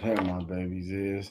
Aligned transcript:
hell 0.00 0.24
my 0.24 0.42
babies 0.42 0.90
is. 0.90 1.30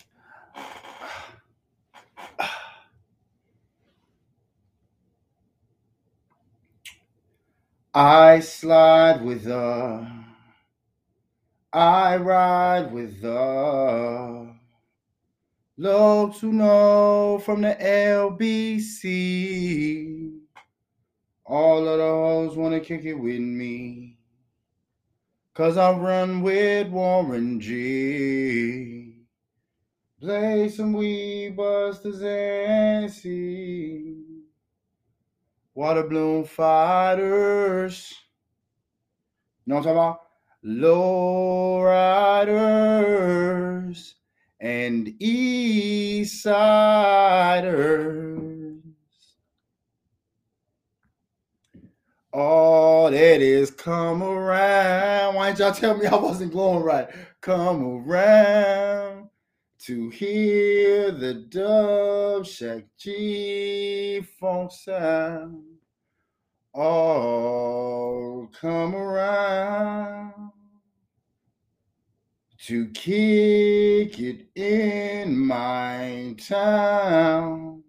I 7.93 8.39
slide 8.41 9.25
with 9.25 9.45
the, 9.45 10.07
I 11.73 12.17
ride 12.17 12.93
with 12.93 13.19
the, 13.21 14.55
low 15.77 16.29
to 16.39 16.53
know 16.53 17.41
from 17.43 17.61
the 17.61 17.75
LBC. 17.81 19.09
All 21.45 21.87
of 21.87 21.97
the 21.97 22.03
hoes 22.03 22.55
wanna 22.55 22.79
kick 22.79 23.05
it 23.05 23.15
with 23.15 23.39
me. 23.39 24.18
Cause 25.59 25.75
I 25.75 25.91
run 25.91 26.41
with 26.41 26.87
Warren 26.87 27.59
G. 27.59 29.25
Play 30.21 30.69
some 30.69 30.93
weed 30.93 31.57
busters 31.57 32.21
and 32.21 33.11
see. 33.11 34.15
Water 35.75 36.03
bloom 36.03 36.45
fighters. 36.45 38.13
You 39.65 39.73
know 39.73 39.79
what 39.79 39.85
I'm 39.85 39.95
talking 39.95 39.97
about? 39.97 40.21
Low 40.63 41.81
riders 41.81 43.35
and 44.61 45.13
east 45.19 46.41
siders. 46.41 48.58
All 52.31 53.09
that 53.09 53.41
is 53.41 53.71
come 53.71 54.21
around. 54.21 55.33
Why 55.35 55.47
didn't 55.47 55.59
y'all 55.59 55.73
tell 55.73 55.97
me 55.97 56.05
I 56.05 56.15
wasn't 56.15 56.51
glowing 56.51 56.83
right? 56.83 57.09
Come 57.41 58.05
around 58.07 59.29
to 59.79 60.09
hear 60.09 61.11
the 61.11 61.33
dub 61.33 62.45
shack 62.45 62.83
G 62.97 64.21
funk 64.39 64.71
sound. 64.71 65.63
All 66.73 68.47
come 68.61 68.95
around 68.95 70.51
to 72.67 72.89
kick 72.89 74.19
it 74.19 74.47
in 74.53 75.35
my 75.35 76.35
town. 76.37 77.83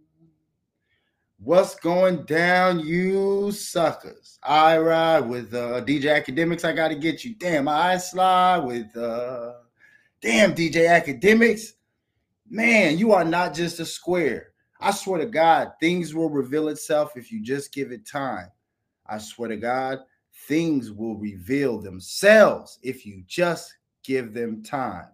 What's 1.42 1.74
going 1.74 2.24
down, 2.24 2.80
you 2.80 3.50
suckers? 3.50 4.38
I 4.42 4.76
ride 4.76 5.20
with 5.20 5.54
uh, 5.54 5.82
DJ 5.82 6.22
Akademiks. 6.22 6.66
I 6.66 6.72
gotta 6.72 6.94
get 6.94 7.24
you. 7.24 7.34
Damn, 7.34 7.66
I 7.66 7.96
slide 7.96 8.58
with 8.58 8.94
uh, 8.94 9.54
damn 10.20 10.54
DJ 10.54 10.86
Akademiks. 10.86 11.72
Man, 12.46 12.98
you 12.98 13.12
are 13.12 13.24
not 13.24 13.54
just 13.54 13.80
a 13.80 13.86
square. 13.86 14.48
I 14.80 14.90
swear 14.90 15.18
to 15.18 15.24
God, 15.24 15.72
things 15.80 16.14
will 16.14 16.28
reveal 16.28 16.68
itself 16.68 17.16
if 17.16 17.32
you 17.32 17.42
just 17.42 17.72
give 17.72 17.90
it 17.90 18.06
time. 18.06 18.50
I 19.06 19.16
swear 19.16 19.48
to 19.48 19.56
God, 19.56 20.00
things 20.46 20.92
will 20.92 21.16
reveal 21.16 21.80
themselves 21.80 22.78
if 22.82 23.06
you 23.06 23.24
just 23.26 23.74
give 24.04 24.34
them 24.34 24.62
time. 24.62 25.08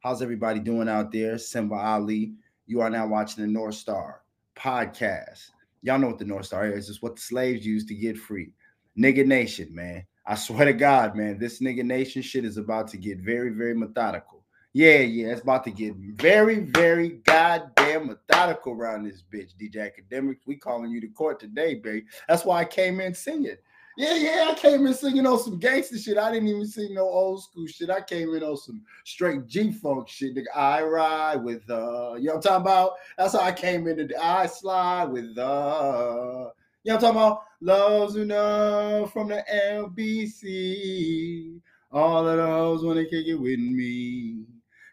How's 0.00 0.20
everybody 0.20 0.60
doing 0.60 0.90
out 0.90 1.12
there? 1.12 1.38
Simba 1.38 1.76
Ali. 1.76 2.34
You 2.66 2.82
are 2.82 2.90
now 2.90 3.06
watching 3.06 3.42
the 3.42 3.50
North 3.50 3.76
Star 3.76 4.20
podcast. 4.54 5.48
Y'all 5.82 5.98
know 5.98 6.06
what 6.06 6.18
the 6.18 6.24
North 6.24 6.46
Star 6.46 6.66
is. 6.66 6.88
It's 6.88 7.02
what 7.02 7.16
the 7.16 7.22
slaves 7.22 7.66
used 7.66 7.88
to 7.88 7.94
get 7.94 8.16
free. 8.16 8.52
Nigga 8.96 9.26
Nation, 9.26 9.74
man. 9.74 10.06
I 10.24 10.36
swear 10.36 10.66
to 10.66 10.72
God, 10.72 11.16
man, 11.16 11.38
this 11.38 11.60
nigga 11.60 11.84
nation 11.84 12.22
shit 12.22 12.44
is 12.44 12.56
about 12.56 12.86
to 12.88 12.96
get 12.96 13.18
very, 13.18 13.50
very 13.50 13.74
methodical. 13.74 14.44
Yeah, 14.72 14.98
yeah, 14.98 15.32
it's 15.32 15.42
about 15.42 15.64
to 15.64 15.70
get 15.70 15.96
very, 15.96 16.60
very 16.60 17.20
goddamn 17.24 18.06
methodical 18.06 18.72
around 18.72 19.04
this 19.04 19.22
bitch, 19.22 19.50
DJ 19.60 19.90
Akademiks. 19.90 20.46
We 20.46 20.56
calling 20.56 20.90
you 20.90 21.00
to 21.00 21.08
court 21.08 21.40
today, 21.40 21.74
baby. 21.74 22.06
That's 22.28 22.44
why 22.44 22.60
I 22.60 22.64
came 22.64 23.00
in 23.00 23.14
singing. 23.14 23.56
Yeah, 23.96 24.14
yeah, 24.14 24.48
I 24.50 24.54
came 24.54 24.86
in 24.86 24.94
singing 24.94 25.26
on 25.26 25.38
some 25.38 25.58
gangster 25.58 25.98
shit. 25.98 26.16
I 26.16 26.32
didn't 26.32 26.48
even 26.48 26.66
sing 26.66 26.94
no 26.94 27.02
old 27.02 27.42
school 27.42 27.66
shit. 27.66 27.90
I 27.90 28.00
came 28.00 28.34
in 28.34 28.42
on 28.42 28.56
some 28.56 28.82
straight 29.04 29.46
G 29.46 29.70
funk 29.70 30.08
shit. 30.08 30.34
Nigga, 30.34 30.44
I 30.54 30.82
ride 30.82 31.44
with 31.44 31.68
uh, 31.68 32.14
you 32.14 32.28
know 32.28 32.36
what 32.36 32.36
I'm 32.36 32.42
talking 32.42 32.62
about? 32.62 32.92
That's 33.18 33.34
how 33.34 33.40
I 33.40 33.52
came 33.52 33.86
into 33.86 34.06
the 34.06 34.16
I 34.16 34.46
slide 34.46 35.10
with 35.10 35.36
uh, 35.36 36.48
you 36.84 36.90
know 36.90 36.94
what 36.94 36.94
I'm 36.94 37.00
talking 37.00 37.16
about? 37.16 37.42
Loves 37.60 38.16
enough 38.16 39.12
from 39.12 39.28
the 39.28 39.44
LBC. 39.54 41.60
All 41.92 42.26
of 42.26 42.38
hoes 42.38 42.84
wanna 42.84 43.04
kick 43.04 43.26
it 43.26 43.34
with 43.34 43.58
me. 43.58 44.46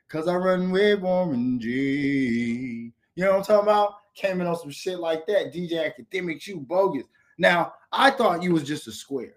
Cause 0.10 0.28
I 0.28 0.36
run 0.36 0.72
with 0.72 1.00
Warren 1.00 1.58
G. 1.58 2.92
You 3.16 3.24
know 3.24 3.32
what 3.32 3.38
I'm 3.38 3.44
talking 3.44 3.64
about? 3.64 3.94
Came 4.16 4.42
in 4.42 4.48
on 4.48 4.58
some 4.58 4.72
shit 4.72 5.00
like 5.00 5.26
that. 5.28 5.54
DJ 5.54 5.90
Akademiks, 5.90 6.48
you 6.48 6.60
bogus. 6.60 7.06
Now, 7.38 7.76
I 7.92 8.12
thought 8.12 8.44
you 8.44 8.54
was 8.54 8.64
just 8.64 8.88
a 8.88 8.92
square. 8.92 9.36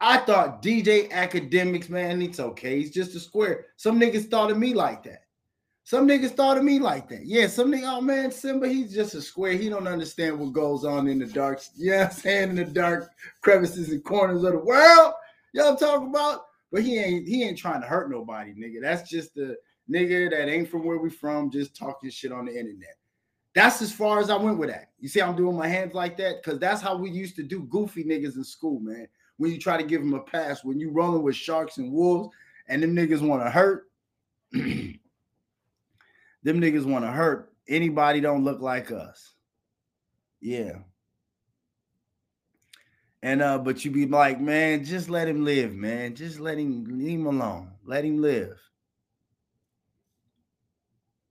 I 0.00 0.18
thought 0.18 0.62
DJ 0.62 1.10
Akademiks, 1.10 1.88
man, 1.88 2.20
it's 2.20 2.40
okay. 2.40 2.78
He's 2.78 2.90
just 2.90 3.14
a 3.14 3.20
square. 3.20 3.66
Some 3.76 3.98
niggas 3.98 4.30
thought 4.30 4.50
of 4.50 4.58
me 4.58 4.74
like 4.74 5.02
that. 5.04 5.24
Some 5.84 6.08
niggas 6.08 6.30
thought 6.30 6.56
of 6.56 6.64
me 6.64 6.78
like 6.78 7.08
that. 7.10 7.26
Yeah, 7.26 7.46
some 7.46 7.70
nigga, 7.70 7.84
oh 7.84 8.00
man, 8.00 8.30
Simba, 8.30 8.68
he's 8.68 8.92
just 8.92 9.14
a 9.14 9.20
square. 9.20 9.52
He 9.52 9.68
don't 9.68 9.86
understand 9.86 10.38
what 10.38 10.52
goes 10.52 10.84
on 10.84 11.08
in 11.08 11.18
the 11.18 11.26
dark, 11.26 11.60
you 11.76 11.90
know 11.90 12.04
I'm 12.04 12.10
saying, 12.10 12.50
in 12.50 12.56
the 12.56 12.64
dark 12.64 13.10
crevices 13.42 13.90
and 13.90 14.02
corners 14.02 14.44
of 14.44 14.52
the 14.52 14.58
world. 14.58 15.12
You 15.52 15.60
know 15.60 15.76
talking 15.76 16.08
about? 16.08 16.46
But 16.72 16.82
he 16.82 16.98
ain't 16.98 17.28
he 17.28 17.44
ain't 17.44 17.58
trying 17.58 17.82
to 17.82 17.86
hurt 17.86 18.10
nobody, 18.10 18.52
nigga. 18.54 18.80
That's 18.82 19.08
just 19.08 19.34
the 19.34 19.56
nigga 19.88 20.30
that 20.30 20.48
ain't 20.48 20.68
from 20.68 20.84
where 20.84 20.98
we 20.98 21.10
from, 21.10 21.50
just 21.50 21.76
talking 21.76 22.10
shit 22.10 22.32
on 22.32 22.46
the 22.46 22.58
internet. 22.58 22.96
That's 23.54 23.80
as 23.82 23.92
far 23.92 24.20
as 24.20 24.30
I 24.30 24.36
went 24.36 24.58
with 24.58 24.70
that. 24.70 24.90
You 24.98 25.08
see, 25.08 25.22
I'm 25.22 25.36
doing 25.36 25.56
my 25.56 25.68
hands 25.68 25.94
like 25.94 26.16
that 26.16 26.42
because 26.42 26.58
that's 26.58 26.82
how 26.82 26.96
we 26.96 27.10
used 27.10 27.36
to 27.36 27.42
do 27.42 27.64
goofy 27.64 28.04
niggas 28.04 28.36
in 28.36 28.44
school, 28.44 28.80
man. 28.80 29.06
When 29.36 29.50
you 29.50 29.58
try 29.58 29.76
to 29.76 29.84
give 29.84 30.00
them 30.00 30.14
a 30.14 30.20
pass, 30.20 30.64
when 30.64 30.80
you 30.80 30.90
rolling 30.90 31.22
with 31.22 31.36
sharks 31.36 31.78
and 31.78 31.92
wolves, 31.92 32.34
and 32.68 32.82
them 32.82 32.94
niggas 32.96 33.20
want 33.20 33.42
to 33.42 33.50
hurt, 33.50 33.90
them 34.52 35.00
niggas 36.44 36.84
want 36.84 37.04
to 37.04 37.10
hurt 37.10 37.54
anybody 37.68 38.20
don't 38.20 38.44
look 38.44 38.60
like 38.60 38.90
us. 38.90 39.32
Yeah. 40.40 40.78
And 43.22 43.40
uh, 43.40 43.58
but 43.58 43.84
you 43.84 43.90
be 43.90 44.06
like, 44.06 44.40
man, 44.40 44.84
just 44.84 45.08
let 45.08 45.28
him 45.28 45.44
live, 45.44 45.74
man. 45.74 46.14
Just 46.14 46.40
let 46.40 46.58
him 46.58 46.84
leave 46.98 47.20
him 47.20 47.26
alone. 47.26 47.70
Let 47.84 48.04
him 48.04 48.20
live. 48.20 48.58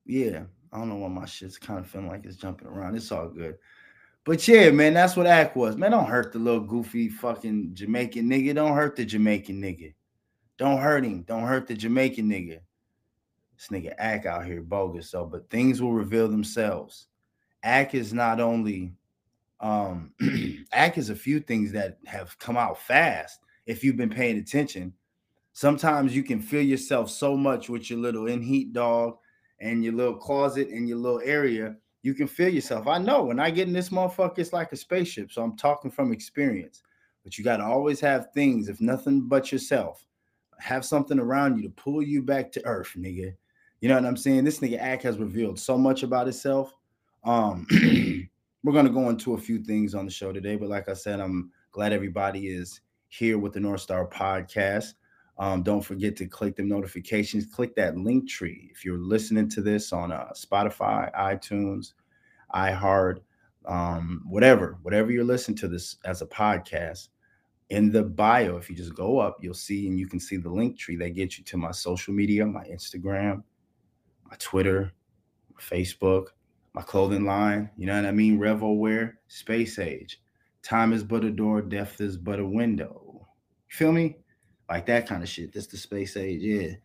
Yeah. 0.06 0.44
I 0.74 0.80
don't 0.80 0.90
know 0.90 0.96
why 0.96 1.08
my 1.08 1.26
shit's 1.26 1.60
kind 1.60 1.80
of 1.80 1.88
feeling 1.88 2.08
like 2.08 2.26
it's 2.26 2.36
jumping 2.36 2.68
around. 2.68 2.96
It's 2.96 3.12
all 3.12 3.30
good. 3.30 3.58
But 4.26 4.48
yeah, 4.48 4.72
man, 4.72 4.96
that's 4.96 5.16
what 5.16 5.28
Ak 5.28 5.56
was. 5.56 5.78
Man, 5.78 5.92
don't 5.92 6.08
hurt 6.08 6.34
the 6.34 6.40
little 6.40 6.62
goofy 6.62 7.10
fucking 7.10 7.76
Jamaican 7.76 8.28
nigga. 8.28 8.56
Don't 8.56 8.74
hurt 8.74 8.96
the 8.96 9.06
Jamaican 9.06 9.62
nigga. 9.62 9.94
Don't 10.58 10.80
hurt 10.80 11.06
him. 11.06 11.22
Don't 11.24 11.44
hurt 11.44 11.68
the 11.68 11.76
Jamaican 11.76 12.28
nigga. 12.28 12.60
This 13.56 13.68
nigga 13.70 13.94
Ak 14.00 14.26
out 14.26 14.46
here 14.46 14.62
bogus. 14.62 15.12
So, 15.12 15.26
but 15.26 15.50
things 15.52 15.80
will 15.80 15.94
reveal 15.94 16.28
themselves. 16.28 17.08
Ak 17.62 17.94
is 17.94 18.12
not 18.12 18.40
only 18.40 18.94
um 19.60 20.12
Ak 20.74 20.98
is 20.98 21.12
a 21.12 21.16
few 21.16 21.40
things 21.40 21.72
that 21.74 22.00
have 22.06 22.38
come 22.40 22.58
out 22.58 22.80
fast 22.80 23.42
if 23.68 23.84
you've 23.84 23.98
been 23.98 24.10
paying 24.10 24.38
attention. 24.38 24.94
Sometimes 25.52 26.16
you 26.16 26.24
can 26.24 26.42
feel 26.42 26.64
yourself 26.64 27.12
so 27.12 27.38
much 27.38 27.70
with 27.70 27.90
your 27.92 28.00
little 28.00 28.26
in 28.26 28.42
heat 28.42 28.74
dog 28.74 29.18
and 29.64 29.84
your 29.84 29.94
little 29.94 30.16
closet 30.16 30.68
and 30.70 30.88
your 30.88 30.98
little 30.98 31.22
area, 31.24 31.76
you 32.04 32.14
can 32.14 32.28
feel 32.28 32.50
yourself. 32.50 32.86
I 32.86 32.98
know 32.98 33.24
when 33.24 33.40
I 33.40 33.50
get 33.50 33.68
in 33.68 33.74
this 33.74 33.90
motherfucker, 33.90 34.40
it's 34.40 34.54
like 34.54 34.74
a 34.74 34.76
spaceship. 34.76 35.32
So 35.32 35.42
I'm 35.42 35.56
talking 35.56 35.90
from 35.90 36.12
experience. 36.12 36.84
But 37.24 37.38
you 37.38 37.46
got 37.46 37.58
to 37.58 37.64
always 37.64 38.02
have 38.02 38.28
things, 38.34 38.68
if 38.68 38.82
nothing 38.82 39.22
but 39.22 39.52
yourself. 39.52 40.06
Have 40.60 40.84
something 40.84 41.18
around 41.18 41.58
you 41.58 41.64
to 41.64 41.70
pull 41.70 42.04
you 42.04 42.22
back 42.22 42.52
to 42.52 42.66
earth, 42.66 42.92
nigga. 42.98 43.34
You 43.80 43.90
know 43.90 43.96
what 43.96 44.06
I'm 44.06 44.18
saying? 44.18 44.44
This 44.44 44.60
nigga 44.60 44.80
Ak 44.82 45.04
has 45.04 45.18
revealed 45.18 45.58
so 45.58 45.78
much 45.78 46.04
about 46.04 46.28
itself. 46.28 46.74
Um, 47.24 47.66
we're 48.64 48.74
gonna 48.74 48.90
go 48.90 49.10
into 49.10 49.34
a 49.34 49.38
few 49.38 49.64
things 49.64 49.96
on 49.96 50.06
the 50.06 50.12
show 50.12 50.32
today, 50.32 50.56
but 50.56 50.70
like 50.70 50.88
I 50.90 50.94
said, 50.94 51.20
I'm 51.20 51.52
glad 51.72 51.92
everybody 51.92 52.48
is 52.48 52.82
here 53.08 53.38
with 53.38 53.54
the 53.54 53.60
North 53.60 53.82
Star 53.82 54.08
podcast. 54.08 54.94
Um, 55.40 55.64
don't 55.64 55.82
forget 55.82 56.16
to 56.18 56.28
click 56.28 56.56
the 56.56 56.64
notifications. 56.64 57.46
Click 57.46 57.76
that 57.76 57.98
link 57.98 58.30
tree 58.30 58.70
if 58.72 58.86
you're 58.86 59.00
listening 59.00 59.50
to 59.50 59.62
this 59.62 59.92
on 59.92 60.12
uh, 60.12 60.30
Spotify, 60.36 61.14
iTunes, 61.16 61.94
iHeart, 62.54 63.20
um, 63.66 64.22
whatever, 64.28 64.78
whatever 64.84 65.12
you're 65.12 65.24
listening 65.24 65.58
to 65.58 65.68
this 65.68 65.98
as 66.06 66.22
a 66.22 66.28
podcast. 66.28 67.10
In 67.70 67.92
the 67.92 68.04
bio, 68.04 68.58
if 68.58 68.70
you 68.70 68.76
just 68.76 68.94
go 68.94 69.18
up, 69.18 69.38
you'll 69.42 69.54
see 69.56 69.88
and 69.88 69.98
you 69.98 70.08
can 70.08 70.20
see 70.20 70.38
the 70.38 70.50
link 70.50 70.78
tree 70.78 70.98
that 70.98 71.16
gets 71.16 71.40
you 71.40 71.44
to 71.46 71.58
my 71.58 71.72
social 71.72 72.14
media, 72.14 72.46
my 72.46 72.66
Instagram, 72.66 73.42
my 74.30 74.36
Twitter, 74.38 74.92
my 75.52 75.62
Facebook, 75.62 76.28
my 76.74 76.84
clothing 76.84 77.26
line. 77.26 77.72
You 77.78 77.88
know 77.88 77.96
what 77.96 78.06
I 78.06 78.12
mean? 78.12 78.38
Revo 78.38 78.78
Wear, 78.78 79.20
Space 79.28 79.80
Age. 79.80 80.22
Time 80.62 80.94
is 80.94 81.04
but 81.04 81.26
a 81.26 81.32
door, 81.32 81.62
death 81.62 82.00
is 82.00 82.18
but 82.18 82.40
a 82.40 82.46
window. 82.46 83.28
You 83.70 83.76
feel 83.76 83.92
me? 83.92 84.18
Like 84.70 84.86
that 84.88 85.08
kind 85.08 85.24
of 85.24 85.30
shit. 85.30 85.54
That's 85.54 85.68
the 85.68 85.78
space 85.78 86.18
age, 86.18 86.42
yeah. 86.42 86.76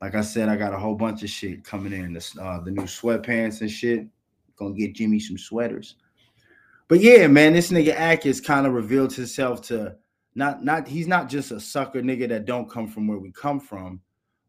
like 0.00 0.14
I 0.14 0.20
said, 0.20 0.48
I 0.48 0.56
got 0.56 0.74
a 0.74 0.78
whole 0.78 0.94
bunch 0.94 1.22
of 1.22 1.30
shit 1.30 1.64
coming 1.64 1.92
in. 1.92 2.12
The, 2.12 2.34
uh, 2.40 2.60
the 2.60 2.70
new 2.70 2.82
sweatpants 2.82 3.60
and 3.60 3.70
shit. 3.70 4.06
Gonna 4.56 4.74
get 4.74 4.94
Jimmy 4.94 5.18
some 5.20 5.38
sweaters. 5.38 5.96
But 6.88 7.00
yeah, 7.00 7.26
man, 7.28 7.52
this 7.52 7.70
nigga 7.70 7.94
Ak 7.94 8.24
has 8.24 8.40
kind 8.40 8.66
of 8.66 8.74
revealed 8.74 9.14
himself 9.14 9.62
to 9.68 9.96
not 10.34 10.64
not 10.64 10.86
he's 10.86 11.06
not 11.06 11.28
just 11.28 11.50
a 11.50 11.60
sucker 11.60 12.02
nigga 12.02 12.28
that 12.28 12.44
don't 12.44 12.70
come 12.70 12.88
from 12.88 13.06
where 13.06 13.18
we 13.18 13.32
come 13.32 13.60
from, 13.60 14.00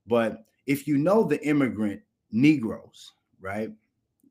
but 0.07 0.43
if 0.65 0.87
you 0.87 0.97
know 0.97 1.23
the 1.23 1.41
immigrant 1.45 2.01
Negroes, 2.31 3.13
right? 3.39 3.71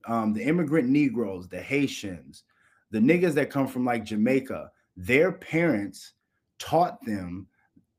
Um, 0.06 0.32
the 0.32 0.42
immigrant 0.42 0.88
Negroes, 0.88 1.48
the 1.48 1.60
Haitians, 1.60 2.44
the 2.90 2.98
niggas 2.98 3.34
that 3.34 3.50
come 3.50 3.66
from 3.66 3.84
like 3.84 4.04
Jamaica, 4.04 4.70
their 4.96 5.32
parents 5.32 6.14
taught 6.58 7.04
them 7.04 7.46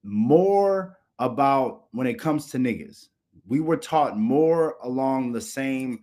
more 0.03 0.98
about 1.19 1.86
when 1.92 2.07
it 2.07 2.19
comes 2.19 2.48
to 2.48 2.57
niggas. 2.57 3.07
We 3.48 3.59
were 3.59 3.77
taught 3.77 4.18
more 4.18 4.77
along 4.83 5.31
the 5.31 5.42
same 5.42 6.00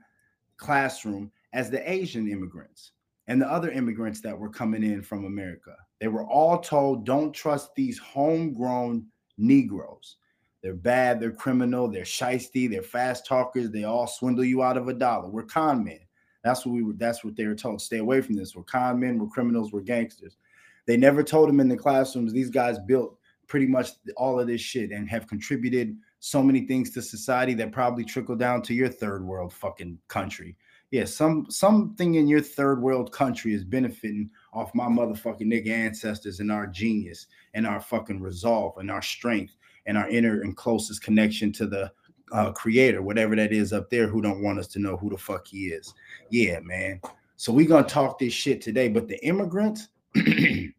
classroom 0.57 1.31
as 1.53 1.71
the 1.71 1.91
Asian 1.91 2.29
immigrants 2.29 2.93
and 3.27 3.41
the 3.41 3.51
other 3.51 3.71
immigrants 3.71 4.21
that 4.23 4.39
were 4.39 4.51
coming 4.51 4.83
in 4.83 5.03
from 5.03 5.25
America. 5.25 5.75
They 6.01 6.09
were 6.09 6.27
all 6.27 6.59
told, 6.59 7.05
don't 7.05 7.33
trust 7.33 7.75
these 7.75 7.99
homegrown 7.99 9.07
Negroes. 9.37 10.17
They're 10.63 10.75
bad, 10.75 11.21
they're 11.21 11.31
criminal, 11.31 11.89
they're 11.89 12.03
shisty, 12.03 12.69
they're 12.69 12.83
fast 12.83 13.27
talkers, 13.27 13.71
they 13.71 13.85
all 13.85 14.07
swindle 14.07 14.45
you 14.45 14.63
out 14.63 14.77
of 14.77 14.89
a 14.89 14.95
dollar. 14.95 15.29
We're 15.29 15.45
con 15.45 15.85
men. 15.85 16.01
That's 16.43 16.67
what 16.67 16.73
we 16.73 16.83
were, 16.83 16.95
that's 16.95 17.25
what 17.25 17.37
they 17.37 17.47
were 17.47 17.55
told. 17.55 17.81
Stay 17.81 17.99
away 17.99 18.21
from 18.21 18.35
this. 18.35 18.57
We're 18.57 18.65
con 18.65 18.99
men, 18.99 19.19
we're 19.19 19.29
criminals, 19.29 19.73
we're 19.73 19.83
gangsters. 19.83 20.37
They 20.87 20.97
never 20.97 21.23
told 21.23 21.49
them 21.49 21.61
in 21.61 21.69
the 21.69 21.77
classrooms, 21.77 22.33
these 22.33 22.51
guys 22.51 22.79
built 22.79 23.18
pretty 23.49 23.67
much 23.67 23.91
all 24.17 24.39
of 24.39 24.47
this 24.47 24.61
shit 24.61 24.93
and 24.93 25.09
have 25.09 25.27
contributed 25.27 25.97
so 26.21 26.43
many 26.43 26.67
things 26.67 26.91
to 26.91 27.03
society 27.03 27.55
that 27.55 27.73
probably 27.73 28.05
trickle 28.05 28.37
down 28.37 28.63
to 28.63 28.75
your 28.75 28.89
third 28.89 29.25
world 29.25 29.53
fucking 29.53 29.99
country. 30.09 30.57
Yeah, 30.91 31.05
some 31.05 31.51
something 31.51 32.15
in 32.15 32.29
your 32.29 32.41
third 32.41 32.81
world 32.81 33.13
country 33.13 33.53
is 33.53 33.65
benefiting 33.65 34.31
off 34.55 34.75
my 34.75 34.87
motherfucking 34.87 35.43
nigga 35.43 35.69
ancestors 35.69 36.41
and 36.41 36.51
our 36.51 36.67
genius 36.67 37.27
and 37.53 37.67
our 37.67 37.81
fucking 37.81 38.23
resolve 38.23 38.79
and 38.79 38.91
our 38.91 39.03
strength 39.03 39.55
and 39.87 39.99
our 39.99 40.09
inner 40.09 40.41
and 40.41 40.57
closest 40.57 41.03
connection 41.03 41.53
to 41.53 41.67
the 41.67 41.93
uh, 42.33 42.53
creator, 42.53 43.03
whatever 43.03 43.37
that 43.37 43.53
is 43.53 43.73
up 43.73 43.91
there, 43.91 44.07
who 44.07 44.23
don't 44.23 44.43
want 44.43 44.59
us 44.59 44.67
to 44.69 44.79
know 44.79 44.97
who 44.97 45.11
the 45.11 45.17
fuck 45.17 45.47
he 45.47 45.69
is. 45.69 45.93
Yeah, 46.31 46.61
man. 46.61 47.01
So 47.37 47.53
we 47.53 47.67
gonna 47.67 47.87
talk 47.87 48.19
this 48.19 48.33
shit 48.33 48.63
today, 48.63 48.89
but 48.89 49.09
the 49.09 49.23
immigrants, 49.25 49.89
and 50.15 50.73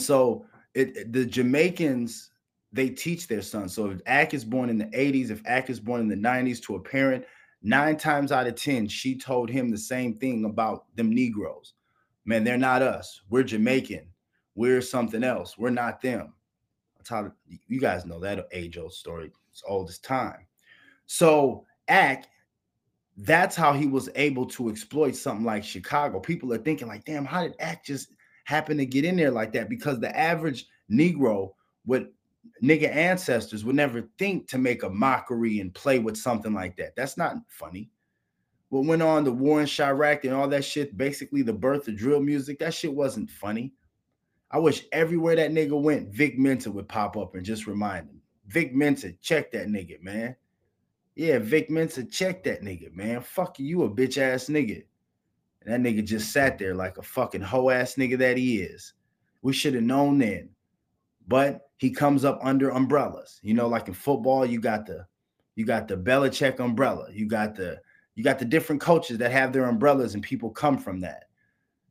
so 0.00 0.46
it, 0.74 1.12
the 1.12 1.24
Jamaicans 1.24 2.30
they 2.72 2.88
teach 2.88 3.26
their 3.26 3.42
sons. 3.42 3.74
So 3.74 3.90
if 3.90 4.00
Ak 4.06 4.34
is 4.34 4.44
born 4.44 4.70
in 4.70 4.78
the 4.78 4.86
80s, 4.86 5.30
if 5.30 5.42
Ak 5.46 5.70
is 5.70 5.80
born 5.80 6.00
in 6.00 6.08
the 6.08 6.16
90s 6.16 6.62
to 6.62 6.76
a 6.76 6.80
parent, 6.80 7.24
nine 7.62 7.96
times 7.96 8.32
out 8.32 8.46
of 8.46 8.54
10, 8.54 8.88
she 8.88 9.18
told 9.18 9.50
him 9.50 9.70
the 9.70 9.78
same 9.78 10.14
thing 10.18 10.44
about 10.44 10.84
them 10.96 11.12
Negroes. 11.12 11.74
Man, 12.24 12.44
they're 12.44 12.56
not 12.56 12.82
us. 12.82 13.22
We're 13.28 13.42
Jamaican. 13.42 14.06
We're 14.54 14.82
something 14.82 15.24
else. 15.24 15.58
We're 15.58 15.70
not 15.70 16.00
them. 16.00 16.34
That's 16.96 17.08
how 17.08 17.32
you 17.66 17.80
guys 17.80 18.04
know 18.04 18.20
that 18.20 18.46
age 18.52 18.78
old 18.78 18.92
story. 18.92 19.32
It's 19.50 19.62
old 19.66 19.88
as 19.88 19.98
time. 19.98 20.46
So 21.06 21.64
Ak, 21.88 22.26
that's 23.16 23.56
how 23.56 23.72
he 23.72 23.86
was 23.86 24.08
able 24.14 24.46
to 24.46 24.68
exploit 24.68 25.16
something 25.16 25.44
like 25.44 25.64
Chicago. 25.64 26.20
People 26.20 26.52
are 26.52 26.58
thinking, 26.58 26.88
like, 26.88 27.04
damn, 27.04 27.24
how 27.24 27.42
did 27.42 27.56
Ak 27.58 27.84
just 27.84 28.12
happen 28.50 28.76
to 28.76 28.84
get 28.84 29.04
in 29.04 29.16
there 29.16 29.30
like 29.30 29.52
that? 29.52 29.68
Because 29.68 30.00
the 30.00 30.16
average 30.18 30.66
Negro 30.90 31.52
would 31.86 32.08
nigga 32.62 32.94
ancestors 32.94 33.64
would 33.64 33.76
never 33.76 34.08
think 34.18 34.48
to 34.48 34.58
make 34.58 34.82
a 34.82 34.90
mockery 34.90 35.60
and 35.60 35.72
play 35.72 35.98
with 35.98 36.16
something 36.16 36.52
like 36.52 36.76
that. 36.76 36.96
That's 36.96 37.16
not 37.16 37.36
funny. 37.48 37.90
What 38.70 38.86
went 38.86 39.02
on, 39.02 39.24
the 39.24 39.32
war 39.32 39.60
in 39.60 39.66
Chiraq 39.66 40.24
and 40.24 40.34
all 40.34 40.48
that 40.48 40.64
shit, 40.64 40.96
basically 40.96 41.42
the 41.42 41.52
birth 41.52 41.88
of 41.88 41.96
drill 41.96 42.20
music, 42.20 42.58
that 42.58 42.74
shit 42.74 42.92
wasn't 42.92 43.30
funny. 43.30 43.72
I 44.50 44.58
wish 44.58 44.84
everywhere 44.90 45.36
that 45.36 45.52
nigga 45.52 45.80
went, 45.80 46.12
Vic 46.12 46.38
Mensa 46.38 46.70
would 46.70 46.88
pop 46.88 47.16
up 47.16 47.34
and 47.34 47.44
just 47.44 47.66
remind 47.66 48.08
him. 48.08 48.20
Vic 48.46 48.74
Mensa, 48.74 49.12
check 49.20 49.52
that 49.52 49.68
nigga, 49.68 50.02
man. 50.02 50.34
Yeah, 51.14 51.38
Vic 51.38 51.70
Mensa, 51.70 52.04
check 52.04 52.42
that 52.44 52.62
nigga, 52.62 52.92
man. 52.94 53.20
Fuck 53.20 53.58
you, 53.60 53.66
you 53.66 53.82
a 53.84 53.90
bitch 53.90 54.18
ass 54.18 54.46
nigga. 54.46 54.84
And 55.64 55.84
that 55.84 55.88
nigga 55.88 56.04
just 56.04 56.32
sat 56.32 56.58
there 56.58 56.74
like 56.74 56.98
a 56.98 57.02
fucking 57.02 57.42
hoe 57.42 57.70
ass 57.70 57.94
nigga 57.94 58.18
that 58.18 58.36
he 58.36 58.60
is. 58.60 58.94
We 59.42 59.52
should 59.52 59.74
have 59.74 59.82
known 59.82 60.18
then. 60.18 60.50
But 61.28 61.68
he 61.76 61.90
comes 61.90 62.24
up 62.24 62.38
under 62.42 62.70
umbrellas. 62.70 63.40
You 63.42 63.54
know, 63.54 63.68
like 63.68 63.88
in 63.88 63.94
football, 63.94 64.44
you 64.44 64.60
got 64.60 64.86
the 64.86 65.06
you 65.54 65.66
got 65.66 65.88
the 65.88 65.96
Belichick 65.96 66.60
umbrella. 66.60 67.08
You 67.12 67.26
got 67.26 67.54
the 67.54 67.80
you 68.14 68.24
got 68.24 68.38
the 68.38 68.44
different 68.44 68.80
coaches 68.80 69.18
that 69.18 69.32
have 69.32 69.52
their 69.52 69.66
umbrellas, 69.66 70.14
and 70.14 70.22
people 70.22 70.50
come 70.50 70.78
from 70.78 71.00
that. 71.00 71.24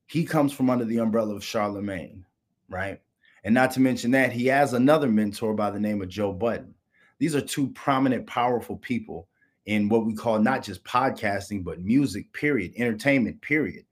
He 0.07 0.25
comes 0.25 0.51
from 0.51 0.69
under 0.69 0.86
the 0.86 0.98
umbrella 0.98 1.36
of 1.36 1.44
Charlemagne, 1.44 2.25
right? 2.68 3.00
And 3.44 3.54
not 3.54 3.71
to 3.71 3.80
mention 3.80 4.12
that 4.12 4.31
he 4.31 4.48
has 4.48 4.74
another 4.74 5.07
mentor 5.07 5.54
by 5.54 5.71
the 5.71 5.80
name 5.80 6.01
of 6.01 6.10
Joe 6.10 6.33
Budden. 6.33 6.74
These 7.19 7.36
are 7.36 7.42
two 7.42 7.69
prominent, 7.69 8.27
powerful 8.27 8.77
people 8.77 9.27
in 9.65 9.89
what 9.89 10.06
we 10.06 10.13
call 10.15 10.39
not 10.39 10.63
just 10.63 10.83
podcasting, 10.83 11.63
but 11.63 11.81
music, 11.81 12.31
period, 12.33 12.73
entertainment, 12.77 13.41
period. 13.41 13.85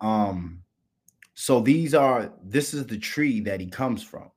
Um, 0.00 0.62
so 1.34 1.60
these 1.60 1.94
are 1.94 2.32
this 2.42 2.74
is 2.74 2.86
the 2.86 2.98
tree 2.98 3.40
that 3.40 3.60
he 3.60 3.66
comes 3.66 4.02
from. 4.02 4.30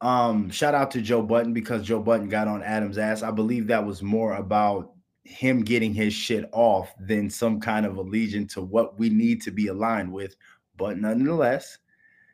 Um, 0.00 0.50
shout 0.50 0.74
out 0.74 0.90
to 0.92 1.02
Joe 1.02 1.22
Budden 1.22 1.52
because 1.52 1.86
Joe 1.86 2.00
Budden 2.00 2.28
got 2.28 2.48
on 2.48 2.62
Adam's 2.62 2.98
ass. 2.98 3.22
I 3.22 3.30
believe 3.30 3.66
that 3.66 3.84
was 3.84 4.02
more 4.02 4.34
about 4.34 4.92
him 5.24 5.62
getting 5.62 5.92
his 5.92 6.14
shit 6.14 6.48
off 6.52 6.92
than 7.00 7.28
some 7.28 7.60
kind 7.60 7.84
of 7.84 7.96
allegiance 7.96 8.54
to 8.54 8.62
what 8.62 8.98
we 8.98 9.10
need 9.10 9.42
to 9.42 9.50
be 9.50 9.66
aligned 9.66 10.12
with. 10.12 10.36
But 10.76 10.98
nonetheless, 10.98 11.78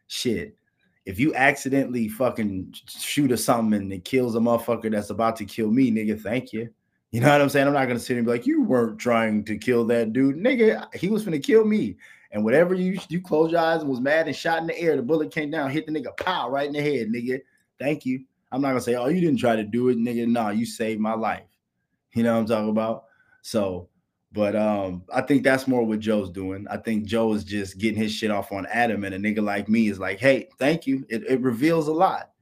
shit. 0.06 0.56
If 1.06 1.20
you 1.20 1.34
accidentally 1.34 2.08
fucking 2.08 2.74
shoot 2.86 3.30
or 3.30 3.36
something 3.36 3.78
and 3.80 3.92
it 3.92 4.04
kills 4.04 4.34
a 4.36 4.38
motherfucker 4.38 4.90
that's 4.90 5.10
about 5.10 5.36
to 5.36 5.44
kill 5.44 5.70
me, 5.70 5.90
nigga, 5.90 6.20
thank 6.20 6.52
you. 6.52 6.70
You 7.10 7.20
know 7.20 7.30
what 7.30 7.40
I'm 7.40 7.48
saying? 7.48 7.66
I'm 7.66 7.74
not 7.74 7.86
gonna 7.86 8.00
sit 8.00 8.16
and 8.16 8.26
be 8.26 8.32
like, 8.32 8.46
you 8.46 8.62
weren't 8.64 8.98
trying 8.98 9.44
to 9.44 9.56
kill 9.56 9.84
that 9.86 10.12
dude, 10.12 10.36
nigga. 10.36 10.92
He 10.94 11.10
was 11.10 11.24
gonna 11.24 11.38
kill 11.38 11.64
me. 11.64 11.96
And 12.32 12.42
whatever 12.42 12.74
you 12.74 12.98
you 13.08 13.20
close 13.20 13.52
your 13.52 13.60
eyes 13.60 13.82
and 13.82 13.90
was 13.90 14.00
mad 14.00 14.26
and 14.26 14.34
shot 14.34 14.60
in 14.60 14.66
the 14.66 14.76
air, 14.76 14.96
the 14.96 15.02
bullet 15.02 15.32
came 15.32 15.50
down, 15.50 15.70
hit 15.70 15.86
the 15.86 15.92
nigga, 15.92 16.16
pow, 16.16 16.50
right 16.50 16.66
in 16.66 16.72
the 16.72 16.82
head, 16.82 17.08
nigga. 17.08 17.40
Thank 17.78 18.04
you. 18.04 18.24
I'm 18.50 18.60
not 18.60 18.68
gonna 18.68 18.80
say, 18.80 18.96
oh, 18.96 19.06
you 19.06 19.20
didn't 19.20 19.38
try 19.38 19.54
to 19.54 19.62
do 19.62 19.90
it, 19.90 19.98
nigga. 19.98 20.26
No, 20.26 20.50
you 20.50 20.66
saved 20.66 21.00
my 21.00 21.14
life. 21.14 21.44
You 22.14 22.24
know 22.24 22.34
what 22.34 22.40
I'm 22.40 22.46
talking 22.46 22.70
about? 22.70 23.04
So, 23.42 23.88
but 24.34 24.56
um, 24.56 25.04
I 25.14 25.22
think 25.22 25.44
that's 25.44 25.68
more 25.68 25.86
what 25.86 26.00
Joe's 26.00 26.28
doing. 26.28 26.66
I 26.68 26.76
think 26.76 27.04
Joe 27.04 27.32
is 27.34 27.44
just 27.44 27.78
getting 27.78 27.96
his 27.96 28.12
shit 28.12 28.32
off 28.32 28.50
on 28.50 28.66
Adam, 28.66 29.04
and 29.04 29.14
a 29.14 29.18
nigga 29.18 29.42
like 29.42 29.68
me 29.68 29.88
is 29.88 30.00
like, 30.00 30.18
hey, 30.18 30.48
thank 30.58 30.88
you. 30.88 31.06
It, 31.08 31.22
it 31.28 31.40
reveals 31.40 31.86
a 31.86 31.92
lot. 31.92 32.32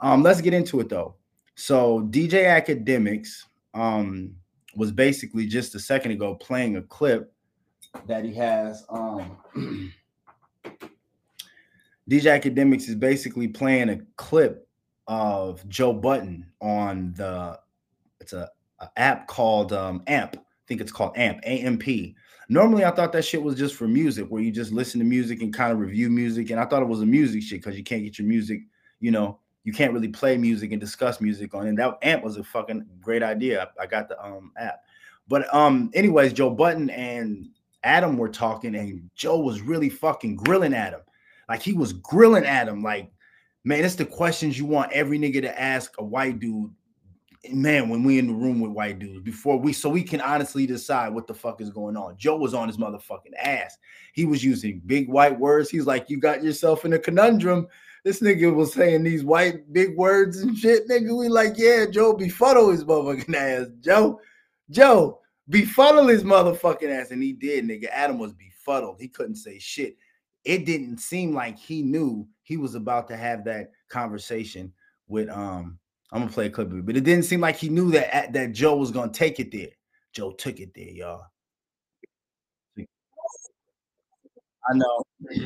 Um, 0.00 0.22
let's 0.22 0.40
get 0.40 0.54
into 0.54 0.78
it 0.78 0.88
though. 0.88 1.16
So 1.56 2.02
DJ 2.10 2.44
Akademiks 2.44 3.42
um 3.74 4.34
was 4.76 4.92
basically 4.92 5.46
just 5.46 5.74
a 5.74 5.80
second 5.80 6.12
ago 6.12 6.36
playing 6.36 6.76
a 6.76 6.82
clip 6.82 7.32
that 8.06 8.24
he 8.24 8.32
has 8.34 8.84
um 8.88 9.36
DJ 12.08 12.40
Akademiks 12.40 12.88
is 12.88 12.94
basically 12.94 13.48
playing 13.48 13.88
a 13.90 13.98
clip 14.16 14.68
of 15.08 15.68
Joe 15.68 15.92
Budden 15.92 16.46
on 16.60 17.12
the 17.14 17.58
it's 18.20 18.32
a, 18.32 18.48
a 18.78 18.88
app 18.96 19.26
called 19.26 19.72
um, 19.72 20.02
AMP. 20.06 20.36
Think 20.68 20.80
it's 20.80 20.92
called 20.92 21.16
AMP, 21.16 21.40
AMP. 21.44 22.14
Normally, 22.50 22.84
I 22.84 22.90
thought 22.90 23.12
that 23.12 23.24
shit 23.24 23.42
was 23.42 23.56
just 23.56 23.74
for 23.74 23.88
music, 23.88 24.26
where 24.28 24.42
you 24.42 24.50
just 24.50 24.72
listen 24.72 25.00
to 25.00 25.04
music 25.04 25.42
and 25.42 25.52
kind 25.52 25.72
of 25.72 25.78
review 25.78 26.10
music. 26.10 26.50
And 26.50 26.60
I 26.60 26.64
thought 26.64 26.82
it 26.82 26.88
was 26.88 27.02
a 27.02 27.06
music 27.06 27.42
shit 27.42 27.60
because 27.60 27.76
you 27.76 27.84
can't 27.84 28.04
get 28.04 28.18
your 28.18 28.28
music, 28.28 28.60
you 29.00 29.10
know, 29.10 29.38
you 29.64 29.72
can't 29.72 29.92
really 29.92 30.08
play 30.08 30.36
music 30.36 30.72
and 30.72 30.80
discuss 30.80 31.20
music 31.20 31.54
on. 31.54 31.66
And 31.66 31.78
that 31.78 31.98
AMP 32.02 32.22
was 32.22 32.36
a 32.36 32.44
fucking 32.44 32.86
great 33.00 33.22
idea. 33.22 33.68
I, 33.78 33.82
I 33.82 33.86
got 33.86 34.08
the 34.08 34.22
um 34.24 34.52
app. 34.56 34.82
But 35.28 35.52
um, 35.54 35.90
anyways, 35.94 36.32
Joe 36.32 36.50
Budden 36.50 36.88
and 36.90 37.50
Adam 37.84 38.16
were 38.16 38.30
talking, 38.30 38.74
and 38.74 39.10
Joe 39.14 39.38
was 39.38 39.60
really 39.60 39.90
fucking 39.90 40.36
grilling 40.36 40.74
Adam. 40.74 41.02
Like 41.48 41.62
he 41.62 41.74
was 41.74 41.92
grilling 41.92 42.44
at 42.44 42.68
him. 42.68 42.82
Like, 42.82 43.10
man, 43.64 43.84
it's 43.84 43.94
the 43.94 44.06
questions 44.06 44.58
you 44.58 44.64
want 44.64 44.92
every 44.92 45.18
nigga 45.18 45.42
to 45.42 45.60
ask 45.60 45.92
a 45.98 46.04
white 46.04 46.38
dude. 46.38 46.70
Man, 47.50 47.88
when 47.88 48.02
we 48.02 48.18
in 48.18 48.26
the 48.26 48.34
room 48.34 48.60
with 48.60 48.72
white 48.72 48.98
dudes 48.98 49.20
before 49.20 49.58
we 49.58 49.72
so 49.72 49.88
we 49.88 50.02
can 50.02 50.20
honestly 50.20 50.66
decide 50.66 51.14
what 51.14 51.26
the 51.26 51.34
fuck 51.34 51.60
is 51.60 51.70
going 51.70 51.96
on. 51.96 52.16
Joe 52.16 52.36
was 52.36 52.52
on 52.52 52.66
his 52.68 52.78
motherfucking 52.78 53.34
ass. 53.40 53.76
He 54.12 54.24
was 54.24 54.44
using 54.44 54.82
big 54.86 55.08
white 55.08 55.38
words. 55.38 55.70
He's 55.70 55.86
like, 55.86 56.10
you 56.10 56.18
got 56.18 56.42
yourself 56.42 56.84
in 56.84 56.94
a 56.94 56.98
conundrum. 56.98 57.68
This 58.04 58.20
nigga 58.20 58.52
was 58.52 58.72
saying 58.72 59.04
these 59.04 59.24
white 59.24 59.72
big 59.72 59.96
words 59.96 60.40
and 60.40 60.56
shit. 60.56 60.88
Nigga, 60.88 61.16
we 61.16 61.28
like, 61.28 61.54
yeah, 61.56 61.86
Joe 61.86 62.12
befuddle 62.12 62.70
his 62.70 62.84
motherfucking 62.84 63.34
ass. 63.34 63.66
Joe, 63.80 64.20
Joe, 64.70 65.20
befuddle 65.48 66.08
his 66.08 66.24
motherfucking 66.24 66.90
ass. 66.90 67.12
And 67.12 67.22
he 67.22 67.32
did, 67.32 67.64
nigga. 67.64 67.86
Adam 67.92 68.18
was 68.18 68.32
befuddled. 68.32 69.00
He 69.00 69.08
couldn't 69.08 69.36
say 69.36 69.58
shit 69.58 69.96
it 70.48 70.64
didn't 70.64 70.98
seem 70.98 71.34
like 71.34 71.58
he 71.58 71.82
knew 71.82 72.26
he 72.42 72.56
was 72.56 72.74
about 72.74 73.06
to 73.08 73.16
have 73.16 73.44
that 73.44 73.70
conversation 73.88 74.72
with 75.06 75.28
um 75.28 75.78
I'm 76.12 76.20
gonna 76.20 76.32
play 76.32 76.46
a 76.46 76.50
clip 76.50 76.72
of 76.72 76.78
it, 76.78 76.86
but 76.86 76.96
it 76.96 77.04
didn't 77.04 77.24
seem 77.24 77.40
like 77.40 77.56
he 77.56 77.68
knew 77.68 77.90
that 77.92 78.32
that 78.32 78.52
Joe 78.52 78.76
was 78.76 78.90
gonna 78.90 79.12
take 79.12 79.40
it 79.40 79.52
there. 79.52 79.68
Joe 80.12 80.32
took 80.32 80.58
it 80.60 80.72
there, 80.74 80.88
y'all. 80.88 81.26
I 84.70 84.74
know. 84.74 85.02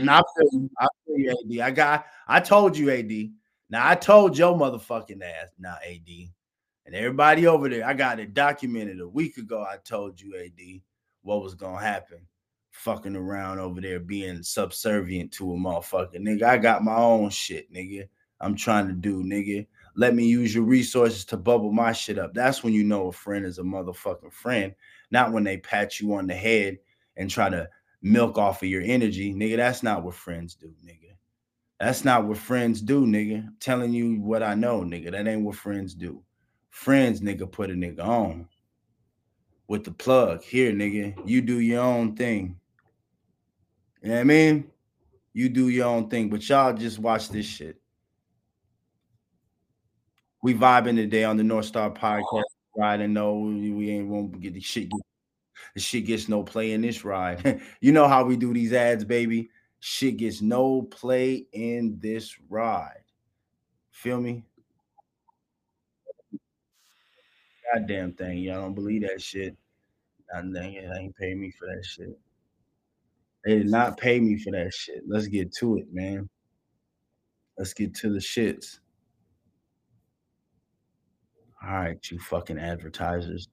I 0.08 0.22
feel 0.36 0.48
you. 0.52 0.70
I 0.78 0.88
feel 1.06 1.18
you, 1.18 1.60
AD. 1.60 1.66
I 1.66 1.70
got. 1.70 2.06
I 2.28 2.40
told 2.40 2.76
you, 2.76 2.90
AD. 2.90 3.30
Now 3.70 3.88
I 3.88 3.94
told 3.94 4.34
Joe 4.34 4.54
motherfucking 4.54 5.22
ass. 5.22 5.48
Now 5.58 5.76
AD, 5.84 6.08
and 6.86 6.94
everybody 6.94 7.46
over 7.46 7.68
there. 7.68 7.86
I 7.86 7.94
got 7.94 8.20
it 8.20 8.34
documented 8.34 9.00
a 9.00 9.08
week 9.08 9.38
ago. 9.38 9.62
I 9.62 9.76
told 9.84 10.20
you, 10.20 10.36
AD, 10.36 10.80
what 11.22 11.42
was 11.42 11.54
gonna 11.54 11.80
happen. 11.80 12.26
Fucking 12.70 13.16
around 13.16 13.58
over 13.58 13.80
there, 13.80 14.00
being 14.00 14.42
subservient 14.42 15.32
to 15.32 15.52
a 15.52 15.56
motherfucker, 15.56 16.16
nigga. 16.16 16.44
I 16.44 16.56
got 16.56 16.84
my 16.84 16.96
own 16.96 17.30
shit, 17.30 17.72
nigga. 17.72 18.08
I'm 18.40 18.56
trying 18.56 18.88
to 18.88 18.94
do, 18.94 19.22
nigga. 19.22 19.66
Let 19.94 20.14
me 20.14 20.26
use 20.26 20.54
your 20.54 20.64
resources 20.64 21.24
to 21.26 21.36
bubble 21.36 21.72
my 21.72 21.92
shit 21.92 22.18
up. 22.18 22.34
That's 22.34 22.64
when 22.64 22.72
you 22.72 22.84
know 22.84 23.08
a 23.08 23.12
friend 23.12 23.44
is 23.44 23.58
a 23.58 23.62
motherfucking 23.62 24.32
friend, 24.32 24.74
not 25.10 25.32
when 25.32 25.44
they 25.44 25.58
pat 25.58 26.00
you 26.00 26.14
on 26.14 26.26
the 26.26 26.34
head 26.34 26.78
and 27.16 27.28
try 27.28 27.50
to 27.50 27.68
milk 28.00 28.38
off 28.38 28.62
of 28.62 28.68
your 28.68 28.82
energy, 28.82 29.34
nigga. 29.34 29.56
That's 29.56 29.82
not 29.82 30.02
what 30.02 30.14
friends 30.14 30.54
do, 30.54 30.72
nigga. 30.84 31.14
That's 31.78 32.04
not 32.04 32.26
what 32.26 32.38
friends 32.38 32.80
do, 32.80 33.06
nigga. 33.06 33.46
I'm 33.46 33.56
telling 33.60 33.92
you 33.92 34.20
what 34.20 34.42
I 34.42 34.54
know, 34.54 34.80
nigga. 34.80 35.10
That 35.10 35.26
ain't 35.26 35.42
what 35.42 35.56
friends 35.56 35.94
do. 35.94 36.22
Friends, 36.70 37.20
nigga, 37.20 37.50
put 37.50 37.70
a 37.70 37.74
nigga 37.74 38.04
on 38.04 38.48
with 39.66 39.84
the 39.84 39.90
plug. 39.90 40.42
Here, 40.42 40.72
nigga, 40.72 41.14
you 41.26 41.42
do 41.42 41.58
your 41.58 41.82
own 41.82 42.14
thing. 42.14 42.56
You 44.00 44.08
know 44.08 44.14
what 44.14 44.20
I 44.20 44.24
mean? 44.24 44.70
You 45.32 45.48
do 45.48 45.68
your 45.68 45.86
own 45.86 46.08
thing, 46.08 46.30
but 46.30 46.48
y'all 46.48 46.72
just 46.72 46.98
watch 46.98 47.28
this 47.28 47.46
shit. 47.46 47.81
We 50.42 50.54
vibing 50.54 50.96
today 50.96 51.22
on 51.22 51.36
the 51.36 51.44
North 51.44 51.66
Star 51.66 51.90
podcast. 51.90 52.42
Ride 52.76 53.00
and 53.00 53.14
know 53.14 53.34
we 53.34 53.90
ain't 53.90 54.08
won't 54.08 54.40
get 54.40 54.54
the 54.54 54.60
shit. 54.60 54.90
The 55.74 55.80
shit 55.80 56.06
gets 56.06 56.28
no 56.28 56.42
play 56.42 56.72
in 56.72 56.82
this 56.82 57.04
ride. 57.04 57.60
you 57.80 57.92
know 57.92 58.08
how 58.08 58.24
we 58.24 58.36
do 58.36 58.52
these 58.52 58.72
ads, 58.72 59.04
baby. 59.04 59.50
Shit 59.78 60.16
gets 60.16 60.42
no 60.42 60.82
play 60.82 61.46
in 61.52 61.98
this 62.00 62.36
ride. 62.48 63.04
Feel 63.92 64.20
me? 64.20 64.44
Goddamn 67.72 68.14
thing. 68.14 68.38
Y'all 68.38 68.62
don't 68.62 68.74
believe 68.74 69.02
that 69.02 69.22
shit. 69.22 69.56
They 70.44 70.82
ain't 70.98 71.16
pay 71.16 71.34
me 71.34 71.52
for 71.52 71.66
that 71.66 71.84
shit. 71.84 72.18
They 73.44 73.58
did 73.58 73.68
not 73.68 73.96
pay 73.96 74.18
me 74.18 74.38
for 74.38 74.50
that 74.50 74.72
shit. 74.72 75.02
Let's 75.06 75.26
get 75.26 75.52
to 75.56 75.76
it, 75.76 75.92
man. 75.92 76.28
Let's 77.58 77.74
get 77.74 77.94
to 77.96 78.12
the 78.12 78.18
shits. 78.18 78.78
All 81.64 81.72
right, 81.72 82.10
you 82.10 82.18
fucking 82.18 82.58
advertisers. 82.58 83.46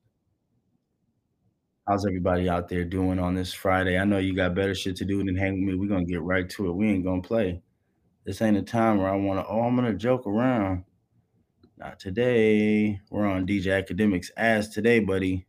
How's 1.87 2.07
everybody 2.07 2.49
out 2.49 2.67
there 2.67 2.83
doing 2.83 3.19
on 3.19 3.35
this 3.35 3.53
Friday? 3.53 3.99
I 3.99 4.03
know 4.03 4.17
you 4.17 4.35
got 4.35 4.55
better 4.55 4.73
shit 4.73 4.95
to 4.95 5.05
do 5.05 5.23
than 5.23 5.35
hang 5.35 5.53
with 5.53 5.75
me. 5.75 5.79
We're 5.79 5.93
gonna 5.93 6.05
get 6.05 6.23
right 6.23 6.49
to 6.51 6.69
it. 6.69 6.75
We 6.75 6.89
ain't 6.89 7.05
gonna 7.05 7.21
play. 7.21 7.61
This 8.25 8.41
ain't 8.41 8.57
a 8.57 8.63
time 8.63 8.97
where 8.97 9.09
I 9.09 9.15
wanna, 9.15 9.45
oh, 9.47 9.61
I'm 9.61 9.75
gonna 9.75 9.93
joke 9.93 10.25
around. 10.25 10.85
Not 11.77 11.99
today. 11.99 12.99
We're 13.11 13.27
on 13.27 13.45
DJ 13.45 13.85
Akademiks 13.85 14.31
ass 14.35 14.69
today, 14.69 14.99
buddy. 15.01 15.45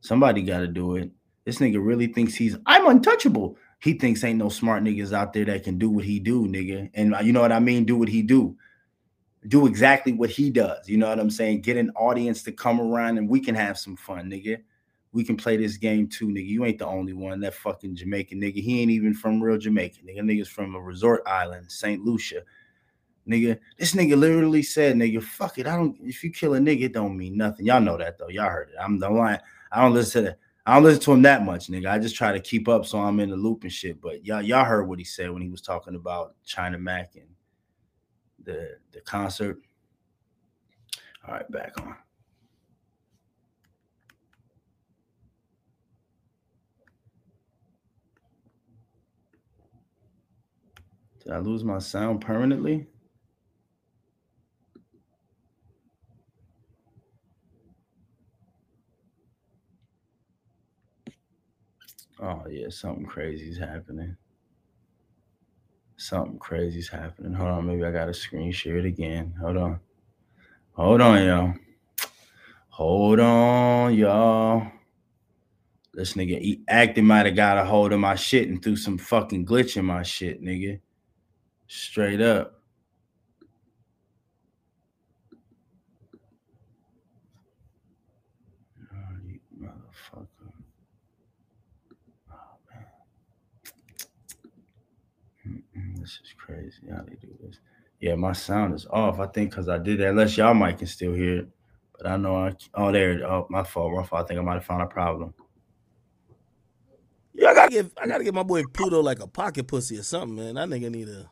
Somebody 0.00 0.42
gotta 0.42 0.66
do 0.66 0.96
it. 0.96 1.12
This 1.44 1.58
nigga 1.58 1.84
really 1.84 2.08
thinks 2.08 2.34
he's 2.34 2.56
I'm 2.66 2.88
untouchable. 2.88 3.56
He 3.80 3.94
thinks 3.94 4.24
ain't 4.24 4.40
no 4.40 4.48
smart 4.48 4.82
niggas 4.82 5.12
out 5.12 5.32
there 5.32 5.44
that 5.44 5.62
can 5.62 5.78
do 5.78 5.88
what 5.88 6.04
he 6.04 6.18
do, 6.18 6.48
nigga. 6.48 6.90
And 6.94 7.14
uh, 7.14 7.20
you 7.20 7.32
know 7.32 7.42
what 7.42 7.52
I 7.52 7.60
mean? 7.60 7.84
Do 7.84 7.96
what 7.96 8.08
he 8.08 8.22
do 8.22 8.56
do 9.48 9.66
exactly 9.66 10.12
what 10.12 10.30
he 10.30 10.50
does. 10.50 10.88
You 10.88 10.98
know 10.98 11.08
what 11.08 11.18
I'm 11.18 11.30
saying? 11.30 11.62
Get 11.62 11.76
an 11.76 11.90
audience 11.96 12.42
to 12.44 12.52
come 12.52 12.80
around 12.80 13.18
and 13.18 13.28
we 13.28 13.40
can 13.40 13.54
have 13.54 13.78
some 13.78 13.96
fun, 13.96 14.30
nigga. 14.30 14.62
We 15.12 15.24
can 15.24 15.36
play 15.36 15.56
this 15.56 15.76
game 15.76 16.08
too, 16.08 16.28
nigga. 16.28 16.46
You 16.46 16.64
ain't 16.64 16.78
the 16.78 16.86
only 16.86 17.12
one. 17.12 17.40
That 17.40 17.54
fucking 17.54 17.96
Jamaican 17.96 18.40
nigga. 18.40 18.62
He 18.62 18.80
ain't 18.80 18.90
even 18.90 19.12
from 19.12 19.42
real 19.42 19.58
Jamaica, 19.58 19.98
nigga. 20.06 20.20
Nigga's 20.20 20.48
from 20.48 20.74
a 20.74 20.80
resort 20.80 21.22
island, 21.26 21.70
St. 21.70 22.02
Lucia. 22.02 22.42
Nigga, 23.28 23.58
this 23.78 23.94
nigga 23.94 24.16
literally 24.16 24.62
said, 24.62 24.96
nigga, 24.96 25.22
fuck 25.22 25.58
it. 25.58 25.66
I 25.66 25.76
don't 25.76 25.96
if 26.00 26.24
you 26.24 26.30
kill 26.30 26.54
a 26.54 26.58
nigga, 26.58 26.82
it 26.84 26.92
don't 26.92 27.16
mean 27.16 27.36
nothing. 27.36 27.66
Y'all 27.66 27.80
know 27.80 27.96
that 27.98 28.18
though. 28.18 28.28
Y'all 28.28 28.48
heard 28.48 28.70
it. 28.70 28.76
I'm 28.80 28.98
the 28.98 29.10
line. 29.10 29.40
I 29.70 29.82
don't 29.82 29.92
listen 29.92 30.24
to 30.24 30.30
that. 30.30 30.38
I 30.64 30.74
don't 30.74 30.84
listen 30.84 31.02
to 31.02 31.12
him 31.12 31.22
that 31.22 31.44
much, 31.44 31.66
nigga. 31.66 31.90
I 31.90 31.98
just 31.98 32.14
try 32.14 32.32
to 32.32 32.40
keep 32.40 32.68
up 32.68 32.86
so 32.86 32.98
I'm 32.98 33.20
in 33.20 33.30
the 33.30 33.36
loop 33.36 33.64
and 33.64 33.72
shit. 33.72 34.00
But 34.00 34.24
y'all, 34.24 34.42
y'all 34.42 34.64
heard 34.64 34.88
what 34.88 34.98
he 34.98 35.04
said 35.04 35.30
when 35.30 35.42
he 35.42 35.48
was 35.48 35.60
talking 35.60 35.96
about 35.96 36.36
China 36.44 36.78
Mac 36.78 37.16
and 37.16 37.26
the 38.44 38.76
the 38.92 39.00
concert. 39.02 39.58
All 41.26 41.34
right, 41.34 41.50
back 41.52 41.74
on. 41.80 41.96
Did 51.24 51.32
I 51.32 51.38
lose 51.38 51.64
my 51.64 51.78
sound 51.78 52.20
permanently? 52.20 52.86
Oh 62.20 62.44
yeah, 62.50 62.68
something 62.70 63.06
crazy 63.06 63.50
is 63.50 63.58
happening. 63.58 64.16
Something 66.02 66.38
crazy's 66.40 66.88
happening. 66.88 67.32
Hold 67.32 67.50
on, 67.50 67.66
maybe 67.66 67.84
I 67.84 67.92
gotta 67.92 68.12
screen 68.12 68.50
share 68.50 68.76
it 68.78 68.84
again. 68.84 69.32
Hold 69.40 69.56
on. 69.56 69.80
Hold 70.72 71.00
on, 71.00 71.24
y'all. 71.24 71.54
Hold 72.70 73.20
on, 73.20 73.94
y'all. 73.94 74.66
This 75.94 76.14
nigga 76.14 76.40
he 76.40 76.64
acting 76.66 77.06
might 77.06 77.26
have 77.26 77.36
got 77.36 77.56
a 77.56 77.64
hold 77.64 77.92
of 77.92 78.00
my 78.00 78.16
shit 78.16 78.48
and 78.48 78.60
threw 78.60 78.74
some 78.74 78.98
fucking 78.98 79.46
glitch 79.46 79.76
in 79.76 79.84
my 79.84 80.02
shit, 80.02 80.42
nigga. 80.42 80.80
Straight 81.68 82.20
up. 82.20 82.61
This 96.02 96.20
is 96.22 96.34
crazy 96.36 96.82
how 96.90 97.02
they 97.02 97.14
do 97.14 97.28
this. 97.42 97.58
Yeah, 98.00 98.16
my 98.16 98.32
sound 98.32 98.74
is 98.74 98.86
off. 98.90 99.20
I 99.20 99.26
think 99.28 99.50
because 99.50 99.68
I 99.68 99.78
did 99.78 100.00
that. 100.00 100.08
Unless 100.08 100.36
y'all 100.36 100.54
might 100.54 100.78
can 100.78 100.88
still 100.88 101.14
hear 101.14 101.38
it, 101.38 101.48
but 101.96 102.06
I 102.06 102.16
know 102.16 102.36
I. 102.36 102.52
Oh, 102.74 102.90
there. 102.90 103.24
Oh, 103.24 103.46
my 103.48 103.62
fault. 103.62 103.92
My 103.94 104.02
fault. 104.02 104.24
I 104.24 104.26
think 104.26 104.40
I 104.40 104.42
might 104.42 104.54
have 104.54 104.64
found 104.64 104.82
a 104.82 104.86
problem. 104.86 105.32
Yeah, 107.34 107.50
I 107.50 107.54
gotta 107.54 107.70
give. 107.70 107.92
I 107.96 108.06
gotta 108.06 108.24
give 108.24 108.34
my 108.34 108.42
boy 108.42 108.64
Pluto 108.64 109.00
like 109.00 109.20
a 109.20 109.26
pocket 109.26 109.68
pussy 109.68 109.98
or 109.98 110.02
something, 110.02 110.36
man. 110.36 110.54
That 110.56 110.68
nigga 110.68 110.90
need 110.90 111.08
a 111.08 111.30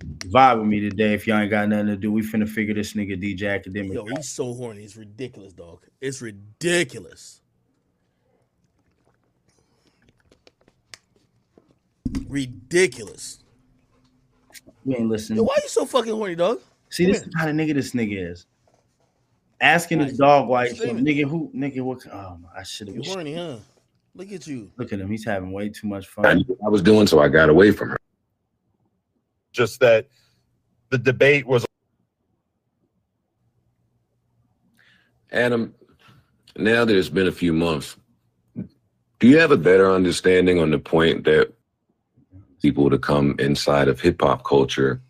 vibe 0.00 0.58
with 0.58 0.68
me 0.68 0.80
today. 0.80 1.14
If 1.14 1.26
y'all 1.26 1.38
ain't 1.38 1.50
got 1.50 1.68
nothing 1.68 1.86
to 1.86 1.96
do, 1.96 2.12
we 2.12 2.22
finna 2.22 2.48
figure 2.48 2.74
this 2.74 2.92
nigga 2.92 3.20
DJ 3.20 3.62
Akademiks. 3.62 3.94
Yo, 3.94 4.04
he's 4.04 4.28
so 4.28 4.52
horny. 4.54 4.84
It's 4.84 4.96
ridiculous, 4.96 5.52
dog. 5.52 5.86
It's 6.00 6.20
ridiculous. 6.22 7.39
Ridiculous. 12.28 13.42
You 14.84 14.96
ain't 14.96 15.08
listening. 15.08 15.38
Yo, 15.38 15.42
why 15.44 15.58
you 15.62 15.68
so 15.68 15.84
fucking 15.84 16.12
horny, 16.12 16.34
dog? 16.34 16.60
See, 16.88 17.04
Come 17.04 17.12
this 17.12 17.20
here. 17.20 17.28
is 17.28 17.32
the 17.32 17.38
kind 17.38 17.60
of 17.60 17.66
nigga 17.66 17.74
this 17.74 17.92
nigga 17.92 18.30
is. 18.32 18.46
Asking 19.60 20.00
his 20.00 20.16
dog 20.16 20.48
why 20.48 20.68
he's 20.68 20.80
nigga 20.80 21.28
who 21.28 21.50
nigga 21.54 21.82
what 21.82 22.06
oh 22.10 22.38
I 22.56 22.62
should 22.62 22.88
have 22.88 22.96
been 22.96 23.04
horny, 23.04 23.34
huh? 23.34 23.56
Look 24.14 24.32
at 24.32 24.46
you. 24.46 24.70
Look 24.76 24.92
at 24.92 25.00
him. 25.00 25.10
He's 25.10 25.24
having 25.24 25.52
way 25.52 25.68
too 25.68 25.86
much 25.86 26.08
fun. 26.08 26.24
I 26.26 26.30
I 26.64 26.68
was 26.68 26.82
doing, 26.82 27.06
so 27.06 27.20
I 27.20 27.28
got 27.28 27.50
away 27.50 27.70
from 27.70 27.90
her. 27.90 27.96
Just 29.52 29.80
that 29.80 30.08
the 30.88 30.98
debate 30.98 31.46
was 31.46 31.66
Adam, 35.32 35.74
now 36.56 36.84
that 36.84 36.96
it's 36.96 37.08
been 37.08 37.28
a 37.28 37.32
few 37.32 37.52
months, 37.52 37.96
do 38.56 39.28
you 39.28 39.38
have 39.38 39.52
a 39.52 39.56
better 39.56 39.92
understanding 39.92 40.58
on 40.58 40.70
the 40.70 40.78
point 40.78 41.24
that 41.24 41.52
people 42.60 42.90
to 42.90 42.98
come 42.98 43.34
inside 43.38 43.88
of 43.88 44.00
hip 44.00 44.20
hop 44.20 44.44
culture, 44.44 45.00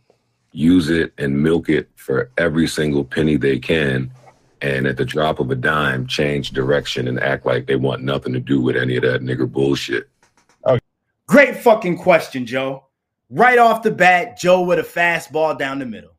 use 0.53 0.89
it 0.89 1.13
and 1.19 1.43
milk 1.43 1.69
it 1.69 1.89
for 1.97 2.31
every 2.39 2.67
single 2.67 3.05
penny 3.05 3.37
they 3.37 3.59
can, 3.59 4.11
and 4.63 4.87
at 4.87 4.97
the 4.97 5.05
drop 5.05 5.41
of 5.41 5.51
a 5.51 5.55
dime, 5.55 6.07
change 6.07 6.51
direction 6.51 7.09
and 7.09 7.21
act 7.21 7.47
like 7.47 7.67
they 7.67 7.77
want 7.77 8.03
nothing 8.03 8.33
to 8.33 8.41
do 8.41 8.61
with 8.61 8.77
any 8.77 8.97
of 8.97 9.03
that 9.03 9.23
nigger 9.23 9.51
bullshit? 9.51 10.09
Oh, 10.65 10.79
great 11.27 11.57
fucking 11.57 11.99
question, 11.99 12.47
Joe. 12.47 12.85
Right 13.31 13.59
off 13.59 13.83
the 13.83 13.91
bat, 13.91 14.39
Joe 14.39 14.63
with 14.63 14.79
a 14.79 14.83
fastball 14.83 15.59
down 15.59 15.79
the 15.79 15.87
middle. 15.87 16.17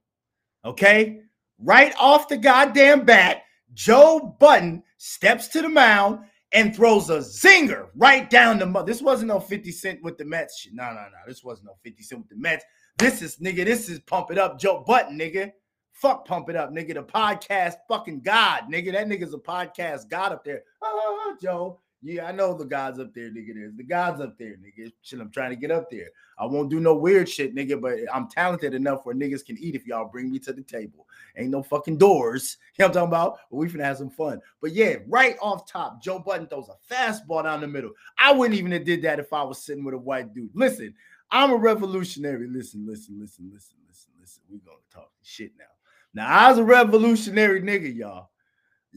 Okay? 0.63 1.21
Right 1.59 1.93
off 1.99 2.29
the 2.29 2.37
goddamn 2.37 3.05
bat, 3.05 3.43
Joe 3.73 4.35
Budden 4.39 4.83
steps 4.97 5.47
to 5.49 5.61
the 5.61 5.69
mound 5.69 6.19
and 6.53 6.75
throws 6.75 7.09
a 7.09 7.17
zinger 7.17 7.87
right 7.95 8.29
down 8.29 8.59
the. 8.59 8.65
mud. 8.65 8.85
This 8.85 9.01
wasn't 9.01 9.29
no 9.29 9.39
50 9.39 9.71
Cent 9.71 10.03
with 10.03 10.17
the 10.17 10.25
Mets 10.25 10.59
shit. 10.59 10.73
No, 10.73 10.85
no, 10.89 10.93
no. 10.93 11.17
This 11.27 11.43
wasn't 11.43 11.67
no 11.67 11.75
50 11.83 12.03
Cent 12.03 12.21
with 12.21 12.29
the 12.29 12.35
Mets. 12.35 12.65
This 12.97 13.21
is, 13.21 13.37
nigga, 13.37 13.65
this 13.65 13.89
is 13.89 13.99
pump 14.01 14.31
it 14.31 14.37
up 14.37 14.59
Joe 14.59 14.83
Budden, 14.85 15.17
nigga. 15.17 15.51
Fuck 15.93 16.25
pump 16.25 16.49
it 16.49 16.55
up, 16.55 16.71
nigga. 16.71 16.95
The 16.95 17.03
podcast 17.03 17.75
fucking 17.87 18.21
god, 18.21 18.63
nigga. 18.71 18.91
That 18.93 19.07
nigga's 19.07 19.33
a 19.33 19.37
podcast 19.37 20.09
god 20.09 20.31
up 20.31 20.43
there. 20.43 20.63
Oh, 20.81 21.35
Joe. 21.41 21.79
Yeah, 22.03 22.25
I 22.25 22.31
know 22.31 22.57
the 22.57 22.65
gods 22.65 22.97
up 22.97 23.13
there, 23.13 23.29
nigga. 23.29 23.53
There's 23.53 23.75
the 23.75 23.83
gods 23.83 24.21
up 24.21 24.35
there, 24.39 24.55
nigga. 24.57 24.91
Shit, 25.03 25.19
I'm 25.19 25.29
trying 25.29 25.51
to 25.51 25.55
get 25.55 25.69
up 25.69 25.91
there. 25.91 26.09
I 26.39 26.45
won't 26.45 26.71
do 26.71 26.79
no 26.79 26.95
weird 26.95 27.29
shit, 27.29 27.53
nigga, 27.55 27.79
but 27.79 27.99
I'm 28.11 28.27
talented 28.27 28.73
enough 28.73 29.05
where 29.05 29.13
niggas 29.13 29.45
can 29.45 29.55
eat 29.59 29.75
if 29.75 29.85
y'all 29.85 30.09
bring 30.09 30.31
me 30.31 30.39
to 30.39 30.53
the 30.53 30.63
table. 30.63 31.07
Ain't 31.37 31.51
no 31.51 31.61
fucking 31.61 31.97
doors. 31.97 32.57
You 32.77 32.83
know 32.83 32.87
what 32.87 32.97
I'm 32.97 33.09
talking 33.09 33.09
about? 33.09 33.39
But 33.51 33.57
we 33.57 33.67
finna 33.67 33.83
have 33.83 33.97
some 33.97 34.09
fun. 34.09 34.41
But 34.59 34.71
yeah, 34.71 34.95
right 35.07 35.35
off 35.39 35.67
top, 35.67 36.01
Joe 36.01 36.17
Budden 36.17 36.47
throws 36.47 36.69
a 36.69 36.93
fastball 36.93 37.43
down 37.43 37.61
the 37.61 37.67
middle. 37.67 37.91
I 38.17 38.31
wouldn't 38.31 38.57
even 38.57 38.71
have 38.71 38.85
did 38.85 39.03
that 39.03 39.19
if 39.19 39.31
I 39.31 39.43
was 39.43 39.63
sitting 39.63 39.83
with 39.83 39.93
a 39.93 39.99
white 39.99 40.33
dude. 40.33 40.49
Listen, 40.55 40.95
I'm 41.29 41.51
a 41.51 41.55
revolutionary. 41.55 42.47
Listen, 42.47 42.87
listen, 42.87 43.19
listen, 43.19 43.51
listen, 43.53 43.75
listen, 43.87 44.11
listen. 44.19 44.43
We 44.49 44.59
gonna 44.59 44.77
talk 44.91 45.11
shit 45.21 45.51
now. 45.59 45.65
Now 46.13 46.27
I 46.27 46.49
was 46.49 46.57
a 46.57 46.63
revolutionary 46.63 47.61
nigga, 47.61 47.95
y'all. 47.95 48.31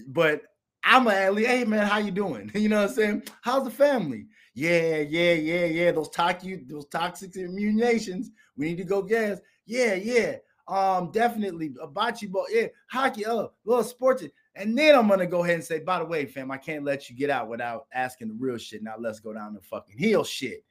But 0.07 0.43
I'm 0.85 1.07
a 1.07 1.27
Ali. 1.27 1.45
Hey 1.47 1.65
man, 1.65 1.87
how 1.87 1.99
you 1.99 2.11
doing? 2.11 2.51
You 2.55 2.69
know 2.69 2.83
what 2.83 2.91
I'm 2.91 2.95
saying? 2.95 3.23
How's 3.41 3.65
the 3.65 3.71
family? 3.71 4.27
Yeah, 4.55 4.99
yeah, 4.99 5.33
yeah, 5.33 5.65
yeah. 5.65 5.93
Those 5.93 6.11
toxic, 6.11 6.69
those 6.69 6.87
toxic 6.87 7.33
immunizations. 7.33 8.27
We 8.57 8.67
need 8.67 8.79
to 8.79 8.85
go 8.85 9.03
gas. 9.03 9.39
Yeah, 9.67 9.95
yeah. 9.95 10.37
Um, 10.69 11.11
definitely 11.11 11.75
a 11.81 11.89
bocce 11.89 12.31
ball. 12.31 12.47
Yeah, 12.51 12.67
hockey. 12.91 13.27
Oh, 13.27 13.53
little 13.65 13.83
sports. 13.83 14.25
And 14.55 14.77
then 14.79 14.95
I'm 14.95 15.09
gonna 15.09 15.27
go 15.27 15.43
ahead 15.43 15.57
and 15.57 15.65
say, 15.65 15.81
by 15.81 15.99
the 15.99 16.05
way, 16.05 16.27
fam, 16.27 16.51
I 16.51 16.59
can't 16.59 16.85
let 16.85 17.09
you 17.09 17.17
get 17.17 17.31
out 17.31 17.49
without 17.49 17.87
asking 17.93 18.29
the 18.29 18.35
real 18.35 18.59
shit. 18.59 18.83
Now 18.83 18.95
let's 18.99 19.21
go 19.21 19.33
down 19.33 19.55
the 19.55 19.63
fucking 19.63 19.99
heel 19.99 20.23
shit. 20.23 20.65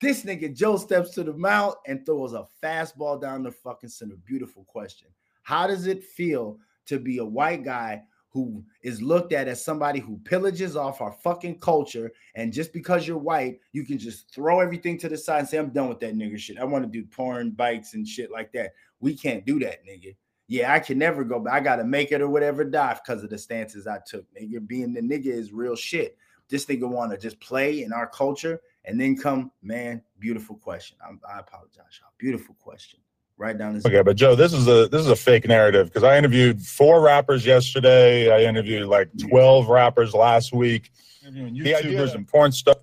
This 0.00 0.24
nigga 0.24 0.54
Joe 0.54 0.76
steps 0.76 1.10
to 1.10 1.24
the 1.24 1.34
mount 1.34 1.76
and 1.86 2.06
throws 2.06 2.32
a 2.32 2.46
fastball 2.62 3.20
down 3.20 3.42
the 3.42 3.52
fucking 3.52 3.90
center. 3.90 4.16
Beautiful 4.24 4.64
question. 4.64 5.08
How 5.42 5.66
does 5.66 5.86
it 5.86 6.04
feel 6.04 6.58
to 6.86 6.98
be 6.98 7.18
a 7.18 7.24
white 7.24 7.64
guy 7.64 8.02
who 8.38 8.64
is 8.82 9.02
looked 9.02 9.32
at 9.32 9.48
as 9.48 9.64
somebody 9.64 9.98
who 9.98 10.16
pillages 10.18 10.76
off 10.76 11.00
our 11.00 11.10
fucking 11.10 11.58
culture. 11.58 12.12
And 12.36 12.52
just 12.52 12.72
because 12.72 13.04
you're 13.04 13.18
white, 13.18 13.58
you 13.72 13.84
can 13.84 13.98
just 13.98 14.32
throw 14.32 14.60
everything 14.60 14.96
to 14.98 15.08
the 15.08 15.18
side 15.18 15.40
and 15.40 15.48
say, 15.48 15.58
I'm 15.58 15.70
done 15.70 15.88
with 15.88 15.98
that 16.00 16.14
nigga 16.14 16.38
shit. 16.38 16.56
I 16.56 16.64
want 16.64 16.84
to 16.84 16.90
do 16.90 17.04
porn, 17.04 17.50
bikes, 17.50 17.94
and 17.94 18.06
shit 18.06 18.30
like 18.30 18.52
that. 18.52 18.74
We 19.00 19.16
can't 19.16 19.44
do 19.44 19.58
that, 19.58 19.84
nigga. 19.84 20.14
Yeah, 20.46 20.72
I 20.72 20.78
can 20.78 20.98
never 20.98 21.24
go, 21.24 21.40
but 21.40 21.52
I 21.52 21.58
gotta 21.58 21.84
make 21.84 22.12
it 22.12 22.20
or 22.20 22.28
whatever 22.28 22.64
die 22.64 22.96
because 23.04 23.24
of 23.24 23.30
the 23.30 23.38
stances 23.38 23.88
I 23.88 23.98
took. 24.06 24.24
Nigga, 24.40 24.64
being 24.66 24.94
the 24.94 25.02
nigga 25.02 25.26
is 25.26 25.52
real 25.52 25.74
shit. 25.74 26.16
This 26.48 26.66
nigga 26.66 26.88
want 26.88 27.10
to 27.10 27.18
just 27.18 27.40
play 27.40 27.82
in 27.82 27.92
our 27.92 28.06
culture 28.06 28.60
and 28.84 29.00
then 29.00 29.16
come, 29.16 29.50
man. 29.62 30.00
Beautiful 30.20 30.56
question. 30.56 30.96
I'm, 31.06 31.20
I 31.28 31.40
apologize, 31.40 32.00
y'all. 32.00 32.12
Beautiful 32.18 32.54
question 32.54 33.00
right 33.38 33.56
down 33.56 33.74
this. 33.74 33.86
Okay, 33.86 34.02
but 34.02 34.16
Joe, 34.16 34.34
this 34.34 34.52
is 34.52 34.66
a 34.68 34.88
this 34.88 35.00
is 35.00 35.08
a 35.08 35.16
fake 35.16 35.46
narrative 35.46 35.86
because 35.86 36.04
I 36.04 36.18
interviewed 36.18 36.60
four 36.60 37.00
rappers 37.00 37.46
yesterday. 37.46 38.30
I 38.30 38.48
interviewed 38.48 38.86
like 38.86 39.08
mm-hmm. 39.08 39.28
twelve 39.28 39.68
rappers 39.68 40.12
last 40.12 40.52
week. 40.52 40.90
YouTubers 41.24 42.14
and 42.14 42.26
porn 42.26 42.52
stuff. 42.52 42.78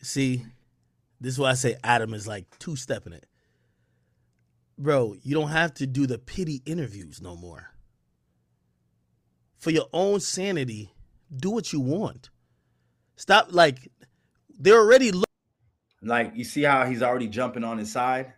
See, 0.00 0.44
this 1.20 1.34
is 1.34 1.38
why 1.38 1.50
I 1.50 1.54
say 1.54 1.76
Adam 1.82 2.14
is 2.14 2.26
like 2.26 2.46
two 2.58 2.76
stepping 2.76 3.12
it. 3.12 3.26
Bro, 4.78 5.16
you 5.22 5.34
don't 5.34 5.48
have 5.48 5.74
to 5.74 5.86
do 5.86 6.06
the 6.06 6.18
pity 6.18 6.62
interviews 6.64 7.20
no 7.20 7.34
more. 7.34 7.72
For 9.56 9.70
your 9.70 9.86
own 9.92 10.20
sanity, 10.20 10.92
do 11.34 11.50
what 11.50 11.72
you 11.72 11.80
want. 11.80 12.30
Stop 13.16 13.48
like 13.50 13.90
they're 14.56 14.78
already 14.78 15.10
lo- 15.10 15.24
like 16.00 16.32
you 16.36 16.44
see 16.44 16.62
how 16.62 16.86
he's 16.86 17.02
already 17.02 17.26
jumping 17.26 17.64
on 17.64 17.78
his 17.78 17.90
side 17.90 18.34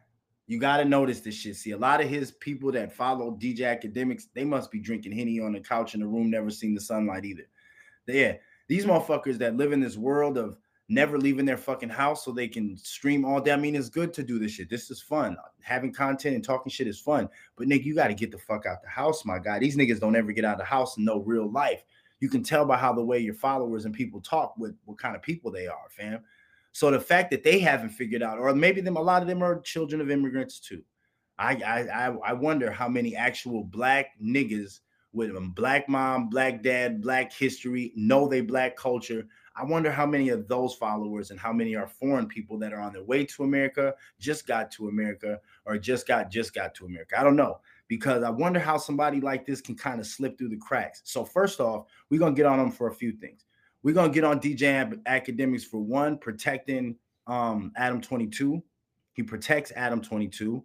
you 0.50 0.58
got 0.58 0.78
to 0.78 0.84
notice 0.84 1.20
this 1.20 1.36
shit. 1.36 1.54
See, 1.54 1.70
a 1.70 1.78
lot 1.78 2.00
of 2.00 2.08
his 2.08 2.32
people 2.32 2.72
that 2.72 2.92
follow 2.92 3.30
DJ 3.30 3.60
Akademiks, 3.60 4.24
they 4.34 4.42
must 4.42 4.72
be 4.72 4.80
drinking 4.80 5.12
Henny 5.12 5.38
on 5.38 5.52
the 5.52 5.60
couch 5.60 5.94
in 5.94 6.00
the 6.00 6.08
room, 6.08 6.28
never 6.28 6.50
seen 6.50 6.74
the 6.74 6.80
sunlight 6.80 7.24
either. 7.24 7.48
Yeah, 8.08 8.32
these 8.66 8.84
motherfuckers 8.84 9.38
that 9.38 9.56
live 9.56 9.70
in 9.70 9.78
this 9.78 9.96
world 9.96 10.36
of 10.36 10.58
never 10.88 11.18
leaving 11.18 11.44
their 11.44 11.56
fucking 11.56 11.88
house 11.88 12.24
so 12.24 12.32
they 12.32 12.48
can 12.48 12.76
stream 12.76 13.24
all 13.24 13.40
day. 13.40 13.52
I 13.52 13.56
mean, 13.56 13.76
it's 13.76 13.88
good 13.88 14.12
to 14.14 14.24
do 14.24 14.40
this 14.40 14.50
shit. 14.50 14.68
This 14.68 14.90
is 14.90 15.00
fun. 15.00 15.36
Having 15.62 15.92
content 15.92 16.34
and 16.34 16.42
talking 16.42 16.68
shit 16.72 16.88
is 16.88 16.98
fun. 16.98 17.28
But 17.56 17.68
nigga, 17.68 17.84
you 17.84 17.94
got 17.94 18.08
to 18.08 18.14
get 18.14 18.32
the 18.32 18.38
fuck 18.38 18.66
out 18.66 18.82
the 18.82 18.88
house, 18.88 19.24
my 19.24 19.38
guy. 19.38 19.60
These 19.60 19.76
niggas 19.76 20.00
don't 20.00 20.16
ever 20.16 20.32
get 20.32 20.44
out 20.44 20.54
of 20.54 20.58
the 20.58 20.64
house 20.64 20.96
and 20.96 21.06
know 21.06 21.20
real 21.20 21.48
life. 21.48 21.84
You 22.18 22.28
can 22.28 22.42
tell 22.42 22.64
by 22.64 22.76
how 22.76 22.92
the 22.92 23.04
way 23.04 23.20
your 23.20 23.34
followers 23.34 23.84
and 23.84 23.94
people 23.94 24.20
talk 24.20 24.56
with 24.58 24.74
what 24.84 24.98
kind 24.98 25.14
of 25.14 25.22
people 25.22 25.52
they 25.52 25.68
are, 25.68 25.88
fam. 25.90 26.24
So 26.72 26.90
the 26.90 27.00
fact 27.00 27.30
that 27.30 27.42
they 27.42 27.58
haven't 27.58 27.90
figured 27.90 28.22
out, 28.22 28.38
or 28.38 28.54
maybe 28.54 28.80
them, 28.80 28.96
a 28.96 29.02
lot 29.02 29.22
of 29.22 29.28
them 29.28 29.42
are 29.42 29.60
children 29.60 30.00
of 30.00 30.10
immigrants 30.10 30.60
too. 30.60 30.82
I 31.38 31.54
I 31.56 32.08
I 32.24 32.32
wonder 32.32 32.70
how 32.70 32.88
many 32.88 33.16
actual 33.16 33.64
black 33.64 34.12
niggas 34.22 34.80
with 35.12 35.34
a 35.34 35.40
black 35.40 35.88
mom, 35.88 36.28
black 36.28 36.62
dad, 36.62 37.02
black 37.02 37.32
history, 37.32 37.92
know 37.96 38.28
they 38.28 38.40
black 38.40 38.76
culture. 38.76 39.26
I 39.56 39.64
wonder 39.64 39.90
how 39.90 40.06
many 40.06 40.28
of 40.28 40.46
those 40.46 40.74
followers 40.74 41.30
and 41.30 41.40
how 41.40 41.52
many 41.52 41.74
are 41.74 41.86
foreign 41.86 42.28
people 42.28 42.58
that 42.60 42.72
are 42.72 42.80
on 42.80 42.92
their 42.92 43.02
way 43.02 43.24
to 43.26 43.42
America, 43.42 43.94
just 44.20 44.46
got 44.46 44.70
to 44.72 44.88
America, 44.88 45.40
or 45.66 45.76
just 45.78 46.06
got 46.06 46.30
just 46.30 46.54
got 46.54 46.74
to 46.76 46.86
America. 46.86 47.18
I 47.18 47.24
don't 47.24 47.36
know 47.36 47.60
because 47.88 48.22
I 48.22 48.30
wonder 48.30 48.60
how 48.60 48.78
somebody 48.78 49.20
like 49.20 49.44
this 49.44 49.60
can 49.60 49.74
kind 49.74 49.98
of 49.98 50.06
slip 50.06 50.38
through 50.38 50.50
the 50.50 50.56
cracks. 50.56 51.02
So 51.04 51.24
first 51.24 51.58
off, 51.58 51.86
we're 52.08 52.20
gonna 52.20 52.36
get 52.36 52.46
on 52.46 52.58
them 52.58 52.70
for 52.70 52.86
a 52.88 52.94
few 52.94 53.12
things. 53.12 53.44
We're 53.82 53.94
gonna 53.94 54.12
get 54.12 54.24
on 54.24 54.40
DJ 54.40 55.02
Akademiks 55.04 55.64
for 55.64 55.80
one, 55.80 56.18
protecting 56.18 56.96
um 57.26 57.72
Adam 57.76 58.00
22. 58.00 58.62
He 59.12 59.22
protects 59.22 59.72
Adam 59.74 60.00
22. 60.00 60.64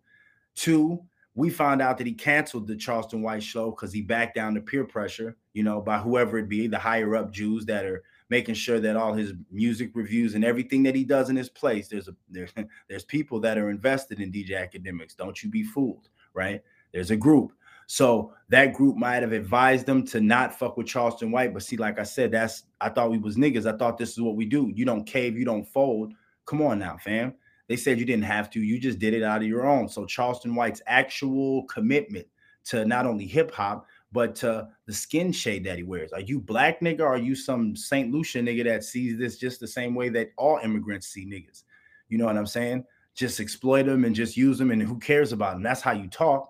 Two, 0.56 1.04
we 1.36 1.50
found 1.50 1.82
out 1.82 1.98
that 1.98 2.08
he 2.08 2.14
canceled 2.14 2.68
the 2.68 2.76
Charleston 2.76 3.22
White 3.22 3.44
show 3.44 3.72
because 3.72 3.92
he 3.92 4.02
backed 4.02 4.36
down 4.36 4.56
to 4.56 4.62
peer 4.62 4.86
pressure, 4.86 5.36
you 5.54 5.64
know, 5.64 5.82
by 5.82 5.98
whoever 5.98 6.38
it 6.38 6.48
be, 6.48 6.68
the 6.68 6.80
higher 6.80 7.16
up 7.16 7.32
Jews 7.32 7.66
that 7.66 7.86
are 7.86 8.04
making 8.30 8.56
sure 8.56 8.80
that 8.80 8.96
all 8.96 9.14
his 9.14 9.34
music 9.52 9.92
reviews 9.94 10.34
and 10.34 10.46
everything 10.46 10.82
that 10.84 10.96
he 10.96 11.04
does 11.04 11.30
in 11.30 11.36
his 11.36 11.50
place, 11.50 11.88
there's 11.88 12.08
a 12.08 12.16
there's 12.30 12.54
there's 12.90 13.04
people 13.04 13.40
that 13.42 13.58
are 13.58 13.70
invested 13.70 14.20
in 14.20 14.32
DJ 14.32 14.52
Akademiks. 14.52 15.16
Don't 15.16 15.42
you 15.44 15.50
be 15.50 15.64
fooled, 15.64 16.10
right? 16.34 16.62
There's 16.94 17.12
a 17.12 17.18
group. 17.18 17.52
So 17.88 18.34
that 18.50 18.74
group 18.74 18.98
might 18.98 19.22
have 19.22 19.32
advised 19.32 19.86
them 19.86 20.06
to 20.08 20.20
not 20.20 20.58
fuck 20.58 20.78
with 20.78 20.88
Charleston 20.88 21.32
White. 21.32 21.54
But 21.54 21.64
see, 21.64 21.78
like 21.78 22.00
I 22.00 22.04
said, 22.04 22.32
that's 22.32 22.64
I 22.82 22.90
thought 22.90 23.12
we 23.12 23.18
was 23.18 23.38
niggas. 23.38 23.72
I 23.72 23.78
thought 23.78 23.98
this 23.98 24.12
is 24.12 24.22
what 24.22 24.36
we 24.36 24.46
do. 24.46 24.72
You 24.76 24.86
don't 24.86 25.06
cave, 25.06 25.38
you 25.38 25.46
don't 25.46 25.68
fold. 25.68 26.14
Come 26.46 26.62
on 26.62 26.80
now, 26.80 26.98
fam. 26.98 27.34
They 27.68 27.76
said 27.76 28.00
you 28.00 28.06
didn't 28.06 28.26
have 28.26 28.50
to, 28.52 28.60
you 28.60 28.80
just 28.80 29.00
did 29.00 29.14
it 29.14 29.24
out 29.24 29.42
of 29.42 29.48
your 29.48 29.66
own. 29.66 29.90
So 29.90 30.06
Charleston 30.06 30.54
White's 30.54 30.82
actual 30.86 31.64
commitment 31.64 32.28
to 32.66 32.86
not 32.86 33.06
only 33.06 33.26
hip 33.26 33.52
hop, 33.52 33.86
but 34.12 34.36
to 34.36 34.68
the 34.86 34.94
skin 34.94 35.32
shade 35.32 35.64
that 35.66 35.78
he 35.78 35.84
wears. 35.84 36.14
Are 36.14 36.22
you 36.22 36.40
black 36.40 36.80
nigga? 36.80 37.02
Or 37.02 37.16
are 37.16 37.18
you 37.18 37.36
some 37.36 37.76
St. 37.76 38.12
Lucia 38.12 38.40
nigga 38.40 38.64
that 38.66 38.84
sees 38.84 39.18
this 39.18 39.38
just 39.38 39.60
the 39.60 39.68
same 39.68 39.94
way 39.94 40.10
that 40.10 40.30
all 40.38 40.60
immigrants 40.64 41.08
see 41.08 41.26
niggas? 41.26 41.64
You 42.08 42.18
know 42.18 42.26
what 42.26 42.38
I'm 42.38 42.46
saying? 42.46 42.86
Just 43.14 43.40
exploit 43.40 43.84
them 43.84 44.06
and 44.06 44.16
just 44.16 44.38
use 44.38 44.58
them, 44.58 44.72
and 44.72 44.82
who 44.82 45.00
cares 45.00 45.32
about 45.32 45.54
them? 45.54 45.64
That's 45.64 45.82
how 45.82 45.92
you 45.92 46.08
talk. 46.08 46.50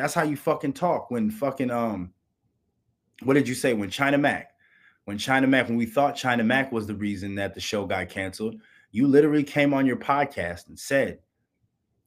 That's 0.00 0.14
how 0.14 0.22
you 0.22 0.36
fucking 0.36 0.72
talk 0.72 1.10
when 1.10 1.30
fucking 1.30 1.70
um 1.70 2.14
what 3.22 3.34
did 3.34 3.46
you 3.46 3.54
say 3.54 3.74
when 3.74 3.90
China 3.90 4.16
Mac? 4.16 4.52
When 5.04 5.18
China 5.18 5.46
Mac, 5.46 5.68
when 5.68 5.76
we 5.76 5.84
thought 5.84 6.16
China 6.16 6.42
Mac 6.42 6.72
was 6.72 6.86
the 6.86 6.94
reason 6.94 7.34
that 7.34 7.54
the 7.54 7.60
show 7.60 7.84
got 7.84 8.08
canceled, 8.08 8.56
you 8.92 9.06
literally 9.06 9.44
came 9.44 9.74
on 9.74 9.84
your 9.84 9.98
podcast 9.98 10.68
and 10.68 10.78
said, 10.78 11.18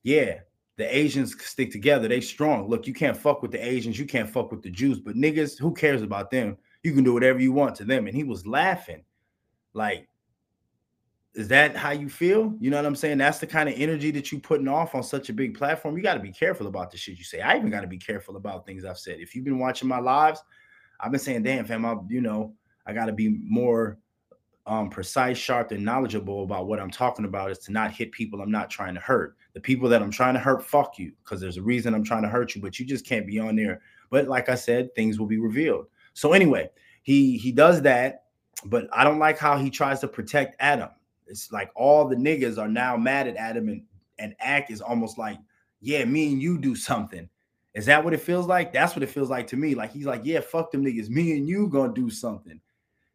Yeah, 0.01 0.39
the 0.77 0.97
Asians 0.97 1.39
stick 1.43 1.71
together, 1.71 2.07
they 2.07 2.19
strong. 2.19 2.67
Look, 2.67 2.87
you 2.87 2.95
can't 2.95 3.15
fuck 3.15 3.43
with 3.43 3.51
the 3.51 3.63
Asians, 3.63 3.99
you 3.99 4.07
can't 4.07 4.29
fuck 4.29 4.51
with 4.51 4.63
the 4.63 4.71
Jews, 4.71 4.99
but 4.99 5.15
niggas, 5.15 5.59
who 5.59 5.71
cares 5.71 6.01
about 6.01 6.31
them? 6.31 6.57
You 6.81 6.93
can 6.93 7.03
do 7.03 7.13
whatever 7.13 7.39
you 7.39 7.51
want 7.51 7.75
to 7.75 7.83
them. 7.83 8.07
And 8.07 8.15
he 8.15 8.23
was 8.23 8.47
laughing. 8.47 9.03
Like, 9.73 10.07
is 11.35 11.47
that 11.47 11.75
how 11.75 11.91
you 11.91 12.09
feel? 12.09 12.53
You 12.59 12.69
know 12.69 12.77
what 12.77 12.85
I'm 12.85 12.95
saying? 12.95 13.17
That's 13.17 13.39
the 13.39 13.47
kind 13.47 13.67
of 13.67 13.75
energy 13.75 14.11
that 14.11 14.31
you're 14.31 14.41
putting 14.41 14.67
off 14.67 14.93
on 14.93 15.01
such 15.01 15.29
a 15.29 15.33
big 15.33 15.57
platform. 15.57 15.97
You 15.97 16.03
got 16.03 16.13
to 16.13 16.19
be 16.19 16.31
careful 16.31 16.67
about 16.67 16.91
the 16.91 16.97
shit 16.97 17.17
you 17.17 17.23
say. 17.23 17.41
I 17.41 17.57
even 17.57 17.71
got 17.71 17.81
to 17.81 17.87
be 17.87 17.97
careful 17.97 18.35
about 18.35 18.65
things 18.65 18.85
I've 18.85 18.99
said. 18.99 19.19
If 19.19 19.33
you've 19.33 19.45
been 19.45 19.57
watching 19.57 19.87
my 19.87 19.99
lives, 19.99 20.43
I've 20.99 21.11
been 21.11 21.19
saying, 21.19 21.43
damn, 21.43 21.65
fam, 21.65 21.85
I, 21.85 21.95
you 22.07 22.21
know, 22.21 22.53
I 22.85 22.93
got 22.93 23.07
to 23.07 23.13
be 23.13 23.29
more 23.29 23.97
um, 24.67 24.91
precise, 24.91 25.37
sharp, 25.37 25.71
and 25.71 25.83
knowledgeable 25.83 26.43
about 26.43 26.67
what 26.67 26.79
I'm 26.79 26.91
talking 26.91 27.25
about 27.25 27.49
is 27.49 27.59
to 27.59 27.71
not 27.71 27.91
hit 27.91 28.11
people 28.11 28.39
I'm 28.39 28.51
not 28.51 28.69
trying 28.69 28.93
to 28.93 29.01
hurt. 29.01 29.35
The 29.53 29.59
people 29.59 29.89
that 29.89 30.03
I'm 30.03 30.11
trying 30.11 30.35
to 30.35 30.39
hurt, 30.39 30.63
fuck 30.63 30.99
you, 30.99 31.13
because 31.23 31.41
there's 31.41 31.57
a 31.57 31.63
reason 31.63 31.95
I'm 31.95 32.03
trying 32.03 32.23
to 32.23 32.29
hurt 32.29 32.53
you, 32.53 32.61
but 32.61 32.79
you 32.79 32.85
just 32.85 33.05
can't 33.07 33.25
be 33.25 33.39
on 33.39 33.55
there. 33.55 33.81
But 34.11 34.27
like 34.27 34.49
I 34.49 34.55
said, 34.55 34.93
things 34.93 35.19
will 35.19 35.25
be 35.25 35.39
revealed. 35.39 35.87
So 36.13 36.33
anyway, 36.33 36.69
he 37.01 37.37
he 37.37 37.51
does 37.51 37.81
that, 37.81 38.25
but 38.65 38.87
I 38.93 39.03
don't 39.03 39.19
like 39.19 39.39
how 39.39 39.57
he 39.57 39.71
tries 39.71 39.99
to 40.01 40.07
protect 40.07 40.55
Adam 40.59 40.89
it's 41.33 41.51
like 41.51 41.71
all 41.75 42.07
the 42.07 42.15
niggas 42.15 42.59
are 42.59 42.67
now 42.67 42.95
mad 42.95 43.27
at 43.27 43.35
Adam 43.35 43.67
and 43.67 43.81
and 44.19 44.35
Ak 44.39 44.69
is 44.69 44.79
almost 44.81 45.17
like, 45.17 45.39
yeah, 45.81 46.05
me 46.05 46.31
and 46.31 46.41
you 46.41 46.59
do 46.59 46.75
something. 46.75 47.27
Is 47.73 47.87
that 47.87 48.03
what 48.03 48.13
it 48.13 48.21
feels 48.21 48.45
like? 48.45 48.71
That's 48.71 48.95
what 48.95 49.01
it 49.01 49.09
feels 49.09 49.31
like 49.31 49.47
to 49.47 49.57
me. 49.57 49.73
Like 49.73 49.91
he's 49.91 50.05
like, 50.05 50.21
yeah, 50.23 50.39
fuck 50.39 50.71
them 50.71 50.85
niggas. 50.85 51.09
Me 51.09 51.35
and 51.35 51.47
you 51.49 51.67
gonna 51.67 51.91
do 51.91 52.11
something. 52.11 52.61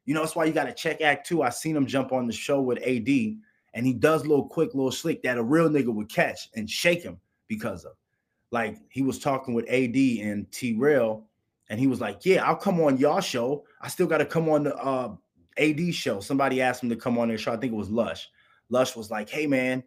You 0.05 0.15
know, 0.15 0.21
that's 0.21 0.35
why 0.35 0.47
you 0.47 0.53
got 0.53 0.65
to 0.65 0.75
check 0.75 1.01
Ak 1.01 1.23
Two. 1.25 1.43
I 1.43 1.51
seen 1.51 1.77
him 1.77 1.87
jump 1.87 2.13
on 2.13 2.27
the 2.27 2.33
show 2.33 2.61
with 2.61 2.79
AD, 2.79 3.09
and 3.75 3.87
he 3.87 3.93
does 3.93 4.27
little 4.27 4.49
quick, 4.49 4.75
little 4.75 4.91
slick 4.91 5.23
that 5.23 5.39
a 5.39 5.43
real 5.43 5.69
nigga 5.69 5.95
would 5.95 6.09
catch 6.09 6.49
and 6.57 6.69
shake 6.69 7.03
him 7.03 7.21
because 7.47 7.85
of. 7.85 7.93
like 8.51 8.77
he 8.91 9.03
was 9.03 9.19
talking 9.19 9.55
with 9.55 9.69
AD 9.69 9.95
and 9.95 10.51
T 10.51 10.75
Rail, 10.75 11.25
and 11.69 11.79
he 11.79 11.87
was 11.87 12.01
like, 12.01 12.25
"Yeah, 12.25 12.45
I'll 12.45 12.57
come 12.57 12.81
on 12.81 12.97
y'all 12.99 13.21
show. 13.21 13.65
I 13.81 13.89
still 13.89 14.07
got 14.07 14.19
to 14.19 14.27
come 14.27 14.49
on 14.49 14.65
the 14.65 14.75
uh, 14.77 15.15
AD 15.59 15.95
show." 15.95 16.21
Somebody 16.21 16.63
asked 16.63 16.83
him 16.83 16.89
to 16.91 16.97
come 16.97 17.19
on 17.19 17.29
their 17.29 17.39
show. 17.39 17.53
I 17.53 17.57
think 17.57 17.73
it 17.73 17.77
was 17.77 17.91
Lush. 17.91 18.29
Lush 18.71 18.97
was 18.97 19.11
like, 19.11 19.29
"Hey 19.29 19.47
man, 19.47 19.83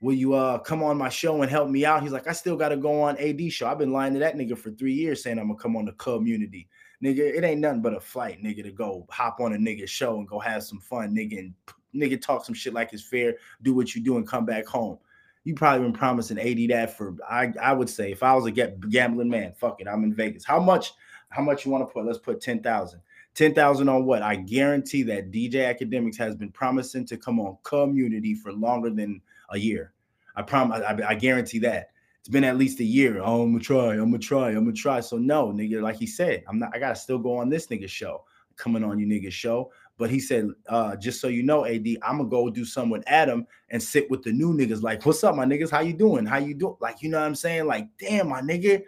will 0.00 0.14
you 0.14 0.34
uh 0.34 0.58
come 0.58 0.82
on 0.82 0.98
my 0.98 1.08
show 1.08 1.42
and 1.42 1.50
help 1.50 1.68
me 1.68 1.84
out?" 1.84 2.02
He's 2.02 2.12
like, 2.12 2.26
"I 2.26 2.32
still 2.32 2.56
got 2.56 2.70
to 2.70 2.76
go 2.76 3.02
on 3.02 3.16
AD 3.18 3.50
show. 3.50 3.68
I've 3.68 3.78
been 3.78 3.92
lying 3.92 4.14
to 4.14 4.20
that 4.20 4.36
nigga 4.36 4.56
for 4.56 4.70
three 4.70 4.94
years 4.94 5.22
saying 5.22 5.38
I'm 5.38 5.48
gonna 5.48 5.58
come 5.58 5.76
on 5.76 5.86
the 5.86 5.92
community." 5.92 6.68
Nigga, 7.02 7.18
it 7.18 7.44
ain't 7.44 7.60
nothing 7.60 7.82
but 7.82 7.94
a 7.94 8.00
flight, 8.00 8.42
nigga, 8.42 8.62
to 8.62 8.72
go 8.72 9.06
hop 9.10 9.40
on 9.40 9.52
a 9.52 9.56
nigga 9.58 9.86
show 9.86 10.16
and 10.16 10.26
go 10.26 10.38
have 10.38 10.62
some 10.62 10.80
fun, 10.80 11.14
nigga, 11.14 11.38
and 11.38 11.54
nigga 11.94 12.20
talk 12.20 12.44
some 12.44 12.54
shit 12.54 12.72
like 12.72 12.92
it's 12.92 13.02
fair, 13.02 13.34
do 13.62 13.74
what 13.74 13.94
you 13.94 14.02
do, 14.02 14.16
and 14.16 14.26
come 14.26 14.46
back 14.46 14.66
home. 14.66 14.98
You 15.44 15.54
probably 15.54 15.86
been 15.86 15.92
promising 15.92 16.38
AD 16.38 16.70
that 16.70 16.96
for 16.96 17.14
I 17.28 17.52
I 17.60 17.72
would 17.72 17.88
say 17.88 18.10
if 18.10 18.22
I 18.22 18.34
was 18.34 18.46
a 18.46 18.50
get 18.50 18.80
gambling 18.88 19.28
man, 19.28 19.52
fuck 19.52 19.80
it, 19.80 19.88
I'm 19.88 20.04
in 20.04 20.14
Vegas. 20.14 20.44
How 20.44 20.58
much? 20.58 20.92
How 21.28 21.42
much 21.42 21.64
you 21.64 21.70
want 21.70 21.86
to 21.86 21.92
put? 21.92 22.04
Let's 22.04 22.18
put 22.18 22.40
ten 22.40 22.62
thousand. 22.62 23.00
10,000 23.36 23.88
on 23.88 24.06
what? 24.06 24.22
I 24.22 24.36
guarantee 24.36 25.02
that 25.04 25.30
DJ 25.30 25.54
Akademiks 25.54 26.16
has 26.16 26.34
been 26.34 26.50
promising 26.50 27.04
to 27.06 27.18
come 27.18 27.38
on 27.38 27.58
community 27.62 28.34
for 28.34 28.50
longer 28.50 28.88
than 28.88 29.20
a 29.50 29.58
year. 29.58 29.92
I 30.34 30.42
promise 30.42 30.82
I, 30.82 30.98
I 31.06 31.14
guarantee 31.14 31.58
that. 31.60 31.90
It's 32.20 32.28
been 32.28 32.44
at 32.44 32.56
least 32.56 32.80
a 32.80 32.84
year. 32.84 33.20
Oh, 33.22 33.42
I'm 33.42 33.52
gonna 33.52 33.62
try, 33.62 33.92
I'm 33.92 34.10
gonna 34.10 34.18
try, 34.18 34.48
I'm 34.48 34.64
gonna 34.64 34.72
try. 34.72 35.00
So 35.00 35.16
no, 35.18 35.52
nigga, 35.52 35.80
like 35.80 35.96
he 35.96 36.06
said, 36.06 36.44
I'm 36.48 36.58
not 36.58 36.74
I 36.74 36.78
gotta 36.78 36.96
still 36.96 37.18
go 37.18 37.36
on 37.36 37.48
this 37.50 37.68
nigga 37.68 37.88
show, 37.88 38.24
coming 38.56 38.82
on 38.82 38.98
you 38.98 39.06
nigga 39.06 39.30
show. 39.30 39.70
But 39.98 40.10
he 40.10 40.18
said, 40.18 40.48
uh, 40.68 40.96
just 40.96 41.20
so 41.20 41.28
you 41.28 41.42
know, 41.42 41.66
AD, 41.66 41.86
I'm 42.02 42.16
gonna 42.16 42.28
go 42.28 42.50
do 42.50 42.64
something 42.64 42.90
with 42.90 43.04
Adam 43.06 43.46
and 43.70 43.82
sit 43.82 44.10
with 44.10 44.22
the 44.22 44.32
new 44.32 44.54
niggas. 44.54 44.82
Like, 44.82 45.04
what's 45.04 45.22
up, 45.22 45.36
my 45.36 45.44
niggas? 45.44 45.70
How 45.70 45.80
you 45.80 45.92
doing? 45.92 46.26
How 46.26 46.38
you 46.38 46.54
doing? 46.54 46.76
Like, 46.80 47.02
you 47.02 47.10
know 47.10 47.20
what 47.20 47.26
I'm 47.26 47.34
saying? 47.34 47.66
Like, 47.66 47.86
damn, 47.98 48.28
my 48.28 48.40
nigga, 48.40 48.82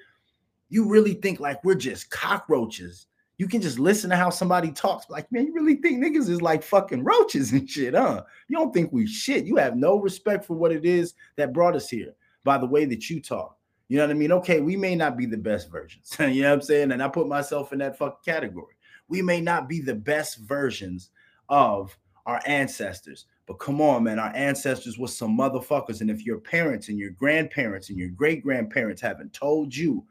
you 0.71 0.89
really 0.89 1.15
think 1.15 1.39
like 1.39 1.63
we're 1.65 1.75
just 1.75 2.11
cockroaches 2.11 3.08
you 3.39 3.47
can 3.47 3.63
just 3.63 3.79
listen 3.79 4.11
to 4.11 4.17
how 4.17 4.31
somebody 4.31 4.73
talks. 4.73 5.09
Like, 5.09 5.31
man, 5.31 5.47
you 5.47 5.55
really 5.55 5.77
think 5.77 6.03
niggas 6.03 6.29
is 6.29 6.43
like 6.43 6.63
fucking 6.63 7.05
roaches 7.05 7.53
and 7.53 7.71
shit, 7.71 7.95
huh? 7.95 8.25
You 8.49 8.57
don't 8.57 8.75
think 8.75 8.93
we 8.93 9.07
shit. 9.07 9.45
You 9.45 9.57
have 9.57 9.77
no 9.77 9.97
respect 10.01 10.45
for 10.45 10.55
what 10.55 10.73
it 10.73 10.85
is 10.85 11.15
that 11.37 11.53
brought 11.53 11.77
us 11.77 11.89
here 11.89 12.15
by 12.45 12.59
the 12.59 12.67
way 12.67 12.85
that 12.85 13.09
you 13.09 13.23
talk. 13.23 13.57
You 13.89 13.97
know 13.97 14.05
what 14.05 14.11
I 14.11 14.15
mean? 14.15 14.33
Okay, 14.33 14.61
we 14.61 14.77
may 14.77 14.95
not 14.95 15.17
be 15.17 15.25
the 15.25 15.39
best 15.39 15.71
versions. 15.71 16.15
you 16.21 16.43
know 16.43 16.49
what 16.49 16.55
I'm 16.55 16.63
saying? 16.63 16.93
And 16.93 17.03
I 17.03 17.09
put 17.09 17.29
myself 17.29 17.73
in 17.73 17.79
that 17.79 17.97
fucking 17.97 18.19
category. 18.25 18.75
We 19.07 19.23
may 19.23 19.41
not 19.41 19.69
be 19.69 19.81
the 19.81 19.95
best 19.95 20.39
versions 20.39 21.11
of 21.49 21.97
our 22.27 22.43
ancestors. 22.45 23.27
But 23.47 23.61
come 23.61 23.81
on, 23.81 24.05
man, 24.05 24.19
our 24.19 24.35
ancestors 24.35 24.99
were 24.99 25.09
some 25.09 25.39
motherfuckers. 25.39 26.03
And 26.03 26.11
if 26.11 26.27
your 26.27 26.39
parents 26.39 26.91
and 26.91 26.99
your 26.99 27.11
grandparents 27.11 27.89
and 27.89 27.99
your 27.99 28.11
great 28.11 28.43
grandparents 28.43 29.01
haven't 29.01 29.33
told 29.33 29.75
you 29.75 30.05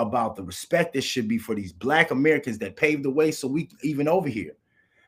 about 0.00 0.36
the 0.36 0.42
respect 0.42 0.94
that 0.94 1.02
should 1.02 1.28
be 1.28 1.38
for 1.38 1.54
these 1.54 1.72
black 1.72 2.10
Americans 2.10 2.58
that 2.58 2.76
paved 2.76 3.04
the 3.04 3.10
way 3.10 3.30
so 3.30 3.48
we 3.48 3.68
even 3.82 4.08
over 4.08 4.28
here. 4.28 4.56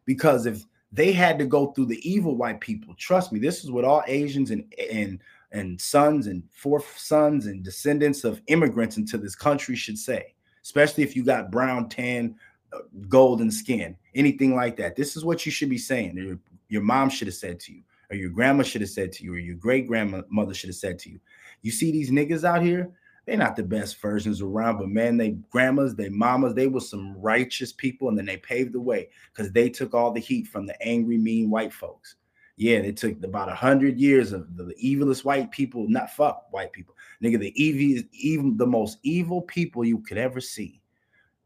Because 0.05 0.47
if 0.47 0.65
they 0.93 1.13
had 1.13 1.39
to 1.39 1.47
go 1.47 1.69
through 1.73 1.87
the 1.87 2.09
evil 2.09 2.37
white 2.37 2.61
people, 2.61 2.95
trust 2.95 3.33
me, 3.33 3.39
this 3.39 3.65
is 3.65 3.71
what 3.71 3.85
all 3.85 4.03
Asians 4.07 4.51
and 4.51 4.73
and 4.93 5.21
and 5.53 5.81
sons 5.81 6.27
and 6.27 6.43
fourth 6.51 6.99
sons 6.99 7.47
and 7.47 7.63
descendants 7.63 8.25
of 8.25 8.41
immigrants 8.47 8.97
into 8.97 9.19
this 9.19 9.35
country 9.35 9.77
should 9.77 9.99
say, 9.99 10.35
especially 10.63 11.03
if 11.03 11.15
you 11.15 11.25
got 11.25 11.51
brown, 11.51 11.89
tan, 11.89 12.35
uh, 12.73 12.79
golden 13.09 13.51
skin, 13.51 13.97
anything 14.15 14.55
like 14.55 14.77
that. 14.77 14.97
This 14.97 15.17
is 15.17 15.25
what 15.25 15.45
you 15.45 15.53
should 15.53 15.69
be 15.69 15.79
saying. 15.79 16.17
Your, 16.17 16.39
your 16.69 16.83
mom 16.83 17.11
should 17.11 17.29
have 17.29 17.35
said 17.35 17.61
to 17.61 17.73
you, 17.73 17.83
or 18.11 18.17
your 18.17 18.31
grandma 18.31 18.63
should 18.63 18.81
have 18.81 18.91
said 18.91 19.13
to 19.13 19.25
you, 19.25 19.35
or 19.35 19.39
your 19.39 19.57
great 19.57 19.87
grandmother 19.87 20.55
should 20.55 20.71
have 20.71 20.77
said 20.77 20.99
to 21.01 21.11
you. 21.11 21.21
You 21.61 21.71
see 21.71 21.93
these 21.93 22.11
niggas 22.11 22.45
out 22.45 22.63
here, 22.63 22.91
they're 23.25 23.37
not 23.37 23.55
the 23.55 23.63
best 23.63 24.01
versions 24.01 24.41
around, 24.41 24.79
but 24.79 24.89
man, 24.89 25.17
they 25.17 25.31
grandmas, 25.51 25.95
they 25.95 26.09
mamas, 26.09 26.55
they 26.55 26.67
were 26.67 26.81
some 26.81 27.17
righteous 27.21 27.73
people, 27.73 28.09
and 28.09 28.19
then 28.19 28.27
they 28.27 28.37
paved 28.37 28.73
the 28.73 28.81
way 28.81 29.09
because 29.33 29.53
they 29.53 29.69
took 29.69 29.95
all 29.95 30.11
the 30.11 30.21
heat 30.21 30.49
from 30.49 30.67
the 30.67 30.81
angry, 30.83 31.17
mean 31.17 31.49
white 31.49 31.73
folks. 31.73 32.17
Yeah, 32.57 32.81
they 32.81 32.93
took 32.93 33.23
about 33.25 33.49
a 33.49 33.55
hundred 33.55 33.99
years 33.99 34.33
of 34.33 34.57
the, 34.57 34.65
the 34.65 34.75
evilest 34.75 35.25
white 35.25 35.51
people, 35.51 35.89
not 35.89 36.11
fuck 36.11 36.47
white 36.51 36.73
people, 36.73 36.97
nigga. 37.23 37.39
The 37.39 37.63
evil, 37.63 38.03
even 38.13 38.57
the 38.57 38.67
most 38.67 38.99
evil 39.03 39.43
people 39.43 39.85
you 39.85 39.99
could 39.99 40.19
ever 40.19 40.41
see 40.41 40.81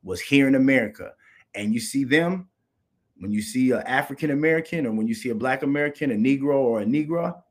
was 0.03 0.21
here 0.21 0.49
in 0.49 0.55
America, 0.55 1.13
and 1.55 1.75
you 1.75 1.81
see 1.81 2.05
them 2.05 2.49
when 3.19 3.31
you 3.31 3.43
see 3.43 3.71
an 3.71 3.83
African 3.83 4.31
American 4.31 4.87
or 4.87 4.93
when 4.93 5.07
you 5.07 5.15
see 5.15 5.31
a 5.31 5.35
Black 5.35 5.63
American, 5.63 6.11
a 6.11 6.15
Negro 6.15 6.55
or 6.57 6.81
a 6.81 6.85
Negro. 6.85 7.43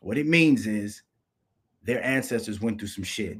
What 0.00 0.18
it 0.18 0.26
means 0.26 0.66
is 0.66 1.02
their 1.82 2.04
ancestors 2.04 2.60
went 2.60 2.78
through 2.78 2.88
some 2.88 3.04
shit. 3.04 3.38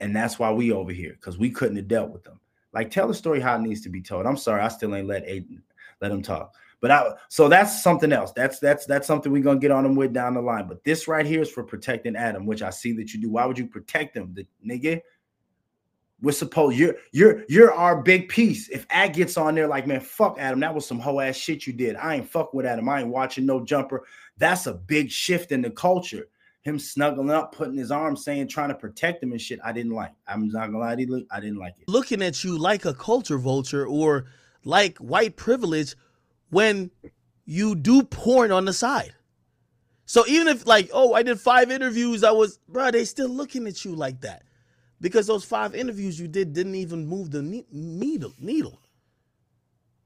And 0.00 0.14
that's 0.14 0.38
why 0.38 0.52
we 0.52 0.72
over 0.72 0.92
here, 0.92 1.12
because 1.12 1.38
we 1.38 1.50
couldn't 1.50 1.76
have 1.76 1.88
dealt 1.88 2.10
with 2.10 2.24
them. 2.24 2.40
Like 2.72 2.90
tell 2.90 3.08
the 3.08 3.14
story 3.14 3.40
how 3.40 3.56
it 3.56 3.62
needs 3.62 3.80
to 3.82 3.88
be 3.88 4.00
told. 4.00 4.26
I'm 4.26 4.36
sorry, 4.36 4.60
I 4.60 4.68
still 4.68 4.94
ain't 4.94 5.08
let 5.08 5.26
Aiden 5.26 5.60
let 6.00 6.12
him 6.12 6.22
talk. 6.22 6.54
But 6.80 6.90
I 6.92 7.10
so 7.28 7.48
that's 7.48 7.82
something 7.82 8.12
else. 8.12 8.32
That's 8.32 8.60
that's 8.60 8.86
that's 8.86 9.06
something 9.06 9.32
we're 9.32 9.42
gonna 9.42 9.58
get 9.58 9.72
on 9.72 9.84
him 9.84 9.96
with 9.96 10.12
down 10.12 10.34
the 10.34 10.40
line. 10.40 10.68
But 10.68 10.84
this 10.84 11.08
right 11.08 11.26
here 11.26 11.42
is 11.42 11.50
for 11.50 11.64
protecting 11.64 12.14
Adam, 12.14 12.46
which 12.46 12.62
I 12.62 12.70
see 12.70 12.92
that 12.92 13.12
you 13.12 13.20
do. 13.20 13.30
Why 13.30 13.46
would 13.46 13.58
you 13.58 13.66
protect 13.66 14.16
him? 14.16 14.32
The 14.32 14.46
nigga, 14.64 15.00
we're 16.22 16.30
supposed 16.30 16.76
you're 16.76 16.94
you're 17.10 17.44
you're 17.48 17.72
our 17.72 18.00
big 18.00 18.28
piece. 18.28 18.68
If 18.68 18.86
Ad 18.90 19.14
gets 19.14 19.36
on 19.36 19.56
there 19.56 19.66
like, 19.66 19.88
man, 19.88 20.00
fuck 20.00 20.36
Adam, 20.38 20.60
that 20.60 20.74
was 20.74 20.86
some 20.86 21.00
whole 21.00 21.20
ass 21.20 21.36
shit 21.36 21.66
you 21.66 21.72
did. 21.72 21.96
I 21.96 22.16
ain't 22.16 22.28
fuck 22.28 22.54
with 22.54 22.66
Adam. 22.66 22.88
I 22.88 23.00
ain't 23.00 23.08
watching 23.08 23.44
no 23.44 23.64
jumper. 23.64 24.04
That's 24.36 24.68
a 24.68 24.74
big 24.74 25.10
shift 25.10 25.50
in 25.50 25.62
the 25.62 25.70
culture 25.70 26.28
him 26.62 26.78
snuggling 26.78 27.30
up, 27.30 27.54
putting 27.54 27.76
his 27.76 27.90
arm, 27.90 28.16
saying, 28.16 28.48
trying 28.48 28.68
to 28.68 28.74
protect 28.74 29.22
him 29.22 29.32
and 29.32 29.40
shit. 29.40 29.60
I 29.64 29.72
didn't 29.72 29.92
like. 29.92 30.12
I'm 30.26 30.48
not 30.48 30.66
gonna 30.66 30.78
lie 30.78 30.96
to 30.96 31.02
you, 31.02 31.26
I 31.30 31.40
didn't 31.40 31.58
like 31.58 31.74
it. 31.78 31.88
Looking 31.88 32.22
at 32.22 32.44
you 32.44 32.58
like 32.58 32.84
a 32.84 32.94
culture 32.94 33.38
vulture 33.38 33.86
or 33.86 34.26
like 34.64 34.98
white 34.98 35.36
privilege 35.36 35.94
when 36.50 36.90
you 37.44 37.74
do 37.74 38.02
porn 38.02 38.52
on 38.52 38.64
the 38.64 38.72
side. 38.72 39.14
So 40.06 40.26
even 40.26 40.48
if 40.48 40.66
like, 40.66 40.90
oh, 40.92 41.14
I 41.14 41.22
did 41.22 41.38
five 41.38 41.70
interviews, 41.70 42.24
I 42.24 42.30
was, 42.30 42.58
bro, 42.68 42.90
they 42.90 43.04
still 43.04 43.28
looking 43.28 43.66
at 43.66 43.84
you 43.84 43.94
like 43.94 44.20
that 44.22 44.42
because 45.00 45.26
those 45.26 45.44
five 45.44 45.74
interviews 45.74 46.18
you 46.18 46.28
did 46.28 46.52
didn't 46.54 46.74
even 46.74 47.06
move 47.06 47.30
the 47.30 47.42
needle. 47.70 48.32
Needle. 48.38 48.80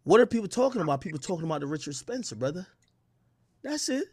What 0.04 0.20
are 0.20 0.26
people 0.26 0.48
talking 0.48 0.82
about? 0.82 1.00
People 1.00 1.20
talking 1.20 1.44
about 1.44 1.60
the 1.60 1.66
Richard 1.68 1.94
Spencer, 1.94 2.34
brother. 2.34 2.66
That's 3.62 3.88
it 3.88 4.06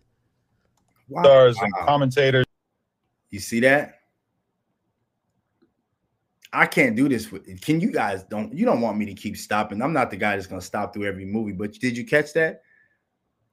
wow. 1.10 1.24
stars 1.24 1.58
and 1.62 1.74
commentators. 1.86 2.46
You 3.30 3.40
see 3.40 3.60
that? 3.62 3.96
I 6.52 6.66
can't 6.66 6.96
do 6.96 7.08
this 7.08 7.32
with 7.32 7.46
can 7.62 7.80
you 7.80 7.92
guys 7.92 8.24
don't 8.24 8.52
you 8.54 8.66
don't 8.66 8.82
want 8.82 8.98
me 8.98 9.06
to 9.06 9.14
keep 9.14 9.38
stopping. 9.38 9.82
I'm 9.82 9.94
not 9.94 10.10
the 10.10 10.18
guy 10.18 10.36
that's 10.36 10.48
gonna 10.48 10.62
stop 10.62 10.94
through 10.94 11.06
every 11.06 11.26
movie, 11.26 11.52
but 11.52 11.74
did 11.74 11.96
you 11.96 12.06
catch 12.06 12.34
that? 12.34 12.62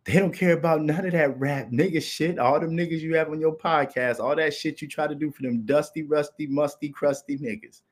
They 0.04 0.14
don't 0.14 0.32
care 0.32 0.52
about 0.52 0.82
none 0.82 1.04
of 1.04 1.12
that 1.12 1.38
rap 1.38 1.70
nigga 1.70 2.00
shit. 2.00 2.38
All 2.38 2.58
them 2.60 2.76
niggas 2.76 3.00
you 3.00 3.16
have 3.16 3.28
on 3.28 3.40
your 3.40 3.56
podcast, 3.56 4.20
all 4.20 4.36
that 4.36 4.54
shit 4.54 4.80
you 4.80 4.88
try 4.88 5.06
to 5.06 5.14
do 5.14 5.30
for 5.30 5.42
them 5.42 5.66
dusty, 5.66 6.04
rusty, 6.04 6.46
musty, 6.46 6.88
crusty 6.88 7.36
niggas. 7.36 7.82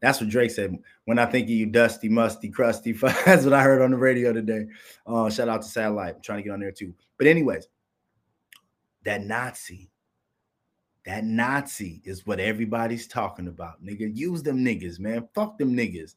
That's 0.00 0.20
what 0.20 0.30
Drake 0.30 0.50
said. 0.50 0.76
When 1.04 1.20
I 1.20 1.26
think 1.26 1.44
of 1.44 1.50
you, 1.50 1.66
dusty, 1.66 2.08
musty, 2.08 2.50
crusty. 2.50 2.92
That's 3.24 3.44
what 3.44 3.52
I 3.52 3.62
heard 3.62 3.80
on 3.80 3.92
the 3.92 3.96
radio 3.96 4.32
today. 4.32 4.66
Uh, 5.06 5.30
shout 5.30 5.48
out 5.48 5.62
to 5.62 5.68
Satellite. 5.68 6.16
I'm 6.16 6.22
trying 6.22 6.38
to 6.38 6.42
get 6.42 6.50
on 6.50 6.58
there 6.58 6.72
too. 6.72 6.92
But 7.18 7.28
anyways, 7.28 7.68
that 9.04 9.24
Nazi. 9.24 9.90
That 11.04 11.24
Nazi 11.24 12.00
is 12.04 12.26
what 12.26 12.38
everybody's 12.38 13.08
talking 13.08 13.48
about. 13.48 13.84
Nigga, 13.84 14.14
use 14.14 14.42
them 14.42 14.64
niggas, 14.64 15.00
man. 15.00 15.28
Fuck 15.34 15.58
them 15.58 15.74
niggas. 15.74 16.14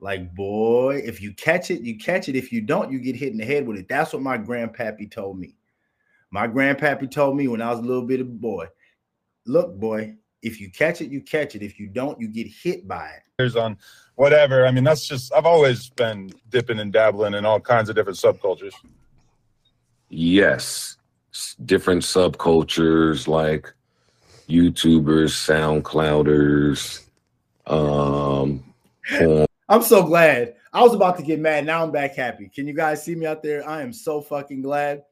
Like, 0.00 0.34
boy, 0.34 1.02
if 1.04 1.20
you 1.20 1.34
catch 1.34 1.70
it, 1.70 1.82
you 1.82 1.98
catch 1.98 2.28
it. 2.28 2.36
If 2.36 2.52
you 2.52 2.60
don't, 2.60 2.90
you 2.90 3.00
get 3.00 3.16
hit 3.16 3.32
in 3.32 3.38
the 3.38 3.44
head 3.44 3.66
with 3.66 3.78
it. 3.78 3.88
That's 3.88 4.12
what 4.12 4.22
my 4.22 4.38
grandpappy 4.38 5.10
told 5.10 5.38
me. 5.38 5.56
My 6.30 6.46
grandpappy 6.46 7.10
told 7.10 7.36
me 7.36 7.48
when 7.48 7.60
I 7.60 7.70
was 7.70 7.80
a 7.80 7.82
little 7.82 8.04
bit 8.04 8.20
of 8.20 8.28
a 8.28 8.30
boy. 8.30 8.66
Look, 9.44 9.78
boy, 9.78 10.14
if 10.40 10.60
you 10.60 10.70
catch 10.70 11.00
it, 11.00 11.10
you 11.10 11.20
catch 11.20 11.54
it. 11.54 11.62
If 11.62 11.80
you 11.80 11.88
don't, 11.88 12.18
you 12.20 12.28
get 12.28 12.46
hit 12.46 12.86
by 12.86 13.08
it. 13.08 13.22
There's 13.38 13.56
on 13.56 13.76
whatever. 14.14 14.66
I 14.66 14.70
mean, 14.70 14.84
that's 14.84 15.06
just 15.06 15.32
I've 15.34 15.46
always 15.46 15.90
been 15.90 16.30
dipping 16.48 16.78
and 16.78 16.92
dabbling 16.92 17.34
in 17.34 17.44
all 17.44 17.60
kinds 17.60 17.88
of 17.88 17.96
different 17.96 18.18
subcultures. 18.18 18.74
Yes 20.10 20.97
different 21.64 22.02
subcultures 22.02 23.28
like 23.28 23.72
YouTubers, 24.48 25.82
SoundClouders. 25.82 27.04
Um, 27.66 28.64
I'm 29.68 29.82
so 29.82 30.02
glad. 30.02 30.54
I 30.72 30.82
was 30.82 30.94
about 30.94 31.16
to 31.18 31.22
get 31.22 31.40
mad. 31.40 31.66
Now 31.66 31.82
I'm 31.82 31.90
back 31.92 32.14
happy. 32.14 32.50
Can 32.54 32.66
you 32.66 32.74
guys 32.74 33.04
see 33.04 33.14
me 33.14 33.26
out 33.26 33.42
there? 33.42 33.66
I 33.66 33.82
am 33.82 33.92
so 33.92 34.20
fucking 34.20 34.62
glad. 34.62 35.02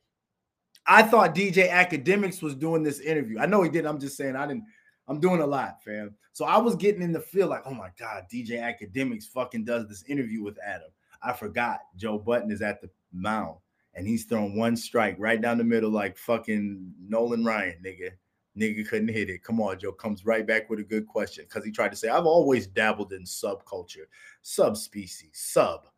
I 0.87 1.03
thought 1.03 1.35
DJ 1.35 1.69
Akademiks 1.69 2.43
was 2.43 2.55
doing 2.55 2.83
this 2.83 3.01
interview. 3.01 3.39
I 3.39 3.47
know 3.47 3.63
he 3.63 3.71
did. 3.71 3.87
I'm 3.87 3.99
just 3.99 4.17
saying 4.17 4.37
I 4.37 4.47
didn't. 4.47 4.65
I'm 5.09 5.21
doing 5.21 5.41
a 5.41 5.47
lot, 5.47 5.83
fam. 5.83 6.15
So 6.33 6.45
I 6.45 6.59
was 6.59 6.77
getting 6.77 7.03
in 7.03 7.13
the 7.13 7.21
feel 7.21 7.49
like, 7.49 7.63
oh 7.65 7.75
my 7.75 7.91
god, 7.99 8.25
DJ 8.33 8.61
Akademiks 8.61 9.25
fucking 9.25 9.65
does 9.65 9.89
this 9.89 10.05
interview 10.05 10.43
with 10.43 10.59
Adam. 10.65 10.91
I 11.23 11.33
forgot 11.33 11.81
Joe 11.97 12.19
Budden 12.19 12.51
is 12.51 12.63
at 12.63 12.81
the 12.81 12.91
mound 13.13 13.57
and 13.97 14.07
he's 14.07 14.27
throwing 14.27 14.57
one 14.57 14.77
strike 14.77 15.17
right 15.19 15.41
down 15.41 15.59
the 15.59 15.65
middle 15.65 15.91
like 15.91 16.19
fucking 16.19 16.93
Nolan 17.09 17.45
Ryan, 17.45 17.83
nigga. 17.85 18.11
Nigga 18.57 18.89
couldn't 18.89 19.09
hit 19.09 19.29
it. 19.29 19.43
Come 19.43 19.61
on, 19.61 19.79
Joe 19.79 19.93
comes 19.93 20.25
right 20.25 20.47
back 20.47 20.71
with 20.71 20.79
a 20.79 20.85
good 20.85 21.07
question 21.07 21.45
because 21.45 21.65
he 21.65 21.71
tried 21.71 21.91
to 21.91 21.97
say, 21.97 22.09
I've 22.09 22.27
always 22.27 22.67
dabbled 22.67 23.13
in 23.13 23.25
subculture, 23.25 24.05
subspecies, 24.43 25.33
sub, 25.35 25.89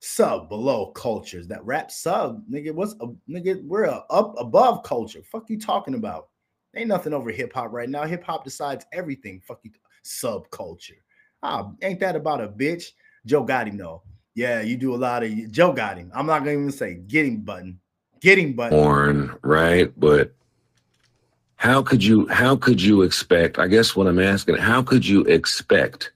sub 0.00 0.48
below 0.48 0.90
cultures. 0.92 1.46
That 1.48 1.64
rap 1.64 1.90
sub, 1.90 2.42
nigga, 2.50 2.74
what's 2.74 2.94
a 3.00 3.06
nigga? 3.30 3.64
We're 3.64 3.84
a 3.84 4.04
up 4.10 4.34
above 4.38 4.82
culture. 4.82 5.22
Fuck 5.22 5.48
you 5.48 5.58
talking 5.58 5.94
about? 5.94 6.28
Ain't 6.74 6.88
nothing 6.88 7.14
over 7.14 7.30
hip 7.30 7.52
hop 7.52 7.72
right 7.72 7.88
now. 7.88 8.04
Hip 8.04 8.24
hop 8.24 8.44
decides 8.44 8.84
everything. 8.92 9.40
Fuck 9.40 9.60
you, 9.62 9.70
subculture. 10.04 11.00
Ah, 11.42 11.70
ain't 11.82 12.00
that 12.00 12.16
about 12.16 12.42
a 12.42 12.48
bitch? 12.48 12.92
Joe 13.26 13.44
got 13.44 13.68
him 13.68 13.76
though. 13.76 14.02
Yeah, 14.34 14.62
you 14.62 14.76
do 14.76 14.94
a 14.94 14.96
lot 14.96 15.22
of 15.22 15.50
Joe 15.50 15.72
got 15.72 15.98
him. 15.98 16.10
I'm 16.14 16.26
not 16.26 16.40
gonna 16.40 16.52
even 16.52 16.72
say 16.72 16.94
getting 16.94 17.40
button, 17.40 17.80
getting 18.20 18.54
button. 18.54 18.78
Born 18.78 19.38
right, 19.42 19.92
but 19.98 20.32
how 21.56 21.82
could 21.82 22.02
you 22.02 22.26
how 22.26 22.56
could 22.56 22.82
you 22.82 23.02
expect 23.02 23.56
i 23.56 23.68
guess 23.68 23.94
what 23.94 24.08
i'm 24.08 24.18
asking 24.18 24.56
how 24.56 24.82
could 24.82 25.06
you 25.06 25.20
expect 25.26 26.10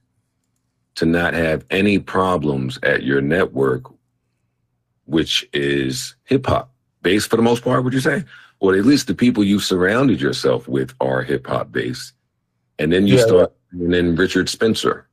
to 0.93 1.05
not 1.05 1.33
have 1.33 1.63
any 1.69 1.97
problems 1.97 2.77
at 2.83 3.03
your 3.03 3.21
network 3.21 3.83
which 5.07 5.47
is 5.53 6.15
hip-hop? 6.25 6.69
Based 7.01 7.29
for 7.29 7.37
the 7.37 7.41
most 7.41 7.63
part 7.63 7.83
would 7.83 7.93
you 7.93 7.99
say? 7.99 8.23
Or 8.59 8.75
at 8.75 8.85
least 8.85 9.07
the 9.07 9.15
people 9.15 9.43
you 9.43 9.59
surrounded 9.59 10.19
yourself 10.19 10.67
with 10.67 10.93
are 10.99 11.23
hip-hop 11.23 11.71
based 11.71 12.13
and 12.79 12.91
then 12.91 13.07
you 13.07 13.15
yeah, 13.17 13.25
start 13.25 13.53
and 13.71 13.93
then 13.93 14.15
richard 14.15 14.49
spencer 14.49 15.06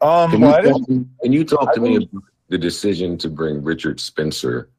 um 0.00 0.30
can, 0.30 0.40
well, 0.40 0.64
you 0.64 0.72
talk, 0.72 0.86
can 0.86 1.32
you 1.32 1.44
talk 1.44 1.74
to 1.74 1.80
me 1.80 1.96
about 1.96 2.22
the 2.48 2.58
decision 2.58 3.16
to 3.18 3.28
bring 3.28 3.62
richard 3.62 3.98
spencer 3.98 4.70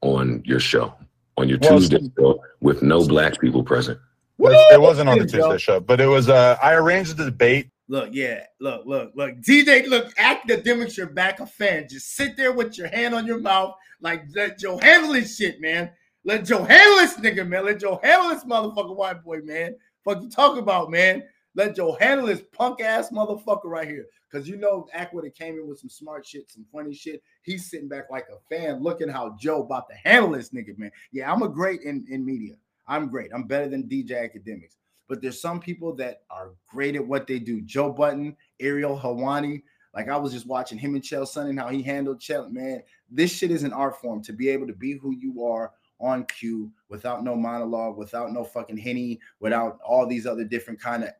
on 0.00 0.42
your 0.44 0.60
show 0.60 0.94
on 1.36 1.48
your 1.48 1.58
well, 1.62 1.78
Tuesday 1.78 2.10
show 2.18 2.42
with 2.60 2.82
no 2.82 3.06
black 3.06 3.40
people 3.40 3.62
present. 3.62 3.98
It 4.38 4.80
wasn't 4.80 5.08
on 5.08 5.18
the 5.18 5.26
Tuesday 5.26 5.58
show, 5.58 5.80
but 5.80 6.00
it 6.00 6.06
was. 6.06 6.28
Uh, 6.28 6.56
I 6.62 6.74
arranged 6.74 7.16
the 7.16 7.26
debate. 7.26 7.70
Look, 7.88 8.10
yeah, 8.12 8.44
look, 8.60 8.86
look, 8.86 9.12
look. 9.14 9.36
DJ, 9.36 9.86
look, 9.86 10.14
Akademiks, 10.14 10.96
you're 10.96 11.08
back 11.08 11.40
a 11.40 11.46
fan. 11.46 11.86
Just 11.88 12.16
sit 12.16 12.36
there 12.36 12.52
with 12.52 12.78
your 12.78 12.88
hand 12.88 13.14
on 13.14 13.26
your 13.26 13.38
mouth, 13.38 13.74
like 14.00 14.24
let 14.34 14.58
Joe 14.58 14.78
handle 14.78 15.12
this 15.12 15.36
shit, 15.36 15.60
man. 15.60 15.90
Let 16.24 16.44
Joe 16.44 16.64
handle 16.64 16.96
this 16.96 17.16
nigga, 17.16 17.46
man. 17.46 17.66
Let 17.66 17.80
Joe 17.80 18.00
handle 18.02 18.30
this 18.30 18.44
motherfucker 18.44 18.96
white 18.96 19.22
boy, 19.22 19.40
man. 19.42 19.76
Fuck 20.04 20.22
you 20.22 20.30
talk 20.30 20.56
about, 20.56 20.90
man. 20.90 21.22
Let 21.54 21.76
Joe 21.76 21.96
handle 22.00 22.26
this 22.26 22.42
punk 22.52 22.80
ass 22.80 23.10
motherfucker 23.10 23.64
right 23.64 23.88
here. 23.88 24.06
Cause 24.30 24.48
you 24.48 24.56
know 24.56 24.88
have 24.94 25.10
came 25.34 25.58
in 25.58 25.68
with 25.68 25.78
some 25.78 25.90
smart 25.90 26.26
shit, 26.26 26.50
some 26.50 26.64
funny 26.72 26.94
shit. 26.94 27.22
He's 27.42 27.70
sitting 27.70 27.88
back 27.88 28.10
like 28.10 28.26
a 28.32 28.38
fan, 28.48 28.82
looking 28.82 29.08
how 29.08 29.36
Joe 29.38 29.62
about 29.62 29.88
to 29.90 29.94
handle 29.94 30.32
this 30.32 30.50
nigga, 30.50 30.78
man. 30.78 30.90
Yeah, 31.12 31.30
I'm 31.30 31.42
a 31.42 31.48
great 31.48 31.82
in, 31.82 32.06
in 32.08 32.24
media. 32.24 32.54
I'm 32.88 33.08
great. 33.08 33.30
I'm 33.34 33.44
better 33.44 33.68
than 33.68 33.84
DJ 33.84 34.12
Akademiks. 34.12 34.76
But 35.06 35.20
there's 35.20 35.40
some 35.40 35.60
people 35.60 35.94
that 35.96 36.22
are 36.30 36.52
great 36.66 36.96
at 36.96 37.06
what 37.06 37.26
they 37.26 37.38
do. 37.38 37.60
Joe 37.60 37.92
Budden, 37.92 38.34
Ariel 38.58 38.98
Helwani. 38.98 39.62
Like 39.94 40.08
I 40.08 40.16
was 40.16 40.32
just 40.32 40.46
watching 40.46 40.78
him 40.78 40.94
and 40.94 41.04
Chael 41.04 41.24
Sonnen, 41.24 41.60
how 41.60 41.68
he 41.68 41.82
handled 41.82 42.18
Chael. 42.18 42.50
Man, 42.50 42.82
this 43.10 43.30
shit 43.30 43.50
is 43.50 43.62
an 43.62 43.74
art 43.74 44.00
form 44.00 44.22
to 44.22 44.32
be 44.32 44.48
able 44.48 44.66
to 44.66 44.72
be 44.72 44.92
who 44.92 45.14
you 45.14 45.44
are 45.44 45.72
on 46.02 46.24
cue 46.26 46.70
without 46.88 47.24
no 47.24 47.36
monologue, 47.36 47.96
without 47.96 48.32
no 48.32 48.44
fucking 48.44 48.76
henny, 48.76 49.20
without 49.40 49.78
all 49.86 50.06
these 50.06 50.26
other 50.26 50.44
different 50.44 50.80
kind 50.80 51.04
of 51.04 51.10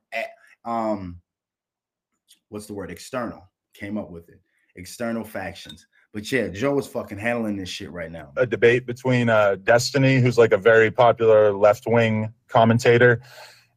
um 0.64 1.21
what's 2.49 2.66
the 2.66 2.75
word? 2.75 2.90
External. 2.90 3.49
Came 3.75 3.97
up 3.97 4.11
with 4.11 4.29
it. 4.29 4.40
External 4.77 5.25
factions. 5.25 5.87
But 6.12 6.31
yeah 6.31 6.49
joe 6.49 6.79
is 6.79 6.87
fucking 6.87 7.18
handling 7.18 7.57
this 7.57 7.68
shit 7.68 7.90
right 7.90 8.11
now. 8.11 8.33
A 8.37 8.47
debate 8.47 8.85
between 8.87 9.29
uh 9.29 9.57
destiny 9.62 10.18
who's 10.18 10.37
like 10.37 10.53
a 10.53 10.59
very 10.59 10.90
popular 10.90 11.53
left-wing 11.53 12.33
commentator 12.49 13.23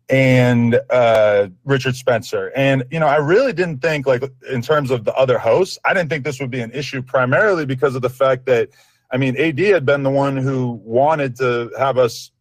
and 0.09 0.79
uh 0.89 1.47
richard 1.63 1.95
spencer. 1.95 2.51
And 2.55 2.83
you 2.91 2.99
know 2.99 3.07
i 3.07 3.17
really 3.17 3.53
didn't 3.53 3.79
think 3.81 4.05
like 4.05 4.23
in 4.51 4.61
terms 4.61 4.91
of 4.91 5.05
the 5.05 5.13
other 5.15 5.39
hosts 5.39 5.79
i 5.85 5.93
didn't 5.93 6.09
think 6.09 6.25
this 6.25 6.39
would 6.41 6.51
be 6.51 6.59
an 6.59 6.71
issue 6.71 7.01
primarily 7.01 7.65
because 7.65 7.95
of 7.95 8.01
the 8.01 8.09
fact 8.09 8.45
that 8.47 8.69
I 9.11 9.17
mean, 9.17 9.37
AD 9.37 9.59
had 9.59 9.85
been 9.85 10.03
the 10.03 10.09
one 10.09 10.37
who 10.37 10.81
wanted 10.83 11.35
to 11.37 11.71
have 11.77 11.97
us 11.97 12.31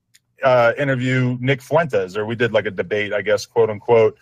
uh, 0.42 0.72
interview 0.78 1.36
Nick 1.40 1.62
Fuentes, 1.62 2.16
or 2.16 2.26
we 2.26 2.34
did 2.34 2.52
like 2.52 2.66
a 2.66 2.70
debate, 2.70 3.12
I 3.12 3.22
guess, 3.22 3.46
quote 3.46 3.70
unquote, 3.70 4.18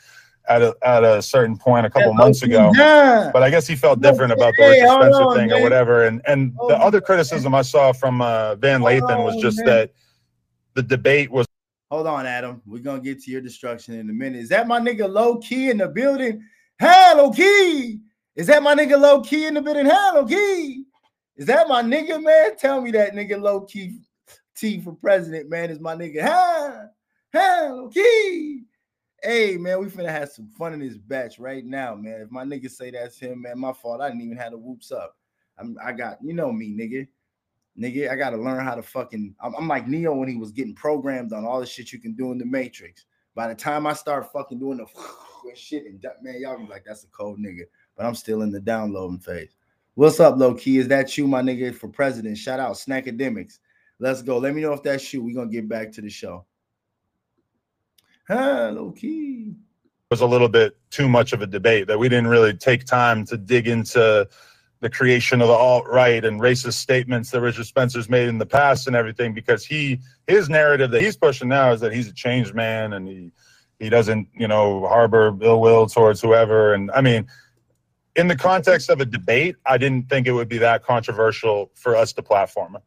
at 0.48 0.62
a, 0.62 0.74
at 0.83 1.05
a 1.05 1.22
certain 1.22 1.57
point 1.57 1.87
a 1.87 1.90
couple 1.90 2.12
months 2.14 2.42
ago. 2.42 2.72
Yeah. 2.76 3.31
But 3.33 3.42
I 3.42 3.50
guess 3.50 3.66
he 3.66 3.76
felt 3.76 4.00
different 4.00 4.33
about 4.33 4.55
the 4.57 4.64
Richard 4.64 4.88
Spencer 4.88 5.22
on, 5.22 5.37
thing 5.37 5.48
man. 5.48 5.61
or 5.61 5.62
whatever. 5.62 6.07
And 6.07 6.20
and 6.26 6.52
the 6.68 6.76
other 6.76 7.00
criticism 7.00 7.55
I 7.55 7.62
saw 7.62 7.92
from 7.92 8.20
uh, 8.20 8.57
Van 8.57 8.81
Lathan 8.81 9.24
was 9.24 9.40
just 9.40 9.59
that 9.64 9.92
the 10.74 10.83
debate 10.83 11.31
was. 11.31 11.46
Hold 11.90 12.07
on, 12.07 12.26
Adam. 12.26 12.62
We're 12.66 12.83
gonna 12.83 13.02
get 13.02 13.22
to 13.24 13.31
your 13.31 13.40
destruction 13.40 13.94
in 13.94 14.09
a 14.09 14.12
minute. 14.12 14.40
Is 14.40 14.48
that 14.48 14.66
my 14.66 14.81
nigga 14.81 15.09
low 15.09 15.38
key 15.38 15.70
in 15.70 15.78
the 15.78 15.88
building? 15.88 16.42
Hello, 16.81 17.31
key. 17.31 18.00
Is 18.35 18.46
that 18.46 18.62
my 18.62 18.74
nigga 18.74 18.98
low 18.98 19.20
key 19.20 19.46
in 19.46 19.55
the 19.55 19.62
building? 19.62 19.87
Hello, 19.87 20.24
key. 20.24 20.85
Is 21.36 21.46
that 21.46 21.68
my 21.68 21.82
nigga, 21.82 22.22
man? 22.22 22.56
Tell 22.56 22.80
me 22.80 22.90
that 22.92 23.14
nigga 23.14 23.40
low 23.40 23.62
key 23.62 24.00
T 24.54 24.80
for 24.80 24.92
president, 24.92 25.48
man, 25.48 25.70
is 25.70 25.80
my 25.80 25.94
nigga. 25.94 26.22
Ha, 26.22 26.86
ha, 27.34 27.68
low 27.70 27.88
key. 27.88 28.64
Hey, 29.22 29.56
man, 29.56 29.80
we 29.80 29.86
finna 29.86 30.10
have 30.10 30.30
some 30.30 30.48
fun 30.48 30.74
in 30.74 30.80
this 30.80 30.98
batch 30.98 31.38
right 31.38 31.64
now, 31.64 31.94
man. 31.94 32.20
If 32.20 32.30
my 32.30 32.44
nigga 32.44 32.70
say 32.70 32.90
that's 32.90 33.18
him, 33.18 33.42
man, 33.42 33.58
my 33.58 33.72
fault. 33.72 34.00
I 34.00 34.08
didn't 34.08 34.22
even 34.22 34.36
have 34.36 34.50
the 34.50 34.58
whoops 34.58 34.92
up. 34.92 35.16
I'm, 35.58 35.76
I 35.82 35.92
got, 35.92 36.18
you 36.22 36.34
know 36.34 36.52
me, 36.52 36.70
nigga. 36.70 37.06
Nigga, 37.78 38.10
I 38.10 38.16
gotta 38.16 38.36
learn 38.36 38.64
how 38.64 38.74
to 38.74 38.82
fucking. 38.82 39.34
I'm, 39.40 39.54
I'm 39.54 39.68
like 39.68 39.88
Neo 39.88 40.14
when 40.14 40.28
he 40.28 40.36
was 40.36 40.52
getting 40.52 40.74
programmed 40.74 41.32
on 41.32 41.46
all 41.46 41.60
the 41.60 41.66
shit 41.66 41.92
you 41.92 41.98
can 41.98 42.12
do 42.12 42.32
in 42.32 42.38
the 42.38 42.44
Matrix. 42.44 43.06
By 43.34 43.48
the 43.48 43.54
time 43.54 43.86
I 43.86 43.94
start 43.94 44.30
fucking 44.30 44.58
doing 44.58 44.76
the 44.76 45.54
shit 45.54 45.86
and 45.86 46.04
man, 46.20 46.40
y'all 46.40 46.58
be 46.58 46.66
like, 46.66 46.84
that's 46.84 47.04
a 47.04 47.08
cold 47.08 47.38
nigga. 47.38 47.62
But 47.96 48.04
I'm 48.04 48.14
still 48.14 48.42
in 48.42 48.52
the 48.52 48.60
downloading 48.60 49.20
phase. 49.20 49.56
What's 49.94 50.20
up, 50.20 50.38
low 50.38 50.55
key? 50.55 50.78
Is 50.78 50.88
that 50.88 51.18
you, 51.18 51.26
my 51.26 51.42
nigga, 51.42 51.74
for 51.74 51.87
president? 51.87 52.38
Shout 52.38 52.59
out 52.59 52.72
Snackademics. 52.72 53.59
Let's 53.98 54.22
go. 54.22 54.38
Let 54.38 54.55
me 54.55 54.62
know 54.62 54.72
if 54.72 54.83
that's 54.83 55.12
you. 55.12 55.22
We're 55.22 55.35
gonna 55.35 55.50
get 55.50 55.68
back 55.68 55.92
to 55.92 56.00
the 56.00 56.09
show. 56.09 56.46
Huh, 58.26 58.72
low 58.74 58.92
key. 58.92 59.55
Was 60.11 60.22
a 60.22 60.26
little 60.26 60.48
bit 60.48 60.78
too 60.90 61.11
much 61.11 61.35
of 61.35 61.42
a 61.42 61.46
debate 61.46 61.88
that 61.88 61.98
we 61.98 62.09
didn't 62.09 62.28
really 62.28 62.55
take 62.55 62.87
time 62.87 63.26
to 63.26 63.37
dig 63.37 63.68
into 63.68 64.26
the 64.81 64.90
creation 64.90 65.42
of 65.42 65.48
the 65.48 65.55
alt 65.55 65.87
right 65.87 66.24
and 66.24 66.40
racist 66.40 66.74
statements 66.74 67.31
that 67.31 67.42
Richard 67.42 67.66
Spencer's 67.66 68.09
made 68.09 68.28
in 68.28 68.38
the 68.38 68.46
past 68.46 68.87
and 68.87 68.96
everything 68.96 69.33
because 69.35 69.64
he 69.64 70.00
his 70.26 70.48
narrative 70.48 70.90
that 70.90 71.02
he's 71.02 71.16
pushing 71.16 71.48
now 71.48 71.70
is 71.70 71.81
that 71.81 71.92
he's 71.92 72.09
a 72.09 72.12
changed 72.12 72.55
man 72.55 72.94
and 72.94 73.07
he 73.07 73.31
he 73.78 73.88
doesn't 73.88 74.26
you 74.35 74.48
know 74.48 74.87
harbor 74.88 75.37
ill 75.40 75.61
will 75.61 75.87
towards 75.87 76.20
whoever 76.20 76.74
and 76.74 76.90
I 76.90 77.00
mean 77.00 77.28
in 78.16 78.29
the 78.29 78.37
context 78.37 78.90
of 78.90 79.01
a 79.01 79.05
debate, 79.05 79.57
I 79.66 79.79
didn't 79.79 80.09
think 80.09 80.27
it 80.27 80.33
would 80.33 80.48
be 80.48 80.59
that 80.59 80.85
controversial 80.85 81.70
for 81.75 81.96
us 81.96 82.12
to 82.14 82.22
platform 82.22 82.77
it. 82.77 82.83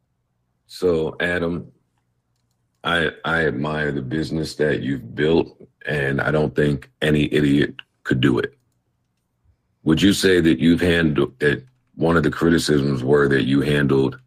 So, 0.68 1.16
Adam, 1.20 1.72
I 2.84 3.12
I 3.24 3.46
admire 3.46 3.92
the 3.92 4.02
business 4.02 4.56
that 4.56 4.82
you've 4.82 5.16
built, 5.16 5.58
and 5.86 6.22
I 6.22 6.32
don't 6.32 6.56
think 6.56 6.90
any 7.02 7.34
idiot 7.34 7.76
could 8.04 8.22
do 8.22 8.40
it. 8.40 8.54
Would 9.84 10.02
you 10.02 10.14
say 10.14 10.42
that 10.42 10.60
you've 10.60 10.82
handled 10.82 11.40
that? 11.40 11.64
One 11.96 12.18
of 12.18 12.24
the 12.24 12.32
criticisms 12.32 13.06
were 13.06 13.30
that 13.30 13.44
you 13.44 13.62
handled 13.62 14.20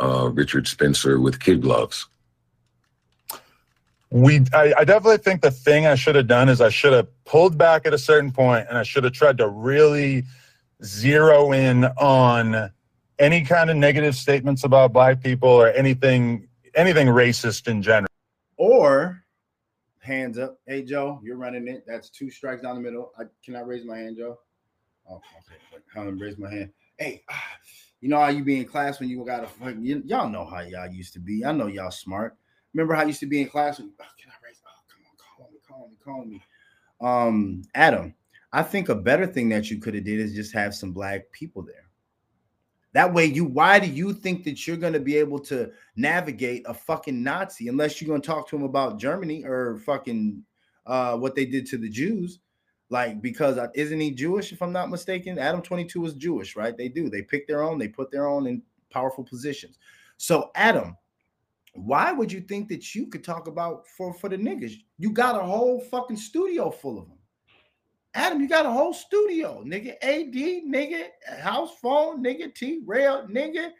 uh, 0.00 0.28
Richard 0.32 0.66
Spencer 0.66 1.20
with 1.20 1.38
kid 1.38 1.62
gloves. 1.62 2.08
We, 4.10 4.40
I, 4.52 4.74
I 4.78 4.84
definitely 4.84 5.18
think 5.18 5.40
the 5.40 5.52
thing 5.52 5.86
I 5.86 5.94
should 5.94 6.16
have 6.16 6.26
done 6.26 6.48
is 6.48 6.60
I 6.60 6.68
should 6.68 6.92
have 6.92 7.06
pulled 7.24 7.56
back 7.56 7.86
at 7.86 7.94
a 7.94 7.98
certain 7.98 8.32
point, 8.32 8.66
and 8.68 8.76
I 8.76 8.82
should 8.82 9.04
have 9.04 9.12
tried 9.12 9.38
to 9.38 9.48
really 9.48 10.24
zero 10.84 11.52
in 11.52 11.84
on 11.84 12.70
any 13.18 13.42
kind 13.42 13.70
of 13.70 13.76
negative 13.76 14.16
statements 14.16 14.64
about 14.64 14.92
black 14.92 15.22
people 15.22 15.48
or 15.48 15.68
anything 15.68 16.48
anything 16.74 17.08
racist 17.08 17.68
in 17.68 17.82
general. 17.82 18.08
Or 18.56 19.22
hands 20.00 20.38
up. 20.38 20.58
Hey 20.66 20.82
Joe, 20.82 21.20
you're 21.22 21.36
running 21.36 21.68
it. 21.68 21.84
That's 21.86 22.10
two 22.10 22.30
strikes 22.30 22.62
down 22.62 22.76
the 22.76 22.80
middle. 22.80 23.12
I 23.18 23.24
cannot 23.44 23.66
raise 23.66 23.84
my 23.84 23.98
hand, 23.98 24.16
Joe? 24.16 24.38
Oh, 25.08 25.20
okay. 25.38 26.06
To 26.06 26.12
raise 26.12 26.38
my 26.38 26.50
hand. 26.50 26.70
Hey, 26.98 27.22
you 28.00 28.08
know 28.08 28.18
how 28.18 28.28
you 28.28 28.44
be 28.44 28.58
in 28.58 28.64
class 28.64 28.98
when 28.98 29.08
you 29.08 29.24
got 29.24 29.44
a 29.44 29.72
you, 29.80 30.02
y'all 30.04 30.28
know 30.28 30.44
how 30.44 30.60
y'all 30.60 30.90
used 30.90 31.12
to 31.14 31.20
be. 31.20 31.44
I 31.44 31.52
know 31.52 31.66
y'all 31.66 31.90
smart. 31.90 32.36
Remember 32.74 32.94
how 32.94 33.02
I 33.02 33.06
used 33.06 33.20
to 33.20 33.26
be 33.26 33.42
in 33.42 33.48
class 33.48 33.78
when 33.78 33.92
oh, 34.00 34.04
can 34.20 34.30
I 34.30 34.46
raise? 34.46 34.60
Oh, 34.66 34.82
come 34.88 35.04
on, 35.06 35.16
call 35.36 35.50
me, 35.52 35.58
call 35.66 35.88
me, 35.88 35.96
call 36.02 36.24
me. 36.24 36.42
Um, 37.00 37.62
Adam, 37.74 38.14
I 38.52 38.62
think 38.62 38.88
a 38.88 38.94
better 38.94 39.26
thing 39.26 39.48
that 39.50 39.70
you 39.70 39.78
could 39.78 39.94
have 39.94 40.04
did 40.04 40.20
is 40.20 40.34
just 40.34 40.52
have 40.52 40.74
some 40.74 40.92
black 40.92 41.30
people 41.32 41.62
there. 41.62 41.88
That 42.92 43.14
way, 43.14 43.24
you 43.24 43.46
why 43.46 43.78
do 43.78 43.86
you 43.86 44.12
think 44.12 44.44
that 44.44 44.66
you're 44.66 44.76
going 44.76 44.92
to 44.92 45.00
be 45.00 45.16
able 45.16 45.38
to 45.40 45.70
navigate 45.96 46.64
a 46.66 46.74
fucking 46.74 47.22
Nazi 47.22 47.68
unless 47.68 48.00
you're 48.00 48.08
going 48.08 48.20
to 48.20 48.26
talk 48.26 48.48
to 48.48 48.56
him 48.56 48.64
about 48.64 48.98
Germany 48.98 49.44
or 49.44 49.78
fucking 49.78 50.42
uh, 50.84 51.16
what 51.16 51.34
they 51.34 51.46
did 51.46 51.64
to 51.66 51.78
the 51.78 51.88
Jews? 51.88 52.40
Like, 52.90 53.22
because 53.22 53.56
uh, 53.56 53.68
isn't 53.74 53.98
he 53.98 54.10
Jewish? 54.10 54.52
If 54.52 54.60
I'm 54.60 54.72
not 54.72 54.90
mistaken, 54.90 55.38
Adam 55.38 55.62
22 55.62 56.04
is 56.04 56.14
Jewish, 56.14 56.54
right? 56.54 56.76
They 56.76 56.88
do. 56.88 57.08
They 57.08 57.22
pick 57.22 57.48
their 57.48 57.62
own. 57.62 57.78
They 57.78 57.88
put 57.88 58.10
their 58.10 58.28
own 58.28 58.46
in 58.46 58.60
powerful 58.90 59.24
positions. 59.24 59.78
So, 60.18 60.50
Adam, 60.54 60.98
why 61.74 62.12
would 62.12 62.30
you 62.30 62.42
think 62.42 62.68
that 62.68 62.94
you 62.94 63.06
could 63.06 63.24
talk 63.24 63.46
about 63.48 63.86
for 63.86 64.12
for 64.12 64.28
the 64.28 64.36
niggas? 64.36 64.74
You 64.98 65.10
got 65.10 65.40
a 65.40 65.44
whole 65.44 65.80
fucking 65.80 66.18
studio 66.18 66.70
full 66.70 66.98
of 66.98 67.08
them. 67.08 67.16
Adam, 68.14 68.40
you 68.40 68.48
got 68.48 68.66
a 68.66 68.70
whole 68.70 68.92
studio, 68.92 69.62
nigga. 69.64 69.94
AD, 70.02 70.34
nigga, 70.34 71.06
house 71.40 71.70
phone, 71.80 72.22
nigga, 72.22 72.54
T 72.54 72.82
Rail, 72.84 73.26
nigga, 73.28 73.70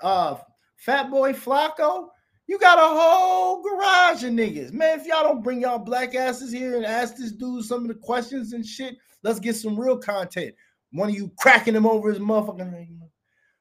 uh, 0.00 0.36
Fat 0.76 1.10
Boy 1.10 1.32
Flacco. 1.32 2.08
You 2.46 2.58
got 2.58 2.78
a 2.78 3.00
whole 3.00 3.62
garage 3.62 4.22
of 4.22 4.30
niggas. 4.30 4.72
Man, 4.72 5.00
if 5.00 5.06
y'all 5.06 5.24
don't 5.24 5.42
bring 5.42 5.60
y'all 5.62 5.78
black 5.78 6.14
asses 6.14 6.52
here 6.52 6.76
and 6.76 6.86
ask 6.86 7.16
this 7.16 7.32
dude 7.32 7.64
some 7.64 7.82
of 7.82 7.88
the 7.88 7.94
questions 7.94 8.52
and 8.52 8.64
shit, 8.64 8.96
let's 9.22 9.40
get 9.40 9.56
some 9.56 9.78
real 9.78 9.98
content. 9.98 10.54
One 10.92 11.08
of 11.08 11.14
you 11.16 11.30
cracking 11.38 11.74
him 11.74 11.86
over 11.86 12.08
his 12.08 12.20
motherfucking 12.20 13.00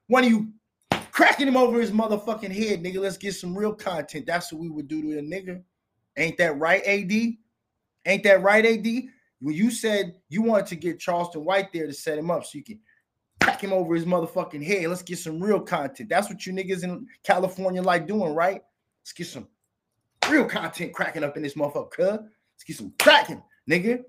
one 0.08 0.24
of 0.24 0.30
you 0.30 0.54
cracking 1.12 1.48
him 1.48 1.58
over 1.58 1.80
his 1.80 1.92
motherfucking 1.92 2.52
head, 2.52 2.84
nigga. 2.84 3.00
Let's 3.00 3.18
get 3.18 3.34
some 3.34 3.58
real 3.58 3.74
content. 3.74 4.26
That's 4.26 4.54
what 4.54 4.62
we 4.62 4.70
would 4.70 4.88
do 4.88 5.02
to 5.02 5.18
a 5.18 5.22
nigga. 5.22 5.64
Ain't 6.18 6.38
that 6.38 6.58
right, 6.60 6.84
AD? 6.86 7.12
Ain't 8.06 8.24
that 8.24 8.44
right, 8.44 8.66
AD? 8.66 8.86
When 9.40 9.56
you 9.56 9.70
said 9.70 10.16
you 10.30 10.42
wanted 10.42 10.68
to 10.68 10.76
get 10.76 11.00
Charleston 11.00 11.46
White 11.46 11.72
there 11.74 11.88
to 11.88 11.94
set 11.94 12.18
him 12.18 12.32
up 12.32 12.46
so 12.46 12.58
you 12.58 12.64
can 12.64 12.80
crack 13.42 13.62
him 13.62 13.74
over 13.74 13.94
his 13.94 14.06
motherfucking 14.06 14.66
head. 14.66 14.88
Let's 14.88 15.04
get 15.04 15.20
some 15.20 15.42
real 15.42 15.60
content. 15.60 16.10
That's 16.10 16.30
what 16.30 16.46
you 16.46 16.54
niggas 16.54 16.84
in 16.84 17.08
California 17.24 17.82
like 17.82 18.08
doing, 18.08 18.34
right? 18.34 18.62
Let's 19.02 19.14
get 19.14 19.28
some 19.28 19.48
real 20.30 20.46
content 20.46 20.94
cracking 20.94 21.24
up 21.24 21.38
in 21.38 21.44
this 21.44 21.54
motherfucker. 21.54 22.24
Let's 22.24 22.64
get 22.66 22.78
some 22.78 22.94
cracking, 23.00 23.44
nigga. 23.70 24.04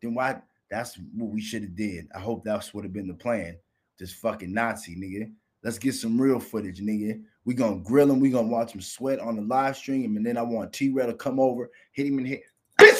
Then 0.00 0.14
why? 0.14 0.40
That's 0.70 0.96
what 1.14 1.30
we 1.30 1.40
should 1.40 1.62
have 1.62 1.74
did. 1.74 2.08
I 2.14 2.20
hope 2.20 2.44
that's 2.44 2.72
would 2.72 2.84
have 2.84 2.92
been 2.92 3.08
the 3.08 3.14
plan. 3.14 3.58
This 3.98 4.12
fucking 4.12 4.52
Nazi, 4.52 4.96
nigga. 4.96 5.30
Let's 5.62 5.78
get 5.78 5.94
some 5.94 6.18
real 6.18 6.40
footage, 6.40 6.80
nigga. 6.80 7.20
We 7.44 7.52
gonna 7.54 7.80
grill 7.80 8.10
him. 8.10 8.20
We 8.20 8.30
gonna 8.30 8.48
watch 8.48 8.74
him 8.74 8.80
sweat 8.80 9.18
on 9.18 9.36
the 9.36 9.42
live 9.42 9.76
stream, 9.76 10.16
and 10.16 10.24
then 10.24 10.38
I 10.38 10.42
want 10.42 10.72
T 10.72 10.88
Red 10.88 11.06
to 11.06 11.14
come 11.14 11.38
over, 11.38 11.70
hit 11.92 12.06
him 12.06 12.18
in 12.18 12.24
the 12.24 12.30
head. 12.30 12.40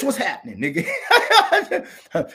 What's 0.03 0.17
happening, 0.17 0.57
nigga? 0.57 0.85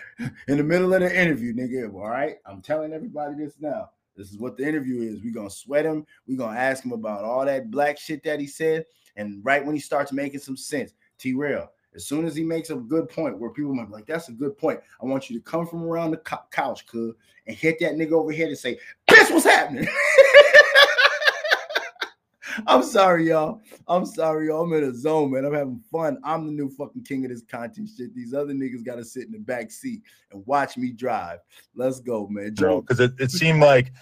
in 0.49 0.57
the 0.59 0.63
middle 0.63 0.95
of 0.95 1.01
the 1.01 1.21
interview, 1.21 1.53
nigga. 1.53 1.93
All 1.93 2.09
right, 2.09 2.37
I'm 2.47 2.63
telling 2.63 2.93
everybody 2.93 3.35
this 3.35 3.55
now. 3.59 3.91
This 4.17 4.31
is 4.31 4.39
what 4.39 4.57
the 4.57 4.67
interview 4.67 5.03
is. 5.03 5.23
we 5.23 5.31
gonna 5.31 5.51
sweat 5.51 5.85
him. 5.85 6.07
we 6.27 6.37
gonna 6.37 6.59
ask 6.59 6.85
him 6.85 6.93
about 6.93 7.25
all 7.25 7.45
that 7.45 7.71
black 7.71 7.99
shit 7.99 8.23
that 8.25 8.41
he 8.41 8.47
said. 8.47 8.85
And 9.17 9.45
right 9.45 9.65
when 9.65 9.75
he 9.75 9.81
starts 9.81 10.13
making 10.13 10.41
some 10.41 10.57
sense, 10.57 10.95
T 11.19 11.35
Rail, 11.35 11.71
as 11.95 12.07
soon 12.07 12.25
as 12.25 12.37
he 12.37 12.45
makes 12.45 12.71
a 12.71 12.77
good 12.77 13.09
point 13.09 13.39
where 13.39 13.51
people 13.51 13.75
might 13.75 13.87
be 13.87 13.93
like, 13.93 14.07
that's 14.07 14.29
a 14.29 14.33
good 14.33 14.57
point. 14.57 14.81
I 15.03 15.07
want 15.07 15.29
you 15.29 15.39
to 15.39 15.43
come 15.43 15.67
from 15.67 15.83
around 15.83 16.13
the 16.13 16.23
couch, 16.51 16.87
cuz, 16.87 17.15
and 17.47 17.57
hit 17.57 17.79
that 17.81 17.95
nigga 17.95 18.13
over 18.13 18.33
here 18.33 18.47
and 18.49 18.57
say, 18.59 18.79
bitch, 19.09 19.31
what's 19.31 19.45
happening? 19.45 19.89
I'm 22.67 22.83
sorry, 22.83 23.29
y'all. 23.29 23.61
I'm 23.89 24.07
sorry, 24.07 24.49
y'all. 24.49 24.63
I'm 24.63 24.73
in 24.73 24.85
a 24.85 24.95
zone, 24.95 25.33
man. 25.33 25.45
I'm 25.45 25.55
having 25.55 25.83
fun. 25.91 26.19
I'm 26.25 26.47
the 26.47 26.53
new 26.53 26.69
fucking 26.71 27.05
king 27.05 27.25
of 27.25 27.31
this 27.31 27.43
content 27.43 27.91
shit. 27.97 28.15
These 28.15 28.35
other 28.35 28.53
niggas 28.53 28.85
got 28.85 28.97
to 28.97 29.05
sit 29.05 29.27
in 29.27 29.33
the 29.33 29.39
back 29.39 29.71
seat 29.71 30.03
and 30.31 30.45
watch 30.47 30.77
me 30.77 30.93
drive. 30.93 31.41
Let's 31.75 32.01
go, 32.01 32.27
man. 32.29 32.55
Joe, 32.55 32.81
because 32.81 33.01
it, 33.01 33.13
it 33.19 33.31
seemed 33.31 33.61
like 33.61 33.93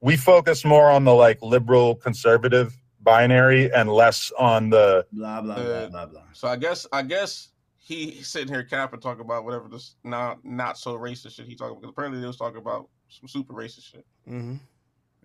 we 0.00 0.16
focus 0.16 0.64
more 0.64 0.90
on 0.90 1.04
the 1.04 1.14
like 1.14 1.40
liberal 1.42 1.94
conservative 1.94 2.76
binary 3.02 3.72
and 3.72 3.90
less 3.90 4.30
on 4.38 4.70
the 4.70 5.06
blah 5.12 5.40
blah 5.40 5.54
blah 5.54 5.88
blah 5.88 6.06
blah. 6.06 6.22
So 6.32 6.48
I 6.48 6.56
guess 6.56 6.86
I 6.92 7.02
guess 7.02 7.50
he 7.78 8.22
sitting 8.22 8.52
here 8.52 8.62
capping 8.62 9.00
talking 9.00 9.22
about 9.24 9.44
whatever 9.44 9.68
this 9.68 9.96
not 10.04 10.44
not 10.44 10.78
so 10.78 10.96
racist 10.96 11.36
shit 11.36 11.46
he 11.46 11.54
talking 11.54 11.72
about 11.72 11.80
because 11.82 11.90
apparently 11.90 12.20
they 12.20 12.26
was 12.26 12.36
talking 12.36 12.58
about 12.58 12.88
some 13.08 13.28
super 13.28 13.54
racist 13.54 13.90
shit. 13.90 14.06
Mm-hmm. 14.28 14.56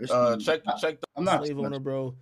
Uh, 0.09 0.37
check 0.37 0.61
check. 0.79 0.99
The, 0.99 1.07
I'm 1.15 1.23
not 1.23 1.45
slave 1.45 1.59
owner, 1.59 1.79
bro. 1.79 2.15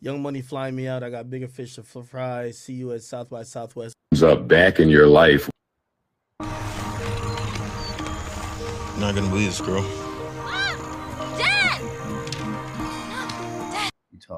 Young 0.00 0.20
Money 0.22 0.42
flying 0.42 0.76
me 0.76 0.86
out. 0.88 1.02
I 1.02 1.10
got 1.10 1.30
bigger 1.30 1.48
fish 1.48 1.74
to 1.76 1.82
fry. 1.82 2.50
See 2.50 2.74
you 2.74 2.92
at 2.92 3.02
South 3.02 3.30
by 3.30 3.42
Southwest. 3.42 3.94
Up 4.22 4.46
back 4.48 4.80
in 4.80 4.88
your 4.88 5.06
life. 5.06 5.48
Not 8.98 9.14
gonna 9.14 9.28
believe 9.28 9.48
this, 9.48 9.60
girl. 9.60 9.82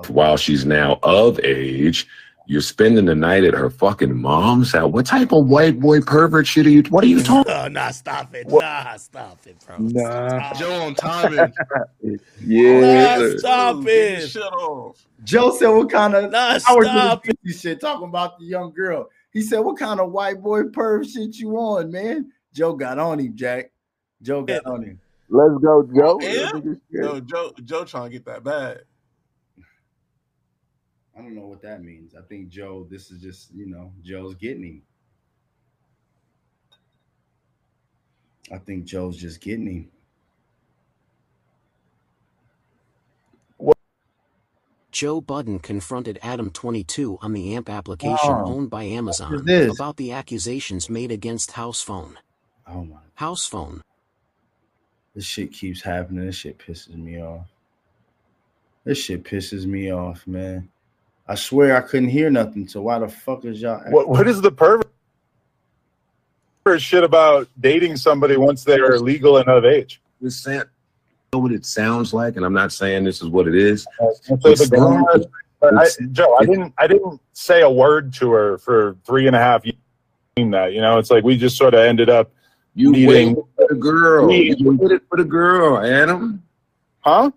While 0.09 0.37
she's 0.37 0.65
now 0.65 0.99
of 1.03 1.41
age, 1.45 2.07
you're 2.49 2.63
spending 2.63 3.05
the 3.05 3.15
night 3.15 3.45
at 3.45 3.53
her 3.53 3.69
fucking 3.69 4.17
mom's 4.17 4.73
house. 4.73 4.91
What 4.91 5.05
type 5.05 5.33
of 5.33 5.47
white 5.47 5.79
boy 5.79 6.01
pervert 6.01 6.47
shit 6.47 6.67
are 6.67 6.71
you? 6.71 6.83
What 6.85 7.05
are 7.05 7.07
you 7.07 7.23
talking? 7.23 7.53
Oh, 7.59 7.67
nah, 7.67 7.91
stop 7.91 8.35
it. 8.35 8.47
What? 8.47 8.63
Nah, 8.63 8.97
stop 8.97 9.39
it, 9.47 9.57
bro. 9.67 9.77
Nah. 9.79 10.55
Joe 10.55 10.87
on 10.87 10.95
timing. 10.95 11.53
yeah, 12.41 13.17
nah, 13.19 13.37
stop 13.37 13.85
it. 13.87 14.29
Shut 14.29 14.53
off. 14.53 15.05
Joe 15.25 15.51
said, 15.51 15.69
"What 15.69 15.91
kind 15.91 16.15
of 16.15 16.31
nah, 16.31 16.57
stop 16.59 17.27
it. 17.27 17.37
shit?" 17.55 17.81
Talking 17.81 18.09
about 18.09 18.39
the 18.39 18.47
young 18.47 18.73
girl. 18.73 19.11
He 19.33 19.43
said, 19.43 19.59
"What 19.59 19.77
kind 19.77 20.01
of 20.01 20.13
white 20.13 20.41
boy 20.41 20.63
perv 20.65 21.11
shit 21.13 21.37
you 21.37 21.57
on, 21.57 21.91
man?" 21.91 22.33
Joe 22.55 22.75
got 22.75 22.99
on 22.99 23.19
him, 23.19 23.35
Jack. 23.35 23.73
Joe 24.23 24.43
got 24.43 24.65
on 24.65 24.85
him. 24.85 25.01
Let's 25.29 25.63
go, 25.63 25.83
Joe. 25.95 26.21
Yo, 26.91 27.21
Joe, 27.21 27.53
Joe 27.65 27.85
trying 27.85 28.05
to 28.05 28.11
get 28.11 28.25
that 28.25 28.45
bag. 28.45 28.79
I 31.19 31.23
don't 31.23 31.35
know 31.35 31.47
what 31.47 31.63
that 31.63 31.83
means. 31.83 32.15
I 32.15 32.23
think 32.23 32.49
Joe, 32.49 32.87
this 32.89 33.11
is 33.11 33.21
just, 33.21 33.53
you 33.53 33.67
know, 33.67 33.93
Joe's 34.05 34.37
getting 34.37 34.63
him. 34.63 34.83
I 38.53 38.59
think 38.59 38.85
Joe's 38.85 39.17
just 39.17 39.41
getting 39.41 39.67
him. 39.67 39.91
Joe 44.91 45.21
Budden 45.21 45.59
confronted 45.59 46.19
Adam 46.23 46.51
22 46.51 47.19
on 47.21 47.33
the 47.33 47.55
AMP 47.55 47.69
application 47.69 48.19
oh, 48.23 48.47
owned 48.47 48.71
by 48.71 48.85
Amazon 48.85 49.47
about 49.71 49.97
the 49.97 50.13
accusations 50.13 50.89
made 50.89 51.13
against 51.13 51.53
House 51.53 51.81
Phone. 51.81 52.19
Oh 52.67 52.85
my. 52.85 52.97
House 53.15 53.47
Phone. 53.47 53.83
This 55.15 55.25
shit 55.25 55.53
keeps 55.53 55.83
happening. 55.83 56.27
This 56.27 56.37
shit 56.37 56.59
pisses 56.59 56.97
me 56.97 57.21
off. 57.23 57.47
This 58.85 58.99
shit 58.99 59.23
pisses 59.25 59.67
me 59.67 59.93
off, 59.93 60.27
man. 60.27 60.69
I 61.29 61.35
swear 61.35 61.77
I 61.77 61.83
couldn't 61.83 62.09
hear 62.09 62.31
nothing. 62.31 62.67
So 62.69 62.81
why 62.83 62.99
the 62.99 63.09
fuck 63.09 63.45
is 63.45 63.61
y'all? 63.61 63.83
What 63.91 64.09
What 64.09 64.27
is 64.27 64.41
the 64.41 64.51
pervert 64.51 64.87
shit 66.79 67.05
about 67.05 67.49
dating 67.61 67.97
somebody 67.97 68.37
once 68.37 68.65
they 68.65 68.79
are 68.79 68.99
legal 68.99 69.37
and 69.37 69.49
of 69.49 69.65
age? 69.65 70.01
This 70.21 70.47
know 70.47 71.41
what 71.41 71.53
it 71.53 71.67
sounds 71.67 72.15
like, 72.15 72.37
and 72.37 72.45
I'm 72.45 72.55
not 72.55 72.73
saying 72.73 73.05
this 73.05 73.21
is 73.21 73.29
what 73.29 73.47
it 73.47 73.55
is. 73.55 73.87
Uh, 74.01 74.07
I, 75.63 75.89
Joe, 76.13 76.37
I 76.37 76.45
didn't 76.45 76.73
I 76.79 76.87
didn't 76.87 77.21
say 77.33 77.63
a 77.63 77.71
word 77.71 78.13
to 78.15 78.31
her 78.31 78.59
for 78.59 78.97
three 79.05 79.27
and 79.27 79.35
a 79.35 79.39
half 79.39 79.65
years. 79.65 79.77
That 80.37 80.73
you 80.73 80.81
know, 80.81 80.99
it's 80.99 81.11
like 81.11 81.25
we 81.25 81.37
just 81.37 81.57
sort 81.57 81.75
of 81.75 81.81
ended 81.81 82.09
up 82.09 82.31
you 82.75 82.93
meeting 82.93 83.35
for 83.35 83.67
the 83.69 83.75
girl. 83.75 84.31
You 84.31 84.77
waited 84.77 85.03
for 85.09 85.17
the 85.19 85.25
girl, 85.25 85.79
Adam. 85.85 86.43
Huh? 87.01 87.33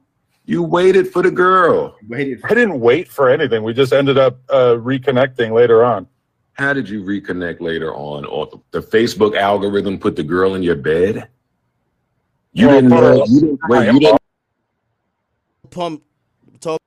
You 0.52 0.64
waited 0.64 1.08
for 1.08 1.24
the 1.24 1.32
girl. 1.32 1.96
Waited. 2.10 2.42
For- 2.42 2.52
I 2.52 2.56
didn't 2.56 2.82
wait 2.82 3.08
for 3.08 3.30
anything. 3.30 3.64
We 3.64 3.74
just 3.74 3.94
ended 3.94 4.18
up 4.18 4.38
uh, 4.50 4.76
reconnecting 4.76 5.54
later 5.54 5.82
on. 5.82 6.08
How 6.56 6.74
did 6.74 6.90
you 6.90 7.02
reconnect 7.04 7.62
later 7.62 7.96
on? 7.96 8.26
Or 8.26 8.62
the 8.72 8.82
Facebook 8.82 9.38
algorithm 9.38 9.98
put 9.98 10.18
the 10.18 10.24
girl 10.24 10.56
in 10.56 10.62
your 10.62 10.76
bed? 10.76 11.30
You 12.52 12.68
well, 12.68 12.76
didn't 12.76 12.90
know. 12.90 13.26
You 13.28 13.40
didn't, 13.40 13.60
wait, 13.70 13.94
you 13.94 14.00
didn't 14.02 14.22
pump 15.70 16.04
talk. 16.60 16.82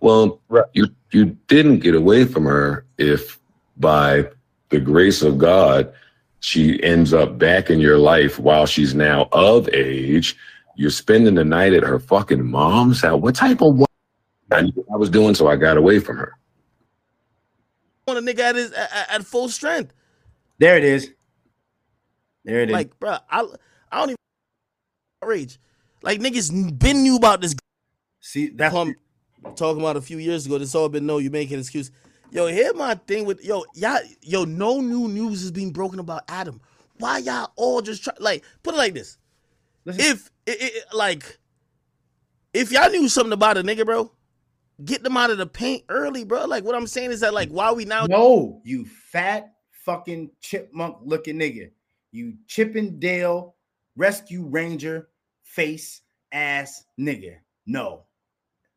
Well, 0.00 0.40
right. 0.48 0.64
you 0.72 0.86
you 1.10 1.36
didn't 1.46 1.80
get 1.80 1.94
away 1.94 2.24
from 2.24 2.46
her 2.46 2.86
if 2.96 3.38
by 3.76 4.30
the 4.70 4.80
grace 4.80 5.20
of 5.20 5.36
God 5.36 5.92
she 6.40 6.82
ends 6.82 7.12
up 7.12 7.36
back 7.38 7.68
in 7.68 7.80
your 7.80 7.98
life 7.98 8.38
while 8.38 8.64
she's 8.64 8.94
now 8.94 9.28
of 9.32 9.68
age 9.74 10.38
you're 10.76 10.90
spending 10.90 11.34
the 11.34 11.44
night 11.44 11.72
at 11.72 11.82
her 11.82 11.98
fucking 11.98 12.44
mom's 12.44 13.00
house. 13.00 13.20
What 13.20 13.34
type 13.34 13.62
of 13.62 13.76
what 13.76 13.90
I 14.52 14.70
I 14.92 14.96
was 14.96 15.10
doing, 15.10 15.34
so 15.34 15.48
I 15.48 15.56
got 15.56 15.76
away 15.76 15.98
from 15.98 16.18
her. 16.18 16.38
Want 18.06 18.18
a 18.18 18.22
nigga 18.22 18.40
at 18.40 18.54
his 18.54 18.72
at, 18.72 19.10
at, 19.10 19.24
full 19.24 19.48
strength. 19.48 19.92
There 20.58 20.76
it 20.76 20.84
is. 20.84 21.10
There 22.44 22.60
it 22.60 22.70
like, 22.70 22.88
is. 22.88 22.92
bro, 23.00 23.16
I 23.28 23.40
I 23.90 23.98
don't 23.98 24.10
even 24.10 24.16
rage. 25.24 25.58
Like 26.02 26.20
niggas 26.20 26.78
been 26.78 27.02
knew 27.02 27.16
about 27.16 27.40
this. 27.40 27.56
See, 28.20 28.50
that's 28.50 28.72
pump, 28.72 28.96
talking 29.56 29.80
about 29.80 29.96
a 29.96 30.00
few 30.00 30.18
years 30.18 30.46
ago. 30.46 30.58
This 30.58 30.74
all 30.74 30.88
been 30.88 31.06
no. 31.06 31.18
You 31.18 31.30
making 31.30 31.54
an 31.54 31.60
excuse. 31.60 31.90
Yo, 32.30 32.46
here 32.46 32.72
my 32.74 32.94
thing 32.94 33.24
with 33.24 33.42
yo, 33.44 33.64
y'all, 33.74 33.98
yo, 34.20 34.44
no 34.44 34.80
new 34.80 35.08
news 35.08 35.42
is 35.42 35.50
being 35.50 35.72
broken 35.72 35.98
about 35.98 36.22
Adam. 36.28 36.60
Why 36.98 37.18
y'all 37.18 37.50
all 37.56 37.82
just 37.82 38.04
try 38.04 38.14
like 38.20 38.44
put 38.62 38.74
it 38.74 38.78
like 38.78 38.94
this? 38.94 39.18
If 39.86 40.30
it, 40.46 40.60
it, 40.60 40.84
like, 40.92 41.38
if 42.52 42.72
y'all 42.72 42.90
knew 42.90 43.08
something 43.08 43.32
about 43.32 43.56
a 43.56 43.62
nigga, 43.62 43.84
bro, 43.84 44.10
get 44.84 45.02
them 45.02 45.16
out 45.16 45.30
of 45.30 45.38
the 45.38 45.46
paint 45.46 45.84
early, 45.88 46.24
bro. 46.24 46.44
Like, 46.44 46.64
what 46.64 46.74
I'm 46.74 46.86
saying 46.86 47.12
is 47.12 47.20
that, 47.20 47.34
like, 47.34 47.50
why 47.50 47.72
we 47.72 47.84
now? 47.84 48.06
No, 48.06 48.60
you 48.64 48.84
fat 48.84 49.52
fucking 49.70 50.30
chipmunk 50.40 50.96
looking 51.04 51.38
nigga. 51.38 51.70
You 52.12 52.34
Chip 52.46 52.76
'n 52.76 52.98
Dale 52.98 53.54
Rescue 53.96 54.44
Ranger 54.44 55.08
face 55.42 56.02
ass 56.32 56.84
nigga. 56.98 57.36
No, 57.66 58.04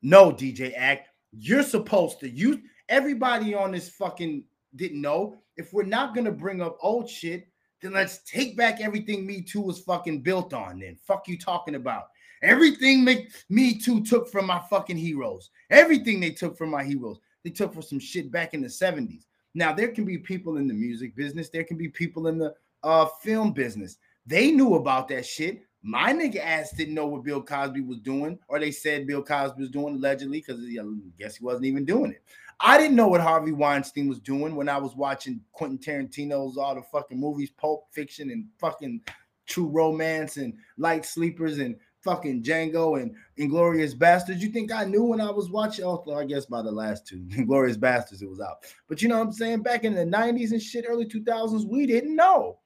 no, 0.01 0.32
DJ 0.32 0.74
Act. 0.76 1.10
You're 1.32 1.64
supposed 1.64 2.20
to. 2.22 2.30
You 2.30 2.62
everybody 2.88 3.53
on 3.53 3.72
this 3.72 3.89
fucking 3.89 4.43
didn't 4.76 5.01
know. 5.01 5.36
If 5.57 5.74
we're 5.74 5.84
not 5.84 6.16
gonna 6.16 6.32
bring 6.32 6.62
up 6.62 6.78
old 6.82 7.10
shit, 7.10 7.49
then 7.82 7.93
let's 7.93 8.19
take 8.19 8.57
back 8.57 8.82
everything 8.82 9.25
Me 9.25 9.41
Too 9.41 9.61
was 9.61 9.80
fucking 9.80 10.21
built 10.21 10.53
on. 10.53 10.80
Then 10.80 10.97
fuck 11.05 11.27
you 11.27 11.38
talking 11.38 11.75
about 11.75 12.05
everything 12.41 13.05
Me 13.49 13.80
Too 13.80 14.03
took 14.03 14.30
from 14.30 14.47
my 14.47 14.61
fucking 14.69 14.97
heroes. 14.97 15.49
Everything 15.69 16.19
they 16.19 16.32
took 16.32 16.57
from 16.57 16.69
my 16.69 16.84
heroes, 16.84 17.19
they 17.43 17.49
took 17.49 17.73
for 17.73 17.82
some 17.82 17.99
shit 17.99 18.32
back 18.32 18.53
in 18.53 18.61
the 18.61 18.67
70s. 18.67 19.25
Now 19.55 19.73
there 19.73 19.89
can 19.89 20.05
be 20.05 20.17
people 20.17 20.57
in 20.57 20.67
the 20.67 20.73
music 20.73 21.15
business, 21.15 21.49
there 21.49 21.63
can 21.63 21.77
be 21.77 21.89
people 21.89 22.27
in 22.27 22.38
the 22.38 22.53
uh 22.84 23.07
film 23.21 23.51
business. 23.51 23.97
They 24.25 24.51
knew 24.51 24.75
about 24.75 25.07
that 25.09 25.25
shit. 25.25 25.63
My 25.82 26.11
nigga 26.11 26.43
ass 26.43 26.71
didn't 26.71 26.93
know 26.93 27.07
what 27.07 27.23
Bill 27.23 27.41
Cosby 27.41 27.82
was 27.82 27.99
doing, 27.99 28.38
or 28.49 28.59
they 28.59 28.71
said 28.71 29.07
Bill 29.07 29.23
Cosby 29.23 29.61
was 29.61 29.71
doing 29.71 29.95
allegedly 29.95 30.43
because 30.45 30.61
I 30.61 30.84
guess 31.17 31.38
he 31.38 31.45
wasn't 31.45 31.65
even 31.65 31.86
doing 31.86 32.11
it. 32.11 32.21
I 32.62 32.78
didn't 32.78 32.97
know 32.97 33.07
what 33.07 33.22
Harvey 33.22 33.53
Weinstein 33.53 34.10
was 34.10 34.20
doing 34.20 34.55
when 34.55 34.68
I 34.68 34.78
was 34.78 34.95
watching 34.95 35.39
Quentin 35.53 35.78
Tarantino's 35.78 36.57
all 36.57 36.76
the 36.76 36.82
fucking 36.82 37.20
movies, 37.20 37.51
Pulp 37.51 37.86
Fiction 37.91 38.32
and 38.32 38.47
fucking 38.60 39.01
True 39.47 39.68
Romance 39.68 40.38
and 40.38 40.53
Light 40.78 41.05
Sleepers 41.05 41.60
and 41.60 41.78
fucking 42.01 42.43
Django 42.43 43.01
and 43.01 43.16
Inglourious 43.38 43.97
Basterds. 43.97 44.41
You 44.41 44.49
think 44.49 44.74
I 44.74 44.84
knew 44.84 45.03
when 45.03 45.22
I 45.22 45.32
was 45.32 45.49
watching? 45.49 45.86
Oh, 45.86 46.03
I 46.14 46.26
guess 46.26 46.45
by 46.45 46.62
the 46.62 46.72
last 46.72 47.07
two, 47.07 47.20
Inglourious 47.30 47.78
Basterds, 47.78 48.22
it 48.22 48.30
was 48.30 48.41
out. 48.41 48.66
But 48.89 49.01
you 49.01 49.07
know 49.07 49.20
what 49.20 49.28
I'm 49.28 49.34
saying? 49.34 49.62
Back 49.62 49.86
in 49.86 49.95
the 49.95 50.05
90s 50.05 50.51
and 50.51 50.62
shit, 50.62 50.86
early 50.88 51.05
2000s, 51.05 51.66
we 51.66 51.86
didn't 51.86 52.16
know. 52.16 52.60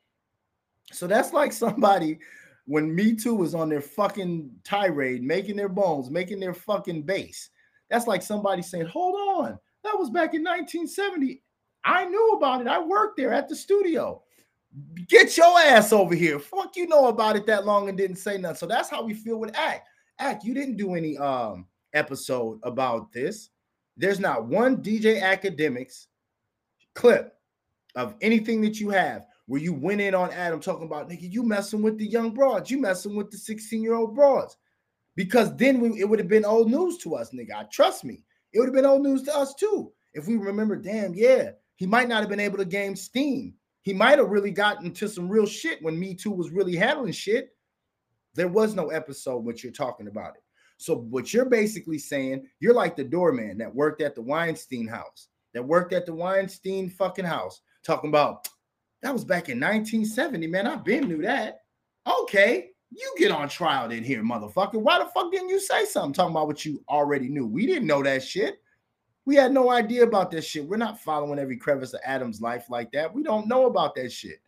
So 0.91 1.06
that's 1.06 1.34
like 1.34 1.54
somebody 1.54 2.18
when 2.66 2.94
Me 2.94 3.14
Too 3.14 3.36
was 3.36 3.54
on 3.54 3.70
their 3.70 3.82
fucking 3.82 4.50
tirade, 4.64 5.22
making 5.22 5.56
their 5.56 5.70
bones, 5.70 6.10
making 6.10 6.39
their 6.39 6.54
fucking 6.54 7.04
base. 7.04 7.52
That's 7.89 8.08
like 8.08 8.24
somebody 8.24 8.64
saying, 8.64 8.88
hold 8.88 9.16
on 9.38 9.60
that 9.84 9.98
was 9.98 10.10
back 10.10 10.34
in 10.34 10.44
1970. 10.44 11.42
I 11.86 12.06
knew 12.06 12.32
about 12.32 12.62
it. 12.62 12.68
I 12.68 12.80
worked 12.80 13.18
there 13.18 13.34
at 13.34 13.50
the 13.50 13.56
studio. 13.56 14.22
Get 15.08 15.38
your 15.38 15.60
ass 15.60 15.94
over 15.94 16.16
here. 16.16 16.40
Fuck 16.40 16.76
you 16.76 16.88
know 16.88 17.08
about 17.08 17.36
it 17.36 17.46
that 17.46 17.66
long 17.66 17.90
and 17.90 17.98
didn't 17.98 18.16
say 18.16 18.38
nothing. 18.38 18.58
So 18.58 18.66
that's 18.66 18.90
how 18.90 19.04
we 19.04 19.14
feel 19.14 19.38
with 19.38 19.56
Act. 19.56 19.88
Act, 20.20 20.44
you 20.44 20.54
didn't 20.54 20.78
do 20.78 20.96
any 20.96 21.18
um 21.18 21.68
episode 21.94 22.60
about 22.64 23.12
this. 23.12 23.50
There's 23.98 24.20
not 24.20 24.46
one 24.46 24.78
DJ 24.78 25.22
Akademiks 25.22 26.08
clip 26.96 27.36
of 27.96 28.16
anything 28.22 28.62
that 28.62 28.80
you 28.80 28.90
have 28.90 29.28
where 29.46 29.62
you 29.62 29.74
went 29.74 30.02
in 30.02 30.16
on 30.16 30.32
Adam 30.32 30.60
talking 30.60 30.86
about 30.86 31.10
nigga, 31.10 31.32
you 31.32 31.44
messing 31.44 31.82
with 31.82 31.98
the 31.98 32.08
young 32.08 32.32
broads, 32.32 32.72
you 32.72 32.80
messing 32.80 33.16
with 33.16 33.30
the 33.30 33.38
16 33.38 33.82
year 33.82 33.94
old 33.94 34.16
broads. 34.16 34.58
Because 35.16 35.56
then 35.58 35.80
we, 35.80 36.00
it 36.00 36.10
would 36.10 36.18
have 36.18 36.28
been 36.28 36.46
old 36.46 36.72
news 36.72 36.98
to 37.00 37.16
us, 37.16 37.32
nigga. 37.32 37.70
Trust 37.70 38.04
me. 38.04 38.24
It 38.54 38.60
would 38.60 38.68
have 38.68 38.76
been 38.76 38.86
old 38.86 39.01
news 39.01 39.24
to 39.24 39.36
us 39.36 39.54
too. 39.56 39.91
If 40.14 40.28
we 40.28 40.36
remember, 40.36 40.76
damn, 40.76 41.14
yeah, 41.14 41.51
he 41.76 41.88
might 41.88 42.08
not 42.08 42.22
have 42.22 42.30
been 42.30 42.39
able 42.39 42.58
to 42.60 42.66
gain 42.66 42.95
steam. 42.95 43.56
He 43.82 43.93
might 43.93 44.20
have 44.20 44.30
really 44.30 44.51
gotten 44.51 44.91
to 44.93 45.10
some 45.10 45.28
real 45.28 45.45
shit 45.45 45.82
when 45.82 45.99
Me 45.99 46.14
Too 46.14 46.32
was 46.32 46.51
really 46.51 46.76
handling 46.76 47.12
shit. 47.12 47.49
There 48.36 48.47
was 48.47 48.76
no 48.76 48.89
episode 48.89 49.43
what 49.43 49.64
you're 49.64 49.74
talking 49.74 50.08
about 50.08 50.36
it. 50.36 50.43
So 50.78 50.95
what 50.95 51.34
you're 51.34 51.45
basically 51.45 51.97
saying, 51.97 52.47
you're 52.60 52.74
like 52.74 52.95
the 52.95 53.04
doorman 53.04 53.58
that 53.58 53.74
worked 53.74 54.01
at 54.01 54.16
the 54.16 54.22
Weinstein 54.22 54.88
house, 54.88 55.28
that 55.54 55.64
worked 55.64 55.93
at 55.93 56.06
the 56.06 56.14
Weinstein 56.14 56.89
fucking 56.89 57.26
house, 57.26 57.62
talking 57.84 58.10
about 58.10 58.47
that 59.01 59.14
was 59.14 59.26
back 59.26 59.49
in 59.49 59.60
1970, 59.60 60.47
man. 60.47 60.66
I've 60.66 60.86
been 60.86 61.10
knew 61.10 61.22
that. 61.24 61.60
Okay, 62.08 62.70
you 62.96 63.16
get 63.18 63.32
on 63.32 63.50
trial 63.50 63.91
in 63.91 64.04
here, 64.04 64.24
motherfucker. 64.24 64.76
Why 64.76 65.00
the 65.00 65.06
fuck 65.06 65.32
didn't 65.32 65.50
you 65.50 65.60
say 65.60 65.86
something 65.86 66.14
talking 66.14 66.32
about 66.32 66.48
what 66.48 66.66
you 66.66 66.84
already 66.89 67.28
knew? 67.28 67.48
We 67.48 67.66
didn't 67.66 67.88
know 67.88 68.04
that 68.04 68.24
shit. 68.24 68.62
We 69.26 69.36
had 69.36 69.54
no 69.54 69.70
idea 69.72 70.04
about 70.04 70.32
that 70.32 70.44
shit. 70.44 70.68
We're 70.68 70.78
not 70.78 71.00
following 71.00 71.39
every 71.39 71.58
crevice 71.58 71.94
of 71.94 72.02
Adam's 72.04 72.41
life 72.41 72.70
like 72.70 72.91
that. 72.91 73.14
We 73.14 73.24
don't 73.24 73.48
know 73.48 73.66
about 73.66 73.96
that 73.96 74.12
shit. 74.12 74.41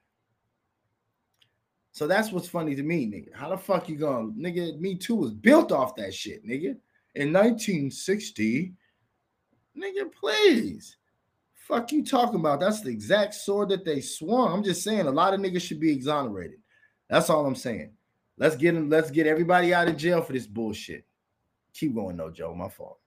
So 1.91 2.07
that's 2.07 2.31
what's 2.31 2.49
funny 2.49 2.75
to 2.75 2.83
me, 2.83 3.07
nigga. 3.07 3.33
How 3.33 3.49
the 3.49 3.57
fuck 3.57 3.87
you 3.87 3.95
going, 3.95 4.33
nigga? 4.37 4.77
Me 4.79 4.95
too 4.95 5.15
was 5.15 5.31
built 5.31 5.71
off 5.71 5.95
that 5.95 6.13
shit, 6.13 6.45
nigga. 6.45 6.75
In 7.15 7.31
1960, 7.31 8.73
nigga, 9.77 10.11
please. 10.11 10.97
Fuck 11.53 11.93
you 11.93 12.03
talking 12.03 12.41
about? 12.41 12.59
That's 12.59 12.81
the 12.81 12.89
exact 12.89 13.33
sword 13.33 13.69
that 13.69 13.85
they 13.85 14.01
swung. 14.01 14.51
I'm 14.51 14.63
just 14.63 14.83
saying 14.83 15.07
a 15.07 15.11
lot 15.11 15.33
of 15.33 15.39
niggas 15.39 15.61
should 15.61 15.79
be 15.79 15.91
exonerated. 15.91 16.59
That's 17.09 17.29
all 17.29 17.45
I'm 17.45 17.55
saying. 17.55 17.91
Let's 18.37 18.55
get 18.55 18.75
him. 18.75 18.89
Let's 18.89 19.11
get 19.11 19.27
everybody 19.27 19.73
out 19.73 19.87
of 19.87 19.97
jail 19.97 20.21
for 20.21 20.33
this 20.33 20.47
bullshit. 20.47 21.05
Keep 21.73 21.95
going, 21.95 22.17
no 22.17 22.29
Joe. 22.29 22.53
My 22.53 22.69
fault. 22.69 22.99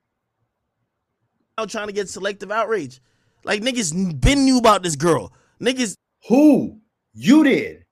Out 1.57 1.70
trying 1.70 1.89
to 1.89 1.93
get 1.93 2.09
selective 2.09 2.51
outrage. 2.51 3.01
Like 3.45 3.62
niggas 3.62 4.20
been 4.20 4.45
knew 4.45 4.59
about 4.59 4.83
this 4.83 4.97
girl. 4.97 5.33
Niggas 5.61 5.97
who 6.29 6.81
you 7.14 7.45
did. 7.45 7.85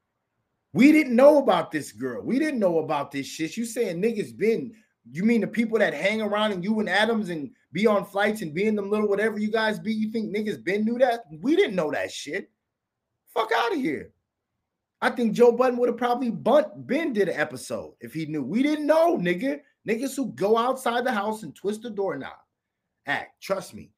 We 0.72 0.92
didn't 0.92 1.16
know 1.16 1.38
about 1.38 1.70
this 1.70 1.92
girl. 1.92 2.22
We 2.22 2.38
didn't 2.38 2.60
know 2.60 2.80
about 2.80 3.10
this 3.10 3.26
shit. 3.26 3.56
You 3.56 3.64
saying 3.64 4.00
niggas 4.00 4.36
been? 4.36 4.74
You 5.10 5.24
mean 5.24 5.40
the 5.40 5.46
people 5.46 5.78
that 5.78 5.94
hang 5.94 6.20
around 6.20 6.52
and 6.52 6.62
you 6.62 6.80
and 6.80 6.88
Adams 6.88 7.30
and 7.30 7.50
be 7.72 7.86
on 7.86 8.04
flights 8.04 8.42
and 8.42 8.52
be 8.52 8.66
in 8.66 8.74
them 8.76 8.90
little 8.90 9.08
whatever 9.08 9.38
you 9.38 9.50
guys 9.50 9.78
be? 9.78 9.92
You 9.92 10.10
think 10.10 10.34
niggas 10.34 10.62
been 10.62 10.84
knew 10.84 10.98
that? 10.98 11.24
We 11.40 11.56
didn't 11.56 11.76
know 11.76 11.90
that 11.92 12.12
shit. 12.12 12.50
Fuck 13.32 13.50
out 13.56 13.72
of 13.72 13.78
here. 13.78 14.12
I 15.00 15.10
think 15.10 15.34
Joe 15.34 15.52
Budden 15.52 15.78
would 15.78 15.88
have 15.88 15.98
probably 15.98 16.30
bunt 16.30 16.86
Ben 16.86 17.12
did 17.12 17.28
an 17.28 17.38
episode 17.38 17.94
if 18.00 18.14
he 18.14 18.26
knew. 18.26 18.42
We 18.42 18.62
didn't 18.62 18.86
know, 18.86 19.18
nigga. 19.18 19.60
Niggas 19.86 20.16
who 20.16 20.32
go 20.32 20.56
outside 20.56 21.04
the 21.04 21.12
house 21.12 21.42
and 21.42 21.54
twist 21.54 21.82
the 21.82 21.90
doorknob. 21.90 22.32
Act, 23.06 23.40
trust 23.40 23.74
me. 23.74 23.92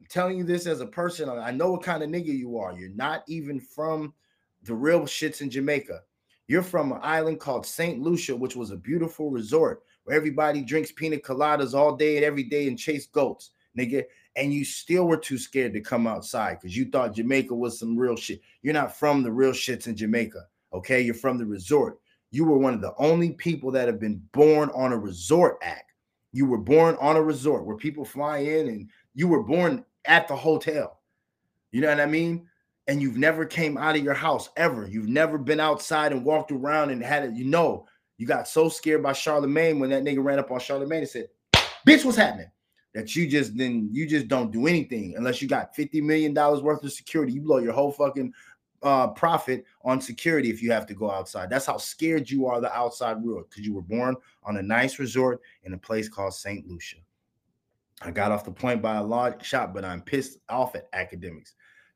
I'm 0.00 0.06
telling 0.08 0.38
you 0.38 0.44
this 0.44 0.66
as 0.66 0.80
a 0.80 0.86
person. 0.86 1.28
I 1.28 1.50
know 1.50 1.72
what 1.72 1.82
kind 1.82 2.02
of 2.02 2.08
nigga 2.08 2.36
you 2.36 2.58
are. 2.58 2.72
You're 2.72 2.90
not 2.90 3.22
even 3.28 3.60
from 3.60 4.14
the 4.64 4.74
real 4.74 5.02
shits 5.02 5.40
in 5.40 5.50
Jamaica. 5.50 6.00
You're 6.48 6.62
from 6.62 6.92
an 6.92 7.00
island 7.02 7.40
called 7.40 7.66
St. 7.66 8.00
Lucia, 8.00 8.34
which 8.34 8.56
was 8.56 8.70
a 8.70 8.76
beautiful 8.76 9.30
resort 9.30 9.82
where 10.04 10.16
everybody 10.16 10.62
drinks 10.62 10.90
pina 10.90 11.18
coladas 11.18 11.74
all 11.74 11.94
day 11.94 12.16
and 12.16 12.24
every 12.24 12.42
day 12.42 12.66
and 12.66 12.78
chase 12.78 13.06
goats, 13.06 13.50
nigga 13.78 14.04
and 14.36 14.52
you 14.52 14.64
still 14.64 15.06
were 15.06 15.16
too 15.16 15.38
scared 15.38 15.72
to 15.74 15.80
come 15.80 16.06
outside 16.06 16.58
because 16.60 16.76
you 16.76 16.90
thought 16.90 17.14
Jamaica 17.14 17.54
was 17.54 17.78
some 17.78 17.96
real 17.96 18.16
shit. 18.16 18.40
You're 18.62 18.74
not 18.74 18.96
from 18.96 19.22
the 19.22 19.32
real 19.32 19.52
shits 19.52 19.86
in 19.86 19.96
Jamaica, 19.96 20.46
okay? 20.72 21.00
You're 21.00 21.14
from 21.14 21.38
the 21.38 21.46
resort. 21.46 21.98
You 22.30 22.44
were 22.44 22.58
one 22.58 22.74
of 22.74 22.80
the 22.80 22.94
only 22.98 23.32
people 23.32 23.70
that 23.72 23.88
have 23.88 23.98
been 23.98 24.22
born 24.32 24.70
on 24.74 24.92
a 24.92 24.98
resort 24.98 25.58
act. 25.62 25.92
You 26.32 26.46
were 26.46 26.58
born 26.58 26.96
on 27.00 27.16
a 27.16 27.22
resort 27.22 27.64
where 27.64 27.76
people 27.76 28.04
fly 28.04 28.38
in 28.38 28.68
and 28.68 28.90
you 29.14 29.28
were 29.28 29.42
born 29.42 29.84
at 30.04 30.28
the 30.28 30.36
hotel. 30.36 31.00
You 31.72 31.80
know 31.80 31.88
what 31.88 32.00
I 32.00 32.06
mean? 32.06 32.46
And 32.86 33.02
you've 33.02 33.16
never 33.16 33.44
came 33.44 33.76
out 33.76 33.96
of 33.96 34.04
your 34.04 34.14
house 34.14 34.50
ever. 34.56 34.86
You've 34.86 35.08
never 35.08 35.36
been 35.36 35.60
outside 35.60 36.12
and 36.12 36.24
walked 36.24 36.52
around 36.52 36.90
and 36.90 37.02
had 37.02 37.24
it. 37.24 37.34
You 37.34 37.44
know, 37.44 37.86
you 38.18 38.26
got 38.26 38.48
so 38.48 38.68
scared 38.68 39.02
by 39.02 39.12
Charlemagne 39.12 39.78
when 39.78 39.90
that 39.90 40.04
nigga 40.04 40.22
ran 40.22 40.38
up 40.38 40.50
on 40.50 40.60
Charlemagne 40.60 41.00
and 41.00 41.08
said, 41.08 41.28
Bitch, 41.86 42.04
what's 42.04 42.16
happening? 42.16 42.50
That 42.98 43.14
you 43.14 43.28
just 43.28 43.56
then 43.56 43.88
you 43.92 44.08
just 44.08 44.26
don't 44.26 44.50
do 44.50 44.66
anything 44.66 45.14
unless 45.16 45.40
you 45.40 45.46
got 45.46 45.72
50 45.76 46.00
million 46.00 46.34
dollars 46.34 46.62
worth 46.62 46.82
of 46.82 46.92
security. 46.92 47.32
You 47.32 47.40
blow 47.40 47.58
your 47.58 47.72
whole 47.72 47.92
fucking 47.92 48.32
uh 48.82 49.08
profit 49.08 49.64
on 49.84 50.00
security 50.00 50.50
if 50.50 50.60
you 50.60 50.72
have 50.72 50.84
to 50.86 50.94
go 50.94 51.08
outside. 51.08 51.48
That's 51.48 51.64
how 51.64 51.76
scared 51.76 52.28
you 52.28 52.46
are 52.46 52.60
the 52.60 52.76
outside 52.76 53.22
world 53.22 53.46
because 53.48 53.64
you 53.64 53.72
were 53.72 53.82
born 53.82 54.16
on 54.42 54.56
a 54.56 54.62
nice 54.62 54.98
resort 54.98 55.40
in 55.62 55.74
a 55.74 55.78
place 55.78 56.08
called 56.08 56.34
St. 56.34 56.66
Lucia. 56.66 56.96
I 58.02 58.10
got 58.10 58.32
off 58.32 58.44
the 58.44 58.50
point 58.50 58.82
by 58.82 58.96
a 58.96 59.04
large 59.04 59.44
shot, 59.44 59.72
but 59.72 59.84
I'm 59.84 60.02
pissed 60.02 60.38
off 60.48 60.74
at 60.74 60.90
Akademiks 60.90 61.52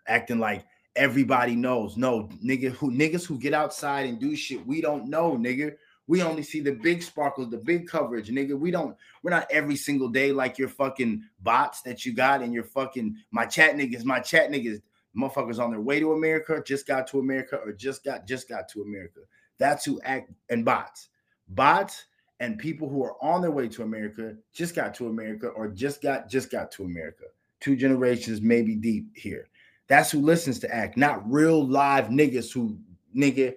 acting 0.06 0.38
like 0.38 0.64
everybody 0.94 1.56
knows. 1.56 1.96
No, 1.96 2.28
nigga, 2.44 2.70
who 2.70 2.92
niggas 2.92 3.26
who 3.26 3.40
get 3.40 3.54
outside 3.54 4.06
and 4.06 4.20
do 4.20 4.36
shit, 4.36 4.64
we 4.64 4.80
don't 4.80 5.08
know, 5.08 5.32
nigga. 5.32 5.74
We 6.08 6.22
only 6.22 6.42
see 6.42 6.60
the 6.60 6.72
big 6.72 7.02
sparkles, 7.02 7.50
the 7.50 7.58
big 7.58 7.86
coverage, 7.86 8.28
nigga. 8.28 8.58
We 8.58 8.70
don't, 8.70 8.96
we're 9.22 9.30
not 9.30 9.46
every 9.50 9.76
single 9.76 10.08
day 10.08 10.32
like 10.32 10.58
your 10.58 10.68
fucking 10.68 11.22
bots 11.40 11.82
that 11.82 12.04
you 12.04 12.12
got 12.12 12.42
and 12.42 12.52
your 12.52 12.64
fucking 12.64 13.16
my 13.30 13.46
chat 13.46 13.76
niggas, 13.76 14.04
my 14.04 14.20
chat 14.20 14.50
niggas, 14.50 14.82
motherfuckers 15.16 15.62
on 15.62 15.70
their 15.70 15.80
way 15.80 16.00
to 16.00 16.12
America, 16.12 16.62
just 16.64 16.86
got 16.86 17.06
to 17.08 17.20
America, 17.20 17.56
or 17.56 17.72
just 17.72 18.04
got 18.04 18.26
just 18.26 18.48
got 18.48 18.68
to 18.70 18.82
America. 18.82 19.20
That's 19.58 19.84
who 19.84 20.00
act 20.02 20.32
and 20.50 20.64
bots. 20.64 21.08
Bots 21.48 22.06
and 22.40 22.58
people 22.58 22.88
who 22.88 23.04
are 23.04 23.22
on 23.22 23.40
their 23.40 23.50
way 23.50 23.68
to 23.68 23.82
America 23.82 24.34
just 24.52 24.74
got 24.74 24.94
to 24.94 25.06
America 25.06 25.48
or 25.48 25.68
just 25.68 26.02
got 26.02 26.28
just 26.28 26.50
got 26.50 26.72
to 26.72 26.84
America. 26.84 27.24
Two 27.60 27.76
generations 27.76 28.40
maybe 28.40 28.74
deep 28.74 29.06
here. 29.14 29.48
That's 29.86 30.10
who 30.10 30.20
listens 30.20 30.58
to 30.60 30.74
act, 30.74 30.96
not 30.96 31.30
real 31.30 31.64
live 31.64 32.06
niggas 32.06 32.52
who 32.52 32.78
nigga 33.16 33.54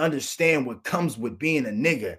understand 0.00 0.66
what 0.66 0.84
comes 0.84 1.18
with 1.18 1.38
being 1.38 1.66
a 1.66 1.70
nigga. 1.70 2.18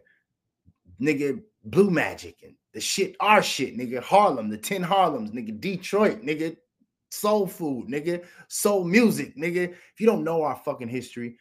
Nigga, 1.02 1.42
Blue 1.64 1.90
Magic 1.90 2.38
and 2.44 2.56
the 2.74 2.82
shit, 2.82 3.16
our 3.20 3.42
shit, 3.42 3.78
nigga. 3.78 4.02
Harlem, 4.02 4.50
the 4.50 4.58
10 4.58 4.84
Harlems, 4.84 5.32
nigga. 5.32 5.60
Detroit, 5.60 6.22
nigga. 6.24 6.56
Soul 7.10 7.48
food, 7.48 7.88
nigga. 7.88 8.26
Soul 8.48 8.84
music, 8.84 9.36
nigga. 9.38 9.70
If 9.70 10.00
you 10.00 10.06
don't 10.06 10.24
know 10.24 10.44
our 10.44 10.56
fucking 10.56 10.90
history, 10.90 11.38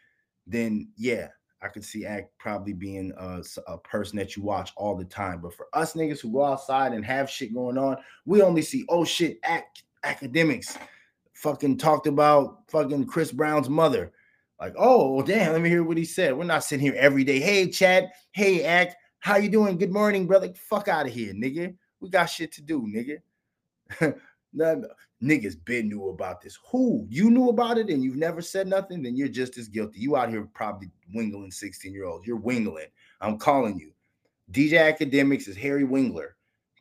then 0.47 0.91
yeah, 0.97 1.29
I 1.61 1.69
could 1.69 1.85
see 1.85 2.07
Act 2.07 2.31
probably 2.39 2.73
being 2.73 3.13
a, 3.17 3.43
a, 3.67 3.79
person 3.79 4.17
that 4.19 4.37
you 4.37 4.43
watch 4.43 4.73
all 4.77 4.95
the 4.95 5.05
time. 5.05 5.41
But 5.41 5.55
for 5.55 5.67
us 5.73 5.95
niggas 5.95 6.21
who 6.21 6.33
go 6.33 6.45
outside 6.45 6.93
and 6.93 7.05
have 7.05 7.29
shit 7.29 7.53
going 7.53 7.79
on, 7.79 7.97
we 8.25 8.43
only 8.43 8.63
see 8.63 8.85
oh 8.89 9.05
shit, 9.05 9.39
Act 9.43 9.83
Akademiks 10.05 10.77
fucking 11.35 11.79
talked 11.79 12.07
about 12.07 12.63
fucking 12.69 13.07
Chris 13.07 13.33
Brown's 13.33 13.69
mother. 13.69 14.13
Like, 14.61 14.75
oh 14.79 15.23
damn, 15.23 15.53
let 15.53 15.61
me 15.61 15.69
hear 15.69 15.85
what 15.85 15.99
he 15.99 16.05
said. 16.05 16.37
We're 16.37 16.45
not 16.45 16.65
sitting 16.65 16.85
here 16.85 16.97
every 16.97 17.25
day. 17.25 17.41
Hey, 17.41 17.69
Chad. 17.69 18.11
Hey, 18.33 18.65
Act. 18.65 18.97
How 19.19 19.37
you 19.37 19.49
doing? 19.49 19.77
Good 19.77 19.93
morning, 19.93 20.27
brother. 20.27 20.53
Fuck 20.55 20.89
out 20.89 21.07
of 21.07 21.13
here, 21.13 21.35
nigga. 21.35 21.75
We 22.01 22.11
got 22.11 22.27
shit 22.27 22.53
to 22.53 22.63
do, 22.63 22.83
nigga. 22.83 23.21
niggas 25.23 25.65
been 25.65 25.89
knew 25.89 26.09
about 26.09 26.41
this. 26.41 26.59
Who 26.71 27.07
you 27.11 27.31
knew 27.31 27.49
about 27.49 27.79
it 27.79 27.91
and 27.91 28.03
you've 28.03 28.17
never 28.17 28.41
said 28.41 28.67
nothing, 28.67 29.03
then 29.03 29.17
you're 29.17 29.29
just 29.29 29.59
as 29.59 29.69
guilty. 29.69 30.01
You 30.01 30.17
out 30.17 30.31
here 30.31 30.49
probably 30.55 30.91
wingling 31.15 31.53
16 31.53 31.93
year 31.93 32.05
olds. 32.05 32.27
You're 32.27 32.41
wingling. 32.41 32.87
I'm 33.21 33.39
calling 33.39 33.79
you. 33.79 33.93
DJ 34.53 34.97
Akademiks 34.97 35.49
is 35.49 35.57
Harry 35.57 35.85
Wingler. 35.85 36.31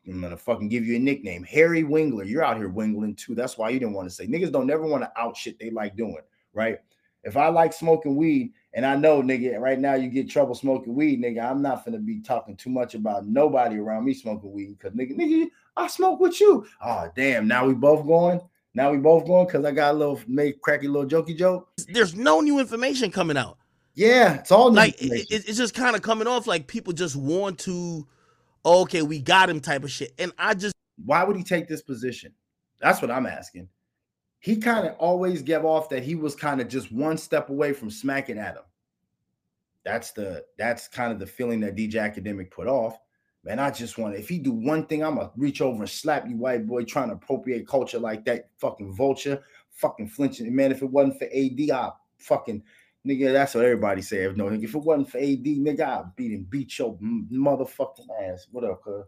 I'm 0.08 0.22
gonna 0.22 0.38
fucking 0.38 0.70
give 0.70 0.86
you 0.86 0.98
a 0.98 1.00
nickname, 1.00 1.44
Harry 1.44 1.84
Wingler. 1.84 2.30
You're 2.30 2.44
out 2.44 2.58
here 2.58 2.70
wingling 2.70 3.18
too. 3.18 3.34
That's 3.34 3.58
why 3.58 3.70
you 3.70 3.80
didn't 3.80 3.96
want 3.96 4.08
to 4.08 4.14
say 4.14 4.28
niggas 4.28 4.52
don't 4.52 4.68
never 4.68 4.86
want 4.86 5.04
to 5.04 5.12
out 5.20 5.36
shit 5.36 5.58
they 5.58 5.72
like 5.72 5.96
doing, 5.96 6.22
right? 6.54 6.78
If 7.26 7.36
I 7.36 7.48
like 7.48 7.74
smoking 7.74 8.16
weed 8.16 8.54
and 8.74 8.86
I 8.86 8.96
know, 8.96 9.22
nigga, 9.22 9.60
right 9.60 9.80
now 9.80 9.96
you 9.96 10.10
get 10.10 10.30
trouble 10.30 10.54
smoking 10.54 10.94
weed, 10.94 11.22
nigga, 11.22 11.44
I'm 11.44 11.62
not 11.62 11.84
gonna 11.84 11.98
be 11.98 12.22
talking 12.22 12.56
too 12.56 12.70
much 12.70 12.94
about 12.94 13.26
nobody 13.26 13.78
around 13.78 14.06
me 14.06 14.14
smoking 14.14 14.54
weed 14.54 14.78
because 14.78 14.96
nigga, 14.96 15.18
nigga, 15.18 15.48
I 15.76 15.88
smoke 15.88 16.20
with 16.20 16.40
you. 16.40 16.66
Oh 16.86 17.10
damn, 17.16 17.48
now 17.48 17.66
we 17.66 17.74
both 17.74 18.06
going. 18.06 18.40
Now 18.76 18.92
we 18.92 18.98
both 18.98 19.26
going 19.26 19.48
because 19.48 19.66
I 19.66 19.72
got 19.72 19.96
a 19.96 19.98
little 19.98 20.22
make 20.28 20.62
cracky 20.62 20.88
little 20.88 21.10
jokey 21.10 21.36
joke. 21.36 21.70
There's 21.90 22.14
no 22.14 22.42
new 22.42 22.60
information 22.60 23.10
coming 23.10 23.38
out. 23.38 23.58
Yeah, 23.96 24.36
it's 24.36 24.52
all 24.52 24.72
like 24.72 24.96
it, 25.00 25.26
it's 25.32 25.58
just 25.58 25.74
kind 25.74 25.96
of 25.96 26.02
coming 26.02 26.28
off 26.28 26.46
like 26.46 26.68
people 26.68 26.94
just 26.94 27.16
want 27.16 27.58
to, 27.60 28.06
oh, 28.66 28.82
okay, 28.82 29.02
we 29.02 29.20
got 29.20 29.50
him 29.50 29.62
type 29.62 29.84
of 29.84 29.92
shit. 29.92 30.14
And 30.20 30.32
I 30.38 30.54
just 30.54 30.76
why 31.04 31.24
would 31.24 31.38
he 31.38 31.44
take 31.44 31.68
this 31.68 31.82
position? 31.82 32.34
That's 32.82 33.02
what 33.02 33.10
I'm 33.10 33.26
asking. 33.26 33.70
He 34.46 34.58
kind 34.58 34.86
of 34.86 34.96
always 35.00 35.42
gave 35.42 35.66
off 35.66 35.90
that 35.90 36.04
he 36.04 36.14
was 36.14 36.36
kind 36.36 36.62
of 36.62 36.68
just 36.68 36.92
one 36.92 37.18
step 37.18 37.50
away 37.50 37.74
from 37.74 37.90
smacking 37.90 38.38
at 38.38 38.54
him. 38.54 38.62
That's 39.84 40.12
the 40.12 40.46
that's 40.56 40.88
kind 40.88 41.12
of 41.12 41.18
the 41.18 41.26
feeling 41.26 41.62
that 41.62 41.76
DJ 41.76 41.94
Akademik 41.96 42.52
put 42.52 42.68
off. 42.68 42.96
Man, 43.44 43.58
I 43.58 43.72
just 43.72 43.98
want 43.98 44.14
if 44.14 44.30
he 44.30 44.38
do 44.38 44.52
one 44.52 44.86
thing, 44.86 45.04
I'm 45.04 45.16
gonna 45.16 45.32
reach 45.36 45.62
over 45.62 45.80
and 45.80 45.90
slap 45.90 46.30
you, 46.30 46.38
white 46.38 46.68
boy, 46.68 46.84
trying 46.84 47.08
to 47.08 47.16
appropriate 47.16 47.68
culture 47.68 47.98
like 47.98 48.24
that. 48.26 48.50
Fucking 48.60 48.94
vulture, 48.96 49.42
fucking 49.72 50.10
flinching. 50.10 50.56
Man, 50.56 50.72
if 50.72 50.84
it 50.84 50.92
wasn't 50.92 51.18
for 51.18 51.26
AD, 51.26 51.72
I 51.72 51.90
fucking 52.20 52.62
nigga. 53.04 53.34
That's 53.34 53.56
what 53.56 53.66
everybody 53.66 54.04
say. 54.04 54.26
If 54.26 54.36
no, 54.36 54.50
if 54.50 54.76
it 54.76 54.78
wasn't 54.78 55.10
for 55.10 55.18
AD, 55.18 55.44
nigga, 55.44 55.82
I'd 55.82 56.16
beat 56.16 56.34
him, 56.34 56.46
beat 56.48 56.78
your 56.78 56.96
motherfucking 57.00 58.10
ass. 58.22 58.46
What 58.52 58.64
up, 58.64 58.84
cuz? 58.84 59.06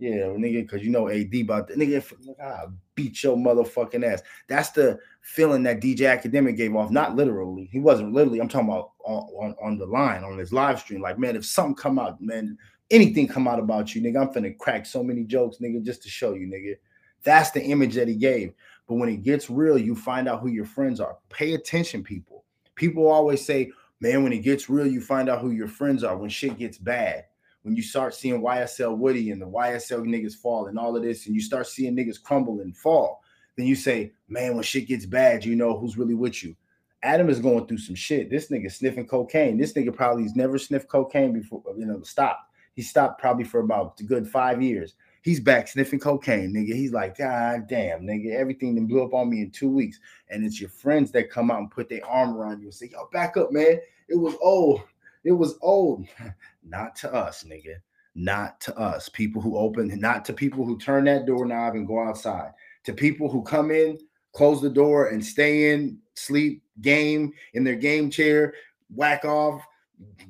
Yeah, 0.00 0.28
nigga, 0.28 0.62
because 0.62 0.82
you 0.82 0.88
know 0.88 1.10
AD 1.10 1.34
about 1.34 1.68
that. 1.68 1.76
Nigga, 1.76 2.02
I 2.42 2.64
beat 2.94 3.22
your 3.22 3.36
motherfucking 3.36 4.02
ass. 4.02 4.22
That's 4.48 4.70
the 4.70 4.98
feeling 5.20 5.62
that 5.64 5.82
DJ 5.82 5.98
Akademik 6.18 6.56
gave 6.56 6.74
off. 6.74 6.90
Not 6.90 7.16
literally. 7.16 7.68
He 7.70 7.80
wasn't 7.80 8.14
literally. 8.14 8.40
I'm 8.40 8.48
talking 8.48 8.70
about 8.70 8.92
on, 9.04 9.22
on, 9.38 9.56
on 9.62 9.78
the 9.78 9.84
line, 9.84 10.24
on 10.24 10.38
his 10.38 10.54
live 10.54 10.80
stream. 10.80 11.02
Like, 11.02 11.18
man, 11.18 11.36
if 11.36 11.44
something 11.44 11.74
come 11.74 11.98
out, 11.98 12.18
man, 12.18 12.56
anything 12.90 13.28
come 13.28 13.46
out 13.46 13.58
about 13.58 13.94
you, 13.94 14.00
nigga, 14.00 14.22
I'm 14.22 14.32
finna 14.32 14.56
crack 14.56 14.86
so 14.86 15.04
many 15.04 15.22
jokes, 15.22 15.58
nigga, 15.58 15.84
just 15.84 16.02
to 16.04 16.08
show 16.08 16.32
you, 16.32 16.46
nigga. 16.46 16.76
That's 17.22 17.50
the 17.50 17.62
image 17.62 17.94
that 17.96 18.08
he 18.08 18.14
gave. 18.14 18.54
But 18.88 18.94
when 18.94 19.10
it 19.10 19.22
gets 19.22 19.50
real, 19.50 19.76
you 19.76 19.94
find 19.94 20.28
out 20.28 20.40
who 20.40 20.48
your 20.48 20.64
friends 20.64 20.98
are. 20.98 21.18
Pay 21.28 21.52
attention, 21.52 22.02
people. 22.02 22.44
People 22.74 23.06
always 23.06 23.44
say, 23.44 23.70
man, 24.00 24.24
when 24.24 24.32
it 24.32 24.38
gets 24.38 24.70
real, 24.70 24.86
you 24.86 25.02
find 25.02 25.28
out 25.28 25.42
who 25.42 25.50
your 25.50 25.68
friends 25.68 26.02
are 26.02 26.16
when 26.16 26.30
shit 26.30 26.56
gets 26.56 26.78
bad. 26.78 27.26
When 27.62 27.76
you 27.76 27.82
start 27.82 28.14
seeing 28.14 28.40
YSL 28.40 28.96
Woody 28.96 29.30
and 29.30 29.40
the 29.40 29.46
YSL 29.46 30.06
niggas 30.06 30.34
fall 30.34 30.66
and 30.66 30.78
all 30.78 30.96
of 30.96 31.02
this, 31.02 31.26
and 31.26 31.34
you 31.34 31.42
start 31.42 31.66
seeing 31.66 31.96
niggas 31.96 32.22
crumble 32.22 32.60
and 32.60 32.76
fall, 32.76 33.22
then 33.56 33.66
you 33.66 33.74
say, 33.74 34.12
man, 34.28 34.54
when 34.54 34.62
shit 34.62 34.88
gets 34.88 35.06
bad, 35.06 35.44
you 35.44 35.56
know 35.56 35.78
who's 35.78 35.98
really 35.98 36.14
with 36.14 36.42
you. 36.42 36.56
Adam 37.02 37.28
is 37.28 37.40
going 37.40 37.66
through 37.66 37.78
some 37.78 37.94
shit. 37.94 38.30
This 38.30 38.50
nigga 38.50 38.70
sniffing 38.70 39.06
cocaine. 39.06 39.58
This 39.58 39.72
nigga 39.72 39.94
probably 39.94 40.22
has 40.24 40.36
never 40.36 40.58
sniffed 40.58 40.88
cocaine 40.88 41.32
before, 41.32 41.62
you 41.76 41.86
know, 41.86 42.02
stop. 42.02 42.50
He 42.74 42.82
stopped 42.82 43.20
probably 43.20 43.44
for 43.44 43.60
about 43.60 43.98
a 44.00 44.04
good 44.04 44.28
five 44.28 44.62
years. 44.62 44.94
He's 45.22 45.40
back 45.40 45.68
sniffing 45.68 45.98
cocaine, 45.98 46.54
nigga. 46.54 46.74
He's 46.74 46.92
like, 46.92 47.18
God 47.18 47.66
damn, 47.68 48.02
nigga, 48.02 48.34
everything 48.34 48.74
that 48.74 48.88
blew 48.88 49.04
up 49.04 49.12
on 49.12 49.28
me 49.28 49.42
in 49.42 49.50
two 49.50 49.68
weeks. 49.68 49.98
And 50.30 50.44
it's 50.44 50.60
your 50.60 50.70
friends 50.70 51.10
that 51.12 51.30
come 51.30 51.50
out 51.50 51.58
and 51.58 51.70
put 51.70 51.88
their 51.88 52.04
arm 52.06 52.36
around 52.36 52.60
you 52.60 52.66
and 52.66 52.74
say, 52.74 52.88
Yo, 52.90 53.08
back 53.12 53.36
up, 53.36 53.52
man. 53.52 53.80
It 54.08 54.16
was 54.16 54.34
old. 54.40 54.80
It 55.24 55.32
was 55.32 55.56
old. 55.60 56.06
not 56.64 56.96
to 56.96 57.12
us, 57.12 57.44
nigga. 57.44 57.76
Not 58.14 58.60
to 58.62 58.76
us. 58.76 59.08
People 59.08 59.40
who 59.40 59.56
open, 59.56 59.88
not 60.00 60.24
to 60.26 60.32
people 60.32 60.64
who 60.64 60.78
turn 60.78 61.04
that 61.04 61.26
doorknob 61.26 61.74
and 61.74 61.86
go 61.86 62.02
outside. 62.02 62.52
To 62.84 62.92
people 62.92 63.30
who 63.30 63.42
come 63.42 63.70
in, 63.70 63.98
close 64.32 64.60
the 64.60 64.70
door, 64.70 65.08
and 65.08 65.24
stay 65.24 65.72
in, 65.72 65.98
sleep, 66.14 66.62
game 66.80 67.32
in 67.54 67.64
their 67.64 67.76
game 67.76 68.10
chair, 68.10 68.54
whack 68.94 69.24
off, 69.24 69.62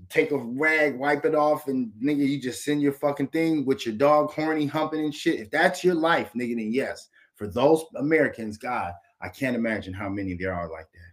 take 0.08 0.32
a 0.32 0.36
rag, 0.36 0.98
wipe 0.98 1.24
it 1.24 1.34
off, 1.34 1.68
and 1.68 1.92
nigga, 2.02 2.26
you 2.26 2.40
just 2.40 2.64
send 2.64 2.82
your 2.82 2.92
fucking 2.92 3.28
thing 3.28 3.64
with 3.64 3.86
your 3.86 3.94
dog 3.94 4.30
horny 4.32 4.66
humping 4.66 5.04
and 5.04 5.14
shit. 5.14 5.40
If 5.40 5.50
that's 5.50 5.84
your 5.84 5.94
life, 5.94 6.30
nigga, 6.34 6.56
then 6.56 6.72
yes. 6.72 7.08
For 7.36 7.46
those 7.46 7.84
Americans, 7.96 8.58
God, 8.58 8.92
I 9.20 9.28
can't 9.28 9.56
imagine 9.56 9.94
how 9.94 10.08
many 10.08 10.34
there 10.34 10.52
are 10.52 10.70
like 10.70 10.90
that. 10.92 11.10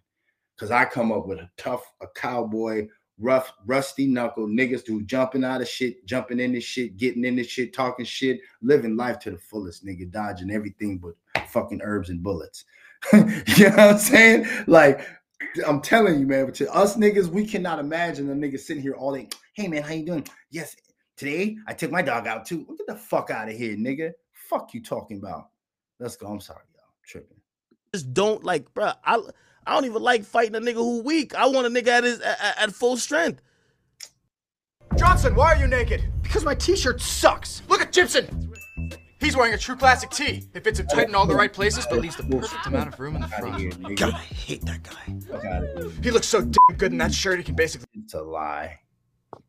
Cause 0.58 0.72
I 0.72 0.86
come 0.86 1.12
up 1.12 1.28
with 1.28 1.38
a 1.38 1.50
tough, 1.58 1.84
a 2.02 2.08
cowboy, 2.16 2.88
rough, 3.20 3.52
rusty 3.66 4.06
knuckle 4.06 4.48
niggas 4.48 4.86
who 4.86 5.04
jumping 5.04 5.44
out 5.44 5.62
of 5.62 5.68
shit, 5.68 6.06
jumping 6.06 6.40
into 6.40 6.62
shit, 6.62 6.98
getting 6.98 7.26
into 7.26 7.44
shit, 7.44 7.74
talking 7.74 8.06
shit, 8.06 8.40
living 8.62 8.96
life 8.96 9.20
to 9.20 9.32
the 9.32 9.38
fullest, 9.38 9.86
nigga, 9.86 10.10
dodging 10.12 10.52
everything 10.52 10.98
but 10.98 11.16
fucking 11.48 11.82
herbs 11.84 12.10
and 12.10 12.24
bullets. 12.24 12.66
you 13.14 13.20
know 13.20 13.70
what 13.70 13.80
I'm 13.80 13.98
saying? 13.98 14.48
Like 14.68 15.06
I'm 15.66 15.82
telling 15.82 16.20
you, 16.20 16.28
man. 16.28 16.46
But 16.46 16.56
to 16.56 16.74
us 16.74 16.98
niggas, 16.98 17.28
we 17.28 17.46
cannot 17.46 17.80
imagine 17.80 18.30
a 18.30 18.36
nigga 18.36 18.60
sitting 18.60 18.84
here 18.84 18.94
all 18.94 19.14
day. 19.14 19.30
Hey, 19.54 19.68
man, 19.68 19.84
how 19.84 19.94
you 19.94 20.06
doing? 20.06 20.28
Yes, 20.52 20.76
today 21.16 21.58
I 21.68 21.74
took 21.74 21.92
my 21.92 22.02
dog 22.02 22.28
out 22.28 22.46
too. 22.46 22.66
Get 22.78 22.88
the 22.88 22.96
fuck 22.96 23.30
out 23.30 23.50
of 23.50 23.56
here, 23.56 23.76
nigga. 23.76 24.12
Fuck 24.50 24.74
you 24.74 24.84
talking 24.84 25.18
about. 25.18 25.50
Let's 26.00 26.16
go. 26.16 26.28
I'm 26.28 26.40
sorry, 26.40 26.64
y'all. 26.74 26.84
I'm 26.86 27.04
tripping. 27.06 27.38
Just 27.94 28.14
don't 28.14 28.44
like, 28.44 28.72
bro. 28.74 28.92
I 29.04 29.20
I 29.68 29.74
don't 29.74 29.86
even 29.86 30.02
like 30.02 30.24
fighting 30.24 30.56
a 30.56 30.62
nigga 30.62 30.76
who 30.76 31.04
weak. 31.04 31.36
I 31.36 31.46
want 31.48 31.68
a 31.68 31.70
nigga 31.70 31.88
at 31.88 32.04
his 32.06 32.22
at, 32.22 32.58
at 32.58 32.72
full 32.72 32.96
strength. 32.96 33.42
Johnson, 34.96 35.36
why 35.36 35.54
are 35.54 35.58
you 35.58 35.68
naked? 35.68 36.04
Because 36.24 36.46
my 36.46 36.56
t-shirt 36.56 37.02
sucks. 37.02 37.62
Look 37.68 37.82
at 37.82 37.92
Gibson. 37.92 38.54
He's 39.20 39.36
wearing 39.36 39.54
a 39.54 39.58
true 39.58 39.76
classic 39.76 40.10
tee. 40.10 40.48
It 40.54 40.64
fits 40.64 40.80
him 40.80 40.88
tight 40.88 41.10
in 41.10 41.16
all 41.16 41.26
the 41.26 41.36
right 41.36 41.52
places, 41.52 41.86
but 41.90 42.00
leaves 42.00 42.16
the 42.16 42.24
perfect 42.24 42.66
amount 42.66 42.94
of 42.94 43.00
room 43.00 43.16
in 43.16 43.22
the 43.22 43.28
front. 43.28 43.98
God, 43.98 44.14
I 44.14 44.18
hate 44.18 44.64
that 44.66 44.84
guy. 44.84 45.90
He 46.02 46.12
looks 46.12 46.28
so 46.28 46.42
damn 46.42 46.78
good 46.78 46.94
in 46.94 46.98
that 47.00 47.14
shirt. 47.14 47.40
He 47.40 47.44
can 47.44 47.56
basically. 47.56 47.88
It's 47.94 48.14
a 48.14 48.22
lie. 48.22 48.80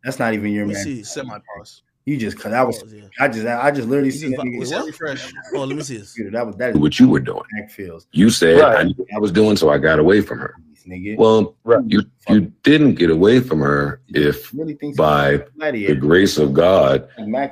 That's 0.02 0.18
not 0.18 0.34
even 0.34 0.52
your 0.52 0.66
man. 0.66 0.76
See, 0.76 1.04
semi 1.04 1.38
pause. 1.56 1.82
You 2.08 2.16
just 2.16 2.38
cause 2.38 2.54
I 2.54 2.62
was 2.62 2.82
yeah. 2.90 3.02
I 3.20 3.28
just 3.28 3.46
I 3.46 3.70
just 3.70 3.86
literally 3.86 4.10
see 4.10 4.30
that 4.30 4.38
nigga 4.40 4.86
refresh. 4.86 5.30
Oh, 5.54 5.64
let 5.64 5.76
me 5.76 5.82
see 5.82 5.98
this. 5.98 6.18
That 6.32 6.46
was 6.46 6.56
that 6.56 6.70
is 6.70 6.78
what 6.78 6.98
you 6.98 7.06
were 7.06 7.20
doing. 7.20 7.42
Feels. 7.68 8.06
You 8.12 8.30
said 8.30 8.60
right. 8.60 8.86
I 8.86 9.16
I 9.16 9.18
was 9.18 9.30
doing, 9.30 9.58
so 9.58 9.68
I 9.68 9.76
got 9.76 9.98
away 9.98 10.22
from 10.22 10.38
her 10.38 10.54
nigga. 10.88 11.16
Well, 11.16 11.54
right. 11.64 11.84
you 11.86 12.02
you 12.28 12.52
didn't 12.62 12.94
get 12.94 13.10
away 13.10 13.40
from 13.40 13.60
her 13.60 14.00
if 14.08 14.52
really 14.52 14.78
by 14.96 15.42
the 15.58 15.94
grace 15.94 16.36
of 16.36 16.52
God 16.52 17.08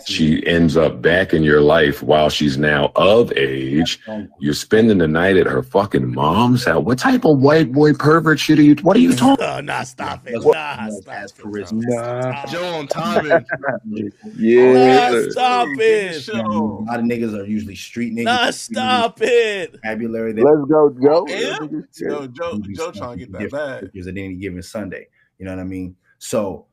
she 0.07 0.47
ends 0.47 0.77
up 0.77 1.01
back 1.01 1.33
in 1.33 1.43
your 1.43 1.61
life 1.61 2.03
while 2.03 2.29
she's 2.29 2.59
now 2.59 2.93
of 2.97 3.33
age. 3.33 4.01
You're 4.39 4.55
spending 4.55 4.99
the 4.99 5.09
night 5.09 5.37
at 5.37 5.47
her 5.47 5.63
fucking 5.63 6.15
mom's 6.15 6.65
house. 6.65 6.85
What 6.85 6.99
type 6.99 7.25
of 7.25 7.39
white 7.39 7.73
boy 7.73 7.95
pervert 7.95 8.39
shit 8.39 8.59
are 8.59 8.63
you? 8.63 8.75
What 8.77 8.97
are 8.97 9.01
you 9.01 9.15
talking? 9.15 9.45
Oh, 9.45 9.61
nah, 9.61 9.83
stop 9.83 10.27
it. 10.27 10.43
Nah, 10.57 10.89
stop 10.89 11.55
it. 11.55 11.73
Nah. 11.73 12.47
Joe 12.47 12.65
on 12.77 12.87
yeah. 14.37 15.11
Nah, 15.11 15.31
stop 15.31 15.69
it. 15.71 16.29
A 16.29 16.43
lot 16.43 16.99
of 16.99 17.05
niggas 17.05 17.39
are 17.39 17.45
usually 17.45 17.75
street 17.75 18.15
niggas. 18.15 18.25
Nah, 18.25 18.51
stop 18.51 19.19
it. 19.21 19.73
Vocabulary. 19.73 20.33
Let's 20.35 20.69
go, 20.69 20.91
Joe. 21.03 21.27
Yeah. 21.29 21.59
Joe, 21.99 22.27
Joe, 22.27 22.61
Joe 22.75 22.93
trying 22.93 23.19
to 23.19 23.25
get 23.25 23.26
that 23.33 23.51
bag. 23.51 23.91
Because 23.93 24.07
at 24.07 24.17
any 24.17 24.35
given 24.35 24.63
Sunday. 24.63 25.09
You 25.39 25.45
know 25.45 25.55
what 25.55 25.61
I 25.61 25.65
mean? 25.65 25.97
So 26.19 26.67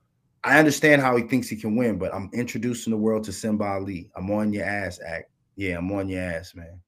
I 0.43 0.59
understand 0.59 1.01
how 1.01 1.15
he 1.15 1.23
thinks 1.23 1.47
he 1.47 1.55
can 1.55 1.75
win, 1.75 1.97
but 1.97 2.13
I'm 2.13 2.29
introducing 2.33 2.91
the 2.91 2.97
world 2.97 3.23
to 3.25 3.31
Simba 3.31 3.63
Ali. 3.65 4.09
I'm 4.15 4.29
on 4.31 4.51
your 4.53 4.65
ass, 4.65 4.99
act. 5.05 5.29
Yeah, 5.55 5.77
I'm 5.77 5.91
on 5.91 6.09
your 6.09 6.21
ass, 6.21 6.55
man. 6.55 6.79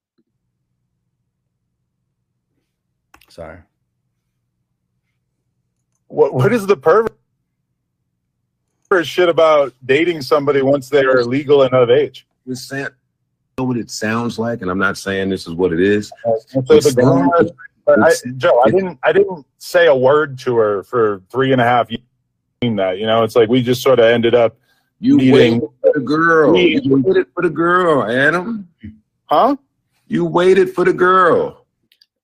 Sorry. 3.29 3.59
What 6.07 6.33
what 6.33 6.53
is 6.53 6.65
the 6.65 6.77
pervert 6.77 7.11
shit 9.03 9.27
about 9.27 9.73
dating 9.85 10.21
somebody 10.21 10.61
once 10.61 10.89
they 10.89 11.03
are 11.03 11.23
legal 11.23 11.63
and 11.63 11.73
of 11.73 11.89
age? 11.89 12.27
With 12.45 12.59
know 13.57 13.63
what 13.63 13.77
it 13.77 13.89
sounds 13.89 14.37
like, 14.37 14.61
and 14.61 14.69
I'm 14.69 14.77
not 14.77 14.97
saying 14.97 15.29
this 15.29 15.47
is 15.47 15.53
what 15.53 15.73
it 15.73 15.79
is. 15.79 16.11
Uh, 16.25 16.33
so 17.87 18.01
I, 18.01 18.11
Joe, 18.37 18.61
I 18.61 18.71
didn't 18.71 18.99
I 19.03 19.13
didn't 19.13 19.45
say 19.57 19.87
a 19.87 19.95
word 19.95 20.37
to 20.39 20.55
her 20.57 20.83
for 20.83 21.21
three 21.31 21.51
and 21.51 21.61
a 21.61 21.63
half 21.63 21.89
years. 21.89 22.01
that. 22.61 22.97
You 22.97 23.05
know, 23.05 23.23
it's 23.23 23.35
like 23.35 23.49
we 23.49 23.61
just 23.61 23.81
sort 23.81 23.99
of 23.99 24.05
ended 24.05 24.33
up 24.33 24.57
you 24.99 25.17
waited 25.17 25.61
for 25.81 25.91
the 25.93 25.99
girl. 25.99 26.57
You 26.57 27.01
waited 27.01 27.27
for 27.33 27.43
the 27.43 27.49
girl, 27.49 28.03
Adam. 28.03 28.67
Huh? 29.25 29.55
You 30.07 30.25
waited 30.25 30.73
for 30.73 30.85
the 30.85 30.93
girl. 30.93 31.65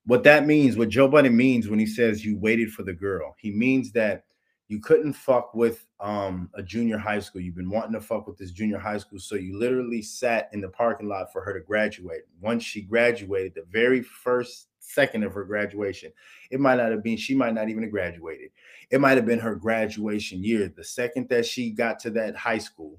What 0.06 0.24
that 0.24 0.46
means, 0.46 0.76
what 0.76 0.88
Joe 0.88 1.06
Budden 1.06 1.36
means 1.36 1.68
when 1.68 1.78
he 1.78 1.86
says 1.86 2.24
you 2.24 2.36
waited 2.36 2.72
for 2.72 2.82
the 2.82 2.92
girl, 2.92 3.36
he 3.38 3.52
means 3.52 3.92
that 3.92 4.24
you 4.66 4.80
couldn't 4.80 5.12
fuck 5.12 5.54
with 5.54 5.86
um, 6.00 6.50
a 6.54 6.62
junior 6.62 6.98
high 6.98 7.20
school. 7.20 7.40
You've 7.40 7.56
been 7.56 7.70
wanting 7.70 7.92
to 7.92 8.00
fuck 8.00 8.26
with 8.26 8.38
this 8.38 8.50
junior 8.50 8.78
high 8.78 8.98
school, 8.98 9.18
so 9.18 9.36
you 9.36 9.58
literally 9.58 10.02
sat 10.02 10.48
in 10.52 10.60
the 10.60 10.68
parking 10.68 11.08
lot 11.08 11.32
for 11.32 11.42
her 11.42 11.52
to 11.52 11.64
graduate. 11.64 12.22
Once 12.40 12.64
she 12.64 12.82
graduated, 12.82 13.54
the 13.54 13.64
very 13.70 14.02
first 14.02 14.68
second 14.92 15.24
of 15.24 15.32
her 15.34 15.44
graduation, 15.44 16.12
it 16.50 16.60
might 16.60 16.76
not 16.76 16.90
have 16.90 17.02
been. 17.02 17.16
She 17.16 17.34
might 17.34 17.54
not 17.54 17.68
even 17.68 17.82
have 17.82 17.92
graduated. 17.92 18.50
It 18.90 19.00
might 19.00 19.16
have 19.16 19.26
been 19.26 19.38
her 19.38 19.54
graduation 19.54 20.44
year. 20.44 20.72
The 20.74 20.84
second 20.84 21.28
that 21.30 21.46
she 21.46 21.70
got 21.70 21.98
to 22.00 22.10
that 22.10 22.36
high 22.36 22.58
school, 22.58 22.98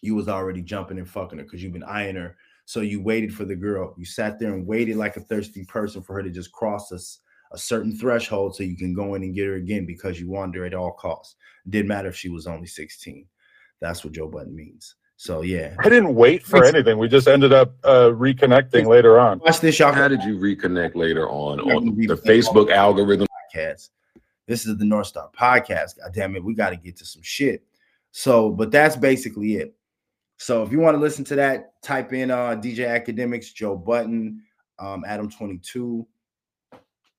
you 0.00 0.14
was 0.14 0.28
already 0.28 0.62
jumping 0.62 0.98
and 0.98 1.08
fucking 1.08 1.38
her 1.38 1.44
because 1.44 1.62
you've 1.62 1.72
been 1.72 1.82
eyeing 1.82 2.16
her. 2.16 2.36
So 2.64 2.80
you 2.80 3.02
waited 3.02 3.34
for 3.34 3.44
the 3.44 3.56
girl. 3.56 3.94
You 3.96 4.04
sat 4.04 4.38
there 4.38 4.52
and 4.52 4.66
waited 4.66 4.96
like 4.96 5.16
a 5.16 5.20
thirsty 5.20 5.64
person 5.64 6.02
for 6.02 6.14
her 6.14 6.22
to 6.22 6.30
just 6.30 6.52
cross 6.52 6.92
us 6.92 7.20
a 7.52 7.58
certain 7.58 7.96
threshold 7.96 8.54
so 8.54 8.62
you 8.62 8.76
can 8.76 8.92
go 8.92 9.14
in 9.14 9.22
and 9.22 9.34
get 9.34 9.46
her 9.46 9.54
again 9.54 9.86
because 9.86 10.20
you 10.20 10.28
want 10.28 10.54
her 10.54 10.64
at 10.64 10.74
all 10.74 10.92
costs. 10.92 11.36
It 11.64 11.70
didn't 11.70 11.88
matter 11.88 12.08
if 12.08 12.16
she 12.16 12.28
was 12.28 12.46
only 12.46 12.66
16. 12.66 13.26
That's 13.80 14.04
what 14.04 14.12
Joe 14.12 14.28
Budden 14.28 14.54
means. 14.54 14.96
So 15.20 15.42
yeah, 15.42 15.74
I 15.80 15.88
didn't 15.88 16.14
wait 16.14 16.44
for 16.44 16.64
anything. 16.64 16.96
We 16.96 17.08
just 17.08 17.26
ended 17.26 17.52
up 17.52 17.74
uh, 17.82 18.10
reconnecting 18.10 18.86
later 18.86 19.18
on. 19.18 19.40
Watch 19.40 19.58
this, 19.58 19.76
y'all. 19.80 19.92
How 19.92 20.06
did 20.06 20.22
you 20.22 20.38
reconnect 20.38 20.94
later 20.94 21.28
on 21.28 21.58
on 21.58 21.96
the 21.96 22.14
Facebook 22.14 22.70
algorithm? 22.70 23.26
Podcast. 23.52 23.90
This 24.46 24.64
is 24.64 24.78
the 24.78 24.84
North 24.84 25.08
Star 25.08 25.28
podcast. 25.36 25.98
God 25.98 26.12
damn 26.14 26.36
it, 26.36 26.44
we 26.44 26.54
got 26.54 26.70
to 26.70 26.76
get 26.76 26.96
to 26.98 27.04
some 27.04 27.22
shit. 27.22 27.64
So, 28.12 28.50
but 28.50 28.70
that's 28.70 28.94
basically 28.94 29.56
it. 29.56 29.74
So 30.36 30.62
if 30.62 30.70
you 30.70 30.78
want 30.78 30.94
to 30.94 31.00
listen 31.00 31.24
to 31.24 31.34
that, 31.34 31.82
type 31.82 32.12
in 32.12 32.30
uh, 32.30 32.50
DJ 32.50 32.86
Akademiks, 32.86 33.52
Joe 33.52 33.76
Budden, 33.76 34.40
um, 34.78 35.04
Adam 35.04 35.28
22 35.28 36.06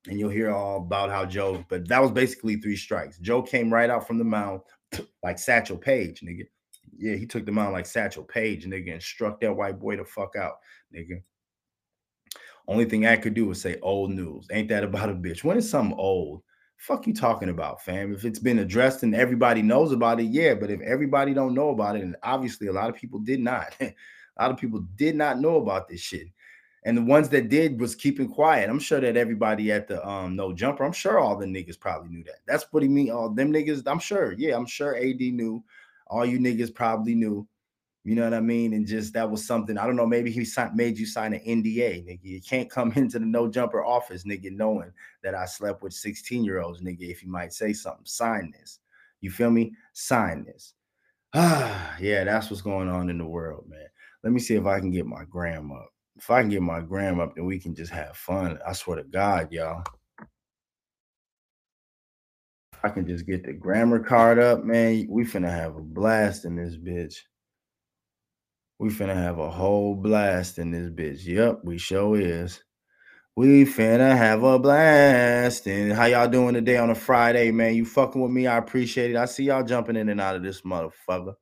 and 0.07 0.17
you'll 0.17 0.29
hear 0.29 0.51
all 0.51 0.77
about 0.77 1.09
how 1.09 1.25
Joe, 1.25 1.65
but 1.67 1.85
that 1.89 2.01
was 2.01 2.11
basically 2.11 2.55
three 2.55 2.77
strikes. 2.77 3.17
Joe 3.19 3.41
came 3.41 3.71
right 3.71 3.89
out 3.89 4.07
from 4.07 4.17
the 4.17 4.23
mouth 4.23 4.63
like 5.23 5.37
Satchel 5.37 5.77
Paige, 5.77 6.21
nigga. 6.21 6.47
Yeah, 6.99 7.15
he 7.15 7.25
took 7.25 7.45
the 7.45 7.51
mound 7.51 7.73
like 7.73 7.85
Satchel 7.85 8.23
Paige, 8.23 8.65
nigga, 8.65 8.93
and 8.93 9.01
struck 9.01 9.39
that 9.41 9.55
white 9.55 9.79
boy 9.79 9.97
the 9.97 10.05
fuck 10.05 10.35
out, 10.35 10.59
nigga. 10.93 11.21
Only 12.67 12.85
thing 12.85 13.07
I 13.07 13.17
could 13.17 13.33
do 13.33 13.47
was 13.47 13.61
say 13.61 13.79
old 13.81 14.11
news. 14.11 14.47
Ain't 14.51 14.69
that 14.69 14.83
about 14.83 15.09
a 15.09 15.13
bitch? 15.13 15.43
When 15.43 15.57
is 15.57 15.69
something 15.69 15.97
old? 15.97 16.43
Fuck 16.77 17.07
you 17.07 17.13
talking 17.13 17.49
about, 17.49 17.83
fam? 17.83 18.13
If 18.13 18.25
it's 18.25 18.39
been 18.39 18.59
addressed 18.59 19.03
and 19.03 19.15
everybody 19.15 19.61
knows 19.61 19.91
about 19.91 20.19
it, 20.19 20.27
yeah. 20.27 20.53
But 20.53 20.69
if 20.69 20.79
everybody 20.81 21.33
don't 21.33 21.55
know 21.55 21.69
about 21.69 21.95
it, 21.95 22.03
and 22.03 22.15
obviously 22.23 22.67
a 22.67 22.73
lot 22.73 22.89
of 22.89 22.95
people 22.95 23.19
did 23.19 23.39
not, 23.39 23.75
a 23.81 23.93
lot 24.39 24.51
of 24.51 24.57
people 24.57 24.85
did 24.95 25.15
not 25.15 25.39
know 25.39 25.57
about 25.57 25.87
this 25.87 25.99
shit 25.99 26.27
and 26.83 26.97
the 26.97 27.01
ones 27.01 27.29
that 27.29 27.49
did 27.49 27.79
was 27.79 27.95
keeping 27.95 28.27
quiet. 28.29 28.69
I'm 28.69 28.79
sure 28.79 29.01
that 29.01 29.17
everybody 29.17 29.71
at 29.71 29.87
the 29.87 30.05
um 30.07 30.35
no 30.35 30.53
jumper, 30.53 30.83
I'm 30.83 30.93
sure 30.93 31.19
all 31.19 31.35
the 31.35 31.45
niggas 31.45 31.79
probably 31.79 32.09
knew 32.09 32.23
that. 32.23 32.39
That's 32.47 32.65
what 32.71 32.83
he 32.83 32.89
mean. 32.89 33.11
All 33.11 33.29
them 33.29 33.51
niggas, 33.51 33.83
I'm 33.85 33.99
sure. 33.99 34.33
Yeah, 34.33 34.55
I'm 34.55 34.65
sure 34.65 34.95
AD 34.95 35.19
knew. 35.19 35.63
All 36.09 36.25
you 36.25 36.39
niggas 36.39 36.73
probably 36.73 37.15
knew. 37.15 37.47
You 38.03 38.15
know 38.15 38.23
what 38.23 38.33
I 38.33 38.39
mean? 38.39 38.73
And 38.73 38.87
just 38.87 39.13
that 39.13 39.29
was 39.29 39.45
something. 39.45 39.77
I 39.77 39.85
don't 39.85 39.95
know. 39.95 40.05
Maybe 40.05 40.31
he 40.31 40.45
made 40.73 40.97
you 40.97 41.05
sign 41.05 41.33
an 41.33 41.41
NDA, 41.41 42.05
nigga. 42.05 42.19
You 42.23 42.41
can't 42.41 42.69
come 42.69 42.91
into 42.95 43.19
the 43.19 43.25
no 43.25 43.49
jumper 43.49 43.83
office, 43.83 44.23
nigga, 44.23 44.51
knowing 44.51 44.91
that 45.23 45.35
I 45.35 45.45
slept 45.45 45.83
with 45.83 45.93
16 45.93 46.43
year 46.43 46.59
olds, 46.59 46.81
nigga. 46.81 47.09
If 47.09 47.23
you 47.23 47.29
might 47.29 47.53
say 47.53 47.73
something, 47.73 48.05
sign 48.05 48.51
this. 48.57 48.79
You 49.21 49.31
feel 49.31 49.51
me? 49.51 49.73
Sign 49.93 50.45
this. 50.45 50.73
Ah, 51.33 51.95
yeah, 51.99 52.23
that's 52.23 52.49
what's 52.49 52.61
going 52.61 52.89
on 52.89 53.09
in 53.09 53.17
the 53.17 53.25
world, 53.25 53.65
man. 53.67 53.87
Let 54.23 54.33
me 54.33 54.39
see 54.39 54.55
if 54.55 54.65
I 54.65 54.79
can 54.79 54.91
get 54.91 55.05
my 55.05 55.23
gram 55.25 55.71
up 55.71 55.89
if 56.19 56.29
I 56.29 56.41
can 56.41 56.49
get 56.49 56.61
my 56.61 56.81
gram 56.81 57.21
up, 57.21 57.35
then 57.35 57.45
we 57.45 57.57
can 57.59 57.73
just 57.73 57.91
have 57.93 58.15
fun. 58.17 58.59
I 58.67 58.73
swear 58.73 58.97
to 58.97 59.03
God, 59.03 59.53
y'all. 59.53 59.83
I 62.83 62.89
can 62.89 63.05
just 63.05 63.25
get 63.25 63.43
the 63.43 63.53
grammar 63.53 63.99
card 63.99 64.39
up, 64.39 64.63
man, 64.63 65.07
we 65.09 65.25
finna 65.25 65.49
have 65.49 65.75
a 65.75 65.81
blast 65.81 66.45
in 66.45 66.55
this 66.55 66.77
bitch. 66.77 67.15
We 68.79 68.89
finna 68.89 69.15
have 69.15 69.39
a 69.39 69.49
whole 69.49 69.95
blast 69.95 70.57
in 70.57 70.71
this 70.71 70.89
bitch. 70.89 71.25
Yep, 71.25 71.61
we 71.65 71.77
sure 71.77 72.19
is. 72.19 72.63
We 73.35 73.65
finna 73.65 74.15
have 74.15 74.43
a 74.43 74.57
blast. 74.57 75.67
And 75.67 75.91
how 75.91 76.05
y'all 76.05 76.29
doing 76.29 76.53
today 76.53 76.77
on 76.77 76.89
a 76.89 76.95
Friday, 76.95 77.51
man? 77.51 77.75
You 77.75 77.85
fucking 77.85 78.21
with 78.21 78.31
me? 78.31 78.47
I 78.47 78.57
appreciate 78.57 79.11
it. 79.11 79.17
I 79.17 79.25
see 79.25 79.45
y'all 79.45 79.63
jumping 79.63 79.97
in 79.97 80.07
and 80.07 80.21
out 80.21 80.37
of 80.37 80.43
this 80.43 80.61
motherfucker. 80.61 81.35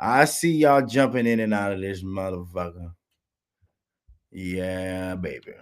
I 0.00 0.24
see 0.24 0.52
y'all 0.52 0.86
jumping 0.86 1.26
in 1.26 1.40
and 1.40 1.52
out 1.52 1.72
of 1.72 1.80
this 1.80 2.02
motherfucker. 2.02 2.92
Yeah, 4.32 5.14
baby. 5.16 5.52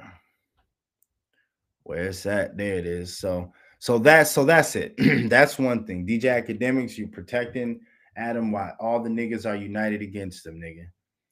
Where's 1.82 2.22
that? 2.22 2.56
There 2.56 2.78
it 2.78 2.86
is. 2.86 3.18
So, 3.18 3.52
so 3.82 3.98
that's 3.98 4.30
so 4.30 4.44
that's 4.44 4.76
it. 4.76 4.94
that's 5.28 5.58
one 5.58 5.84
thing. 5.84 6.06
DJ 6.06 6.40
Akademiks, 6.40 6.96
you 6.96 7.08
protecting 7.08 7.80
Adam 8.16 8.52
while 8.52 8.76
all 8.78 9.02
the 9.02 9.10
niggas 9.10 9.44
are 9.44 9.56
united 9.56 10.02
against 10.02 10.46
him, 10.46 10.60
nigga. 10.60 10.84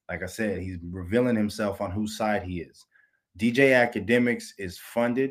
Like 0.09 0.25
I 0.25 0.27
said, 0.27 0.59
he's 0.61 0.79
revealing 0.91 1.37
himself 1.37 1.81
on 1.81 1.93
whose 1.93 2.17
side 2.17 2.43
he 2.43 2.63
is. 2.63 2.85
DJ 3.39 3.71
Akademiks 3.89 4.49
is 4.59 4.81
funded 4.81 5.31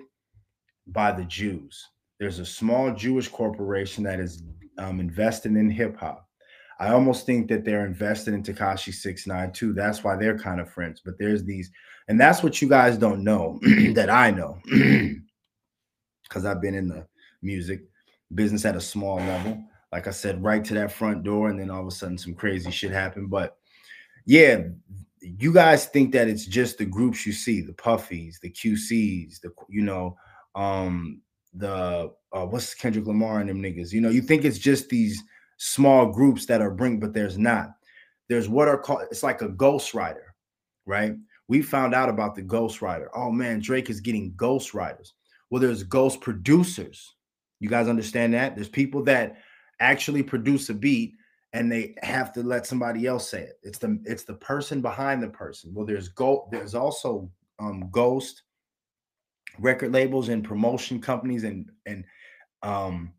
by 0.88 1.11
the 1.11 1.26
Jews. 1.26 1.86
There's 2.22 2.39
a 2.39 2.45
small 2.45 2.93
Jewish 2.93 3.28
corporation 3.28 4.05
that 4.05 4.22
is 4.22 4.41
um, 4.78 5.01
in 5.01 5.70
hip 5.70 5.97
hop. 5.97 6.26
I 6.80 6.93
almost 6.93 7.26
think 7.26 7.49
that 7.49 7.65
they're 7.65 7.86
invested 7.86 8.34
in 8.34 8.43
Tekashi 8.43 8.93
Six 8.93 9.28
Nine 9.28 9.51
too. 9.51 9.74
That's 9.74 10.05
why 10.05 10.15
they're 10.15 10.39
kind 10.39 10.61
of 10.61 10.72
friends. 10.72 11.01
But 11.03 11.20
there's 11.20 11.43
these 11.43 11.70
and 12.07 12.17
that's 12.17 12.41
what 12.43 12.61
you 12.61 12.70
guys 12.70 12.97
don't 12.97 13.26
know 13.26 13.59
that 13.93 14.09
I 14.09 14.32
know 14.32 14.57
because 16.30 16.45
I've 16.45 16.61
been 16.61 16.76
in 16.76 16.88
the 16.88 17.09
music 17.41 17.83
business 18.35 18.65
at 18.65 18.75
a 18.75 18.81
small 18.81 19.17
level. 19.17 19.63
Like 19.91 20.07
I 20.07 20.11
said, 20.11 20.43
right 20.43 20.63
to 20.65 20.73
that 20.75 20.91
front 20.91 21.23
door, 21.23 21.49
and 21.49 21.59
then 21.59 21.69
all 21.69 21.81
of 21.81 21.87
a 21.87 21.91
sudden 21.91 22.17
some 22.17 22.35
crazy 22.35 22.69
shit 22.71 22.91
happened. 22.91 23.29
But 23.29 23.57
yeah, 24.25 24.63
you 25.21 25.53
guys 25.53 25.87
think 25.87 26.11
that 26.13 26.27
it's 26.27 26.45
just 26.45 26.77
the 26.77 26.85
groups 26.85 27.25
you 27.25 27.33
see, 27.33 27.61
the 27.61 27.73
puffies, 27.73 28.39
the 28.39 28.51
QCs, 28.51 29.41
the 29.41 29.51
you 29.67 29.81
know, 29.81 30.15
um, 30.55 31.21
the 31.53 32.11
uh, 32.31 32.45
what's 32.45 32.73
Kendrick 32.75 33.07
Lamar 33.07 33.39
and 33.39 33.49
them 33.49 33.61
niggas. 33.61 33.91
You 33.91 34.01
know, 34.01 34.09
you 34.09 34.21
think 34.21 34.45
it's 34.45 34.59
just 34.59 34.89
these 34.89 35.23
small 35.57 36.05
groups 36.05 36.45
that 36.45 36.61
are 36.61 36.71
bring, 36.71 36.99
but 36.99 37.13
there's 37.13 37.37
not. 37.37 37.71
There's 38.27 38.47
what 38.47 38.67
are 38.67 38.77
called 38.77 39.01
it's 39.09 39.23
like 39.23 39.41
a 39.41 39.49
ghost 39.49 39.91
ghostwriter, 39.91 40.27
right? 40.85 41.15
we 41.49 41.63
found 41.63 41.95
out 41.95 42.09
about 42.09 42.35
the 42.35 42.41
ghost 42.43 42.79
ghostwriter. 42.79 43.07
Oh 43.13 43.31
man, 43.31 43.59
Drake 43.59 43.89
is 43.89 43.99
getting 43.99 44.33
ghost 44.37 44.71
ghostwriters. 44.71 45.11
Well, 45.49 45.59
there's 45.59 45.83
ghost 45.83 46.21
producers. 46.21 47.15
You 47.60 47.70
guys 47.70 47.88
understand 47.88 48.34
that? 48.34 48.55
There's 48.55 48.70
people 48.70 49.03
that 49.03 49.38
actually 49.80 50.24
produce 50.24 50.70
a 50.70 50.74
beat 50.74 51.14
and 51.53 51.72
they 51.72 51.95
have 52.01 52.32
to 52.34 52.43
let 52.43 52.66
somebody 52.66 53.07
else 53.07 53.30
say 53.30 53.41
it. 53.41 53.60
It's 53.64 53.80
the 53.80 53.99
it's 54.05 54.24
the 54.24 54.36
person 54.36 54.82
behind 54.82 55.24
the 55.24 55.30
person. 55.30 55.74
Well, 55.74 55.86
there's 55.86 56.10
go 56.10 56.47
there's 56.51 56.76
also 56.76 57.30
um 57.60 57.89
ghost 57.91 58.43
record 59.57 59.91
labels 59.91 60.30
and 60.30 60.43
promotion 60.43 61.01
companies 61.01 61.43
and 61.43 61.70
and 61.86 62.05
um 62.62 63.14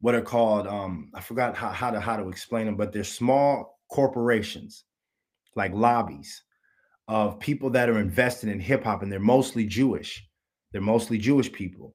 what 0.00 0.14
are 0.14 0.22
called 0.22 0.66
um 0.66 1.10
I 1.14 1.20
forgot 1.20 1.56
how, 1.56 1.70
how 1.70 1.90
to 1.90 2.00
how 2.00 2.16
to 2.16 2.28
explain 2.28 2.66
them, 2.66 2.76
but 2.76 2.92
they're 2.92 3.04
small 3.04 3.78
corporations 3.90 4.84
like 5.54 5.72
lobbies 5.74 6.42
of 7.08 7.38
people 7.38 7.68
that 7.70 7.90
are 7.90 7.98
invested 7.98 8.48
in 8.48 8.58
hip 8.60 8.84
hop, 8.84 9.02
and 9.02 9.12
they're 9.12 9.20
mostly 9.20 9.66
Jewish. 9.66 10.26
They're 10.72 10.80
mostly 10.80 11.18
Jewish 11.18 11.52
people. 11.52 11.94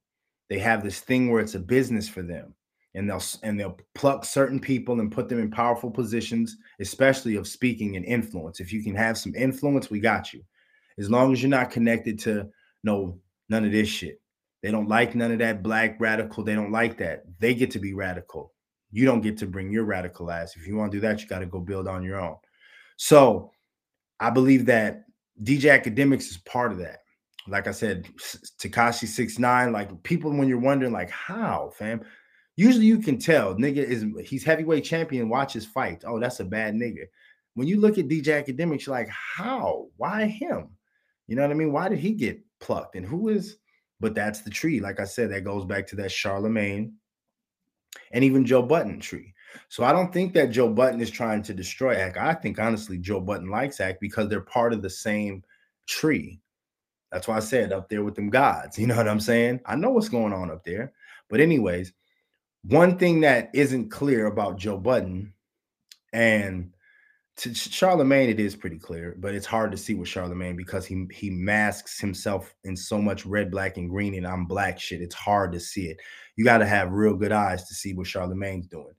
They 0.50 0.60
have 0.60 0.84
this 0.84 1.00
thing 1.00 1.30
where 1.30 1.42
it's 1.42 1.56
a 1.56 1.60
business 1.60 2.08
for 2.08 2.22
them, 2.22 2.54
and 2.96 3.10
they'll 3.10 3.24
and 3.44 3.60
they'll 3.60 3.78
pluck 3.96 4.26
certain 4.26 4.60
people 4.60 5.00
and 5.00 5.12
put 5.12 5.30
them 5.30 5.40
in 5.40 5.52
powerful 5.52 5.92
positions, 5.92 6.58
especially 6.80 7.36
of 7.36 7.48
speaking 7.48 7.96
and 7.96 8.06
influence. 8.06 8.60
If 8.60 8.72
you 8.72 8.84
can 8.84 8.96
have 8.96 9.18
some 9.18 9.36
influence, 9.36 9.90
we 9.90 10.00
got 10.00 10.34
you. 10.34 10.42
As 10.98 11.10
long 11.10 11.32
as 11.32 11.42
you're 11.42 11.50
not 11.50 11.72
connected 11.72 12.18
to 12.20 12.50
no 12.84 13.20
none 13.50 13.66
of 13.66 13.72
this 13.72 13.90
shit. 13.90 14.20
They 14.64 14.72
don't 14.72 14.90
like 14.90 15.16
none 15.16 15.32
of 15.32 15.40
that 15.40 15.64
black 15.64 15.98
radical. 16.00 16.44
They 16.44 16.56
don't 16.56 16.72
like 16.72 16.98
that. 16.98 17.24
They 17.40 17.54
get 17.54 17.72
to 17.72 17.80
be 17.80 17.94
radical. 17.94 18.54
You 18.92 19.06
don't 19.06 19.22
get 19.22 19.38
to 19.38 19.46
bring 19.46 19.72
your 19.72 19.84
radical 19.84 20.32
ass. 20.32 20.56
If 20.56 20.66
you 20.66 20.76
want 20.76 20.92
to 20.92 20.98
do 20.98 21.02
that, 21.02 21.22
you 21.22 21.28
got 21.28 21.40
to 21.40 21.46
go 21.46 21.60
build 21.60 21.88
on 21.88 22.04
your 22.04 22.20
own. 22.20 22.36
So 22.98 23.52
I 24.20 24.30
believe 24.30 24.66
that 24.66 25.04
DJ 25.44 25.82
Akademiks 25.82 26.30
is 26.30 26.38
part 26.38 26.72
of 26.72 26.80
that. 26.80 27.00
Like 27.48 27.68
I 27.68 27.72
said, 27.72 28.08
Tekashi 28.60 29.08
Six 29.08 29.40
Nine. 29.40 29.72
Like 29.72 30.04
people, 30.04 30.32
when 30.32 30.48
you're 30.48 30.60
wondering, 30.60 30.94
like 30.94 31.10
how, 31.10 31.72
fam. 31.76 32.02
Usually 32.56 32.86
you 32.86 33.00
can 33.00 33.20
tell, 33.20 33.54
nigga 33.56 33.78
is 33.78 34.06
he's 34.26 34.44
heavyweight 34.44 34.84
champion. 34.84 35.30
Watch 35.30 35.54
his 35.54 35.66
fight. 35.66 36.04
Oh, 36.06 36.20
that's 36.20 36.40
a 36.40 36.46
bad 36.46 36.74
nigga. 36.74 37.06
When 37.54 37.68
you 37.68 37.80
look 37.80 37.98
at 37.98 38.08
DJ 38.08 38.44
Akademiks, 38.44 38.86
you're 38.86 38.96
like, 38.96 39.10
how? 39.10 39.88
Why 39.98 40.26
him? 40.26 40.70
You 41.28 41.36
know 41.36 41.44
what 41.44 41.52
I 41.52 41.56
mean? 41.56 41.72
Why 41.72 41.90
did 41.90 42.00
he 42.00 42.14
get 42.14 42.40
plucked? 42.60 42.96
And 42.96 43.06
who 43.06 43.30
is? 43.30 43.58
But 44.00 44.16
that's 44.16 44.42
the 44.42 44.50
tree. 44.50 44.80
Like 44.80 45.00
I 45.00 45.06
said, 45.06 45.32
that 45.32 45.44
goes 45.44 45.66
back 45.66 45.88
to 45.88 45.96
that 45.98 46.12
Charlemagne 46.12 46.94
and 48.12 48.24
even 48.24 48.46
Joe 48.46 48.62
Budden 48.62 49.00
tree. 49.00 49.34
So 49.70 49.84
I 49.84 49.92
don't 49.92 50.14
think 50.14 50.34
that 50.34 50.52
Joe 50.52 50.70
Budden 50.70 51.02
is 51.02 51.10
trying 51.10 51.42
to 51.44 51.54
destroy 51.54 51.96
Ak. 51.96 52.18
I 52.18 52.34
think 52.34 52.60
honestly 52.60 52.98
Joe 52.98 53.20
Budden 53.20 53.50
likes 53.50 53.80
Ak 53.80 54.00
because 54.00 54.30
they're 54.30 54.42
part 54.42 54.74
of 54.74 54.82
the 54.82 54.90
same 54.90 55.44
tree. 55.88 56.40
That's 57.12 57.28
why 57.28 57.38
I 57.38 57.40
said 57.40 57.72
up 57.72 57.90
there 57.90 58.04
with 58.04 58.16
them 58.16 58.30
gods. 58.30 58.78
You 58.78 58.88
know 58.88 58.98
what 58.98 59.08
I'm 59.08 59.20
saying? 59.20 59.62
I 59.66 59.76
know 59.76 59.90
what's 59.92 60.10
going 60.10 60.34
on 60.34 60.52
up 60.52 60.64
there. 60.64 60.94
But 61.30 61.40
anyways, 61.40 61.94
one 62.64 62.98
thing 62.98 63.22
that 63.22 63.50
isn't 63.54 63.90
clear 63.90 64.28
about 64.28 64.58
Joe 64.58 64.78
Budden 64.78 65.34
and 66.14 66.74
to 67.38 67.54
Charlemagne, 67.54 68.30
it 68.30 68.40
is 68.40 68.56
pretty 68.56 68.80
clear, 68.80 69.16
but 69.20 69.36
it's 69.36 69.46
hard 69.46 69.72
to 69.72 69.78
see 69.78 69.94
with 69.94 70.10
Charlemagne 70.10 70.56
because 70.56 70.88
he 70.88 71.06
he 71.12 71.30
masks 71.30 72.00
himself 72.00 72.56
in 72.64 72.76
so 72.76 73.00
much 73.00 73.28
red, 73.28 73.52
black, 73.52 73.78
and 73.78 73.90
green, 73.90 74.16
and 74.16 74.26
I'm 74.26 74.46
black 74.46 74.80
shit. 74.80 75.02
It's 75.02 75.14
hard 75.14 75.52
to 75.52 75.60
see 75.60 75.86
it. 75.86 75.98
You 76.36 76.44
got 76.44 76.58
to 76.58 76.66
have 76.66 76.92
real 76.92 77.14
good 77.14 77.32
eyes 77.32 77.66
to 77.66 77.76
see 77.76 77.94
what 77.94 78.08
Charlemagne's 78.08 78.68
doing. 78.68 78.94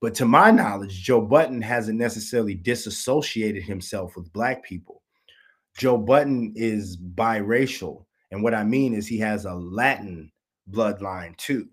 But 0.00 0.14
to 0.16 0.24
my 0.24 0.50
knowledge, 0.50 1.02
Joe 1.02 1.20
Budden 1.20 1.60
hasn't 1.60 1.98
necessarily 1.98 2.54
disassociated 2.54 3.62
himself 3.62 4.16
with 4.16 4.32
black 4.32 4.64
people. 4.64 5.02
Joe 5.76 5.98
Budden 5.98 6.52
is 6.56 6.96
biracial. 6.96 8.04
And 8.30 8.42
what 8.42 8.54
I 8.54 8.64
mean 8.64 8.94
is 8.94 9.06
he 9.06 9.18
has 9.18 9.44
a 9.44 9.54
Latin 9.54 10.30
bloodline 10.70 11.36
too. 11.36 11.68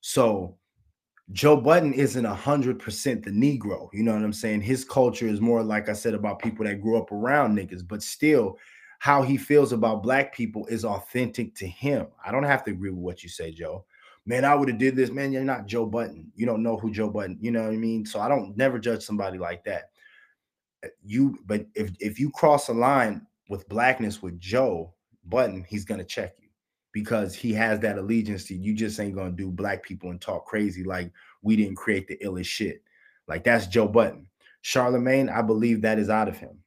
So 0.00 0.56
Joe 1.30 1.56
Budden 1.56 1.94
isn't 1.94 2.26
a 2.26 2.34
hundred 2.34 2.78
percent 2.78 3.24
the 3.24 3.30
Negro. 3.30 3.88
You 3.92 4.02
know 4.02 4.12
what 4.12 4.22
I'm 4.22 4.32
saying? 4.32 4.62
His 4.62 4.84
culture 4.84 5.26
is 5.26 5.40
more 5.40 5.62
like 5.62 5.88
I 5.88 5.92
said 5.92 6.14
about 6.14 6.40
people 6.40 6.64
that 6.64 6.82
grew 6.82 6.98
up 6.98 7.12
around 7.12 7.56
niggas, 7.56 7.86
but 7.86 8.02
still, 8.02 8.58
how 8.98 9.22
he 9.22 9.36
feels 9.36 9.72
about 9.72 10.02
black 10.02 10.32
people 10.32 10.64
is 10.66 10.84
authentic 10.84 11.56
to 11.56 11.66
him. 11.66 12.06
I 12.24 12.30
don't 12.30 12.44
have 12.44 12.64
to 12.64 12.70
agree 12.70 12.90
with 12.90 13.00
what 13.00 13.22
you 13.22 13.28
say, 13.28 13.50
Joe. 13.50 13.84
Man, 14.26 14.44
I 14.44 14.54
would 14.54 14.68
have 14.68 14.78
did 14.78 14.94
this. 14.94 15.10
Man, 15.10 15.32
you're 15.32 15.42
not 15.42 15.66
Joe 15.66 15.86
Budden. 15.86 16.30
You 16.36 16.46
don't 16.46 16.62
know 16.62 16.76
who 16.76 16.92
Joe 16.92 17.10
Budden, 17.10 17.38
You 17.40 17.50
know 17.50 17.64
what 17.64 17.72
I 17.72 17.76
mean? 17.76 18.06
So 18.06 18.20
I 18.20 18.28
don't 18.28 18.56
never 18.56 18.78
judge 18.78 19.02
somebody 19.02 19.38
like 19.38 19.64
that. 19.64 19.90
Uh, 20.84 20.88
you, 21.04 21.38
but 21.46 21.66
if 21.74 21.90
if 21.98 22.20
you 22.20 22.30
cross 22.30 22.68
a 22.68 22.72
line 22.72 23.26
with 23.52 23.68
blackness 23.68 24.22
with 24.22 24.40
Joe 24.40 24.94
Budden, 25.26 25.62
he's 25.68 25.84
gonna 25.84 26.04
check 26.04 26.32
you 26.40 26.48
because 26.92 27.34
he 27.34 27.52
has 27.52 27.78
that 27.80 27.98
allegiance 27.98 28.44
to 28.44 28.56
you. 28.56 28.72
Just 28.72 28.98
ain't 28.98 29.14
gonna 29.14 29.30
do 29.30 29.50
black 29.50 29.82
people 29.82 30.10
and 30.10 30.18
talk 30.18 30.46
crazy 30.46 30.82
like 30.82 31.12
we 31.42 31.54
didn't 31.54 31.76
create 31.76 32.08
the 32.08 32.16
illest 32.24 32.46
shit. 32.46 32.82
Like 33.28 33.44
that's 33.44 33.66
Joe 33.66 33.86
Budden. 33.86 34.26
Charlemagne, 34.62 35.28
I 35.28 35.42
believe 35.42 35.82
that 35.82 35.98
is 35.98 36.08
out 36.08 36.28
of 36.28 36.38
him. 36.38 36.60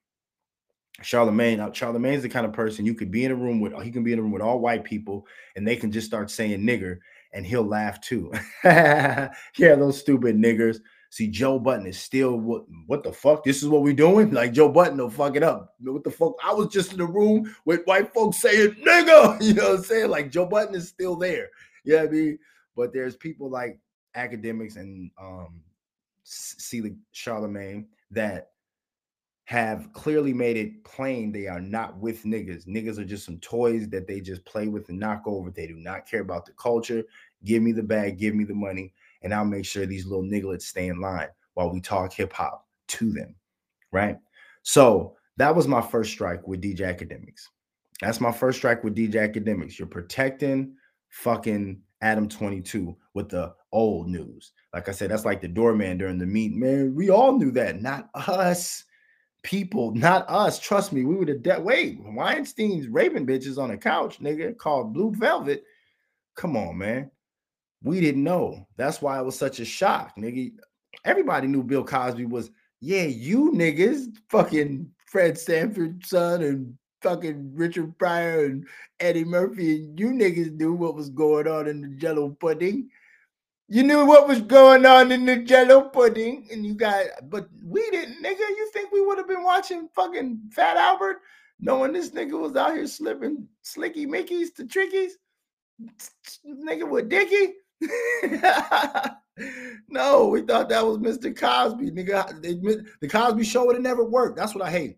Charlemagne, 1.01 1.59
uh, 1.59 1.71
Charlemagne's 1.71 2.21
the 2.21 2.29
kind 2.29 2.45
of 2.45 2.53
person 2.53 2.85
you 2.85 2.93
could 2.93 3.09
be 3.09 3.25
in 3.25 3.31
a 3.31 3.35
room 3.35 3.59
with. 3.59 3.73
He 3.81 3.89
can 3.89 4.03
be 4.03 4.13
in 4.13 4.19
a 4.19 4.21
room 4.21 4.31
with 4.31 4.43
all 4.43 4.59
white 4.59 4.83
people, 4.83 5.25
and 5.55 5.67
they 5.67 5.75
can 5.75 5.91
just 5.91 6.05
start 6.05 6.29
saying 6.29 6.61
nigger, 6.61 6.99
and 7.33 7.47
he'll 7.47 7.65
laugh 7.65 7.99
too. 7.99 8.31
yeah, 8.63 9.29
those 9.57 9.99
stupid 9.99 10.37
niggers. 10.37 10.81
See, 11.15 11.29
Joe 11.29 11.57
Budden 11.59 11.87
is 11.87 11.97
still 11.97 12.37
what 12.37 12.65
what 12.87 13.01
the 13.01 13.13
fuck? 13.13 13.45
This 13.45 13.63
is 13.63 13.69
what 13.69 13.83
we 13.83 13.93
doing? 13.93 14.31
Like 14.31 14.51
Joe 14.51 14.67
Budden 14.67 14.97
will 14.97 15.09
fuck 15.09 15.37
it 15.37 15.43
up. 15.43 15.73
What 15.79 16.03
the 16.03 16.11
fuck? 16.11 16.33
I 16.43 16.53
was 16.53 16.67
just 16.67 16.91
in 16.91 16.97
the 16.97 17.05
room 17.05 17.55
with 17.63 17.85
white 17.85 18.13
folks 18.13 18.39
saying 18.39 18.75
nigga. 18.85 19.41
You 19.41 19.53
know 19.53 19.69
what 19.69 19.79
I'm 19.79 19.83
saying? 19.85 20.09
Like 20.09 20.29
Joe 20.29 20.45
Budden 20.45 20.75
is 20.75 20.89
still 20.89 21.15
there. 21.15 21.47
Yeah, 21.85 22.01
I 22.01 22.07
mean, 22.07 22.37
but 22.75 22.91
there's 22.91 23.15
people 23.15 23.49
like 23.49 23.79
Akademiks 24.17 24.75
and 24.75 25.09
um 25.17 25.61
see 26.25 26.81
the 26.81 26.97
Charlemagne 27.13 27.87
that 28.11 28.49
have 29.45 29.93
clearly 29.93 30.33
made 30.33 30.57
it 30.57 30.83
plain 30.83 31.31
they 31.31 31.47
are 31.47 31.61
not 31.61 31.97
with 31.97 32.25
niggas. 32.25 32.67
Niggas 32.67 32.99
are 32.99 33.05
just 33.05 33.23
some 33.23 33.37
toys 33.37 33.87
that 33.87 34.05
they 34.05 34.19
just 34.19 34.43
play 34.43 34.67
with 34.67 34.89
and 34.89 34.99
knock 34.99 35.21
over. 35.27 35.49
They 35.49 35.65
do 35.65 35.77
not 35.77 36.09
care 36.09 36.19
about 36.19 36.45
the 36.45 36.51
culture. 36.51 37.05
Give 37.45 37.63
me 37.63 37.71
the 37.71 37.83
bag, 37.83 38.17
give 38.17 38.35
me 38.35 38.43
the 38.43 38.53
money 38.53 38.93
and 39.25 39.33
I'll 39.33 39.43
make 39.43 39.65
sure 39.65 39.85
these 39.85 40.05
little 40.05 40.23
nigglets 40.23 40.61
stay 40.61 40.87
in 40.87 41.01
line 41.01 41.27
while 41.55 41.71
we 41.71 41.81
talk 41.81 42.13
hip 42.13 42.31
hop 42.31 42.65
to 42.87 43.11
them. 43.11 43.35
Right. 43.91 44.17
So 44.61 45.17
that 45.37 45.53
was 45.53 45.67
my 45.67 45.81
first 45.81 46.11
strike 46.11 46.47
with 46.47 46.61
DJ 46.61 46.81
Akademiks. 46.81 47.47
That's 48.01 48.21
my 48.21 48.31
first 48.31 48.59
strike 48.59 48.83
with 48.83 48.95
DJ 48.95 49.15
Akademiks. 49.33 49.79
You're 49.79 49.87
protecting 49.87 50.75
fucking 51.09 51.81
Adam 52.01 52.29
22 52.29 52.95
with 53.15 53.29
the 53.29 53.53
old 53.71 54.07
news. 54.07 54.53
Like 54.73 54.89
I 54.89 54.91
said, 54.91 55.09
that's 55.09 55.25
like 55.25 55.41
the 55.41 55.47
doorman 55.47 55.97
during 55.97 56.19
the 56.19 56.25
meet. 56.25 56.53
Man, 56.53 56.93
we 56.93 57.09
all 57.09 57.37
knew 57.37 57.51
that. 57.51 57.81
Not 57.81 58.09
us. 58.13 58.83
People, 59.41 59.93
not 59.93 60.29
us. 60.29 60.59
Trust 60.59 60.93
me, 60.93 61.03
we 61.03 61.15
were 61.15 61.25
the 61.25 61.35
dead. 61.35 61.63
Wait, 61.63 61.99
Weinstein's 62.03 62.87
raping 62.87 63.25
bitches 63.25 63.57
on 63.57 63.71
a 63.71 63.77
couch, 63.77 64.19
nigga, 64.19 64.57
called 64.57 64.93
Blue 64.93 65.11
Velvet. 65.13 65.63
Come 66.35 66.57
on, 66.57 66.77
man. 66.77 67.11
We 67.83 68.01
didn't 68.01 68.23
know. 68.23 68.67
That's 68.77 69.01
why 69.01 69.19
it 69.19 69.25
was 69.25 69.37
such 69.37 69.59
a 69.59 69.65
shock, 69.65 70.15
nigga. 70.17 70.51
Everybody 71.03 71.47
knew 71.47 71.63
Bill 71.63 71.83
Cosby 71.83 72.25
was, 72.25 72.49
yeah, 72.81 73.03
you 73.03 73.51
niggas, 73.51 74.07
fucking 74.29 74.89
Fred 75.05 75.37
Sanford's 75.37 76.09
son 76.09 76.41
and 76.41 76.77
fucking 77.01 77.51
Richard 77.53 77.97
Pryor 77.99 78.45
and 78.45 78.67
Eddie 78.99 79.23
Murphy, 79.23 79.75
and 79.75 79.99
you 79.99 80.07
niggas 80.07 80.57
knew 80.57 80.73
what 80.73 80.95
was 80.95 81.09
going 81.09 81.47
on 81.47 81.67
in 81.67 81.81
the 81.81 81.87
jello 81.89 82.29
pudding. 82.29 82.89
You 83.67 83.83
knew 83.83 84.05
what 84.05 84.27
was 84.27 84.41
going 84.41 84.85
on 84.85 85.11
in 85.11 85.25
the 85.25 85.37
jello 85.37 85.89
pudding, 85.89 86.47
and 86.51 86.65
you 86.65 86.73
got, 86.73 87.05
but 87.29 87.47
we 87.63 87.87
didn't, 87.91 88.23
nigga. 88.23 88.39
You 88.39 88.69
think 88.73 88.91
we 88.91 89.05
would 89.05 89.17
have 89.17 89.27
been 89.27 89.43
watching 89.43 89.89
fucking 89.95 90.49
Fat 90.51 90.77
Albert, 90.77 91.21
knowing 91.59 91.93
this 91.93 92.11
nigga 92.11 92.39
was 92.39 92.55
out 92.55 92.75
here 92.75 92.87
slipping 92.87 93.47
slicky 93.61 94.07
Mickeys 94.07 94.53
to 94.55 94.65
trickies? 94.65 95.17
Nigga 96.47 96.89
with 96.89 97.09
Dickie? 97.09 97.53
no, 99.89 100.27
we 100.27 100.41
thought 100.41 100.69
that 100.69 100.85
was 100.85 100.97
Mr. 100.97 101.35
Cosby. 101.35 101.91
Nigga, 101.91 102.41
the 103.01 103.07
Cosby 103.07 103.43
show 103.43 103.65
would 103.65 103.75
have 103.75 103.83
never 103.83 104.03
worked. 104.03 104.37
That's 104.37 104.55
what 104.55 104.63
I 104.63 104.71
hate. 104.71 104.97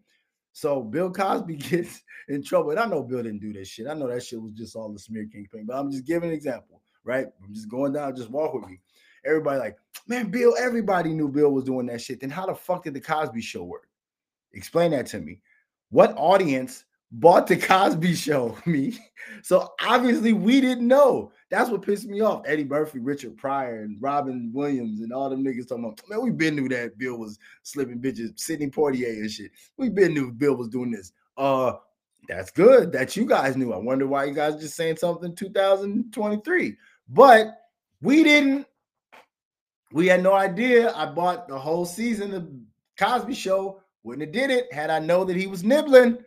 So 0.57 0.81
Bill 0.81 1.11
Cosby 1.11 1.55
gets 1.57 2.01
in 2.29 2.43
trouble. 2.43 2.71
And 2.71 2.79
I 2.79 2.85
know 2.87 3.03
Bill 3.03 3.23
didn't 3.23 3.41
do 3.41 3.53
that 3.53 3.67
shit. 3.67 3.87
I 3.87 3.93
know 3.93 4.07
that 4.07 4.23
shit 4.23 4.41
was 4.41 4.53
just 4.53 4.75
all 4.75 4.91
the 4.91 4.99
smear 4.99 5.27
campaign, 5.31 5.65
but 5.67 5.77
I'm 5.77 5.91
just 5.91 6.05
giving 6.05 6.29
an 6.29 6.35
example, 6.35 6.81
right? 7.03 7.27
I'm 7.43 7.53
just 7.53 7.69
going 7.69 7.93
down, 7.93 8.15
just 8.15 8.31
walk 8.31 8.53
with 8.53 8.65
me. 8.67 8.79
Everybody 9.25 9.59
like, 9.59 9.77
man, 10.07 10.31
Bill, 10.31 10.55
everybody 10.59 11.13
knew 11.13 11.27
Bill 11.27 11.51
was 11.51 11.63
doing 11.63 11.85
that 11.87 12.01
shit. 12.01 12.21
Then 12.21 12.29
how 12.29 12.45
the 12.45 12.55
fuck 12.55 12.83
did 12.83 12.93
the 12.93 13.01
Cosby 13.01 13.41
show 13.41 13.63
work? 13.63 13.87
Explain 14.53 14.91
that 14.91 15.05
to 15.07 15.19
me. 15.19 15.41
What 15.89 16.13
audience 16.17 16.85
bought 17.11 17.45
the 17.47 17.57
Cosby 17.57 18.15
show? 18.15 18.57
Me. 18.65 18.97
So 19.43 19.73
obviously 19.81 20.33
we 20.33 20.59
didn't 20.59 20.87
know. 20.87 21.31
That's 21.49 21.69
what 21.69 21.81
pissed 21.81 22.07
me 22.07 22.21
off. 22.21 22.43
Eddie 22.45 22.65
Murphy, 22.65 22.99
Richard 22.99 23.37
Pryor, 23.37 23.81
and 23.81 24.01
Robin 24.01 24.51
Williams, 24.53 24.99
and 24.99 25.13
all 25.13 25.29
them 25.29 25.45
niggas 25.45 25.67
talking 25.67 25.85
about, 25.85 26.01
man, 26.09 26.21
we 26.21 26.29
been 26.29 26.55
knew 26.55 26.67
that 26.69 26.97
Bill 26.97 27.17
was 27.17 27.39
slipping 27.63 28.01
bitches, 28.01 28.37
Sidney 28.37 28.67
Poitier 28.67 29.07
and 29.07 29.31
shit. 29.31 29.51
We 29.77 29.89
been 29.89 30.13
knew 30.13 30.31
Bill 30.31 30.55
was 30.55 30.67
doing 30.67 30.91
this. 30.91 31.13
Uh, 31.37 31.73
that's 32.27 32.51
good 32.51 32.91
that 32.91 33.15
you 33.15 33.25
guys 33.25 33.55
knew. 33.55 33.71
I 33.71 33.77
wonder 33.77 34.05
why 34.07 34.25
you 34.25 34.33
guys 34.33 34.59
just 34.59 34.75
saying 34.75 34.97
something 34.97 35.33
2023. 35.35 36.75
But 37.07 37.57
we 38.01 38.23
didn't, 38.23 38.67
we 39.93 40.07
had 40.07 40.23
no 40.23 40.33
idea. 40.33 40.93
I 40.93 41.05
bought 41.05 41.47
the 41.47 41.57
whole 41.57 41.85
season 41.85 42.33
of 42.33 42.49
Cosby 42.99 43.33
Show. 43.33 43.81
Wouldn't 44.03 44.27
have 44.27 44.33
did 44.33 44.51
it 44.51 44.71
had 44.73 44.89
I 44.89 44.99
know 44.99 45.23
that 45.23 45.37
he 45.37 45.47
was 45.47 45.63
nibbling. 45.63 46.17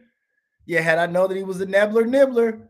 Yeah, 0.64 0.80
had 0.80 0.98
I 0.98 1.06
know 1.06 1.26
that 1.26 1.36
he 1.36 1.42
was 1.42 1.60
a 1.60 1.66
nibbler 1.66 2.06
nibbler 2.06 2.69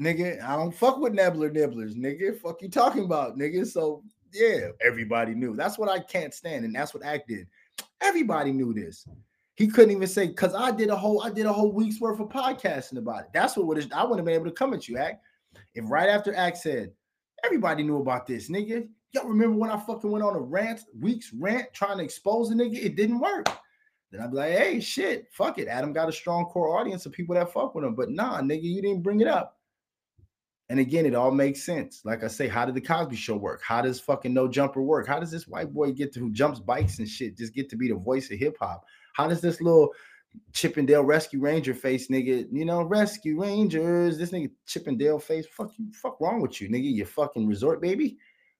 nigga. 0.00 0.42
I 0.42 0.56
don't 0.56 0.74
fuck 0.74 0.98
with 0.98 1.14
nibbler 1.14 1.50
nibblers, 1.50 1.94
nigga. 1.94 2.38
Fuck 2.40 2.62
you 2.62 2.68
talking 2.68 3.04
about, 3.04 3.38
nigga. 3.38 3.66
So 3.66 4.02
yeah, 4.32 4.68
everybody 4.84 5.34
knew. 5.34 5.54
That's 5.54 5.78
what 5.78 5.88
I 5.88 6.00
can't 6.00 6.34
stand, 6.34 6.64
and 6.64 6.74
that's 6.74 6.94
what 6.94 7.04
Ak 7.04 7.26
did. 7.26 7.46
Everybody 8.00 8.52
knew 8.52 8.74
this. 8.74 9.06
He 9.54 9.66
couldn't 9.68 9.90
even 9.92 10.06
say 10.06 10.28
because 10.28 10.54
I 10.54 10.70
did 10.70 10.90
a 10.90 10.96
whole 10.96 11.22
I 11.22 11.30
did 11.30 11.46
a 11.46 11.52
whole 11.52 11.72
week's 11.72 12.00
worth 12.00 12.20
of 12.20 12.28
podcasting 12.28 12.98
about 12.98 13.20
it. 13.20 13.26
That's 13.32 13.56
what 13.56 13.66
would 13.66 13.92
I 13.92 14.02
wouldn't 14.02 14.18
have 14.18 14.26
been 14.26 14.34
able 14.34 14.46
to 14.46 14.52
come 14.52 14.74
at 14.74 14.88
you, 14.88 14.98
Ak. 14.98 15.20
If 15.74 15.90
right 15.90 16.08
after 16.08 16.34
Ak 16.34 16.56
said 16.56 16.92
everybody 17.44 17.82
knew 17.82 18.00
about 18.00 18.26
this, 18.26 18.50
nigga. 18.50 18.88
Y'all 19.12 19.28
remember 19.28 19.56
when 19.56 19.70
I 19.70 19.78
fucking 19.78 20.10
went 20.10 20.24
on 20.24 20.36
a 20.36 20.40
rant, 20.40 20.80
week's 21.00 21.32
rant, 21.32 21.72
trying 21.72 21.96
to 21.98 22.04
expose 22.04 22.50
a 22.50 22.54
nigga? 22.54 22.84
It 22.84 22.96
didn't 22.96 23.20
work. 23.20 23.48
Then 24.10 24.20
I'd 24.20 24.30
be 24.30 24.36
like, 24.36 24.52
hey, 24.52 24.80
shit, 24.80 25.28
fuck 25.30 25.58
it. 25.58 25.68
Adam 25.68 25.92
got 25.92 26.08
a 26.08 26.12
strong 26.12 26.44
core 26.46 26.78
audience 26.78 27.06
of 27.06 27.12
people 27.12 27.34
that 27.34 27.52
fuck 27.52 27.74
with 27.74 27.84
him. 27.84 27.94
But 27.94 28.10
nah, 28.10 28.40
nigga, 28.40 28.62
you 28.62 28.82
didn't 28.82 29.02
bring 29.02 29.20
it 29.20 29.26
up. 29.26 29.55
And 30.68 30.80
again, 30.80 31.06
it 31.06 31.14
all 31.14 31.30
makes 31.30 31.64
sense. 31.64 32.00
Like 32.04 32.24
I 32.24 32.26
say, 32.28 32.48
how 32.48 32.66
did 32.66 32.74
the 32.74 32.80
Cosby 32.80 33.14
Show 33.14 33.36
work? 33.36 33.62
How 33.62 33.82
does 33.82 34.00
fucking 34.00 34.34
No 34.34 34.48
Jumper 34.48 34.82
work? 34.82 35.06
How 35.06 35.20
does 35.20 35.30
this 35.30 35.46
white 35.46 35.72
boy 35.72 35.92
get 35.92 36.12
to 36.14 36.20
who 36.20 36.32
jumps 36.32 36.58
bikes 36.58 36.98
and 36.98 37.08
shit 37.08 37.36
just 37.36 37.54
get 37.54 37.68
to 37.70 37.76
be 37.76 37.88
the 37.88 37.94
voice 37.94 38.30
of 38.30 38.38
hip 38.38 38.56
hop? 38.58 38.84
How 39.14 39.28
does 39.28 39.40
this 39.40 39.60
little 39.60 39.92
Chip 40.52 40.76
'n 40.76 40.84
Dale 40.84 41.04
Rescue 41.04 41.40
Ranger 41.40 41.72
face 41.72 42.08
nigga, 42.08 42.46
you 42.52 42.64
know, 42.64 42.82
Rescue 42.82 43.40
Rangers, 43.40 44.18
this 44.18 44.32
nigga 44.32 44.50
Chip 44.66 44.88
'n 44.88 44.96
Dale 44.96 45.18
face, 45.18 45.46
fuck 45.46 45.70
you, 45.78 45.90
fuck 45.92 46.20
wrong 46.20 46.40
with 46.40 46.60
you, 46.60 46.68
nigga? 46.68 46.92
You 46.92 47.04
fucking 47.04 47.46
resort 47.46 47.80
baby? 47.80 48.18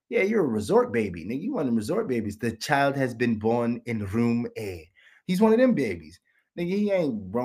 Yeah, 0.09 0.23
you're 0.23 0.45
a 0.45 0.47
resort 0.47 0.93
baby, 0.93 1.25
nigga. 1.25 1.41
You 1.41 1.53
one 1.53 1.67
of 1.67 1.75
resort 1.75 2.07
babies. 2.07 2.37
The 2.37 2.53
child 2.53 2.95
has 2.95 3.13
been 3.13 3.37
born 3.37 3.81
in 3.85 4.05
room 4.07 4.47
A. 4.57 4.89
He's 5.25 5.41
one 5.41 5.51
of 5.51 5.59
them 5.59 5.73
babies. 5.73 6.19
Nigga, 6.57 6.69
he 6.69 6.91
ain't 6.91 7.35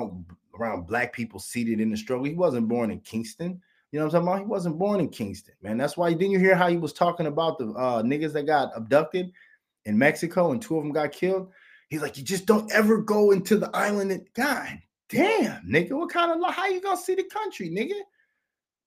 around 0.57 0.87
black 0.87 1.13
people 1.13 1.39
seated 1.39 1.81
in 1.81 1.89
the 1.89 1.97
struggle. 1.97 2.25
He 2.25 2.33
wasn't 2.33 2.69
born 2.69 2.89
in 2.89 3.01
Kingston. 3.01 3.61
You 3.93 3.99
know 3.99 4.05
what 4.05 4.15
I'm 4.15 4.25
talking 4.25 4.27
about? 4.27 4.39
He 4.39 4.49
wasn't 4.49 4.79
born 4.79 4.99
in 5.01 5.09
Kingston, 5.09 5.53
man. 5.61 5.77
That's 5.77 5.95
why 5.95 6.11
didn't 6.13 6.31
you 6.31 6.39
hear 6.39 6.55
how 6.55 6.67
he 6.67 6.77
was 6.77 6.93
talking 6.93 7.27
about 7.27 7.59
the 7.59 7.69
uh, 7.73 8.01
niggas 8.01 8.33
that 8.33 8.47
got 8.47 8.71
abducted 8.75 9.31
in 9.85 9.95
Mexico 9.95 10.51
and 10.51 10.59
two 10.59 10.77
of 10.77 10.83
them 10.83 10.91
got 10.91 11.11
killed? 11.11 11.51
He's 11.89 12.01
like, 12.01 12.17
you 12.17 12.23
just 12.23 12.47
don't 12.47 12.71
ever 12.71 12.97
go 12.97 13.29
into 13.29 13.55
the 13.55 13.69
island. 13.71 14.11
And 14.11 14.27
God 14.33 14.79
damn, 15.09 15.61
nigga, 15.63 15.91
what 15.91 16.09
kind 16.09 16.31
of 16.31 16.53
how 16.55 16.65
you 16.65 16.81
gonna 16.81 16.97
see 16.97 17.13
the 17.13 17.25
country, 17.25 17.69
nigga? 17.69 17.99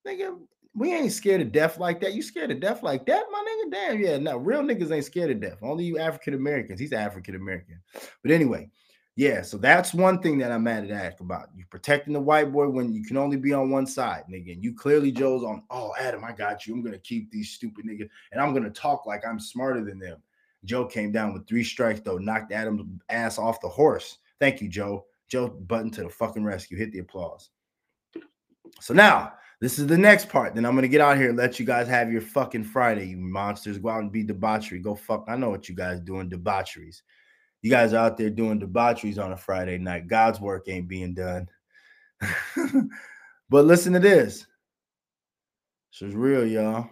Nigga, 0.05 0.41
we 0.75 0.93
ain't 0.93 1.13
scared 1.13 1.41
of 1.41 1.53
death 1.53 1.79
like 1.79 2.01
that. 2.01 2.15
You 2.15 2.21
scared 2.21 2.51
of 2.51 2.59
death 2.59 2.83
like 2.83 3.07
that, 3.07 3.27
my 3.31 3.45
nigga? 3.49 3.71
Damn, 3.71 4.01
yeah. 4.01 4.19
No, 4.19 4.39
real 4.39 4.63
niggas 4.63 4.91
ain't 4.91 5.05
scared 5.05 5.31
of 5.31 5.41
death. 5.41 5.59
Only 5.63 5.85
you 5.85 6.01
African 6.01 6.35
Americans. 6.35 6.81
He's 6.81 6.93
African 6.93 7.37
American. 7.37 7.81
But 8.25 8.33
anyway, 8.33 8.69
yeah, 9.17 9.41
so 9.41 9.57
that's 9.57 9.95
one 9.95 10.21
thing 10.21 10.37
that 10.39 10.53
I'm 10.53 10.64
mad 10.64 10.85
at 10.85 10.91
Ask 10.91 11.21
about. 11.21 11.49
You 11.57 11.64
protecting 11.71 12.12
the 12.12 12.21
white 12.21 12.53
boy 12.53 12.69
when 12.69 12.93
you 12.93 13.03
can 13.03 13.17
only 13.17 13.39
be 13.39 13.55
on 13.55 13.71
one 13.71 13.87
side, 13.87 14.25
nigga. 14.31 14.53
And 14.53 14.62
you 14.62 14.75
clearly 14.75 15.11
Joe's 15.11 15.43
on, 15.43 15.62
oh, 15.71 15.95
Adam, 15.99 16.23
I 16.23 16.33
got 16.33 16.67
you. 16.67 16.75
I'm 16.75 16.83
gonna 16.83 16.99
keep 16.99 17.31
these 17.31 17.51
stupid 17.51 17.87
niggas 17.87 18.11
and 18.33 18.43
I'm 18.43 18.53
gonna 18.53 18.69
talk 18.69 19.07
like 19.07 19.27
I'm 19.27 19.41
smarter 19.41 19.83
than 19.83 19.99
them. 19.99 20.23
Joe 20.67 20.85
came 20.85 21.12
down 21.12 21.33
with 21.33 21.47
three 21.47 21.64
strikes, 21.64 22.01
though, 22.01 22.19
knocked 22.19 22.53
Adam's 22.53 23.01
ass 23.09 23.39
off 23.39 23.61
the 23.62 23.69
horse. 23.69 24.19
Thank 24.39 24.61
you, 24.61 24.69
Joe. 24.69 25.07
Joe 25.29 25.49
Budden 25.49 25.91
to 25.93 26.03
the 26.03 26.11
fucking 26.11 26.45
rescue. 26.45 26.77
Hit 26.77 26.93
the 26.93 26.99
applause. 26.99 27.49
So 28.81 28.93
now 28.93 29.33
this 29.61 29.79
is 29.79 29.87
the 29.87 29.97
next 29.97 30.29
part. 30.29 30.55
Then 30.55 30.67
I'm 30.67 30.75
gonna 30.75 30.89
get 30.89 31.01
out 31.01 31.17
here 31.17 31.31
and 31.31 31.39
let 31.39 31.59
you 31.59 31.64
guys 31.64 31.89
have 31.89 32.12
your 32.12 32.21
fucking 32.21 32.64
Friday, 32.64 33.07
you 33.07 33.17
monsters. 33.17 33.79
Go 33.79 33.89
out 33.89 34.03
and 34.03 34.12
be 34.12 34.23
debauchery. 34.23 34.79
Go 34.79 34.95
fuck. 34.95 35.25
I 35.27 35.37
know 35.37 35.49
what 35.49 35.71
you 35.71 35.75
guys 35.75 36.01
doing, 36.01 36.29
debaucheries. 36.29 37.01
You 37.63 37.71
guys 37.71 37.93
are 37.93 38.05
out 38.05 38.17
there 38.17 38.31
doing 38.31 38.59
debaucheries 38.59 39.19
on 39.19 39.33
a 39.33 39.37
Friday 39.37 39.79
night. 39.79 40.09
God's 40.09 40.41
work 40.41 40.69
ain't 40.69 40.89
being 40.89 41.15
done. 41.15 41.49
but 43.51 43.65
listen 43.65 43.93
to 43.95 43.99
this. 43.99 44.47
This 45.93 46.09
is 46.09 46.15
real, 46.15 46.47
y'all. 46.47 46.89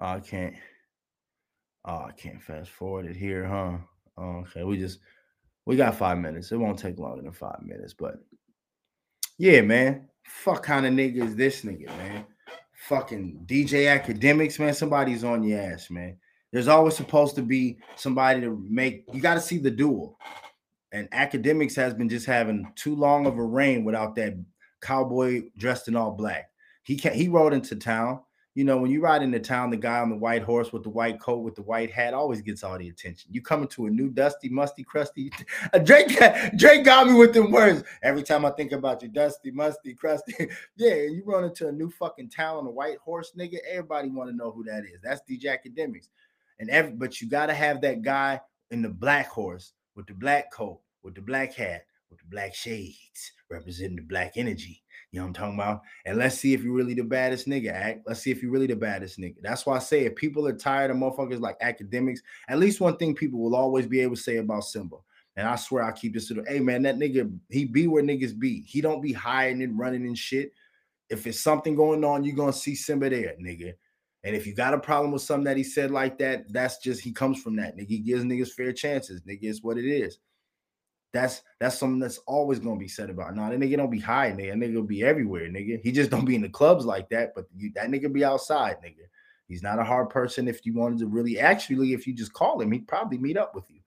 Oh, 0.00 0.06
I 0.06 0.20
can't. 0.20 0.54
Oh, 1.84 2.04
I 2.08 2.12
can't 2.12 2.42
fast 2.42 2.70
forward 2.70 3.06
it 3.06 3.16
here, 3.16 3.46
huh? 3.46 3.78
Oh, 4.18 4.40
okay, 4.40 4.64
we 4.64 4.76
just 4.76 5.00
we 5.66 5.76
got 5.76 5.96
five 5.96 6.18
minutes. 6.18 6.52
It 6.52 6.56
won't 6.56 6.78
take 6.78 6.98
longer 6.98 7.22
than 7.22 7.32
five 7.32 7.62
minutes, 7.62 7.94
but 7.94 8.16
yeah, 9.38 9.60
man. 9.60 10.08
Fuck 10.24 10.64
kind 10.64 10.86
of 10.86 10.92
nigga 10.92 11.22
is 11.22 11.36
this 11.36 11.62
nigga, 11.62 11.86
man? 11.86 12.26
Fucking 12.72 13.44
DJ 13.46 14.00
Akademiks, 14.00 14.58
man. 14.58 14.74
Somebody's 14.74 15.24
on 15.24 15.42
your 15.42 15.60
ass, 15.60 15.90
man. 15.90 16.16
There's 16.52 16.68
always 16.68 16.96
supposed 16.96 17.34
to 17.36 17.42
be 17.42 17.78
somebody 17.96 18.40
to 18.40 18.64
make 18.68 19.04
you 19.12 19.20
got 19.20 19.34
to 19.34 19.40
see 19.40 19.58
the 19.58 19.70
duel. 19.70 20.18
And 20.92 21.10
Akademiks 21.10 21.76
has 21.76 21.94
been 21.94 22.08
just 22.08 22.26
having 22.26 22.72
too 22.76 22.94
long 22.94 23.26
of 23.26 23.38
a 23.38 23.44
reign 23.44 23.84
without 23.84 24.14
that 24.16 24.34
cowboy 24.80 25.42
dressed 25.58 25.88
in 25.88 25.96
all 25.96 26.12
black. 26.12 26.50
He 26.82 26.96
can't 26.96 27.14
he 27.14 27.28
rode 27.28 27.52
into 27.52 27.76
town 27.76 28.20
you 28.56 28.64
know, 28.64 28.78
when 28.78 28.90
you 28.90 29.02
ride 29.02 29.22
into 29.22 29.38
town, 29.38 29.68
the 29.68 29.76
guy 29.76 29.98
on 29.98 30.08
the 30.08 30.16
white 30.16 30.42
horse 30.42 30.72
with 30.72 30.82
the 30.82 30.88
white 30.88 31.20
coat 31.20 31.44
with 31.44 31.54
the 31.54 31.62
white 31.62 31.90
hat 31.90 32.14
always 32.14 32.40
gets 32.40 32.64
all 32.64 32.78
the 32.78 32.88
attention. 32.88 33.30
You 33.30 33.42
come 33.42 33.60
into 33.60 33.84
a 33.84 33.90
new 33.90 34.08
dusty, 34.08 34.48
musty, 34.48 34.82
crusty. 34.82 35.30
Uh, 35.72 35.78
Drake, 35.78 36.16
Drake 36.56 36.84
got 36.84 37.06
me 37.06 37.14
with 37.14 37.34
them 37.34 37.50
words. 37.50 37.82
Every 38.02 38.22
time 38.22 38.44
I 38.44 38.50
think 38.50 38.72
about 38.72 39.02
you, 39.02 39.08
dusty, 39.08 39.50
musty, 39.50 39.94
crusty. 39.94 40.34
yeah, 40.76 40.94
you 40.94 41.22
run 41.26 41.44
into 41.44 41.68
a 41.68 41.72
new 41.72 41.90
fucking 41.90 42.30
town 42.30 42.56
on 42.56 42.66
a 42.66 42.70
white 42.70 42.98
horse, 42.98 43.32
nigga. 43.36 43.56
Everybody 43.68 44.08
want 44.08 44.30
to 44.30 44.36
know 44.36 44.50
who 44.50 44.64
that 44.64 44.84
is. 44.84 45.00
That's 45.02 45.20
DJ 45.28 45.46
Akademiks. 45.46 46.08
And 46.58 46.70
every 46.70 46.92
but 46.92 47.20
you 47.20 47.28
gotta 47.28 47.52
have 47.52 47.80
that 47.82 48.02
guy 48.02 48.40
in 48.70 48.80
the 48.80 48.88
black 48.88 49.28
horse 49.28 49.72
with 49.96 50.06
the 50.06 50.14
black 50.14 50.50
coat, 50.52 50.80
with 51.02 51.14
the 51.14 51.20
black 51.22 51.52
hat, 51.52 51.84
with 52.10 52.20
the 52.20 52.26
black 52.30 52.54
shades, 52.54 53.32
representing 53.50 53.96
the 53.96 54.02
black 54.02 54.36
energy 54.36 54.82
you 55.12 55.20
know 55.20 55.24
what 55.24 55.28
I'm 55.28 55.34
talking 55.34 55.54
about? 55.54 55.82
And 56.04 56.18
let's 56.18 56.36
see 56.36 56.52
if 56.52 56.62
you're 56.62 56.74
really 56.74 56.94
the 56.94 57.02
baddest 57.02 57.46
nigga, 57.46 57.72
act. 57.72 58.00
Let's 58.06 58.20
see 58.20 58.30
if 58.30 58.42
you're 58.42 58.50
really 58.50 58.66
the 58.66 58.76
baddest 58.76 59.18
nigga. 59.18 59.36
That's 59.40 59.64
why 59.64 59.76
I 59.76 59.78
say 59.78 60.04
if 60.04 60.16
people 60.16 60.46
are 60.46 60.52
tired 60.52 60.90
of 60.90 60.96
motherfuckers 60.96 61.40
like 61.40 61.58
Akademiks, 61.60 62.18
at 62.48 62.58
least 62.58 62.80
one 62.80 62.96
thing 62.96 63.14
people 63.14 63.38
will 63.38 63.56
always 63.56 63.86
be 63.86 64.00
able 64.00 64.16
to 64.16 64.20
say 64.22 64.38
about 64.38 64.64
Simba. 64.64 64.96
And 65.36 65.46
I 65.46 65.56
swear 65.56 65.84
I 65.84 65.92
keep 65.92 66.14
this 66.14 66.28
to 66.28 66.34
the 66.34 66.44
hey 66.48 66.60
man, 66.60 66.82
that 66.82 66.96
nigga, 66.96 67.32
he 67.50 67.64
be 67.64 67.86
where 67.86 68.02
niggas 68.02 68.38
be. 68.38 68.62
He 68.62 68.80
don't 68.80 69.02
be 69.02 69.12
hiding 69.12 69.62
and 69.62 69.78
running 69.78 70.06
and 70.06 70.18
shit. 70.18 70.52
If 71.08 71.26
it's 71.26 71.40
something 71.40 71.76
going 71.76 72.04
on, 72.04 72.24
you're 72.24 72.36
gonna 72.36 72.52
see 72.52 72.74
Simba 72.74 73.10
there, 73.10 73.36
nigga. 73.40 73.74
And 74.24 74.34
if 74.34 74.46
you 74.46 74.54
got 74.54 74.74
a 74.74 74.78
problem 74.78 75.12
with 75.12 75.22
something 75.22 75.44
that 75.44 75.56
he 75.56 75.62
said 75.62 75.92
like 75.92 76.18
that, 76.18 76.52
that's 76.52 76.78
just 76.78 77.00
he 77.00 77.12
comes 77.12 77.40
from 77.40 77.54
that. 77.56 77.76
Nigga, 77.76 77.88
he 77.88 77.98
gives 78.00 78.24
niggas 78.24 78.50
fair 78.50 78.72
chances. 78.72 79.20
Nigga, 79.20 79.44
it's 79.44 79.62
what 79.62 79.78
it 79.78 79.86
is. 79.86 80.18
That's 81.16 81.42
that's 81.58 81.78
something 81.78 81.98
that's 81.98 82.18
always 82.26 82.58
gonna 82.58 82.78
be 82.78 82.88
said 82.88 83.08
about. 83.08 83.34
Now 83.34 83.48
that 83.48 83.58
nigga 83.58 83.76
don't 83.76 83.90
be 83.90 83.98
hiding 83.98 84.36
there. 84.36 84.50
That 84.50 84.58
nigga 84.58 84.86
be 84.86 85.02
everywhere, 85.02 85.48
nigga. 85.48 85.80
He 85.82 85.90
just 85.90 86.10
don't 86.10 86.26
be 86.26 86.34
in 86.34 86.42
the 86.42 86.48
clubs 86.48 86.84
like 86.84 87.08
that. 87.08 87.34
But 87.34 87.46
you, 87.56 87.72
that 87.74 87.88
nigga 87.88 88.12
be 88.12 88.24
outside, 88.24 88.76
nigga. 88.84 89.06
He's 89.48 89.62
not 89.62 89.78
a 89.78 89.84
hard 89.84 90.10
person. 90.10 90.46
If 90.46 90.66
you 90.66 90.74
wanted 90.74 90.98
to 90.98 91.06
really, 91.06 91.38
actually, 91.38 91.94
if 91.94 92.06
you 92.06 92.12
just 92.12 92.32
call 92.32 92.60
him, 92.60 92.70
he'd 92.70 92.88
probably 92.88 93.16
meet 93.16 93.38
up 93.38 93.54
with 93.54 93.70
you. 93.70 93.80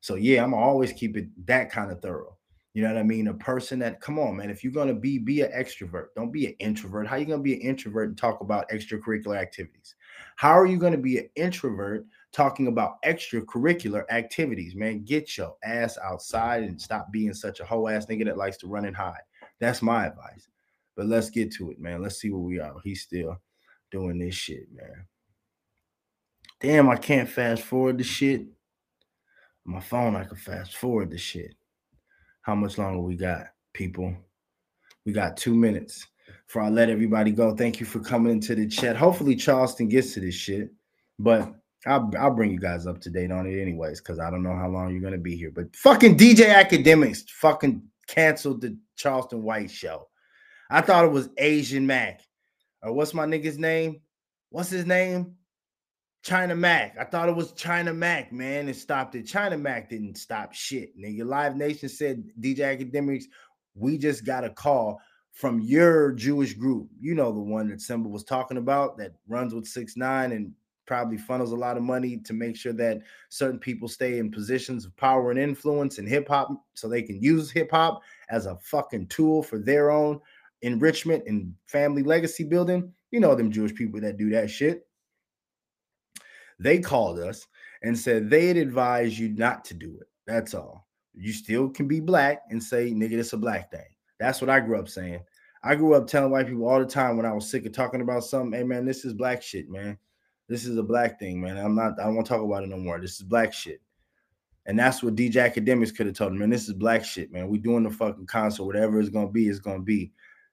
So 0.00 0.14
yeah, 0.14 0.44
I'm 0.44 0.54
always 0.54 0.92
keep 0.92 1.16
it 1.16 1.28
that 1.46 1.70
kind 1.72 1.90
of 1.90 2.00
thorough. 2.00 2.36
You 2.74 2.82
know 2.82 2.94
what 2.94 3.00
I 3.00 3.02
mean? 3.02 3.26
A 3.26 3.34
person 3.34 3.80
that, 3.80 4.00
come 4.00 4.18
on, 4.20 4.36
man. 4.36 4.50
If 4.50 4.62
you're 4.62 4.72
gonna 4.72 4.94
be, 4.94 5.18
be 5.18 5.40
an 5.40 5.50
extrovert. 5.50 6.08
Don't 6.14 6.30
be 6.30 6.46
an 6.46 6.54
introvert. 6.60 7.08
How 7.08 7.16
you 7.16 7.26
gonna 7.26 7.42
be 7.42 7.54
an 7.54 7.62
introvert 7.62 8.10
and 8.10 8.16
talk 8.16 8.40
about 8.40 8.68
extracurricular 8.70 9.36
activities? 9.36 9.96
How 10.36 10.56
are 10.56 10.66
you 10.66 10.78
gonna 10.78 10.98
be 10.98 11.18
an 11.18 11.28
introvert 11.34 12.06
talking 12.32 12.68
about 12.68 13.02
extracurricular 13.02 14.04
activities, 14.10 14.74
man. 14.74 15.04
Get 15.04 15.36
your 15.36 15.56
ass 15.64 15.98
outside 16.02 16.62
and 16.62 16.80
stop 16.80 17.10
being 17.10 17.34
such 17.34 17.60
a 17.60 17.64
whole 17.64 17.88
ass 17.88 18.06
nigga 18.06 18.24
that 18.26 18.36
likes 18.36 18.56
to 18.58 18.66
run 18.66 18.84
and 18.84 18.96
hide. 18.96 19.20
That's 19.60 19.82
my 19.82 20.06
advice. 20.06 20.48
But 20.96 21.06
let's 21.06 21.30
get 21.30 21.52
to 21.54 21.70
it, 21.70 21.80
man. 21.80 22.02
Let's 22.02 22.20
see 22.20 22.30
where 22.30 22.40
we 22.40 22.58
are. 22.58 22.74
He's 22.84 23.02
still 23.02 23.40
doing 23.90 24.18
this 24.18 24.34
shit, 24.34 24.66
man. 24.72 25.06
Damn, 26.60 26.88
I 26.88 26.96
can't 26.96 27.28
fast 27.28 27.62
forward 27.62 27.98
the 27.98 28.04
shit. 28.04 28.46
My 29.64 29.80
phone, 29.80 30.16
I 30.16 30.24
can 30.24 30.36
fast 30.36 30.76
forward 30.76 31.10
the 31.10 31.18
shit. 31.18 31.54
How 32.42 32.54
much 32.54 32.78
longer 32.78 33.00
we 33.00 33.14
got, 33.14 33.46
people? 33.72 34.14
We 35.04 35.12
got 35.12 35.36
two 35.36 35.54
minutes 35.54 36.06
before 36.46 36.62
I 36.62 36.68
let 36.68 36.90
everybody 36.90 37.30
go. 37.30 37.54
Thank 37.54 37.78
you 37.78 37.86
for 37.86 38.00
coming 38.00 38.32
into 38.32 38.54
the 38.54 38.66
chat. 38.66 38.96
Hopefully, 38.96 39.36
Charleston 39.36 39.88
gets 39.88 40.14
to 40.14 40.20
this 40.20 40.34
shit. 40.34 40.70
But 41.18 41.54
I'll, 41.86 42.10
I'll 42.18 42.34
bring 42.34 42.50
you 42.50 42.58
guys 42.58 42.86
up 42.86 43.00
to 43.02 43.10
date 43.10 43.30
on 43.30 43.46
it 43.46 43.60
anyways, 43.60 44.00
because 44.00 44.18
I 44.18 44.30
don't 44.30 44.42
know 44.42 44.56
how 44.56 44.68
long 44.68 44.90
you're 44.90 45.02
gonna 45.02 45.18
be 45.18 45.36
here. 45.36 45.52
But 45.54 45.74
fucking 45.76 46.16
DJ 46.16 46.52
Akademiks 46.52 47.28
fucking 47.30 47.82
canceled 48.06 48.60
the 48.60 48.76
Charleston 48.96 49.42
White 49.42 49.70
show. 49.70 50.08
I 50.70 50.80
thought 50.80 51.04
it 51.04 51.12
was 51.12 51.30
Asian 51.38 51.86
Mac. 51.86 52.20
Or 52.82 52.92
what's 52.92 53.14
my 53.14 53.26
nigga's 53.26 53.58
name? 53.58 54.00
What's 54.50 54.70
his 54.70 54.86
name? 54.86 55.34
China 56.22 56.54
Mac. 56.54 56.96
I 56.98 57.04
thought 57.04 57.28
it 57.28 57.36
was 57.36 57.52
China 57.52 57.94
Mac, 57.94 58.32
man, 58.32 58.66
and 58.66 58.76
stopped 58.76 59.14
it. 59.14 59.22
China 59.22 59.56
Mac 59.56 59.88
didn't 59.88 60.16
stop 60.16 60.52
shit, 60.52 60.98
nigga. 60.98 61.24
Live 61.24 61.56
Nation 61.56 61.88
said 61.88 62.24
DJ 62.40 62.58
Akademiks, 62.58 63.24
we 63.74 63.98
just 63.98 64.24
got 64.24 64.44
a 64.44 64.50
call 64.50 65.00
from 65.32 65.60
your 65.60 66.12
Jewish 66.12 66.54
group. 66.54 66.88
You 67.00 67.14
know 67.14 67.32
the 67.32 67.40
one 67.40 67.68
that 67.68 67.80
Simba 67.80 68.08
was 68.08 68.24
talking 68.24 68.56
about 68.56 68.98
that 68.98 69.12
runs 69.28 69.54
with 69.54 69.66
six 69.66 69.96
nine 69.96 70.32
and 70.32 70.52
probably 70.88 71.18
funnels 71.18 71.52
a 71.52 71.56
lot 71.56 71.76
of 71.76 71.82
money 71.84 72.16
to 72.16 72.32
make 72.32 72.56
sure 72.56 72.72
that 72.72 73.02
certain 73.28 73.60
people 73.60 73.86
stay 73.86 74.18
in 74.18 74.30
positions 74.30 74.86
of 74.86 74.96
power 74.96 75.30
and 75.30 75.38
influence 75.38 75.98
in 75.98 76.06
hip 76.06 76.26
hop 76.26 76.48
so 76.74 76.88
they 76.88 77.02
can 77.02 77.22
use 77.22 77.50
hip 77.50 77.70
hop 77.70 78.00
as 78.30 78.46
a 78.46 78.56
fucking 78.56 79.06
tool 79.06 79.42
for 79.42 79.58
their 79.58 79.90
own 79.90 80.18
enrichment 80.62 81.22
and 81.26 81.54
family 81.66 82.02
legacy 82.02 82.42
building. 82.42 82.90
You 83.10 83.20
know, 83.20 83.34
them 83.34 83.52
Jewish 83.52 83.74
people 83.74 84.00
that 84.00 84.16
do 84.16 84.30
that 84.30 84.50
shit. 84.50 84.86
They 86.58 86.78
called 86.78 87.20
us 87.20 87.46
and 87.82 87.96
said 87.96 88.28
they'd 88.28 88.56
advise 88.56 89.18
you 89.18 89.28
not 89.28 89.64
to 89.66 89.74
do 89.74 89.96
it. 90.00 90.08
That's 90.26 90.54
all. 90.54 90.88
You 91.14 91.32
still 91.32 91.68
can 91.68 91.86
be 91.86 92.00
black 92.00 92.42
and 92.50 92.62
say, 92.62 92.90
nigga, 92.92 93.12
it's 93.12 93.34
a 93.34 93.36
black 93.36 93.70
thing. 93.70 93.86
That's 94.18 94.40
what 94.40 94.50
I 94.50 94.60
grew 94.60 94.78
up 94.78 94.88
saying. 94.88 95.20
I 95.62 95.74
grew 95.74 95.94
up 95.94 96.06
telling 96.06 96.30
white 96.30 96.48
people 96.48 96.66
all 96.66 96.78
the 96.78 96.86
time 96.86 97.16
when 97.16 97.26
I 97.26 97.32
was 97.32 97.50
sick 97.50 97.66
of 97.66 97.72
talking 97.72 98.00
about 98.00 98.24
something, 98.24 98.58
hey 98.58 98.64
man, 98.64 98.86
this 98.86 99.04
is 99.04 99.12
black 99.12 99.42
shit, 99.42 99.68
man. 99.68 99.98
This 100.48 100.64
is 100.64 100.78
a 100.78 100.82
black 100.82 101.18
thing, 101.18 101.40
man. 101.40 101.58
I'm 101.58 101.74
not. 101.74 102.00
I 102.00 102.04
don't 102.04 102.14
want 102.14 102.26
to 102.26 102.32
talk 102.32 102.42
about 102.42 102.62
it 102.62 102.68
no 102.68 102.78
more. 102.78 102.98
This 103.00 103.16
is 103.16 103.22
black 103.22 103.52
shit. 103.52 103.80
And 104.66 104.78
that's 104.78 105.02
what 105.02 105.14
DJ 105.14 105.50
Akademiks 105.50 105.94
could 105.96 106.06
have 106.06 106.14
told 106.14 106.32
him, 106.32 106.38
man. 106.38 106.50
This 106.50 106.68
is 106.68 106.74
black 106.74 107.04
shit, 107.04 107.32
man. 107.32 107.48
We 107.48 107.58
doing 107.58 107.84
the 107.84 107.90
fucking 107.90 108.26
concert. 108.26 108.64
Whatever 108.64 109.00
it's 109.00 109.08
gonna 109.08 109.30
be, 109.30 109.48
it's 109.48 109.58
gonna 109.58 109.80
be, 109.80 110.12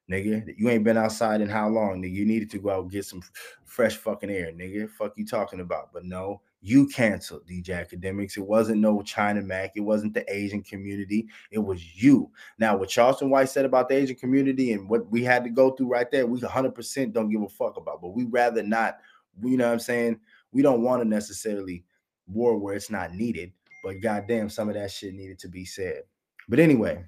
nigga. 0.09 0.53
You 0.57 0.69
ain't 0.69 0.83
been 0.83 0.97
outside 0.97 1.41
in 1.41 1.49
how 1.49 1.69
long, 1.69 2.01
nigga? 2.01 2.13
You 2.13 2.25
needed 2.25 2.49
to 2.51 2.59
go 2.59 2.69
out 2.69 2.81
and 2.83 2.91
get 2.91 3.05
some 3.05 3.21
fresh 3.63 3.95
fucking 3.95 4.29
air, 4.29 4.51
nigga. 4.51 4.89
Fuck 4.89 5.13
you 5.17 5.25
talking 5.25 5.59
about? 5.59 5.91
But 5.93 6.05
no, 6.05 6.41
you 6.61 6.87
canceled 6.87 7.45
DJ 7.45 7.85
Akademiks. 7.85 8.37
It 8.37 8.47
wasn't 8.47 8.81
no 8.81 9.01
China 9.01 9.41
Mac. 9.41 9.73
It 9.75 9.81
wasn't 9.81 10.13
the 10.13 10.25
Asian 10.33 10.63
community. 10.63 11.27
It 11.51 11.59
was 11.59 12.01
you. 12.01 12.31
Now, 12.57 12.77
what 12.77 12.89
Charleston 12.89 13.29
White 13.29 13.49
said 13.49 13.65
about 13.65 13.87
the 13.87 13.95
Asian 13.95 14.15
community 14.15 14.71
and 14.71 14.89
what 14.89 15.09
we 15.11 15.23
had 15.23 15.43
to 15.43 15.49
go 15.49 15.71
through 15.71 15.89
right 15.89 16.09
there, 16.09 16.25
we 16.25 16.39
100% 16.39 17.13
don't 17.13 17.29
give 17.29 17.41
a 17.41 17.49
fuck 17.49 17.77
about. 17.77 18.01
But 18.01 18.15
we 18.15 18.23
rather 18.23 18.63
not 18.63 18.97
you 19.43 19.57
know 19.57 19.67
what 19.67 19.73
I'm 19.73 19.79
saying? 19.79 20.19
we 20.55 20.61
don't 20.61 20.81
want 20.81 21.03
to 21.03 21.07
necessarily 21.07 21.83
war 22.27 22.57
where 22.57 22.75
it's 22.75 22.89
not 22.89 23.13
needed, 23.13 23.51
but 23.83 23.99
goddamn, 23.99 24.49
some 24.49 24.69
of 24.69 24.75
that 24.75 24.89
shit 24.89 25.13
needed 25.13 25.37
to 25.39 25.49
be 25.49 25.65
said. 25.65 26.03
But 26.47 26.59
anyway, 26.59 27.03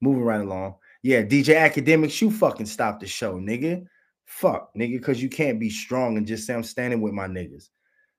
moving 0.00 0.22
right 0.22 0.40
along. 0.40 0.76
Yeah, 1.02 1.22
DJ 1.22 1.56
Akademiks, 1.56 2.20
you 2.22 2.30
fucking 2.30 2.66
stop 2.66 3.00
the 3.00 3.08
show, 3.08 3.34
nigga. 3.34 3.84
Fuck, 4.24 4.72
nigga, 4.76 4.98
because 4.98 5.20
you 5.20 5.28
can't 5.28 5.58
be 5.58 5.68
strong 5.68 6.16
and 6.16 6.24
just 6.24 6.46
say 6.46 6.54
I'm 6.54 6.62
standing 6.62 7.00
with 7.00 7.12
my 7.12 7.26
niggas. 7.26 7.70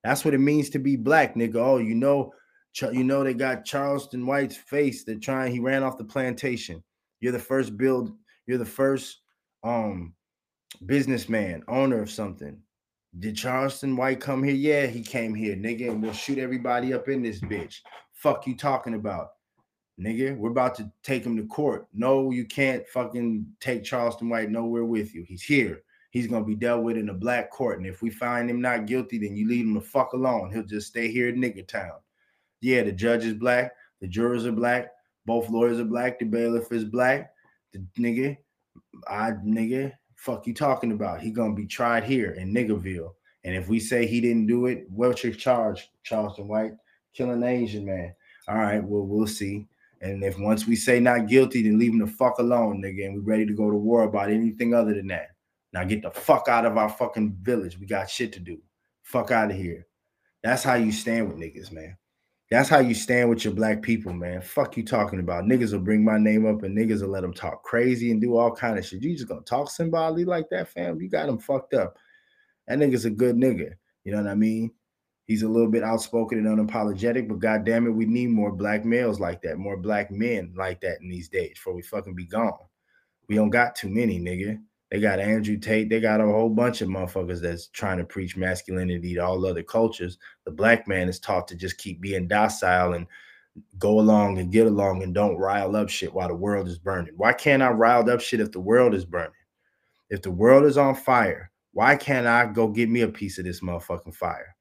That's 0.04 0.26
what 0.26 0.34
it 0.34 0.40
means 0.40 0.70
to 0.72 0.80
be 0.80 0.98
black, 0.98 1.36
nigga. 1.36 1.56
Oh, 1.56 1.78
you 1.78 1.96
know, 1.96 2.34
you 2.92 3.06
know 3.06 3.24
they 3.24 3.34
got 3.34 3.64
Charleston 3.64 4.26
White's 4.26 4.58
face. 4.58 5.06
They're 5.06 5.16
trying. 5.16 5.54
He 5.54 5.62
ran 5.62 5.82
off 5.82 5.98
the 5.98 6.04
plantation. 6.04 6.84
You're 7.22 7.32
the 7.32 7.40
first 7.40 7.78
build. 7.78 8.12
You're 8.48 8.58
the 8.58 8.66
first 8.66 9.22
um 9.64 10.14
businessman, 10.86 11.64
owner 11.70 12.02
of 12.02 12.12
something. 12.12 12.60
Did 13.20 13.36
Charleston 13.38 13.96
White 13.96 14.20
come 14.20 14.42
here? 14.42 14.56
Yeah, 14.56 14.88
he 14.88 15.04
came 15.04 15.36
here, 15.36 15.56
nigga, 15.56 15.92
and 15.92 16.02
we'll 16.02 16.14
shoot 16.14 16.40
everybody 16.40 16.94
up 16.94 17.08
in 17.08 17.22
this 17.22 17.40
bitch. 17.40 17.82
Fuck 18.14 18.48
you 18.48 18.58
talking 18.58 18.96
about, 18.96 19.34
nigga. 20.00 20.36
We're 20.36 20.50
about 20.50 20.74
to 20.76 20.92
take 21.04 21.24
him 21.24 21.38
to 21.38 21.46
court. 21.46 21.88
No, 21.94 22.32
you 22.32 22.46
can't 22.46 22.88
fucking 22.88 23.46
take 23.60 23.84
Charleston 23.84 24.30
White 24.30 24.50
nowhere 24.50 24.86
with 24.86 25.14
you. 25.14 25.24
He's 25.28 25.44
here. 25.44 25.84
He's 26.10 26.28
gonna 26.28 26.46
be 26.46 26.56
dealt 26.56 26.84
with 26.84 26.98
in 26.98 27.10
a 27.10 27.14
black 27.14 27.52
court, 27.52 27.78
and 27.78 27.88
if 27.88 28.02
we 28.02 28.10
find 28.10 28.50
him 28.50 28.62
not 28.62 28.88
guilty, 28.88 29.20
then 29.20 29.36
you 29.36 29.48
leave 29.48 29.66
him 29.66 29.76
the 29.76 29.82
fuck 29.82 30.14
alone. 30.14 30.52
He'll 30.52 30.64
just 30.64 30.88
stay 30.88 31.12
here 31.12 31.30
in 31.30 31.42
nigga 31.42 31.68
town. 31.68 32.00
Yeah, 32.62 32.84
the 32.84 32.92
judge 32.92 33.26
is 33.26 33.34
black, 33.34 33.74
the 34.00 34.08
jurors 34.08 34.46
are 34.46 34.52
black, 34.52 34.90
both 35.26 35.50
lawyers 35.50 35.80
are 35.80 35.86
black, 35.86 36.18
the 36.18 36.26
bailiff 36.26 36.72
is 36.72 36.86
black. 36.86 37.32
The 37.74 37.84
nigga, 38.00 38.38
I 39.08 39.32
nigga, 39.32 39.94
fuck 40.24 40.48
you 40.48 40.54
talking 40.54 40.94
about? 40.94 41.20
He 41.20 41.32
gonna 41.32 41.54
be 41.54 41.68
tried 41.68 42.06
here 42.06 42.32
in 42.32 42.54
Niggerville. 42.54 43.14
And 43.44 43.56
if 43.56 43.68
we 43.68 43.78
say 43.78 44.06
he 44.06 44.22
didn't 44.22 44.48
do 44.48 44.68
it, 44.68 44.86
what's 44.90 45.22
your 45.22 45.34
charge, 45.34 45.92
Charleston 46.04 46.48
White? 46.48 46.72
Killing 47.14 47.44
an 47.44 47.44
Asian 47.44 47.86
man. 47.86 48.16
All 48.48 48.56
right, 48.56 48.82
well, 48.82 49.06
we'll 49.06 49.28
see. 49.28 49.68
And 50.00 50.24
if 50.24 50.40
once 50.40 50.66
we 50.66 50.78
say 50.78 51.02
not 51.02 51.28
guilty, 51.28 51.62
then 51.62 51.78
leave 51.78 51.92
him 51.92 52.00
the 52.00 52.08
fuck 52.08 52.40
alone, 52.40 52.82
nigga. 52.82 53.06
And 53.06 53.16
we 53.16 53.20
ready 53.20 53.46
to 53.46 53.54
go 53.54 53.70
to 53.70 53.76
war 53.76 54.04
about 54.04 54.30
anything 54.30 54.74
other 54.74 54.94
than 54.94 55.08
that. 55.08 55.32
Now 55.74 55.84
get 55.84 56.02
the 56.02 56.12
fuck 56.12 56.48
out 56.48 56.66
of 56.66 56.78
our 56.78 56.90
fucking 56.90 57.38
village. 57.42 57.78
We 57.78 57.86
got 57.86 58.10
shit 58.10 58.32
to 58.34 58.40
do. 58.40 58.60
Fuck 59.02 59.32
out 59.32 59.52
of 59.52 59.58
here. 59.58 59.88
That's 60.42 60.64
how 60.64 60.76
you 60.76 60.94
stand 60.94 61.28
with 61.28 61.38
niggas, 61.38 61.72
man. 61.72 61.98
That's 62.52 62.70
how 62.70 62.80
you 62.80 62.94
stand 62.94 63.30
with 63.30 63.46
your 63.46 63.54
black 63.54 63.82
people, 63.82 64.14
man. 64.14 64.42
Fuck 64.42 64.78
you 64.78 64.84
talking 64.84 65.20
about. 65.20 65.46
Niggas 65.46 65.72
will 65.72 65.80
bring 65.80 66.04
my 66.04 66.18
name 66.18 66.46
up 66.46 66.64
and 66.64 66.78
niggas 66.78 67.02
will 67.02 67.10
let 67.10 67.22
them 67.22 67.34
talk 67.34 67.64
crazy 67.64 68.12
and 68.12 68.22
do 68.22 68.38
all 68.38 68.52
kind 68.52 68.78
of 68.78 68.86
shit. 68.86 69.02
You 69.02 69.16
just 69.16 69.28
gonna 69.28 69.42
talk 69.42 69.72
somebody 69.72 70.24
like 70.26 70.50
that, 70.52 70.68
fam? 70.68 71.02
You 71.02 71.10
got 71.10 71.30
him 71.30 71.40
fucked 71.40 71.74
up. 71.74 71.98
That 72.68 72.78
nigga's 72.78 73.06
a 73.06 73.10
good 73.10 73.36
nigga. 73.36 73.74
You 74.04 74.12
know 74.12 74.22
what 74.22 74.30
I 74.30 74.36
mean? 74.36 74.72
He's 75.26 75.44
a 75.44 75.48
little 75.48 75.70
bit 75.70 75.84
outspoken 75.84 76.46
and 76.46 76.70
unapologetic, 76.70 77.30
but 77.30 77.40
god 77.40 77.64
damn 77.64 77.88
it, 77.88 77.92
we 77.92 78.06
need 78.06 78.30
more 78.30 78.52
black 78.52 78.84
males 78.84 79.20
like 79.20 79.42
that, 79.44 79.58
more 79.58 79.78
black 79.78 80.12
men 80.12 80.54
like 80.56 80.82
that 80.82 81.02
in 81.02 81.10
these 81.10 81.30
days 81.30 81.52
before 81.54 81.74
we 81.74 81.82
fucking 81.82 82.14
be 82.14 82.26
gone. 82.26 82.54
We 83.30 83.36
don't 83.36 83.50
got 83.50 83.76
too 83.76 83.90
many, 83.90 84.20
nigga. 84.20 84.62
They 84.94 85.00
got 85.00 85.20
Andrew 85.20 85.58
Tate. 85.58 85.90
They 85.90 86.00
got 86.00 86.22
a 86.22 86.26
whole 86.26 86.52
bunch 86.52 86.82
of 86.82 86.88
motherfuckers 86.88 87.42
that's 87.42 87.66
trying 87.70 87.98
to 87.98 88.04
preach 88.04 88.38
masculinity 88.38 89.16
to 89.16 89.26
all 89.26 89.44
other 89.44 89.64
cultures. 89.64 90.20
The 90.46 90.52
black 90.52 90.88
man 90.88 91.10
is 91.10 91.20
taught 91.20 91.48
to 91.48 91.56
just 91.56 91.80
keep 91.80 92.00
being 92.00 92.28
docile 92.28 92.94
and 92.94 93.08
go 93.80 94.00
along 94.00 94.38
and 94.38 94.52
get 94.52 94.68
along 94.68 95.02
and 95.02 95.12
don't 95.12 95.38
rile 95.38 95.76
up 95.76 95.90
shit 95.90 96.14
while 96.14 96.28
the 96.28 96.36
world 96.36 96.68
is 96.68 96.78
burning. 96.78 97.16
Why 97.18 97.34
can't 97.34 97.64
I 97.64 97.70
rile 97.72 98.08
up 98.08 98.22
shit 98.22 98.40
if 98.40 98.52
the 98.52 98.60
world 98.60 98.94
is 98.94 99.04
burning? 99.04 99.32
If 100.12 100.22
the 100.22 100.30
world 100.30 100.64
is 100.64 100.78
on 100.78 100.94
fire, 100.94 101.50
why 101.72 101.96
can't 101.96 102.28
I 102.28 102.46
go 102.46 102.68
get 102.68 102.88
me 102.88 103.02
a 103.02 103.08
piece 103.08 103.40
of 103.40 103.46
this 103.46 103.62
motherfucking 103.62 104.14
fire? 104.14 104.56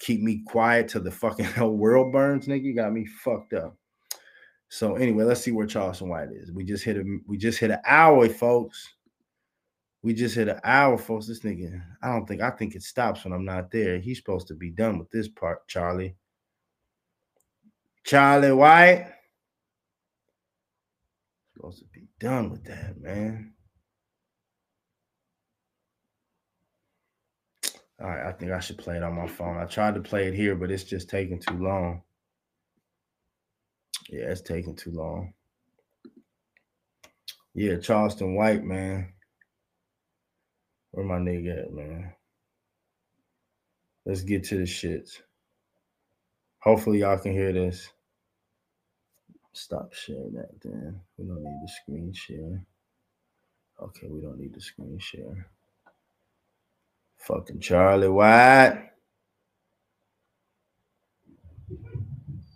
Keep 0.00 0.22
me 0.22 0.42
quiet 0.44 0.88
till 0.88 1.04
the 1.04 1.12
fucking 1.12 1.44
whole 1.54 1.76
world 1.76 2.10
burns, 2.10 2.48
nigga. 2.48 2.64
You 2.64 2.74
got 2.74 2.92
me 2.92 3.06
fucked 3.06 3.52
up. 3.52 3.76
So 4.70 4.96
anyway, 4.96 5.22
let's 5.22 5.42
see 5.42 5.52
where 5.52 5.68
Charleston 5.68 6.08
White 6.08 6.32
is. 6.32 6.50
We 6.50 6.64
just 6.64 6.82
hit 6.82 6.96
a 6.96 7.04
we 7.28 7.36
just 7.36 7.60
hit 7.60 7.70
an 7.70 7.78
hour, 7.86 8.28
folks. 8.28 8.92
We 10.02 10.14
just 10.14 10.34
hit 10.34 10.48
an 10.48 10.60
hour, 10.64 10.98
folks. 10.98 11.26
This 11.26 11.40
nigga, 11.40 11.80
I 12.02 12.08
don't 12.08 12.26
think 12.26 12.42
I 12.42 12.50
think 12.50 12.74
it 12.74 12.82
stops 12.82 13.24
when 13.24 13.32
I'm 13.32 13.44
not 13.44 13.70
there. 13.70 13.98
He's 13.98 14.18
supposed 14.18 14.48
to 14.48 14.54
be 14.54 14.70
done 14.70 14.98
with 14.98 15.10
this 15.10 15.28
part, 15.28 15.66
Charlie. 15.68 16.16
Charlie 18.04 18.52
White. 18.52 19.12
Supposed 21.54 21.78
to 21.78 21.84
be 21.92 22.08
done 22.18 22.50
with 22.50 22.64
that, 22.64 23.00
man. 23.00 23.52
All 28.00 28.08
right, 28.08 28.26
I 28.26 28.32
think 28.32 28.50
I 28.50 28.58
should 28.58 28.78
play 28.78 28.96
it 28.96 29.04
on 29.04 29.14
my 29.14 29.28
phone. 29.28 29.58
I 29.58 29.64
tried 29.66 29.94
to 29.94 30.00
play 30.00 30.26
it 30.26 30.34
here, 30.34 30.56
but 30.56 30.72
it's 30.72 30.82
just 30.82 31.08
taking 31.08 31.38
too 31.38 31.62
long. 31.62 32.02
Yeah, 34.08 34.24
it's 34.24 34.40
taking 34.40 34.74
too 34.74 34.90
long. 34.90 35.34
Yeah, 37.54 37.76
Charleston 37.76 38.34
White, 38.34 38.64
man. 38.64 39.12
Where 40.92 41.06
my 41.06 41.18
nigga 41.18 41.64
at, 41.64 41.72
man? 41.72 42.12
Let's 44.04 44.22
get 44.22 44.44
to 44.44 44.56
the 44.56 44.64
shits. 44.64 45.20
Hopefully 46.60 47.00
y'all 47.00 47.18
can 47.18 47.32
hear 47.32 47.52
this. 47.52 47.90
Stop 49.52 49.92
sharing 49.94 50.34
that 50.34 50.50
then. 50.62 51.00
We 51.18 51.26
don't 51.26 51.42
need 51.42 51.60
the 51.62 51.68
screen 51.82 52.12
share. 52.12 52.64
Okay, 53.82 54.06
we 54.08 54.20
don't 54.20 54.38
need 54.38 54.54
the 54.54 54.60
screen 54.60 54.98
share. 54.98 55.48
Fucking 57.16 57.60
Charlie 57.60 58.08
White. 58.08 58.90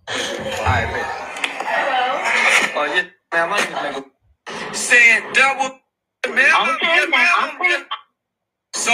Alright, 0.08 0.88
man. 0.92 1.04
Hello. 1.64 2.82
Oh, 2.82 2.94
yeah, 2.94 3.06
man, 3.32 3.50
my 3.50 3.58
nigga. 3.58 4.74
Saying 4.74 5.32
double. 5.32 5.78
Man, 6.28 6.50
I'm, 6.54 6.78
I'm, 6.82 7.14
I'm, 7.14 7.86
so 8.76 8.92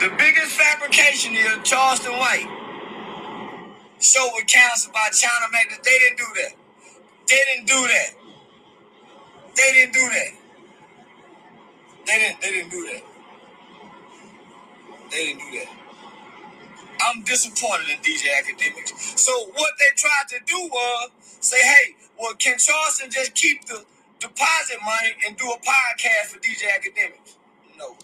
the 0.00 0.14
biggest 0.18 0.52
fabrication 0.52 1.34
is 1.34 1.58
Charleston 1.64 2.12
White. 2.12 2.46
Show 4.00 4.30
with 4.34 4.46
counsel 4.46 4.92
by 4.92 5.08
China 5.12 5.46
Magnet. 5.52 5.80
They 5.84 5.98
didn't 5.98 6.18
do 6.18 6.24
that. 6.36 6.54
They 7.28 7.42
didn't 7.54 7.66
do 7.66 7.88
that. 7.88 8.10
They 9.56 9.72
didn't 9.72 9.94
do 9.94 10.00
that. 10.00 10.32
They 12.06 12.18
didn't. 12.18 12.40
They 12.40 12.50
didn't 12.50 12.70
do 12.70 12.86
that. 12.92 13.02
They 15.10 15.26
didn't 15.26 15.40
do 15.52 15.58
that. 15.58 15.68
I'm 17.02 17.22
disappointed 17.24 17.90
in 17.90 17.98
DJ 17.98 18.26
Akademiks. 18.40 19.18
So 19.18 19.32
what 19.54 19.72
they 19.78 19.96
tried 19.96 20.28
to 20.30 20.38
do 20.46 20.68
was 20.68 21.10
say, 21.40 21.62
hey, 21.62 21.96
well, 22.20 22.34
can 22.34 22.58
Charleston 22.58 23.10
just 23.10 23.34
keep 23.34 23.64
the 23.66 23.84
deposit 24.20 24.78
money 24.84 25.14
and 25.26 25.36
do 25.36 25.46
a 25.46 25.58
podcast 25.58 26.28
for 26.28 26.40
DJ 26.40 26.68
Akademiks? 26.70 27.36
No. 27.78 27.96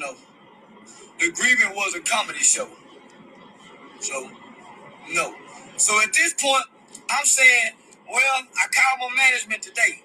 No. 0.00 0.14
The 1.20 1.28
agreement 1.28 1.76
was 1.76 1.94
a 1.94 2.00
comedy 2.00 2.40
show. 2.40 2.68
So, 4.00 4.30
no. 5.12 5.34
So 5.76 6.00
at 6.02 6.12
this 6.14 6.34
point, 6.34 6.64
I'm 7.10 7.26
saying, 7.26 7.74
well, 8.10 8.42
I 8.56 8.66
called 8.72 9.12
my 9.12 9.16
management 9.16 9.62
today 9.62 10.02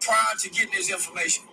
prior 0.00 0.36
to 0.40 0.50
getting 0.50 0.74
this 0.74 0.90
information. 0.92 1.44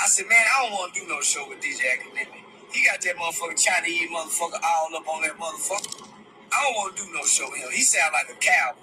I 0.00 0.06
said, 0.06 0.26
man, 0.28 0.38
I 0.38 0.64
don't 0.66 0.72
want 0.72 0.94
to 0.94 1.00
do 1.00 1.08
no 1.08 1.20
show 1.20 1.48
with 1.48 1.60
DJ 1.60 1.86
Akademiks. 1.94 2.42
He 2.72 2.84
got 2.86 3.00
that 3.02 3.16
motherfucker 3.16 3.58
Chinese 3.58 4.10
motherfucker 4.10 4.60
all 4.64 4.96
up 4.96 5.08
on 5.08 5.22
that 5.22 5.38
motherfucker. 5.38 6.08
I 6.52 6.64
don't 6.64 6.74
want 6.74 6.96
to 6.96 7.04
do 7.04 7.12
no 7.12 7.22
show 7.24 7.46
with 7.50 7.60
him. 7.60 7.70
He 7.72 7.82
sound 7.82 8.12
like 8.12 8.34
a 8.36 8.38
coward. 8.40 8.76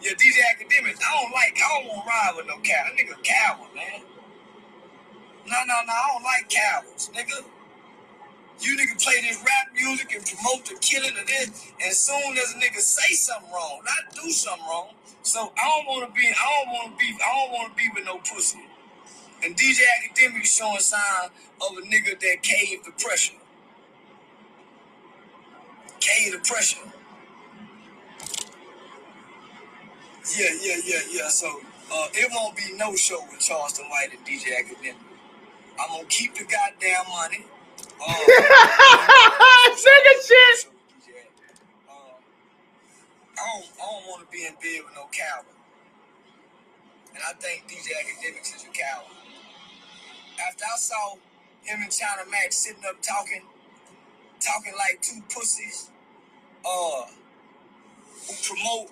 Yeah, 0.00 0.12
DJ 0.12 0.40
Akademiks, 0.56 1.00
I 1.04 1.22
don't 1.22 1.32
like, 1.32 1.58
I 1.58 1.82
don't 1.82 1.88
want 1.88 2.04
to 2.04 2.08
ride 2.08 2.32
with 2.36 2.46
no 2.46 2.56
coward. 2.64 2.92
That 2.96 3.04
nigga, 3.04 3.22
coward, 3.22 3.74
man. 3.74 4.02
No, 5.46 5.56
no, 5.66 5.74
no, 5.86 5.92
I 5.92 6.08
don't 6.12 6.24
like 6.24 6.48
cowards, 6.48 7.10
nigga. 7.14 7.44
You 8.60 8.76
nigga 8.76 9.02
play 9.02 9.20
this 9.22 9.38
rap 9.38 9.74
music 9.74 10.12
and 10.14 10.24
promote 10.24 10.66
the 10.66 10.76
killing 10.80 11.16
of 11.18 11.26
this, 11.26 11.72
and 11.82 11.92
soon 11.94 12.36
as 12.38 12.54
a 12.54 12.58
nigga 12.58 12.78
say 12.78 13.14
something 13.14 13.50
wrong, 13.52 13.80
not 13.84 14.14
do 14.14 14.30
something 14.30 14.66
wrong. 14.68 14.90
So 15.22 15.52
I 15.56 15.68
don't 15.68 15.86
want 15.86 16.08
to 16.08 16.20
be, 16.20 16.28
I 16.28 16.64
don't 16.64 16.72
want 16.72 16.92
to 16.92 16.98
be, 16.98 17.14
I 17.14 17.46
don't 17.46 17.52
want 17.52 17.70
to 17.70 17.76
be 17.76 17.90
with 17.94 18.04
no 18.04 18.18
pussy. 18.18 18.60
And 19.42 19.56
DJ 19.56 19.80
Akademiks 20.04 20.58
showing 20.58 20.78
signs 20.80 21.30
of 21.62 21.78
a 21.78 21.82
nigga 21.82 22.20
that 22.20 22.42
caved 22.42 22.84
the 22.86 22.92
pressure. 22.92 23.34
Caved 26.00 26.34
the 26.34 26.40
pressure. 26.46 26.80
Yeah, 30.38 30.50
yeah, 30.62 30.76
yeah, 30.84 31.00
yeah. 31.10 31.28
So 31.28 31.48
uh, 31.92 32.08
it 32.12 32.30
won't 32.32 32.56
be 32.56 32.72
no 32.76 32.94
show 32.96 33.20
with 33.30 33.40
Charleston 33.40 33.86
White 33.86 34.10
and 34.12 34.26
DJ 34.26 34.52
Akademiks. 34.60 35.09
I'm 35.80 35.88
gonna 35.90 36.04
keep 36.08 36.34
the 36.34 36.44
goddamn 36.44 37.06
money. 37.10 37.46
Um, 38.00 39.76
Second 39.76 40.20
shit. 40.26 40.66
Um, 41.88 41.96
I 43.36 43.36
don't, 43.36 43.66
I 43.76 43.86
don't 43.92 44.06
want 44.08 44.24
to 44.24 44.32
be 44.32 44.46
in 44.46 44.54
bed 44.54 44.84
with 44.86 44.94
no 44.96 45.08
coward. 45.12 45.46
And 47.14 47.22
I 47.28 47.32
think 47.34 47.68
DJ 47.68 47.92
Akademiks 48.00 48.56
is 48.56 48.64
a 48.64 48.68
coward. 48.72 49.06
After 50.48 50.64
I 50.64 50.76
saw 50.78 51.14
him 51.62 51.80
and 51.82 51.92
China 51.92 52.22
Max 52.30 52.56
sitting 52.58 52.82
up 52.88 53.02
talking, 53.02 53.42
talking 54.40 54.72
like 54.78 55.02
two 55.02 55.22
pussies, 55.34 55.90
uh, 56.64 57.06
who 58.26 58.34
promote 58.44 58.90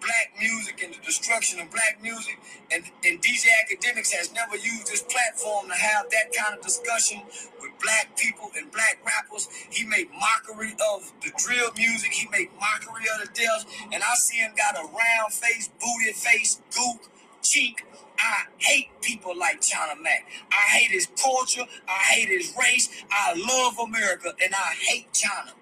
black 0.00 0.32
music 0.38 0.82
and 0.82 0.94
the 0.94 0.98
destruction 1.04 1.60
of 1.60 1.70
black 1.70 1.98
music. 2.02 2.38
And, 2.72 2.84
and 3.04 3.20
DJ 3.22 3.46
Akademiks 3.64 4.12
has 4.12 4.32
never 4.32 4.56
used 4.56 4.88
this 4.88 5.02
platform 5.02 5.68
to 5.68 5.74
have 5.74 6.10
that 6.10 6.32
kind 6.34 6.56
of 6.58 6.64
discussion 6.64 7.22
with 7.60 7.70
black 7.82 8.16
people 8.16 8.50
and 8.56 8.70
black 8.72 8.98
rappers. 9.04 9.48
He 9.70 9.84
made 9.84 10.08
mockery 10.12 10.72
of 10.92 11.12
the 11.22 11.32
drill 11.36 11.70
music. 11.76 12.12
He 12.12 12.28
made 12.28 12.48
mockery 12.58 13.04
of 13.14 13.28
the 13.28 13.32
deals. 13.34 13.66
And 13.92 14.02
I 14.02 14.14
see 14.14 14.38
him 14.38 14.52
got 14.56 14.76
a 14.76 14.82
round 14.86 15.32
face, 15.32 15.70
booty 15.80 16.12
face, 16.12 16.60
gook, 16.72 17.08
cheek. 17.42 17.84
I 18.18 18.44
hate 18.58 18.90
people 19.00 19.36
like 19.38 19.62
China 19.62 20.00
Mac. 20.00 20.26
I 20.52 20.76
hate 20.76 20.90
his 20.90 21.08
culture. 21.22 21.64
I 21.88 21.98
hate 22.12 22.28
his 22.28 22.54
race. 22.58 23.04
I 23.10 23.34
love 23.34 23.78
America 23.78 24.34
and 24.42 24.54
I 24.54 24.74
hate 24.88 25.12
China. 25.12 25.52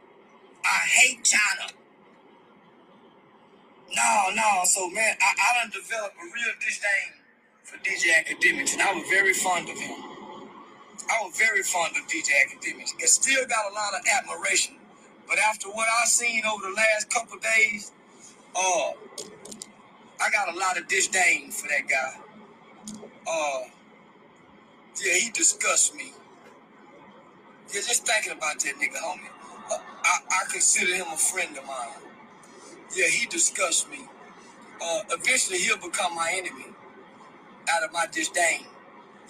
I 0.64 0.78
hate 0.86 1.24
China. 1.24 1.72
No, 3.97 4.30
no. 4.34 4.62
So 4.64 4.91
man, 4.91 5.16
I, 5.20 5.34
I 5.34 5.62
done 5.62 5.70
developed 5.72 6.16
a 6.16 6.24
real 6.24 6.55
disdain 6.61 7.11
for 7.64 7.78
DJ 7.78 8.12
Akademiks, 8.24 8.74
and 8.74 8.82
I 8.82 8.93
was 8.95 9.09
very 9.11 9.34
fond 9.34 9.68
of 9.68 9.78
him. 9.78 9.97
I 11.11 11.24
was 11.24 11.36
very 11.39 11.62
fond 11.62 11.95
of 11.97 12.07
DJ 12.09 12.30
Akademiks, 12.47 12.93
It 13.01 13.09
still 13.09 13.47
got 13.47 13.70
a 13.70 13.74
lot 13.74 13.95
of 13.95 14.01
admiration. 14.18 14.76
But 15.28 15.39
after 15.39 15.68
what 15.68 15.89
I've 16.01 16.09
seen 16.09 16.43
over 16.47 16.68
the 16.68 16.74
last 16.74 17.11
couple 17.11 17.39
days, 17.39 17.93
uh, 18.57 18.93
I 20.20 20.30
got 20.30 20.55
a 20.55 20.59
lot 20.59 20.78
of 20.78 20.89
disdain 20.89 21.51
for 21.51 21.68
that 21.68 21.89
guy. 21.89 22.20
Uh, 23.28 23.61
yeah, 25.05 25.14
he 25.14 25.30
disgusts 25.30 25.95
me. 25.95 26.12
Yeah, 27.68 27.82
just 27.82 28.07
thinking 28.07 28.32
about 28.32 28.61
that 28.61 28.74
nigga, 28.76 28.97
homie. 28.99 29.28
Uh, 29.70 29.78
I, 30.05 30.18
I 30.30 30.53
consider 30.53 30.95
him 30.95 31.07
a 31.12 31.16
friend 31.16 31.57
of 31.59 31.66
mine. 31.66 32.08
Yeah, 32.95 33.09
he 33.09 33.26
disgusts 33.26 33.89
me. 33.91 34.01
Uh, 34.82 35.03
eventually, 35.11 35.59
he'll 35.59 35.78
become 35.78 36.14
my 36.14 36.32
enemy 36.34 36.66
out 37.70 37.84
of 37.84 37.93
my 37.93 38.07
disdain. 38.12 38.66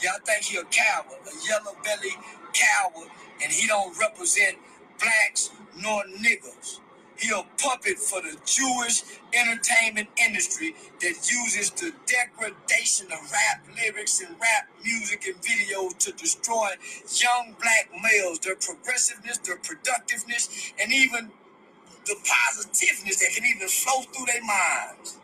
Yeah, 0.03 0.11
I 0.17 0.21
think 0.25 0.45
he 0.45 0.59
a 0.59 0.65
coward, 0.65 1.19
a 1.27 1.49
yellow 1.49 1.77
belly 1.85 2.13
coward, 2.55 3.09
and 3.43 3.53
he 3.53 3.67
don't 3.69 3.99
represent 3.99 4.59
blacks 5.01 5.51
nor 5.81 6.03
niggas. 6.21 6.81
He 7.19 7.31
a 7.31 7.45
puppet 7.63 7.99
for 7.99 8.21
the 8.23 8.37
Jewish 8.47 9.03
entertainment 9.33 10.09
industry 10.21 10.75
that 11.01 11.15
uses 11.31 11.71
the 11.71 11.93
degradation 12.07 13.07
of 13.13 13.33
rap 13.33 13.65
lyrics 13.77 14.21
and 14.21 14.37
rap 14.41 14.69
music 14.85 15.27
and 15.27 15.37
videos 15.43 15.97
to 15.99 16.13
destroy 16.13 16.71
young 17.17 17.57
black 17.61 17.91
males, 18.03 18.41
their 18.41 18.57
progressiveness, 18.57 19.39
their 19.39 19.59
productiveness, 19.59 20.75
and 20.83 20.93
even 20.93 21.31
the 22.09 22.17
positiveness 22.25 23.21
that 23.21 23.31
can 23.37 23.45
even 23.45 23.69
flow 23.69 24.03
through 24.03 24.27
their 24.27 24.43
minds. 24.43 25.19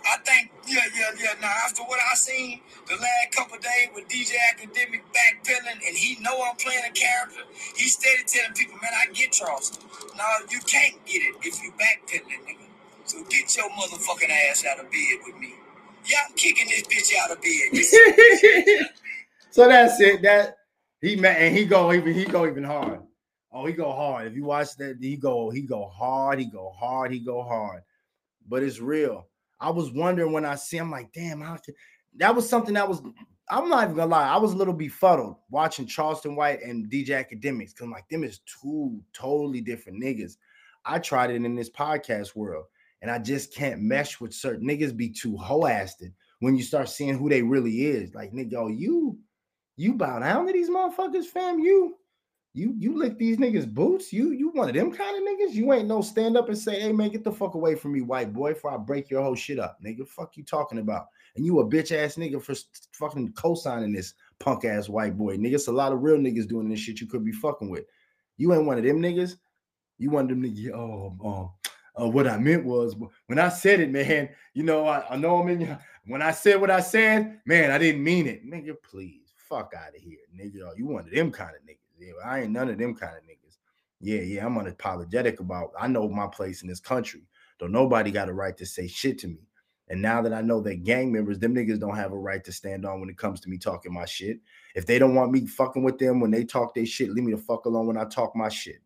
I 0.00 0.16
think, 0.24 0.50
yeah, 0.66 0.80
yeah, 0.96 1.10
yeah. 1.20 1.34
Now, 1.40 1.52
after 1.64 1.82
what 1.82 2.00
I 2.00 2.14
seen 2.14 2.60
the 2.88 2.94
last 2.96 3.36
couple 3.36 3.58
days 3.58 3.92
with 3.94 4.08
DJ 4.08 4.32
Akademiks 4.52 5.04
backpedaling, 5.12 5.86
and 5.86 5.96
he 5.96 6.16
know 6.20 6.42
I'm 6.42 6.56
playing 6.56 6.84
a 6.88 6.92
character, 6.92 7.42
he 7.76 7.88
steady 7.88 8.24
telling 8.26 8.54
people, 8.54 8.78
man, 8.80 8.92
I 8.96 9.12
get 9.12 9.32
Charleston. 9.32 9.84
No, 10.16 10.24
you 10.50 10.60
can't 10.60 10.94
get 11.04 11.20
it 11.20 11.34
if 11.42 11.62
you 11.62 11.72
backpedaling, 11.72 12.48
nigga. 12.48 12.66
So 13.04 13.22
get 13.24 13.54
your 13.56 13.68
motherfucking 13.70 14.30
ass 14.50 14.64
out 14.64 14.80
of 14.80 14.90
bed 14.90 15.18
with 15.26 15.36
me. 15.36 15.54
Yeah, 16.06 16.18
I'm 16.28 16.34
kicking 16.34 16.68
this 16.68 16.82
bitch 16.88 17.12
out 17.20 17.30
of 17.30 17.42
bed. 17.42 18.86
so 19.50 19.68
that's 19.68 20.00
it. 20.00 20.22
That 20.22 20.56
he 21.02 21.16
met, 21.16 21.36
and 21.40 21.56
he 21.56 21.66
go 21.66 21.92
even 21.92 22.14
he 22.14 22.24
go 22.24 22.46
even 22.46 22.64
hard. 22.64 23.00
Oh, 23.52 23.66
he 23.66 23.72
go 23.72 23.92
hard. 23.92 24.26
If 24.26 24.34
you 24.34 24.44
watch 24.44 24.76
that, 24.76 24.98
he 25.00 25.16
go 25.16 25.50
he 25.50 25.62
go 25.62 25.86
hard. 25.86 26.38
He 26.38 26.44
go 26.46 26.70
hard. 26.70 27.12
He 27.12 27.18
go 27.18 27.42
hard. 27.42 27.82
But 28.48 28.62
it's 28.62 28.80
real. 28.80 29.26
I 29.60 29.70
was 29.70 29.92
wondering 29.92 30.32
when 30.32 30.44
I 30.44 30.54
see. 30.54 30.78
I'm 30.78 30.90
like, 30.90 31.12
damn, 31.12 31.40
how 31.40 31.58
that 32.16 32.34
was 32.34 32.48
something 32.48 32.74
that 32.74 32.88
was. 32.88 33.02
I'm 33.48 33.68
not 33.68 33.84
even 33.84 33.96
gonna 33.96 34.10
lie. 34.10 34.28
I 34.28 34.36
was 34.36 34.52
a 34.52 34.56
little 34.56 34.74
befuddled 34.74 35.36
watching 35.50 35.86
Charleston 35.86 36.36
White 36.36 36.62
and 36.62 36.88
DJ 36.88 37.08
Akademiks 37.08 37.70
because 37.70 37.82
I'm 37.82 37.90
like, 37.90 38.08
them 38.08 38.22
is 38.22 38.40
two 38.40 39.00
totally 39.12 39.60
different 39.60 40.02
niggas. 40.02 40.36
I 40.84 41.00
tried 41.00 41.30
it 41.30 41.44
in 41.44 41.56
this 41.56 41.70
podcast 41.70 42.36
world, 42.36 42.66
and 43.02 43.10
I 43.10 43.18
just 43.18 43.52
can't 43.52 43.80
mesh 43.80 44.20
with 44.20 44.32
certain 44.32 44.68
niggas. 44.68 44.96
Be 44.96 45.10
too 45.10 45.36
hoe-assed 45.36 46.12
when 46.38 46.56
you 46.56 46.62
start 46.62 46.88
seeing 46.88 47.18
who 47.18 47.28
they 47.28 47.42
really 47.42 47.86
is. 47.86 48.14
Like, 48.14 48.32
nigga, 48.32 48.54
oh, 48.54 48.68
you 48.68 49.18
you 49.76 49.94
bow 49.94 50.20
down 50.20 50.46
to 50.46 50.52
these 50.52 50.70
motherfuckers, 50.70 51.26
fam. 51.26 51.58
You 51.58 51.96
you 52.52 52.74
you 52.76 52.98
lick 52.98 53.16
these 53.18 53.36
niggas 53.36 53.72
boots. 53.72 54.12
You 54.12 54.32
you 54.32 54.50
one 54.50 54.68
of 54.68 54.74
them 54.74 54.90
kind 54.90 55.16
of 55.16 55.22
niggas. 55.22 55.54
You 55.54 55.72
ain't 55.72 55.86
no 55.86 56.00
stand 56.02 56.36
up 56.36 56.48
and 56.48 56.58
say, 56.58 56.80
hey 56.80 56.92
man, 56.92 57.10
get 57.10 57.22
the 57.22 57.30
fuck 57.30 57.54
away 57.54 57.76
from 57.76 57.92
me, 57.92 58.00
white 58.00 58.32
boy, 58.32 58.54
before 58.54 58.72
I 58.72 58.76
break 58.76 59.08
your 59.08 59.22
whole 59.22 59.36
shit 59.36 59.58
up, 59.58 59.78
nigga. 59.84 60.06
Fuck 60.06 60.36
you 60.36 60.44
talking 60.44 60.78
about? 60.78 61.06
And 61.36 61.46
you 61.46 61.60
a 61.60 61.64
bitch 61.64 61.92
ass 61.92 62.16
nigga 62.16 62.42
for 62.42 62.54
fucking 62.92 63.32
co-signing 63.34 63.92
this 63.92 64.14
punk 64.40 64.64
ass 64.64 64.88
white 64.88 65.16
boy, 65.16 65.36
nigga. 65.36 65.54
It's 65.54 65.68
a 65.68 65.72
lot 65.72 65.92
of 65.92 66.02
real 66.02 66.18
niggas 66.18 66.48
doing 66.48 66.68
this 66.68 66.80
shit 66.80 67.00
you 67.00 67.06
could 67.06 67.24
be 67.24 67.32
fucking 67.32 67.70
with. 67.70 67.84
You 68.36 68.52
ain't 68.52 68.64
one 68.64 68.78
of 68.78 68.84
them 68.84 69.00
niggas. 69.00 69.36
You 69.98 70.10
one 70.10 70.24
of 70.24 70.30
them 70.30 70.42
niggas. 70.42 70.72
Oh, 70.72 71.16
um, 71.24 71.50
uh, 72.00 72.08
what 72.08 72.26
I 72.26 72.38
meant 72.38 72.64
was 72.64 72.96
when 73.26 73.38
I 73.38 73.48
said 73.48 73.78
it, 73.78 73.90
man. 73.90 74.30
You 74.54 74.64
know, 74.64 74.86
I, 74.86 75.04
I 75.10 75.16
know 75.16 75.40
I'm 75.40 75.48
in. 75.48 75.78
When 76.06 76.22
I 76.22 76.32
said 76.32 76.60
what 76.60 76.70
I 76.70 76.80
said, 76.80 77.40
man, 77.46 77.70
I 77.70 77.78
didn't 77.78 78.02
mean 78.02 78.26
it, 78.26 78.44
nigga. 78.44 78.74
Please, 78.82 79.34
fuck 79.36 79.72
out 79.76 79.94
of 79.94 80.00
here, 80.00 80.18
nigga. 80.36 80.76
You 80.76 80.86
one 80.86 81.04
of 81.04 81.12
them 81.12 81.30
kind 81.30 81.50
of 81.54 81.62
niggas. 81.62 81.76
Yeah, 82.00 82.12
I 82.24 82.40
ain't 82.40 82.52
none 82.52 82.70
of 82.70 82.78
them 82.78 82.94
kind 82.94 83.14
of 83.14 83.22
niggas. 83.24 83.58
Yeah, 84.00 84.22
yeah, 84.22 84.46
I'm 84.46 84.56
unapologetic 84.56 85.38
about. 85.40 85.72
I 85.78 85.86
know 85.86 86.08
my 86.08 86.26
place 86.26 86.62
in 86.62 86.68
this 86.68 86.80
country. 86.80 87.22
Don't 87.58 87.72
nobody 87.72 88.10
got 88.10 88.30
a 88.30 88.32
right 88.32 88.56
to 88.56 88.64
say 88.64 88.88
shit 88.88 89.18
to 89.18 89.28
me. 89.28 89.46
And 89.88 90.00
now 90.00 90.22
that 90.22 90.32
I 90.32 90.40
know 90.40 90.62
that 90.62 90.84
gang 90.84 91.12
members, 91.12 91.38
them 91.38 91.54
niggas 91.54 91.78
don't 91.78 91.96
have 91.96 92.12
a 92.12 92.18
right 92.18 92.42
to 92.44 92.52
stand 92.52 92.86
on 92.86 93.00
when 93.00 93.10
it 93.10 93.18
comes 93.18 93.40
to 93.40 93.50
me 93.50 93.58
talking 93.58 93.92
my 93.92 94.06
shit. 94.06 94.38
If 94.74 94.86
they 94.86 94.98
don't 94.98 95.14
want 95.14 95.32
me 95.32 95.46
fucking 95.46 95.82
with 95.82 95.98
them 95.98 96.20
when 96.20 96.30
they 96.30 96.44
talk 96.44 96.74
their 96.74 96.86
shit, 96.86 97.10
leave 97.10 97.24
me 97.24 97.32
the 97.32 97.38
fuck 97.38 97.66
alone 97.66 97.88
when 97.88 97.98
I 97.98 98.04
talk 98.04 98.34
my 98.34 98.48
shit. 98.48 98.80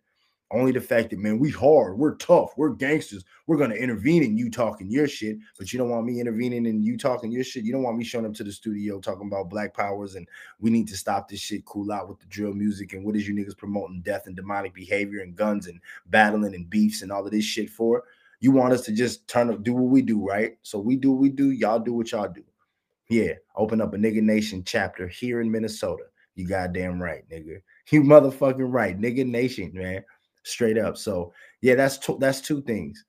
Only 0.54 0.70
the 0.70 0.80
fact 0.80 1.10
that 1.10 1.18
man, 1.18 1.40
we 1.40 1.50
hard, 1.50 1.98
we're 1.98 2.14
tough, 2.14 2.52
we're 2.56 2.68
gangsters. 2.68 3.24
We're 3.48 3.56
gonna 3.56 3.74
intervene 3.74 4.22
in 4.22 4.36
you 4.38 4.52
talking 4.52 4.88
your 4.88 5.08
shit, 5.08 5.38
but 5.58 5.72
you 5.72 5.80
don't 5.80 5.90
want 5.90 6.06
me 6.06 6.20
intervening 6.20 6.64
in 6.64 6.80
you 6.80 6.96
talking 6.96 7.32
your 7.32 7.42
shit. 7.42 7.64
You 7.64 7.72
don't 7.72 7.82
want 7.82 7.98
me 7.98 8.04
showing 8.04 8.24
up 8.24 8.34
to 8.34 8.44
the 8.44 8.52
studio 8.52 9.00
talking 9.00 9.26
about 9.26 9.50
black 9.50 9.74
powers 9.74 10.14
and 10.14 10.28
we 10.60 10.70
need 10.70 10.86
to 10.88 10.96
stop 10.96 11.28
this 11.28 11.40
shit, 11.40 11.64
cool 11.64 11.90
out 11.90 12.08
with 12.08 12.20
the 12.20 12.26
drill 12.26 12.54
music 12.54 12.92
and 12.92 13.04
what 13.04 13.16
is 13.16 13.26
you 13.26 13.34
niggas 13.34 13.56
promoting 13.56 14.00
death 14.02 14.28
and 14.28 14.36
demonic 14.36 14.72
behavior 14.74 15.22
and 15.22 15.34
guns 15.34 15.66
and 15.66 15.80
battling 16.06 16.54
and 16.54 16.70
beefs 16.70 17.02
and 17.02 17.10
all 17.10 17.24
of 17.24 17.32
this 17.32 17.44
shit 17.44 17.68
for. 17.68 18.04
You 18.38 18.52
want 18.52 18.74
us 18.74 18.82
to 18.82 18.92
just 18.92 19.26
turn 19.26 19.50
up, 19.50 19.64
do 19.64 19.74
what 19.74 19.90
we 19.90 20.02
do, 20.02 20.24
right? 20.24 20.56
So 20.62 20.78
we 20.78 20.94
do 20.94 21.10
what 21.10 21.20
we 21.20 21.30
do, 21.30 21.50
y'all 21.50 21.80
do 21.80 21.94
what 21.94 22.12
y'all 22.12 22.28
do. 22.28 22.44
Yeah, 23.08 23.32
open 23.56 23.80
up 23.80 23.92
a 23.92 23.96
nigga 23.96 24.22
nation 24.22 24.62
chapter 24.64 25.08
here 25.08 25.40
in 25.40 25.50
Minnesota. 25.50 26.04
You 26.36 26.46
goddamn 26.46 27.02
right, 27.02 27.28
nigga. 27.28 27.60
You 27.90 28.02
motherfucking 28.02 28.72
right, 28.72 28.98
nigga 28.98 29.26
nation, 29.26 29.72
man 29.74 30.04
straight 30.44 30.78
up. 30.78 30.96
So 30.96 31.32
yeah, 31.60 31.74
that's 31.74 31.98
two, 31.98 32.16
that's 32.20 32.40
two 32.40 32.62
things. 32.62 33.04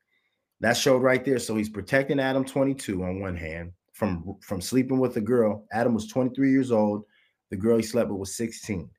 That 0.61 0.77
showed 0.77 1.03
right 1.03 1.23
there. 1.23 1.39
So 1.39 1.55
he's 1.55 1.69
protecting 1.69 2.19
Adam 2.19 2.43
22 2.45 3.03
on 3.03 3.19
one 3.19 3.35
hand 3.35 3.71
from 3.93 4.35
from 4.41 4.61
sleeping 4.61 4.99
with 4.99 5.17
a 5.17 5.21
girl. 5.21 5.65
Adam 5.71 5.93
was 5.93 6.07
23 6.07 6.51
years 6.51 6.71
old. 6.71 7.03
The 7.51 7.57
girl 7.57 7.77
he 7.77 7.83
slept 7.83 8.09
with 8.09 8.19
was 8.19 8.35
16. 8.35 8.89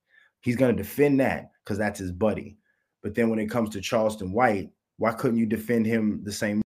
He's 0.40 0.56
gonna 0.56 0.74
defend 0.74 1.18
that 1.20 1.50
because 1.64 1.78
that's 1.78 1.98
his 1.98 2.12
buddy. 2.12 2.56
But 3.02 3.14
then 3.14 3.28
when 3.30 3.38
it 3.38 3.50
comes 3.50 3.70
to 3.70 3.80
Charleston 3.80 4.32
White, 4.32 4.70
why 4.98 5.12
couldn't 5.12 5.38
you 5.38 5.46
defend 5.46 5.86
him 5.86 6.22
the 6.24 6.32
same? 6.32 6.62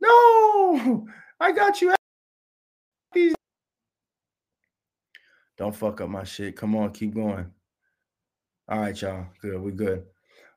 No, 0.00 1.06
I 1.40 1.52
got 1.52 1.80
you. 1.82 1.97
Don't 5.58 5.74
fuck 5.74 6.00
up 6.00 6.08
my 6.08 6.24
shit. 6.24 6.56
Come 6.56 6.76
on, 6.76 6.92
keep 6.92 7.14
going. 7.14 7.50
All 8.68 8.80
right, 8.80 9.00
y'all. 9.00 9.26
Good. 9.42 9.60
We're 9.60 9.72
good. 9.72 10.04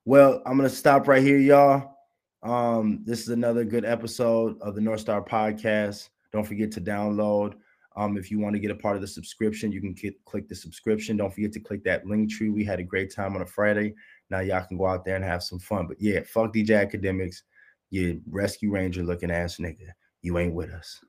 Well, 0.05 0.41
I'm 0.45 0.57
gonna 0.57 0.69
stop 0.69 1.07
right 1.07 1.23
here, 1.23 1.39
y'all. 1.39 1.97
Um, 2.43 3.01
this 3.03 3.21
is 3.21 3.29
another 3.29 3.63
good 3.63 3.85
episode 3.85 4.59
of 4.61 4.75
the 4.75 4.81
North 4.81 5.01
Star 5.01 5.23
Podcast. 5.23 6.09
Don't 6.31 6.45
forget 6.45 6.71
to 6.73 6.81
download. 6.81 7.55
Um, 7.95 8.17
if 8.17 8.31
you 8.31 8.39
want 8.39 8.53
to 8.53 8.59
get 8.59 8.71
a 8.71 8.75
part 8.75 8.95
of 8.95 9.01
the 9.01 9.07
subscription, 9.07 9.71
you 9.71 9.81
can 9.81 9.93
get, 9.93 10.23
click 10.25 10.47
the 10.47 10.55
subscription. 10.55 11.17
Don't 11.17 11.33
forget 11.33 11.51
to 11.53 11.59
click 11.59 11.83
that 11.83 12.05
link 12.05 12.31
tree. 12.31 12.49
We 12.49 12.63
had 12.63 12.79
a 12.79 12.83
great 12.83 13.13
time 13.13 13.35
on 13.35 13.41
a 13.41 13.45
Friday. 13.45 13.93
Now 14.29 14.39
y'all 14.39 14.65
can 14.65 14.77
go 14.77 14.87
out 14.87 15.03
there 15.03 15.15
and 15.15 15.25
have 15.25 15.43
some 15.43 15.59
fun. 15.59 15.87
But 15.87 15.97
yeah, 15.99 16.21
fuck 16.25 16.53
DJ 16.53 16.89
Akademiks. 16.89 17.41
You 17.89 18.21
rescue 18.29 18.71
ranger 18.71 19.03
looking 19.03 19.31
ass 19.31 19.57
nigga. 19.57 19.89
You 20.21 20.37
ain't 20.37 20.53
with 20.53 20.69
us. 20.71 21.03